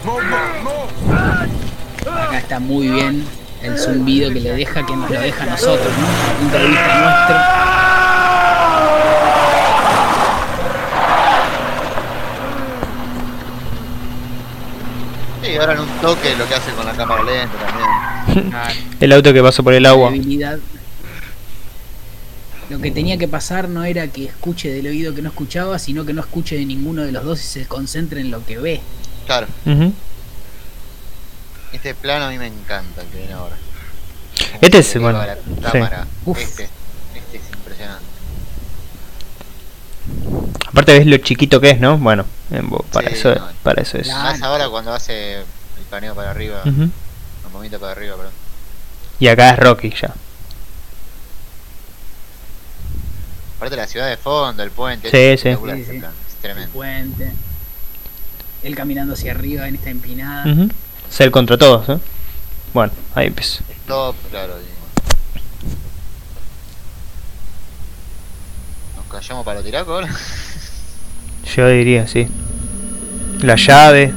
Move, 0.06 0.24
move! 0.64 0.92
Acá 2.06 2.38
está 2.38 2.60
muy 2.60 2.90
bien 2.90 3.26
el 3.62 3.78
zumbido 3.78 4.32
que 4.32 4.40
le 4.40 4.54
deja, 4.54 4.86
que 4.86 4.96
nos 4.96 5.10
lo 5.10 5.20
deja 5.20 5.44
a 5.44 5.48
nosotros, 5.48 5.94
¿no? 5.98 6.08
Punto 6.40 6.58
de 6.58 6.68
nuestro. 6.68 7.36
Sí, 15.52 15.58
ahora 15.58 15.74
en 15.74 15.80
un 15.82 15.90
toque 16.00 16.34
lo 16.38 16.48
que 16.48 16.56
hace 16.56 16.72
con 16.72 16.86
la 16.86 16.94
cámara 16.94 17.24
lenta 17.24 17.58
también. 17.58 18.54
El 19.02 19.12
auto 19.12 19.34
que 19.34 19.42
pasó 19.42 19.64
por 19.64 19.74
el 19.74 19.86
agua. 19.86 20.10
Debilidad. 20.10 20.60
Lo 22.70 22.80
que 22.80 22.90
tenía 22.92 23.18
que 23.18 23.28
pasar 23.28 23.68
no 23.68 23.84
era 23.84 24.08
que 24.08 24.26
escuche 24.26 24.70
del 24.72 24.88
oído 24.88 25.14
que 25.14 25.22
no 25.22 25.28
escuchaba, 25.28 25.78
sino 25.78 26.06
que 26.06 26.14
no 26.14 26.22
escuche 26.22 26.56
de 26.56 26.66
ninguno 26.66 27.02
de 27.02 27.12
los 27.12 27.26
dos 27.26 27.42
y 27.42 27.44
se 27.44 27.66
concentre 27.66 28.22
en 28.22 28.32
lo 28.32 28.46
que 28.46 28.60
ve. 28.60 28.80
Claro. 29.26 29.48
Ujú. 29.66 29.94
Este 31.74 31.96
plano 31.96 32.26
a 32.26 32.30
mí 32.30 32.38
me 32.38 32.48
encanta 32.48 33.02
el 33.02 33.08
que 33.08 33.18
viene 33.18 33.34
ahora. 33.34 33.58
Este 34.62 34.78
es, 34.78 34.88
Se 34.88 35.00
bueno, 35.00 35.22
sí. 35.22 35.28
la 35.62 35.72
cámara. 35.72 36.08
Este, 36.38 36.70
este 37.14 37.38
es 37.38 37.44
impresionante. 37.54 38.06
Aparte 40.68 40.94
ves 41.00 41.06
lo 41.08 41.18
chiquito 41.18 41.60
que 41.60 41.72
es, 41.72 41.80
¿no? 41.80 41.98
Bueno, 41.98 42.26
para 42.92 43.10
Sí, 43.10 43.16
eso 43.16 43.36
no. 43.36 43.48
para 43.64 43.82
eso 43.82 43.98
es. 43.98 44.08
Más 44.08 44.42
ahora 44.42 44.70
cuando 44.70 44.94
hace 44.94 45.40
el 45.40 45.46
paneo 45.90 46.16
para 46.16 46.32
arriba. 46.32 46.62
Ujú. 46.66 46.84
El 46.84 47.52
movimiento 47.52 47.80
para 47.80 47.92
arriba, 47.92 48.16
perdón. 48.16 48.34
Y 49.20 49.28
acá 49.28 49.52
es 49.52 49.60
Rocky 49.60 49.90
ya. 50.02 50.14
Aparte 53.58 53.76
la 53.76 53.88
ciudad 53.88 54.08
de 54.10 54.18
fondo, 54.18 54.64
el 54.64 54.72
puente. 54.72 55.12
Sí, 55.12 55.18
es 55.18 55.42
sí. 55.42 55.50
Es 55.50 55.58
El 55.90 56.06
tremendo. 56.42 56.72
puente. 56.74 57.32
Él 58.64 58.76
caminando 58.76 59.14
hacia 59.14 59.32
arriba 59.34 59.68
en 59.68 59.76
esta 59.76 59.90
empinada. 59.90 60.46
Ser 61.10 61.30
contra 61.32 61.58
todos, 61.58 61.88
¿eh? 61.90 62.00
Bueno, 62.74 62.92
ahí 63.14 63.28
empieza. 63.28 63.64
Stop, 63.84 64.16
claro. 64.32 64.54
y- 64.60 64.72
Nos 69.22 69.28
callamos 69.28 69.46
para 69.46 69.56
los 69.58 69.66
tiracos 69.66 69.94
ahora. 69.94 70.10
Yo 71.56 71.68
diría, 71.68 72.08
sí. 72.08 72.28
La 73.42 73.56
llave. 73.56 74.12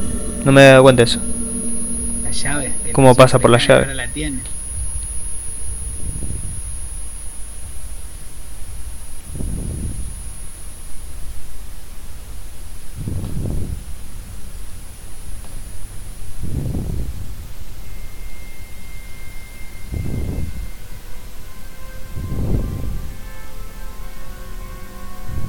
No 0.47 0.51
me 0.51 0.63
he 0.63 0.65
dado 0.65 0.83
cuenta 0.83 1.05
de 1.05 1.11
eso. 1.11 1.21
La 2.23 2.31
llave. 2.31 2.73
¿Cómo 2.93 3.15
pasa 3.15 3.39
por 3.39 3.51
la 3.51 3.59
llave? 3.59 3.95
la 3.95 4.09
tiene. 4.09 4.39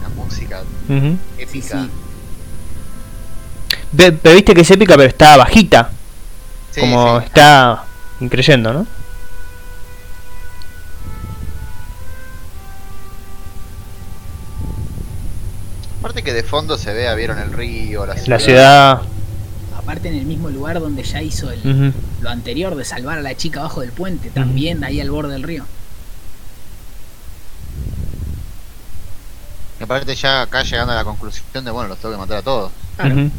La 0.01 0.09
música 0.09 0.61
Épica. 1.59 1.87
Ve- 3.91 4.11
Pero 4.11 4.35
viste 4.35 4.53
que 4.53 4.61
es 4.61 4.71
épica, 4.71 4.95
pero 4.97 5.07
está 5.09 5.37
bajita. 5.37 5.89
Sí, 6.71 6.81
Como 6.81 7.19
sí. 7.19 7.25
está 7.27 7.83
increyendo, 8.19 8.73
¿no? 8.73 8.87
Aparte 15.99 16.23
que 16.23 16.33
de 16.33 16.43
fondo 16.43 16.77
se 16.77 16.93
vea, 16.93 17.15
vieron 17.15 17.39
el 17.39 17.51
río, 17.51 18.05
la 18.05 18.13
ciudad. 18.15 18.27
La 18.29 18.39
ciudad. 18.39 19.01
Aparte 19.77 20.07
en 20.09 20.15
el 20.15 20.25
mismo 20.25 20.49
lugar 20.49 20.79
donde 20.79 21.03
ya 21.03 21.21
hizo 21.21 21.51
el, 21.51 21.93
lo 22.21 22.29
anterior 22.29 22.75
de 22.75 22.85
salvar 22.85 23.17
a 23.19 23.21
la 23.21 23.35
chica 23.35 23.59
abajo 23.61 23.81
del 23.81 23.91
puente, 23.91 24.29
también 24.29 24.83
ahí 24.83 24.99
al 24.99 25.09
borde 25.11 25.33
del 25.33 25.43
río. 25.43 25.65
Y 29.79 29.83
aparte 29.83 30.15
ya 30.15 30.41
acá 30.43 30.63
llegando 30.63 30.93
a 30.93 30.95
la 30.95 31.03
conclusión 31.03 31.65
de, 31.65 31.71
bueno, 31.71 31.89
los 31.89 31.97
tengo 31.99 32.13
que 32.15 32.19
matar 32.19 32.37
a 32.37 32.41
todos. 32.41 32.71
Ujú. 32.99 33.29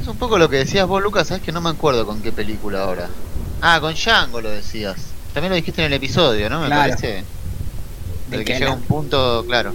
Es 0.00 0.06
un 0.06 0.16
poco 0.16 0.38
lo 0.38 0.48
que 0.48 0.56
decías 0.56 0.86
vos, 0.86 1.02
Lucas, 1.02 1.28
sabes 1.28 1.42
que 1.42 1.52
no 1.52 1.60
me 1.60 1.70
acuerdo 1.70 2.06
con 2.06 2.20
qué 2.22 2.32
película 2.32 2.82
ahora. 2.82 3.08
Ah, 3.62 3.78
con 3.80 3.94
Django 3.94 4.40
lo 4.40 4.50
decías. 4.50 4.96
También 5.34 5.50
lo 5.50 5.56
dijiste 5.56 5.80
en 5.82 5.86
el 5.88 5.92
episodio, 5.94 6.48
¿no? 6.50 6.60
Me 6.60 6.66
Claro. 6.66 6.90
parece. 6.90 7.24
De 8.28 8.38
que 8.38 8.44
que 8.44 8.58
llega 8.58 8.72
un 8.72 8.82
punto, 8.82 9.44
claro. 9.46 9.74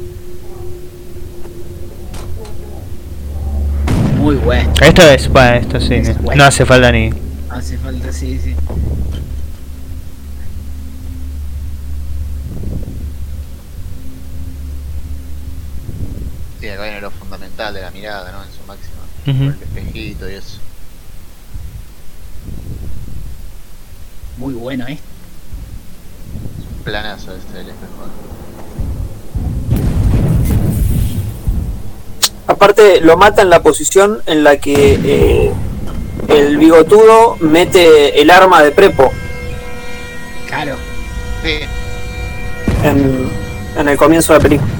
Muy 4.25 4.37
bueno. 4.37 4.73
Esto 4.81 5.03
es, 5.03 5.29
bueno, 5.29 5.57
esto 5.57 5.79
sí. 5.79 6.01
No 6.35 6.45
hace 6.45 6.65
falta 6.65 6.91
ni. 6.91 7.11
Hace 7.47 7.77
falta, 7.77 8.11
sí, 8.11 8.39
sí. 8.43 8.55
Sí, 16.59 16.69
acá 16.69 16.81
viene 16.81 17.01
lo 17.01 17.11
fundamental 17.11 17.75
de 17.75 17.81
la 17.81 17.91
mirada, 17.91 18.31
¿no? 18.31 18.43
En 18.43 18.49
su 18.49 18.63
máxima. 18.65 18.95
Por 19.25 19.55
el 19.57 19.61
espejito 19.61 20.27
y 20.27 20.33
eso. 20.33 20.57
Muy 24.37 24.55
bueno, 24.55 24.87
¿eh? 24.87 24.97
Un 26.77 26.83
planazo 26.83 27.35
este 27.35 27.59
del 27.59 27.69
espejo. 27.69 28.07
Aparte, 32.47 33.01
lo 33.01 33.17
mata 33.17 33.41
en 33.41 33.49
la 33.49 33.61
posición 33.61 34.21
en 34.27 34.43
la 34.43 34.57
que 34.57 34.99
eh, 35.03 35.51
el 36.27 36.57
bigotudo 36.57 37.37
mete 37.39 38.21
el 38.21 38.29
arma 38.29 38.61
de 38.63 38.71
prepo 38.71 39.11
Claro. 40.47 40.75
Sí. 41.43 41.59
en, 42.83 43.29
en 43.77 43.87
el 43.89 43.97
comienzo 43.97 44.33
de 44.33 44.39
la 44.39 44.43
película. 44.43 44.71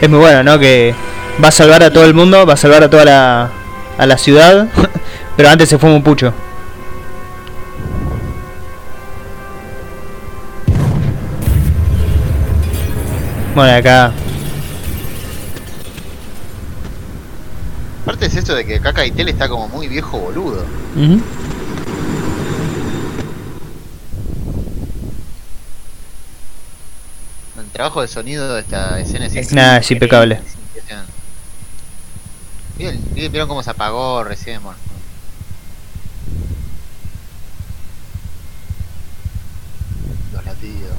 Es 0.00 0.10
muy 0.10 0.18
bueno, 0.18 0.42
¿no? 0.42 0.58
Que 0.58 0.94
va 1.42 1.48
a 1.48 1.52
salvar 1.52 1.82
a 1.82 1.92
todo 1.92 2.04
el 2.04 2.14
mundo, 2.14 2.46
va 2.46 2.54
a 2.54 2.56
salvar 2.56 2.82
a 2.82 2.90
toda 2.90 3.04
la, 3.04 3.50
a 3.98 4.06
la 4.06 4.18
ciudad, 4.18 4.68
pero 5.36 5.48
antes 5.48 5.68
se 5.68 5.78
fuma 5.78 5.94
un 5.94 6.02
pucho. 6.02 6.32
Bueno, 13.56 13.74
acá. 13.74 14.12
Aparte 18.02 18.26
es 18.26 18.36
esto 18.36 18.54
de 18.54 18.66
que 18.66 18.80
Kaka 18.80 19.06
Itel 19.06 19.30
está 19.30 19.48
como 19.48 19.66
muy 19.68 19.88
viejo 19.88 20.18
boludo. 20.18 20.66
El 20.94 21.22
trabajo 27.72 28.02
de 28.02 28.08
sonido 28.08 28.52
de 28.52 28.60
esta 28.60 29.00
escena 29.00 29.24
es, 29.24 29.34
es 29.34 29.90
impecable. 29.90 30.34
Es 30.34 30.54
impresionante. 30.54 31.12
¿Vieron, 32.76 32.98
vieron 33.14 33.48
cómo 33.48 33.62
se 33.62 33.70
apagó 33.70 34.22
recién? 34.22 34.62
Bueno, 34.62 34.78
los 40.34 40.44
latidos. 40.44 40.92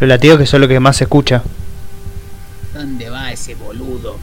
Los 0.00 0.08
latidos 0.08 0.38
que 0.38 0.46
son 0.46 0.62
lo 0.62 0.68
que 0.68 0.80
más 0.80 0.96
se 0.96 1.04
escucha. 1.04 1.42
¿Dónde 2.74 3.10
va 3.10 3.30
ese 3.30 3.54
boludo? 3.54 4.18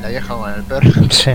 La 0.00 0.08
vieja 0.08 0.34
con 0.34 0.54
el 0.54 0.62
perro. 0.62 0.90
Sí. 1.10 1.30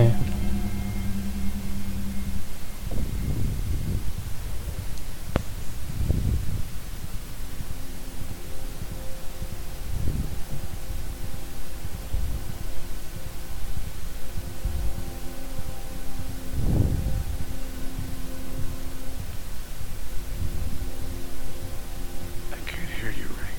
I 22.52 22.56
can't 22.66 22.88
hear 22.88 23.10
you, 23.10 23.26
Ray. 23.26 23.54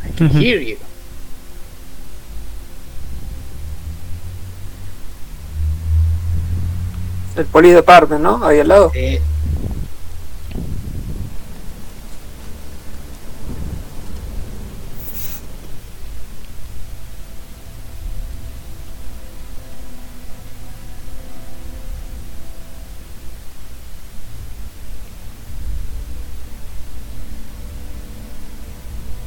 I 0.00 0.04
can 0.16 0.26
Ujú. 0.28 0.38
hear 0.38 0.60
you. 0.60 0.76
El 7.36 7.44
police 7.46 7.74
department, 7.74 8.22
¿no? 8.22 8.44
Ahí 8.44 8.60
al 8.60 8.68
lado. 8.68 8.90
Eh, 8.94 9.20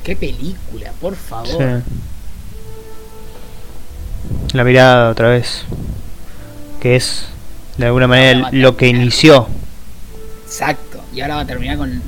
Qué 0.03 0.15
película, 0.15 0.57
por 0.99 1.16
favor. 1.16 1.48
Sí. 1.48 1.83
La 4.53 4.64
mirada 4.64 5.09
otra 5.09 5.30
vez. 5.30 5.64
Que 6.80 6.95
es 6.95 7.25
De 7.77 7.85
alguna 7.85 8.08
manera 8.08 8.49
lo 8.51 8.75
que 8.77 8.88
inició. 8.88 9.48
Exacto. 10.45 10.99
Y 11.14 11.22
ahora 11.22 11.35
va 11.35 11.41
a 11.41 11.45
terminar 11.45 11.77
con. 11.77 12.01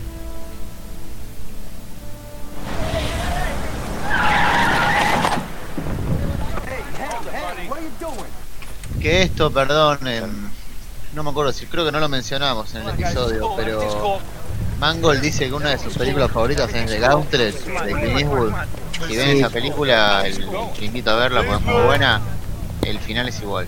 Que 9.02 9.24
esto, 9.24 9.52
perdón, 9.52 10.00
no 11.16 11.24
me 11.24 11.30
acuerdo 11.32 11.52
si 11.52 11.66
creo 11.66 11.84
que 11.84 11.92
no 11.92 12.00
lo 12.00 12.08
mencionamos 12.08 12.74
en 12.76 12.84
el 12.84 12.90
episodio, 12.90 13.54
pero 13.56 14.20
Mangold 14.80 15.22
dice 15.22 15.48
que 15.48 15.54
una 15.54 15.70
de 15.70 15.78
sus 15.78 15.96
películas 15.96 16.32
favoritas 16.32 16.74
es 16.74 16.86
The 16.88 17.00
Gauntlet 17.00 17.54
de 17.64 17.92
Clint 17.94 18.20
Eastwood. 18.20 18.52
Si 19.08 19.16
ven 19.16 19.32
Sí. 19.32 19.38
esa 19.40 19.50
película, 19.50 20.24
el, 20.26 20.46
te 20.78 20.86
invito 20.86 21.12
a 21.12 21.16
verla 21.16 21.42
porque 21.44 21.56
es 21.56 21.62
muy 21.62 21.84
buena. 21.86 22.22
El 22.84 23.00
final 23.00 23.28
es 23.30 23.40
igual. 23.42 23.68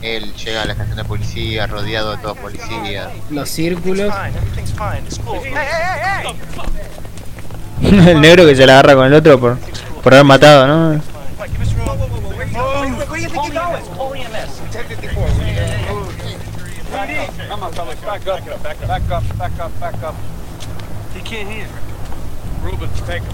Él 0.00 0.32
llega 0.34 0.62
a 0.62 0.64
la 0.64 0.72
estación 0.72 0.96
de 0.96 1.04
policía 1.04 1.66
rodeado 1.66 2.12
de 2.12 2.18
todos 2.18 2.38
policías. 2.38 3.08
Los 3.30 3.48
círculos. 3.48 4.14
el 7.82 8.20
negro 8.20 8.46
que 8.46 8.56
se 8.56 8.66
la 8.66 8.74
agarra 8.74 8.94
con 8.94 9.06
el 9.06 9.14
otro 9.14 9.38
por, 9.38 9.58
por 10.02 10.14
haber 10.14 10.24
matado, 10.24 10.66
¿no? 10.66 11.00
Come 16.90 17.62
on, 17.62 17.72
fellas, 17.72 18.00
back 18.00 18.26
up, 18.26 18.62
back 18.62 18.82
up, 18.82 18.88
back 18.88 19.10
up, 19.10 19.38
back 19.38 19.60
up, 19.60 19.80
back 19.80 20.02
up. 20.02 20.14
He 21.12 21.20
can't 21.20 21.48
hear. 21.48 21.68
Ruben, 22.62 22.88
take 23.06 23.22
him. 23.22 23.32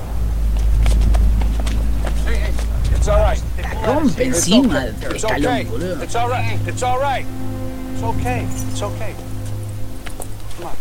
Hey, 2.24 2.36
hey, 2.36 2.52
it's 2.96 3.08
all 3.08 3.20
right. 3.20 3.42
It's 3.58 4.18
encima. 4.18 4.92
It's 5.02 5.24
okay. 5.24 5.66
It's 6.02 6.14
all 6.14 6.28
right. 6.28 6.58
It's 6.66 6.82
all 6.82 6.98
right. 6.98 7.26
It's 7.92 8.02
okay. 8.02 8.44
It's 8.44 8.82
okay. 8.82 9.14
Come 10.56 10.66
on. 10.66 10.76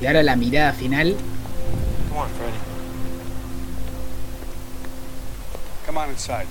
Y 0.00 0.06
ahora 0.06 0.22
la 0.22 0.36
mirada 0.36 0.72
final. 0.74 1.16
Come 2.08 2.18
on, 2.18 2.28
Freddy. 2.30 2.58
Come 5.86 5.98
on 5.98 6.10
inside. 6.10 6.46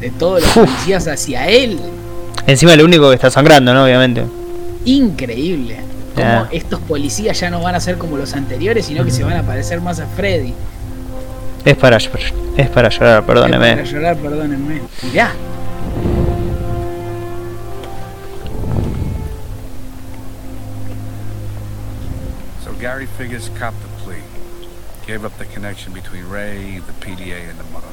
De 0.00 0.10
todos 0.10 0.42
los 0.42 0.50
policías 0.52 1.06
hacia 1.06 1.48
él. 1.48 1.78
Encima 2.46 2.74
el 2.74 2.82
único 2.82 3.08
que 3.10 3.14
está 3.16 3.30
sangrando, 3.30 3.72
¿no? 3.74 3.84
Obviamente. 3.84 4.24
Increíble. 4.84 5.80
Como 6.14 6.46
estos 6.50 6.80
policías 6.80 7.38
ya 7.38 7.50
no 7.50 7.60
van 7.60 7.74
a 7.74 7.80
ser 7.80 7.96
como 7.96 8.16
los 8.16 8.34
anteriores, 8.34 8.86
sino 8.86 9.04
que 9.04 9.10
se 9.10 9.22
van 9.24 9.36
a 9.36 9.42
parecer 9.42 9.80
más 9.80 10.00
a 10.00 10.06
Freddy. 10.06 10.52
Es 11.64 11.76
para 11.76 11.98
llorar, 11.98 12.32
es 12.56 12.68
para 12.70 12.88
llorar, 12.88 13.24
Para 13.24 13.42
perdóneme. 13.42 13.84
llorar, 13.84 14.16
perdónenme. 14.16 14.80
Mirá. 15.02 15.32
So 22.64 22.72
Gary 22.74 23.06
Figgis 23.06 23.48
copped 23.58 23.80
the 23.82 23.88
plea. 24.02 24.22
Gave 25.06 25.24
up 25.24 25.36
the 25.38 25.46
connection 25.46 25.92
between 25.92 26.28
Ray, 26.28 26.80
the 26.86 26.92
PDA, 27.04 27.48
and 27.50 27.58
the 27.58 27.64
mob. 27.72 27.84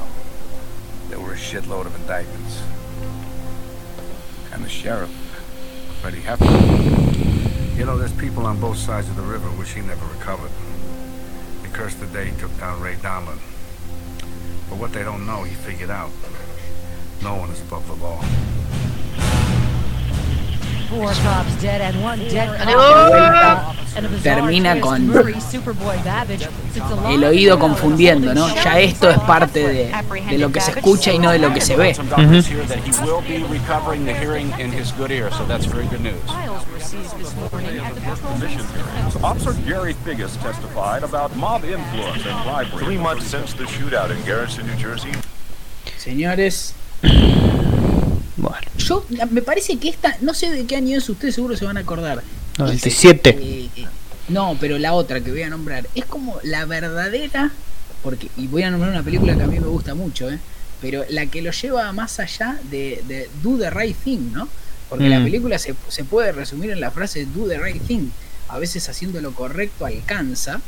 There 1.10 1.20
were 1.20 1.34
a 1.34 1.38
shitload 1.38 1.86
of 1.86 1.96
indictments. 1.96 2.62
And 4.52 4.64
the 4.64 4.70
sheriff, 4.70 5.10
Freddie 6.02 6.22
Heflin. 6.22 7.78
You 7.78 7.86
know, 7.86 7.98
there's 7.98 8.14
people 8.14 8.46
on 8.46 8.60
both 8.60 8.78
sides 8.78 9.08
of 9.08 9.16
the 9.16 9.22
river 9.22 9.48
which 9.50 9.72
he 9.72 9.82
never 9.82 10.06
recovered. 10.08 10.52
He 11.62 11.70
cursed 11.70 12.00
the 12.00 12.08
day 12.08 12.32
he 12.32 12.40
took 12.40 12.58
down 12.60 12.82
Ray 12.82 12.96
Donlin. 12.96 13.40
But 14.70 14.80
what 14.80 14.92
they 14.94 15.04
don't 15.04 15.26
know, 15.26 15.44
he 15.44 15.56
figured 15.56 15.90
out. 15.90 16.12
No 17.24 17.36
one 17.36 17.50
is 17.52 17.62
above 17.62 17.88
the 17.88 17.96
law. 17.96 18.22
Termina 24.24 24.80
con 24.80 25.12
el 27.10 27.24
oído 27.24 27.60
confundiendo, 27.60 28.34
¿no? 28.34 28.48
Ya 28.64 28.80
esto 28.80 29.10
es 29.10 29.20
parte 29.20 29.68
de, 29.68 29.92
de 30.30 30.38
lo 30.38 30.52
que 30.52 30.62
se 30.62 30.72
escucha 30.72 31.12
y 31.12 31.20
no 31.20 31.32
de 31.32 31.40
lo 31.40 31.54
que 31.54 31.62
se 31.62 31.76
ve. 31.76 31.88
Here 31.88 32.66
that 32.66 32.84
Yo, 48.88 49.06
me 49.32 49.42
parece 49.42 49.78
que 49.78 49.90
esta, 49.90 50.16
no 50.22 50.34
sé 50.34 50.50
de 50.52 50.66
qué 50.66 50.76
año 50.76 50.98
es, 50.98 51.08
ustedes 51.10 51.36
seguro 51.36 51.56
se 51.58 51.66
van 51.66 51.78
a 51.78 51.82
acordar. 51.82 52.24
97. 52.58 53.38
Eh, 53.40 53.70
eh, 53.76 53.86
no, 54.30 54.58
pero 54.60 54.78
la 54.78 54.94
otra 54.94 55.22
que 55.22 55.32
voy 55.32 55.42
a 55.44 55.50
nombrar 55.50 55.88
es 55.96 56.06
como 56.06 56.40
la 56.44 56.66
verdadera, 56.66 57.52
porque 58.04 58.30
y 58.38 58.48
voy 58.48 58.64
a 58.64 58.72
nombrar 58.72 58.92
una 58.92 59.04
película 59.04 59.36
que 59.36 59.44
a 59.44 59.48
mí 59.48 59.60
me 59.60 59.68
gusta 59.68 59.94
mucho, 59.96 60.30
¿eh? 60.30 60.40
pero 60.82 61.04
la 61.10 61.26
que 61.26 61.42
lo 61.42 61.52
lleva 61.52 61.92
más 61.94 62.20
allá 62.20 62.60
de, 62.70 63.04
de 63.08 63.30
Do 63.42 63.58
the 63.58 63.70
Right 63.70 63.96
Thing, 63.98 64.32
¿no? 64.34 64.48
Porque 64.90 65.10
la 65.10 65.20
Mm. 65.20 65.24
película 65.26 65.60
se, 65.60 65.76
se 65.90 66.04
puede 66.04 66.32
resumir 66.32 66.70
en 66.72 66.80
la 66.80 66.92
frase 66.92 67.26
Do 67.26 67.48
the 67.48 67.58
Right 67.58 67.82
Thing. 67.86 68.10
A 68.50 68.60
veces 68.60 68.88
haciendo 68.88 69.20
lo 69.22 69.34
correcto 69.34 69.86
alcanza 69.86 70.62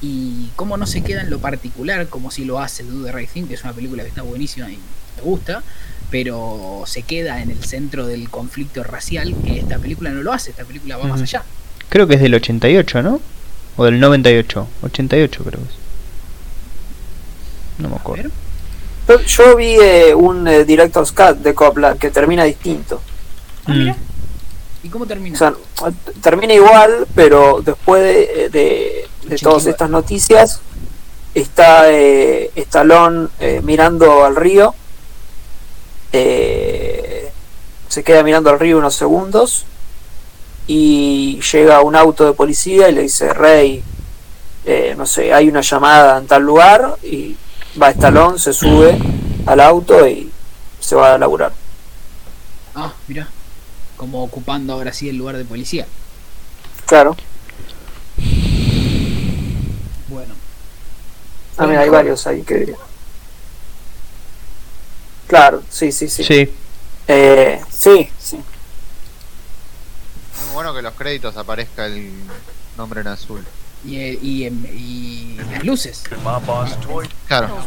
y 0.00 0.48
cómo 0.56 0.76
no 0.76 0.86
se 0.86 1.02
queda 1.02 1.22
en 1.22 1.30
lo 1.30 1.38
particular 1.38 2.06
como 2.08 2.30
si 2.30 2.44
lo 2.44 2.60
hace 2.60 2.82
Do 2.84 3.04
the 3.04 3.10
Right 3.12 3.30
Thing, 3.30 3.44
que 3.46 3.54
es 3.54 3.64
una 3.64 3.72
película 3.72 4.02
que 4.02 4.10
está 4.10 4.22
buenísima 4.22 4.70
y 4.70 4.78
me 5.16 5.22
gusta, 5.22 5.62
pero 6.14 6.84
se 6.86 7.02
queda 7.02 7.42
en 7.42 7.50
el 7.50 7.64
centro 7.64 8.06
del 8.06 8.30
conflicto 8.30 8.84
racial 8.84 9.34
que 9.44 9.58
esta 9.58 9.80
película 9.80 10.10
no 10.10 10.22
lo 10.22 10.32
hace, 10.32 10.50
esta 10.52 10.62
película 10.64 10.96
va 10.96 11.06
más 11.08 11.20
allá. 11.20 11.42
Creo 11.88 12.06
que 12.06 12.14
es 12.14 12.20
del 12.20 12.32
88, 12.36 13.02
¿no? 13.02 13.20
O 13.76 13.84
del 13.84 13.98
98. 13.98 14.68
88 14.84 15.42
creo 15.44 15.60
que 15.60 15.66
es. 15.66 15.74
No 17.78 17.88
me 17.88 17.96
acuerdo. 17.96 18.30
Yo, 19.08 19.20
yo 19.22 19.56
vi 19.56 19.74
eh, 19.74 20.14
un 20.14 20.46
eh, 20.46 20.64
Director's 20.64 21.10
Cut 21.10 21.38
de 21.38 21.52
Copland 21.52 21.98
que 21.98 22.12
termina 22.12 22.44
distinto. 22.44 23.00
Mm. 23.66 23.90
¿Y 24.84 24.88
cómo 24.90 25.06
termina? 25.06 25.34
O 25.34 25.38
sea, 25.38 25.52
termina 26.22 26.54
igual, 26.54 27.08
pero 27.16 27.60
después 27.60 28.04
de, 28.04 28.48
de- 28.50 29.08
de 29.28 29.36
todas 29.38 29.66
estas 29.66 29.90
noticias, 29.90 30.60
está 31.34 31.90
eh, 31.90 32.52
Stallone 32.54 33.26
eh, 33.40 33.60
mirando 33.64 34.24
al 34.24 34.36
río. 34.36 34.76
Eh, 36.14 37.32
se 37.88 38.04
queda 38.04 38.22
mirando 38.22 38.50
al 38.50 38.60
río 38.60 38.78
unos 38.78 38.94
segundos. 38.94 39.66
Y 40.66 41.40
llega 41.52 41.82
un 41.82 41.96
auto 41.96 42.24
de 42.24 42.32
policía 42.32 42.88
y 42.88 42.94
le 42.94 43.02
dice: 43.02 43.34
Rey, 43.34 43.82
eh, 44.64 44.94
no 44.96 45.06
sé, 45.06 45.34
hay 45.34 45.48
una 45.48 45.60
llamada 45.60 46.18
en 46.18 46.26
tal 46.26 46.42
lugar. 46.42 46.96
Y 47.02 47.36
va 47.80 47.90
Stallone, 47.90 48.38
se 48.38 48.52
sube 48.52 48.96
al 49.44 49.60
auto 49.60 50.06
y 50.08 50.30
se 50.80 50.94
va 50.94 51.14
a 51.14 51.18
laburar. 51.18 51.52
Ah, 52.74 52.92
mira, 53.08 53.28
como 53.96 54.22
ocupando 54.22 54.72
ahora 54.72 54.92
sí 54.92 55.08
el 55.08 55.16
lugar 55.16 55.36
de 55.36 55.44
policía. 55.44 55.86
Claro. 56.86 57.16
Bueno. 60.08 60.34
Ah, 61.56 61.66
mira, 61.66 61.80
hay 61.80 61.88
varios 61.88 62.26
ahí 62.26 62.42
que. 62.42 62.74
Claro, 65.26 65.62
sí, 65.70 65.90
sí, 65.92 66.08
sí. 66.08 66.24
Sí. 66.24 66.52
Eh, 67.08 67.60
sí, 67.70 68.10
sí. 68.18 68.36
Muy 68.36 68.44
bueno 70.54 70.72
que 70.72 70.78
en 70.78 70.84
los 70.84 70.94
créditos 70.94 71.36
aparezca 71.36 71.86
el 71.86 72.12
nombre 72.76 73.00
en 73.00 73.08
azul. 73.08 73.44
Y, 73.86 73.96
eh, 73.96 74.18
y, 74.22 74.44
y 74.46 75.36
las 75.50 75.62
luces. 75.62 76.04
Claro. 77.26 77.58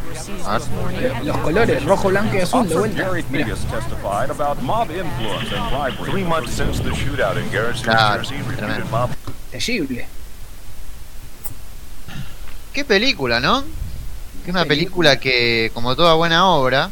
A 0.45 0.57
ver. 0.57 1.23
Los 1.23 1.37
colores, 1.37 1.85
rojo, 1.85 2.07
blanco 2.09 2.35
y 2.35 2.39
azul, 2.39 2.67
de 2.67 2.75
vuelta. 2.75 3.11
Mira. 3.29 3.55
Claro, 7.83 8.23
tremendo. 8.55 9.09
Terrible. 9.51 10.07
Qué 12.73 12.83
película, 12.83 13.39
¿no? 13.39 13.63
Que 14.43 14.51
una 14.51 14.65
película 14.65 15.19
que, 15.19 15.69
como 15.73 15.95
toda 15.95 16.15
buena 16.15 16.47
obra, 16.47 16.89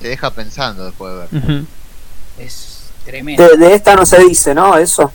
te 0.00 0.08
deja 0.08 0.30
pensando 0.32 0.84
después 0.86 1.12
de 1.30 1.38
ver. 1.38 1.62
Es 2.38 2.84
tremendo. 3.04 3.42
De, 3.48 3.56
de 3.56 3.74
esta 3.74 3.94
no 3.96 4.06
se 4.06 4.18
dice, 4.24 4.54
¿no? 4.54 4.76
Eso. 4.76 5.10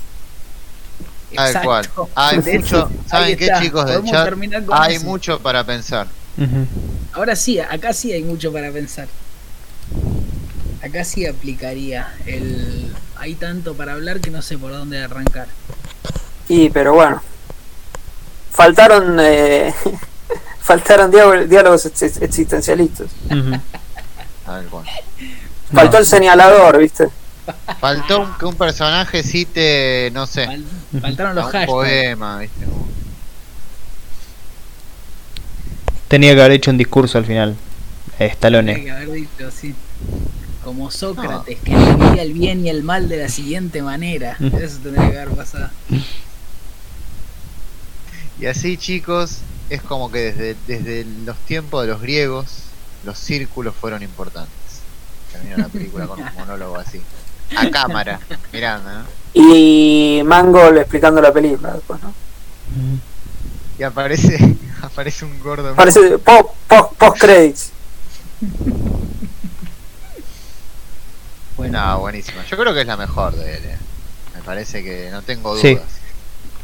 Tal 1.36 1.62
cual. 1.64 1.90
Hay 2.16 2.40
De 2.42 2.60
mucho, 2.60 2.92
¿saben 3.08 3.38
qué 3.38 3.46
está. 3.46 3.62
chicos 3.62 3.86
del 3.86 4.04
chat? 4.06 4.34
Hay 4.72 4.96
eso. 4.96 5.06
mucho 5.06 5.40
para 5.40 5.64
pensar. 5.64 6.08
Ahora 7.14 7.36
sí, 7.36 7.60
acá 7.60 7.94
sí 7.94 8.12
hay 8.12 8.24
mucho 8.24 8.52
para 8.54 8.72
pensar. 8.72 9.08
Acá 10.84 11.04
sí 11.06 11.26
aplicaría 11.26 12.14
el... 12.26 12.94
Hay 13.16 13.36
tanto 13.36 13.74
para 13.74 13.94
hablar 13.94 14.20
que 14.20 14.30
no 14.32 14.42
sé 14.42 14.58
por 14.58 14.72
dónde 14.72 15.02
arrancar. 15.02 15.48
Y, 16.50 16.70
pero 16.70 16.94
bueno. 16.94 17.22
faltaron 18.52 19.18
eh, 19.22 19.74
faltaron 20.62 21.10
diálogo- 21.12 21.46
diálogos 21.48 21.86
ex- 21.86 22.22
existencialistas. 22.22 23.08
Tal 24.46 24.66
cual. 24.68 24.86
Faltó 25.74 25.98
el 25.98 26.06
señalador, 26.06 26.78
¿viste? 26.80 27.08
Faltó 27.80 28.22
un- 28.22 28.38
que 28.38 28.46
un 28.46 28.56
personaje 28.56 29.22
cite, 29.24 30.10
no 30.14 30.26
sé, 30.26 30.48
Faltaron 31.02 31.36
los 31.36 31.46
un 31.46 31.52
hashtags. 31.52 31.72
poema, 31.72 32.40
¿viste? 32.40 32.66
Tenía 36.08 36.34
que 36.36 36.42
haber 36.42 36.52
hecho 36.54 36.72
un 36.72 36.78
discurso 36.78 37.18
al 37.18 37.26
final. 37.26 37.56
Stallone. 38.20 38.74
Tenía 38.76 38.86
que 38.86 38.92
haber 39.04 39.12
dicho 39.12 39.48
así. 39.48 39.74
Como 40.64 40.92
Sócrates, 40.92 41.60
que 41.60 41.74
entendía 41.74 42.22
el 42.22 42.34
bien 42.34 42.66
y 42.66 42.70
el 42.70 42.84
mal 42.84 43.10
de 43.10 43.18
la 43.18 43.28
siguiente 43.30 43.82
manera. 43.82 44.38
Mm. 44.40 44.56
Eso 44.56 44.78
tendría 44.82 45.12
que 45.12 45.20
haber 45.20 45.36
pasado. 45.36 45.70
Y 48.40 48.46
así, 48.46 48.78
chicos, 48.78 49.40
es 49.70 49.82
como 49.82 50.12
que 50.12 50.20
desde, 50.32 50.56
desde 50.68 51.06
los 51.26 51.36
tiempos 51.40 51.82
de 51.86 51.92
los 51.92 52.02
griegos, 52.02 52.46
los 53.04 53.18
círculos 53.18 53.76
fueron 53.76 54.02
importantes. 54.04 54.54
Termina 55.32 55.58
la 55.58 55.68
película 55.68 56.08
con 56.08 56.22
un 56.22 56.34
monólogo 56.36 56.78
así. 56.78 57.02
A 57.56 57.70
cámara, 57.70 58.20
mirando, 58.52 58.90
¿no? 58.92 59.06
Y 59.34 60.22
Mangold 60.26 60.78
explicando 60.78 61.22
la 61.22 61.32
película 61.34 61.74
después, 61.74 62.02
¿no? 62.02 62.14
Y 63.78 63.84
aparece, 63.84 64.58
aparece 64.82 65.26
un 65.26 65.40
gordo. 65.40 65.76
Parece 65.76 66.18
post, 66.20 66.50
post, 66.68 66.94
post 66.94 67.20
credits. 67.20 67.72
No, 71.58 72.00
buenísima. 72.00 72.46
Yo 72.46 72.58
creo 72.58 72.74
que 72.74 72.82
es 72.82 72.88
la 72.88 72.98
mejor 72.98 73.36
de 73.36 73.58
él. 73.58 73.66
eh. 73.66 73.78
Me 74.36 74.42
parece 74.44 74.84
que 74.84 75.10
no 75.12 75.22
tengo 75.24 75.56
dudas. 75.56 75.64
Sí. 75.64 75.78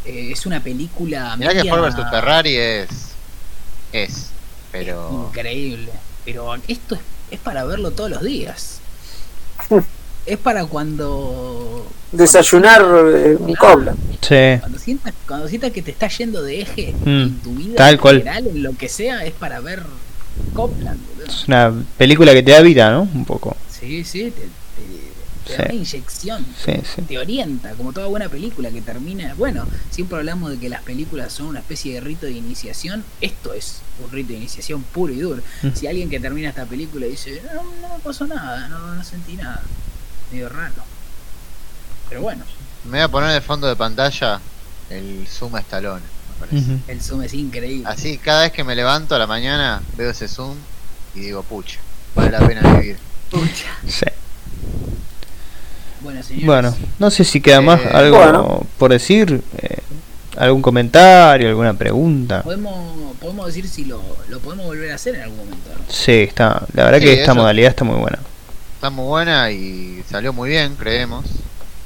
Eh, 0.06 0.32
es 0.32 0.46
una 0.46 0.62
película 0.62 1.36
Mirá 1.36 1.54
que 1.54 1.70
Ford 1.70 1.82
vs 1.82 2.10
Ferrari 2.10 2.56
es. 2.56 2.90
Es. 3.92 4.28
Pero. 4.72 5.26
increíble. 5.30 5.92
Pero 6.26 6.54
esto 6.68 6.96
es, 6.96 7.02
es 7.32 7.40
para 7.40 7.64
verlo 7.66 7.92
todos 7.92 8.10
los 8.10 8.22
días. 8.24 8.80
es 10.26 10.38
para 10.38 10.66
cuando 10.66 11.86
Desayunar 12.12 12.82
eh, 13.16 13.38
un 13.40 13.54
cobla. 13.56 13.96
Sí. 14.22 14.58
cuando 14.60 14.80
sientas, 14.80 15.14
cuando 15.28 15.48
sientas 15.48 15.72
que 15.72 15.82
te 15.82 15.92
está 15.92 16.08
yendo 16.08 16.42
de 16.44 16.62
eje 16.62 16.94
Mm, 17.06 17.08
en 17.08 17.40
tu 17.40 17.52
vida 17.56 17.76
tal 17.76 17.94
en 17.96 18.00
cual. 18.00 18.18
general, 18.20 18.48
en 18.48 18.64
lo 18.64 18.74
que 18.76 18.90
sea, 18.90 19.24
es 19.26 19.32
para 19.34 19.60
ver 19.60 19.84
Copland. 20.54 21.00
boludo. 21.16 21.26
Es 21.32 21.48
una 21.48 21.74
película 21.98 22.34
que 22.34 22.44
te 22.44 22.52
da 22.52 22.62
vida, 22.62 22.92
¿no? 22.92 23.02
Un 23.14 23.26
poco. 23.26 23.56
Sí, 23.72 24.04
sí, 24.04 24.32
te, 24.32 24.42
te- 24.42 25.09
te 25.50 25.58
da 25.58 25.66
una 25.66 25.74
inyección. 25.74 26.46
Sí, 26.64 26.74
sí. 26.84 27.02
Te 27.04 27.18
orienta, 27.18 27.72
como 27.74 27.94
toda 27.94 28.08
buena 28.08 28.30
película 28.30 28.70
que 28.72 28.82
termina. 28.82 29.34
Bueno, 29.36 29.66
siempre 29.90 30.18
hablamos 30.18 30.52
de 30.52 30.60
que 30.60 30.70
las 30.70 30.82
películas 30.84 31.34
son 31.34 31.48
una 31.48 31.60
especie 31.60 31.94
de 31.94 32.02
rito 32.02 32.26
de 32.26 32.34
iniciación. 32.34 33.04
Esto 33.22 33.54
es 33.54 33.82
un 34.04 34.12
rito 34.12 34.30
de 34.30 34.36
iniciación 34.36 34.84
puro 34.84 35.14
y 35.14 35.20
duro. 35.20 35.42
Mm. 35.62 35.70
Si 35.74 35.88
alguien 35.88 36.10
que 36.10 36.20
termina 36.20 36.50
esta 36.50 36.66
película 36.66 37.06
dice, 37.06 37.42
no, 37.54 37.64
no 37.64 37.98
me 37.98 38.04
pasó 38.04 38.28
nada, 38.28 38.68
no, 38.68 38.96
no 38.96 39.04
sentí 39.04 39.36
nada, 39.36 39.62
medio 40.32 40.50
raro. 40.50 40.84
Pero 42.10 42.22
bueno, 42.22 42.44
Me 42.86 42.92
voy 42.92 43.00
a 43.02 43.08
poner 43.08 43.32
de 43.34 43.42
fondo 43.42 43.68
de 43.68 43.76
pantalla 43.76 44.40
el 44.90 45.28
Zoom 45.28 45.56
a 45.56 45.60
Stallone. 45.60 46.02
Me 46.02 46.48
parece. 46.48 46.78
El 46.88 47.02
zoom 47.02 47.22
es 47.24 47.34
increíble. 47.34 47.88
Así, 47.88 48.18
cada 48.18 48.44
vez 48.44 48.52
que 48.52 48.64
me 48.64 48.76
levanto 48.76 49.14
a 49.16 49.20
la 49.20 49.28
mañana, 49.28 49.82
veo 49.98 50.10
ese 50.10 50.28
Zoom 50.28 50.58
y 51.14 51.20
digo, 51.20 51.44
pucha, 51.44 51.80
vale 52.16 52.32
la 52.32 52.40
pena 52.48 52.62
vivir. 52.80 52.98
Sí. 53.88 54.06
Bueno, 56.02 56.24
señores. 56.24 56.46
Bueno, 56.46 56.76
no 57.00 57.12
sé 57.12 57.24
si 57.24 57.42
queda 57.42 57.62
más 57.62 57.82
Eh, 57.82 57.90
algo 57.94 58.18
bueno. 58.18 58.64
por 58.78 58.92
decir. 58.92 59.42
eh, 59.58 59.78
algún 60.38 60.62
comentario, 60.62 61.50
alguna 61.50 61.74
pregunta. 61.74 62.44
Podemos, 62.44 63.18
podemos 63.20 63.48
decir 63.48 63.68
si 63.68 63.84
lo, 63.86 64.02
lo 64.30 64.40
podemos 64.40 64.68
volver 64.68 64.92
a 64.92 64.96
hacer 64.96 65.16
en 65.16 65.24
algún 65.24 65.40
momento. 65.40 65.70
¿no? 65.76 65.84
Sí, 65.90 66.14
está. 66.14 66.64
La 66.74 66.86
verdad 66.86 67.00
Sí, 67.00 67.06
que 67.06 67.14
esta 67.14 67.32
eso. 67.32 67.36
modalidad 67.36 67.70
está 67.72 67.84
muy 67.84 67.98
buena. 67.98 68.20
Está 68.76 68.90
muy 68.90 69.06
buena 69.06 69.52
y 69.52 70.02
salió 70.10 70.32
muy 70.32 70.50
bien, 70.50 70.76
creemos. 70.76 71.26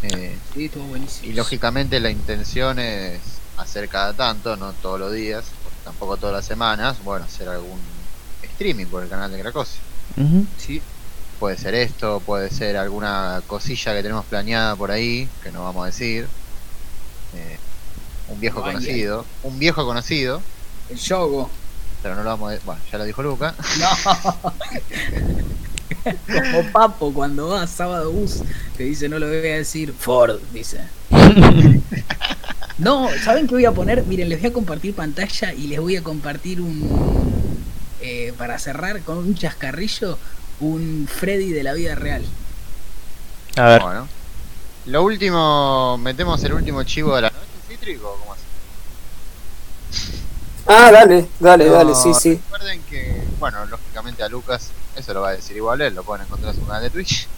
Eh, 0.03 0.35
Sí, 0.53 0.65
estuvo 0.65 0.83
buenísimo. 0.85 1.31
y 1.31 1.33
lógicamente 1.33 1.99
la 1.99 2.11
intención 2.11 2.77
es 2.77 3.19
hacer 3.57 3.89
cada 3.89 4.13
tanto, 4.13 4.55
no 4.57 4.73
todos 4.73 4.99
los 4.99 5.11
días, 5.13 5.45
tampoco 5.83 6.17
todas 6.17 6.35
las 6.35 6.45
semanas, 6.45 6.97
bueno, 7.03 7.25
hacer 7.25 7.47
algún 7.49 7.79
streaming 8.43 8.85
por 8.85 9.01
el 9.01 9.09
canal 9.09 9.31
de 9.31 9.39
Cracosi. 9.39 9.77
Ujú. 10.17 10.45
Sí. 10.59 10.79
Puede 11.43 11.57
ser 11.57 11.75
esto, 11.75 12.21
puede 12.25 12.49
ser 12.49 12.77
alguna 12.77 13.41
cosilla 13.47 13.93
que 13.93 14.01
tenemos 14.01 14.23
planeada 14.23 14.77
por 14.77 14.91
ahí, 14.91 15.27
que 15.43 15.51
no 15.51 15.65
vamos 15.65 15.83
a 15.83 15.87
decir. 15.87 16.25
Eh, 17.35 17.57
un 18.29 18.39
viejo 18.39 18.61
Vaya. 18.61 18.75
conocido, 18.75 19.25
un 19.43 19.59
viejo 19.59 19.85
conocido, 19.85 20.41
El 20.89 20.97
Yogo. 20.97 21.49
pero 22.01 22.15
no 22.15 22.23
lo 22.23 22.29
vamos 22.29 22.47
a 22.47 22.51
decir, 22.51 22.65
bueno, 22.65 22.81
ya 22.89 22.97
lo 22.97 23.03
dijo 23.03 23.21
Luca. 23.23 23.53
No. 23.77 24.53
Como 26.27 26.71
Papo 26.71 27.13
cuando 27.13 27.49
va 27.49 27.63
a 27.63 27.67
sábado 27.67 28.09
bus, 28.13 28.39
que 28.77 28.83
dice 28.83 29.09
no 29.09 29.19
lo 29.19 29.27
voy 29.27 29.35
a 29.35 29.57
decir. 29.57 29.93
Ford, 29.93 30.39
dice. 30.53 30.79
No, 32.77 33.09
¿saben 33.21 33.47
qué 33.47 33.55
voy 33.55 33.65
a 33.65 33.71
poner? 33.73 34.03
Miren, 34.05 34.29
les 34.29 34.39
voy 34.39 34.49
a 34.49 34.53
compartir 34.53 34.95
pantalla 34.95 35.53
y 35.53 35.67
les 35.67 35.79
voy 35.81 35.97
a 35.97 36.03
compartir 36.03 36.61
un. 36.61 36.89
eh, 38.01 38.33
para 38.37 38.57
cerrar 38.59 39.01
con 39.01 39.17
un 39.17 39.35
chascarrillo, 39.35 40.17
un 40.63 41.07
Freddy 41.11 41.51
de 41.51 41.63
la 41.63 41.73
vida 41.73 41.95
real. 41.95 42.23
A 43.57 43.65
ver. 43.67 43.81
Bueno. 43.81 44.07
Lo 44.85 45.03
último, 45.03 45.97
metemos 45.97 46.43
el 46.43 46.53
último 46.53 46.83
chivo 46.83 47.15
de 47.15 47.23
la 47.23 47.29
noche, 47.29 47.45
cítrico, 47.69 48.09
o 48.09 48.15
¿cómo 48.17 48.33
así? 48.33 48.43
Ah, 50.65 50.91
dale, 50.91 51.27
dale, 51.39 51.67
No, 51.67 51.73
dale, 51.73 51.95
sí, 51.95 52.13
sí. 52.13 52.41
Recuerden 52.51 52.81
que, 52.89 53.23
bueno, 53.39 53.65
lógicamente 53.65 54.23
a 54.23 54.29
Lucas, 54.29 54.71
eso 54.95 55.13
lo 55.13 55.21
va 55.21 55.29
a 55.29 55.33
decir 55.33 55.55
igual 55.55 55.81
él, 55.81 55.93
lo 55.93 56.03
pueden 56.03 56.25
encontrar 56.25 56.53
en 56.53 56.59
su 56.59 56.65
canal 56.65 56.83
de 56.83 56.89
Twitch. 56.89 57.27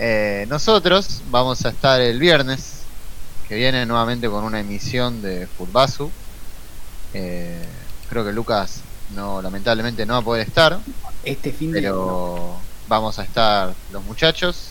Eh, 0.00 0.46
nosotros 0.48 1.22
vamos 1.28 1.64
a 1.64 1.70
estar 1.70 2.00
el 2.00 2.20
viernes, 2.20 2.82
que 3.48 3.56
viene 3.56 3.84
nuevamente 3.84 4.28
con 4.28 4.44
una 4.44 4.60
emisión 4.60 5.22
de 5.22 5.48
Futbasu. 5.48 6.12
Eh, 7.14 7.66
creo 8.08 8.24
que 8.24 8.32
Lucas 8.32 8.82
no, 9.14 9.42
lamentablemente 9.42 10.04
no 10.06 10.14
va 10.14 10.18
a 10.20 10.22
poder 10.22 10.46
estar, 10.46 10.78
Este 11.24 11.52
fin 11.52 11.72
de 11.72 11.80
pero 11.80 12.56
vamos 12.88 13.18
a 13.18 13.22
estar 13.22 13.74
los 13.92 14.04
muchachos 14.04 14.70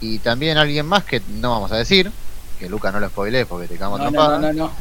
y 0.00 0.18
también 0.18 0.56
alguien 0.56 0.86
más 0.86 1.04
que 1.04 1.20
no 1.28 1.50
vamos 1.50 1.72
a 1.72 1.76
decir, 1.76 2.10
que 2.58 2.68
Lucas 2.68 2.92
no 2.92 3.00
lo 3.00 3.08
spoilee 3.08 3.46
porque 3.46 3.68
te 3.68 3.74
cagamos 3.74 4.00
a 4.00 4.04
No, 4.04 4.10
trompada 4.10 4.38
no, 4.38 4.52
no, 4.52 4.72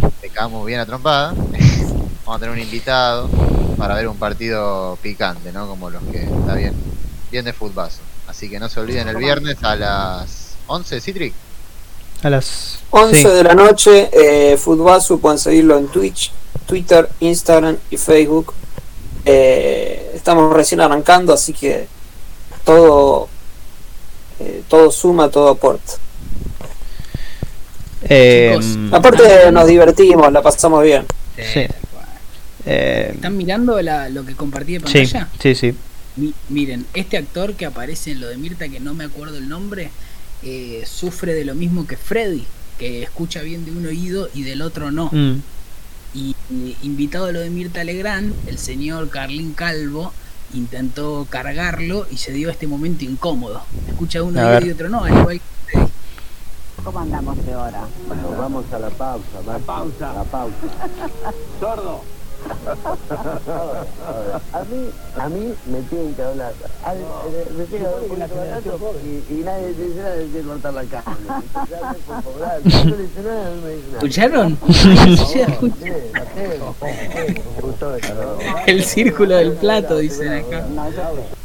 no. 0.00 0.10
te 0.20 0.28
cagamos 0.30 0.66
bien 0.66 0.80
a 0.80 0.86
trompada. 0.86 1.34
Vamos 2.24 2.36
a 2.36 2.38
tener 2.38 2.54
un 2.54 2.60
invitado 2.60 3.28
para 3.76 3.96
ver 3.96 4.06
un 4.06 4.16
partido 4.16 4.96
picante, 5.02 5.52
¿no? 5.52 5.66
Como 5.66 5.90
los 5.90 6.00
que 6.04 6.22
está 6.22 6.54
bien, 6.54 6.72
bien 7.32 7.44
de 7.44 7.52
futbazo. 7.52 7.98
Así 8.28 8.48
que 8.48 8.60
no 8.60 8.68
se 8.68 8.78
olviden 8.78 9.08
el 9.08 9.16
viernes 9.16 9.56
a 9.62 9.74
las 9.74 10.54
11, 10.68 11.00
Citric. 11.00 11.34
A 12.22 12.30
las 12.30 12.78
11 12.90 13.16
sí. 13.16 13.28
de 13.28 13.42
la 13.42 13.54
noche, 13.54 14.08
eh, 14.12 14.56
Futbasu, 14.56 15.20
pueden 15.20 15.38
seguirlo 15.38 15.76
en 15.76 15.88
Twitch, 15.88 16.30
Twitter, 16.66 17.08
Instagram 17.20 17.76
y 17.90 17.96
Facebook. 17.96 18.52
Eh, 19.24 20.12
estamos 20.14 20.52
recién 20.54 20.80
arrancando, 20.80 21.32
así 21.32 21.52
que 21.52 21.86
todo, 22.64 23.28
eh, 24.40 24.62
todo 24.68 24.90
suma, 24.90 25.28
todo 25.28 25.48
aporta. 25.50 25.94
Eh, 28.04 28.58
Aparte 28.90 29.50
nos 29.52 29.66
divertimos, 29.66 30.32
la 30.32 30.42
pasamos 30.42 30.82
bien. 30.82 31.04
sí. 31.36 31.66
Eh, 32.64 33.10
¿Están 33.14 33.36
mirando 33.36 33.82
la- 33.82 34.08
lo 34.08 34.24
que 34.24 34.36
compartí 34.36 34.74
de 34.74 34.78
sí, 34.80 34.84
pantalla? 34.84 35.28
sí, 35.40 35.54
sí. 35.56 35.74
Mi- 36.14 36.32
miren, 36.48 36.86
este 36.94 37.16
actor 37.16 37.54
que 37.54 37.66
aparece 37.66 38.12
en 38.12 38.20
lo 38.20 38.28
de 38.28 38.36
Mirta, 38.36 38.68
que 38.68 38.78
no 38.78 38.94
me 38.94 39.02
acuerdo 39.02 39.36
el 39.38 39.48
nombre, 39.48 39.90
eh, 40.44 40.84
sufre 40.86 41.34
de 41.34 41.44
lo 41.44 41.56
mismo 41.56 41.88
que 41.88 41.96
Freddy, 41.96 42.46
que 42.78 43.02
escucha 43.02 43.42
bien 43.42 43.64
de 43.64 43.72
un 43.72 43.84
oído 43.84 44.28
y 44.32 44.42
del 44.44 44.62
otro 44.62 44.92
no. 44.92 45.08
Mm. 45.10 45.42
Y, 46.14 46.36
y 46.50 46.76
invitado 46.82 47.26
a 47.26 47.32
lo 47.32 47.40
de 47.40 47.50
Mirta 47.50 47.84
Legrand, 47.84 48.34
el 48.46 48.58
señor 48.58 49.08
Carlín 49.08 49.54
Calvo 49.54 50.12
intentó 50.54 51.26
cargarlo 51.30 52.06
y 52.10 52.18
se 52.18 52.32
dio 52.32 52.50
este 52.50 52.66
momento 52.66 53.04
incómodo. 53.04 53.62
Escucha 53.88 54.18
de 54.18 54.24
un 54.24 54.38
A 54.38 54.42
oído 54.42 54.52
ver. 54.52 54.66
y 54.66 54.70
otro 54.72 54.88
no, 54.90 55.04
al 55.04 55.16
igual 55.18 55.40
que. 55.70 55.88
¿Cómo 56.84 56.98
andamos 56.98 57.44
de 57.46 57.54
hora? 57.56 57.86
Bueno, 58.08 58.28
vamos 58.38 58.64
a 58.72 58.78
la 58.78 58.90
pausa, 58.90 59.40
la 59.46 59.58
pausa. 59.58 60.12
La 60.12 60.24
pausa. 60.24 60.54
Sordo. 61.60 62.02
A 64.52 64.64
mí, 64.64 64.88
a 65.18 65.28
mí 65.28 65.54
me 65.66 65.80
tienen 65.88 66.14
que 66.14 66.22
hablar. 66.22 66.52
Al- 66.84 66.96
eh, 66.98 67.46
me 67.56 67.64
tienen 67.64 67.86
que 67.86 67.86
hablar 67.86 68.02
un 68.02 68.08
poquito 68.08 68.36
barato 68.36 68.94
y, 69.04 69.34
y 69.34 69.36
nadie 69.44 69.68
dice 69.68 70.00
nada 70.00 70.14
de 70.16 70.28
que 70.30 70.40
cortar 70.42 70.74
la 70.74 70.84
carne. 70.84 71.14
No 72.64 72.84
le 72.96 73.02
dice 73.02 73.22
nada, 73.22 73.50
no 73.50 73.62
me 73.62 73.70
dice 73.70 73.86
nada. 73.88 73.96
¿Escucharon? 73.96 74.58
¿no? 78.14 78.38
El 78.66 78.84
círculo 78.84 79.36
del 79.36 79.52
plato, 79.52 79.98
dicen 79.98 80.32
acá. 80.32 80.66
No. 80.70 80.84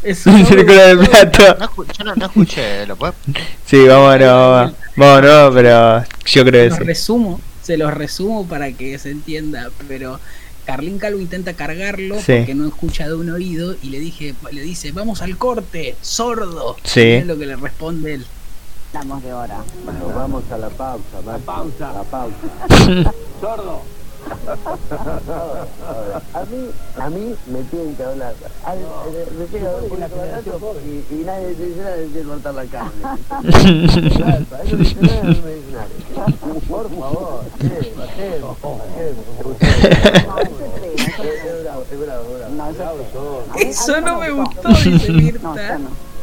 Es 0.04 0.26
Un 0.26 0.46
círculo 0.46 0.82
del 0.88 1.00
plato. 1.00 1.44
No, 1.60 1.70
yo 1.98 2.04
no, 2.04 2.16
no 2.16 2.26
escuché, 2.26 2.86
¿lo 2.86 2.96
puedes? 2.96 3.16
Sí, 3.66 3.86
vamos, 3.88 4.18
no, 4.20 4.26
vamos, 4.52 4.74
vamos, 4.96 5.22
no, 5.24 5.52
pero 5.54 6.04
yo 6.26 6.46
creo 6.46 6.66
Los 6.70 6.74
que 6.78 6.84
sí. 6.84 6.88
resumo. 6.88 7.42
se 7.62 7.76
los 7.78 7.94
resumo 7.94 8.48
para 8.48 8.72
que 8.72 8.98
se 8.98 9.12
entienda, 9.12 9.70
pero 9.90 10.20
Carlín 10.68 11.00
Calvo 11.00 11.22
intenta 11.22 11.54
cargarlo 11.54 12.16
Sí. 12.20 12.34
porque 12.40 12.54
no 12.54 12.68
escucha 12.68 13.08
de 13.08 13.16
un 13.16 13.30
oído 13.30 13.74
y 13.82 13.88
le 13.90 14.00
dije, 14.00 14.36
le 14.52 14.62
dice, 14.62 14.92
vamos 14.92 15.22
al 15.22 15.38
corte, 15.38 15.96
sordo. 16.02 16.76
Sí. 16.84 17.00
Y 17.00 17.12
es 17.14 17.26
lo 17.26 17.38
que 17.38 17.46
le 17.46 17.56
responde 17.56 18.16
él. 18.16 18.26
Estamos 18.88 19.24
de 19.24 19.32
hora. 19.32 19.64
Bueno, 19.86 20.12
vamos 20.14 20.44
a 20.52 20.58
la 20.58 20.68
pausa, 20.70 21.22
la 21.26 21.38
pausa. 21.38 21.94
La 21.94 22.04
pausa. 22.04 22.36
Sordo. 23.42 23.82
A 26.34 26.46
mí, 26.46 26.70
a 27.00 27.10
mí 27.10 27.36
me 27.48 27.62
tienen 27.64 27.96
que 27.96 28.04
hablar. 28.04 28.34
Al- 28.66 28.78
eh, 28.78 29.28
me 29.38 29.46
tienen 29.46 29.70
que 29.70 30.04
hablar 30.04 30.42
y, 30.86 31.06
y 31.14 31.24
nadie 31.26 31.54
te 31.54 31.66
dice 31.66 31.82
nada, 31.82 31.96
que 32.14 32.24
cortar 32.24 32.54
la 32.56 32.66
carne. 32.66 32.92
No. 35.02 36.60
Por 36.68 36.90
favor. 36.90 37.44
Eso 43.58 44.02
no 44.02 44.20
me 44.20 44.30
gustó, 44.32 44.70
dice 44.70 45.12
Mirta. 45.12 45.80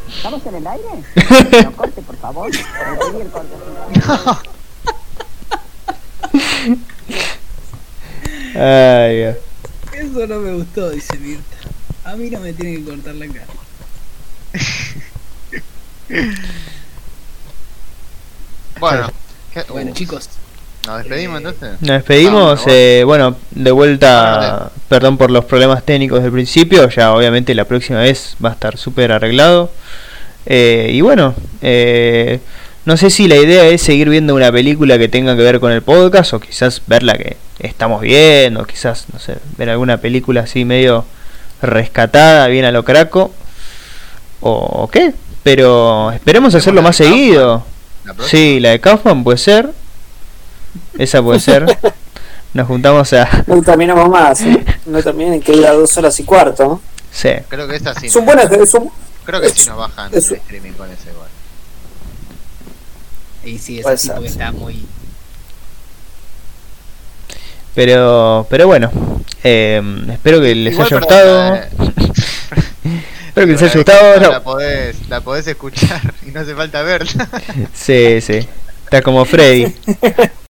¿Estamos 0.07 0.45
en 0.45 0.55
el 0.55 0.67
aire? 0.67 0.87
No 1.63 1.71
corte, 1.73 2.01
por 2.01 2.15
favor. 2.17 2.49
Me 2.51 2.97
pedí 2.97 3.21
el 3.21 3.29
corte. 3.29 3.49
Ay, 8.55 9.17
Dios. 9.17 9.35
Eso 9.93 10.27
no 10.27 10.39
me 10.39 10.53
gustó, 10.53 10.89
dice 10.89 11.17
Mirta. 11.17 11.43
A 12.03 12.15
mí 12.15 12.29
no 12.29 12.39
me 12.39 12.53
tiene 12.53 12.77
que 12.77 12.83
cortar 12.85 13.15
la 13.15 13.27
cara. 13.27 13.45
Bueno, 18.79 19.09
¿qué- 19.53 19.63
Bueno, 19.69 19.91
uh, 19.91 19.93
chicos, 19.93 20.29
¿Nos 20.85 20.99
despedimos 20.99 21.37
entonces? 21.37 21.81
Nos 21.81 21.89
despedimos, 21.89 22.59
Ah, 22.61 22.69
eh, 22.69 23.03
bueno, 23.05 23.35
de 23.51 23.71
vuelta, 23.71 24.71
perdón 24.87 25.17
por 25.17 25.31
los 25.31 25.45
problemas 25.45 25.83
técnicos 25.83 26.21
del 26.21 26.31
principio, 26.31 26.87
ya 26.89 27.11
obviamente 27.13 27.55
la 27.55 27.65
próxima 27.65 27.99
vez 28.01 28.35
va 28.43 28.49
a 28.49 28.53
estar 28.53 28.77
súper 28.77 29.11
arreglado. 29.11 29.71
Eh, 30.45 30.91
y 30.93 31.01
bueno, 31.01 31.33
eh, 31.63 32.39
no 32.85 32.97
sé 32.97 33.09
si 33.09 33.27
la 33.27 33.35
idea 33.37 33.65
es 33.67 33.81
seguir 33.81 34.09
viendo 34.09 34.35
una 34.35 34.51
película 34.51 34.97
que 34.97 35.07
tenga 35.07 35.35
que 35.35 35.41
ver 35.41 35.59
con 35.59 35.71
el 35.71 35.81
podcast 35.81 36.33
o 36.33 36.39
quizás 36.39 36.81
ver 36.87 37.03
la 37.03 37.13
que 37.17 37.37
estamos 37.59 38.01
viendo, 38.01 38.65
quizás, 38.65 39.05
no 39.13 39.19
sé, 39.19 39.37
ver 39.57 39.69
alguna 39.69 39.97
película 39.97 40.41
así 40.41 40.65
medio 40.65 41.05
rescatada, 41.61 42.47
bien 42.47 42.65
a 42.65 42.71
lo 42.71 42.83
craco, 42.85 43.31
o, 44.41 44.51
o 44.51 44.87
qué, 44.89 45.13
pero 45.43 46.11
esperemos 46.11 46.53
hacerlo 46.55 46.81
más 46.81 46.95
seguido. 46.97 47.63
Sí, 48.27 48.59
la 48.59 48.69
de 48.69 48.79
Kaufman 48.79 49.23
puede 49.23 49.37
ser. 49.39 49.71
Esa 50.97 51.23
puede 51.23 51.39
ser. 51.39 51.65
Nos 52.53 52.67
juntamos 52.67 53.11
a. 53.13 53.27
No 53.47 53.61
terminamos 53.61 54.07
más, 54.09 54.41
¿eh? 54.41 54.63
no 54.85 55.01
terminen 55.01 55.41
que 55.41 55.51
dura 55.53 55.71
dos 55.73 55.97
horas 55.97 56.17
y 56.19 56.23
cuarto. 56.23 56.63
¿no? 56.65 56.81
Sí. 57.11 57.29
Creo 57.49 57.67
que 57.67 57.75
esta 57.75 57.93
sí. 57.99 58.07
Es 58.07 58.15
un 58.15 58.25
buen 58.25 58.39
es 58.39 58.73
un- 58.75 58.91
Creo 59.25 59.41
que 59.41 59.47
es- 59.47 59.53
sí 59.53 59.67
nos 59.69 59.77
bajan 59.77 60.13
es- 60.13 60.29
el 60.31 60.37
streaming 60.37 60.71
con 60.73 60.89
ese 60.91 61.09
igual. 61.09 61.27
Y 63.45 63.57
sí, 63.57 63.79
ese 63.79 64.09
tipo 64.09 64.21
que 64.21 64.27
está 64.27 64.51
muy... 64.51 64.85
Pero, 67.75 68.47
pero 68.49 68.67
bueno, 68.67 68.89
eh, 69.43 69.81
espero 70.11 70.39
que 70.41 70.55
les 70.55 70.73
Igual 70.73 70.87
haya 70.87 70.97
gustado. 70.97 71.55
espero 73.27 73.47
que 73.47 73.51
les 73.51 73.61
haya 73.61 73.73
gustado. 73.75 74.19
No. 74.21 74.31
La, 74.31 74.43
podés, 74.43 75.09
la 75.09 75.21
podés 75.21 75.47
escuchar 75.47 76.13
y 76.27 76.31
no 76.31 76.39
hace 76.39 76.55
falta 76.55 76.81
verla. 76.83 77.29
Sí, 77.73 78.21
sí. 78.21 78.47
Está 78.85 79.01
como 79.01 79.25
Freddy. 79.25 79.75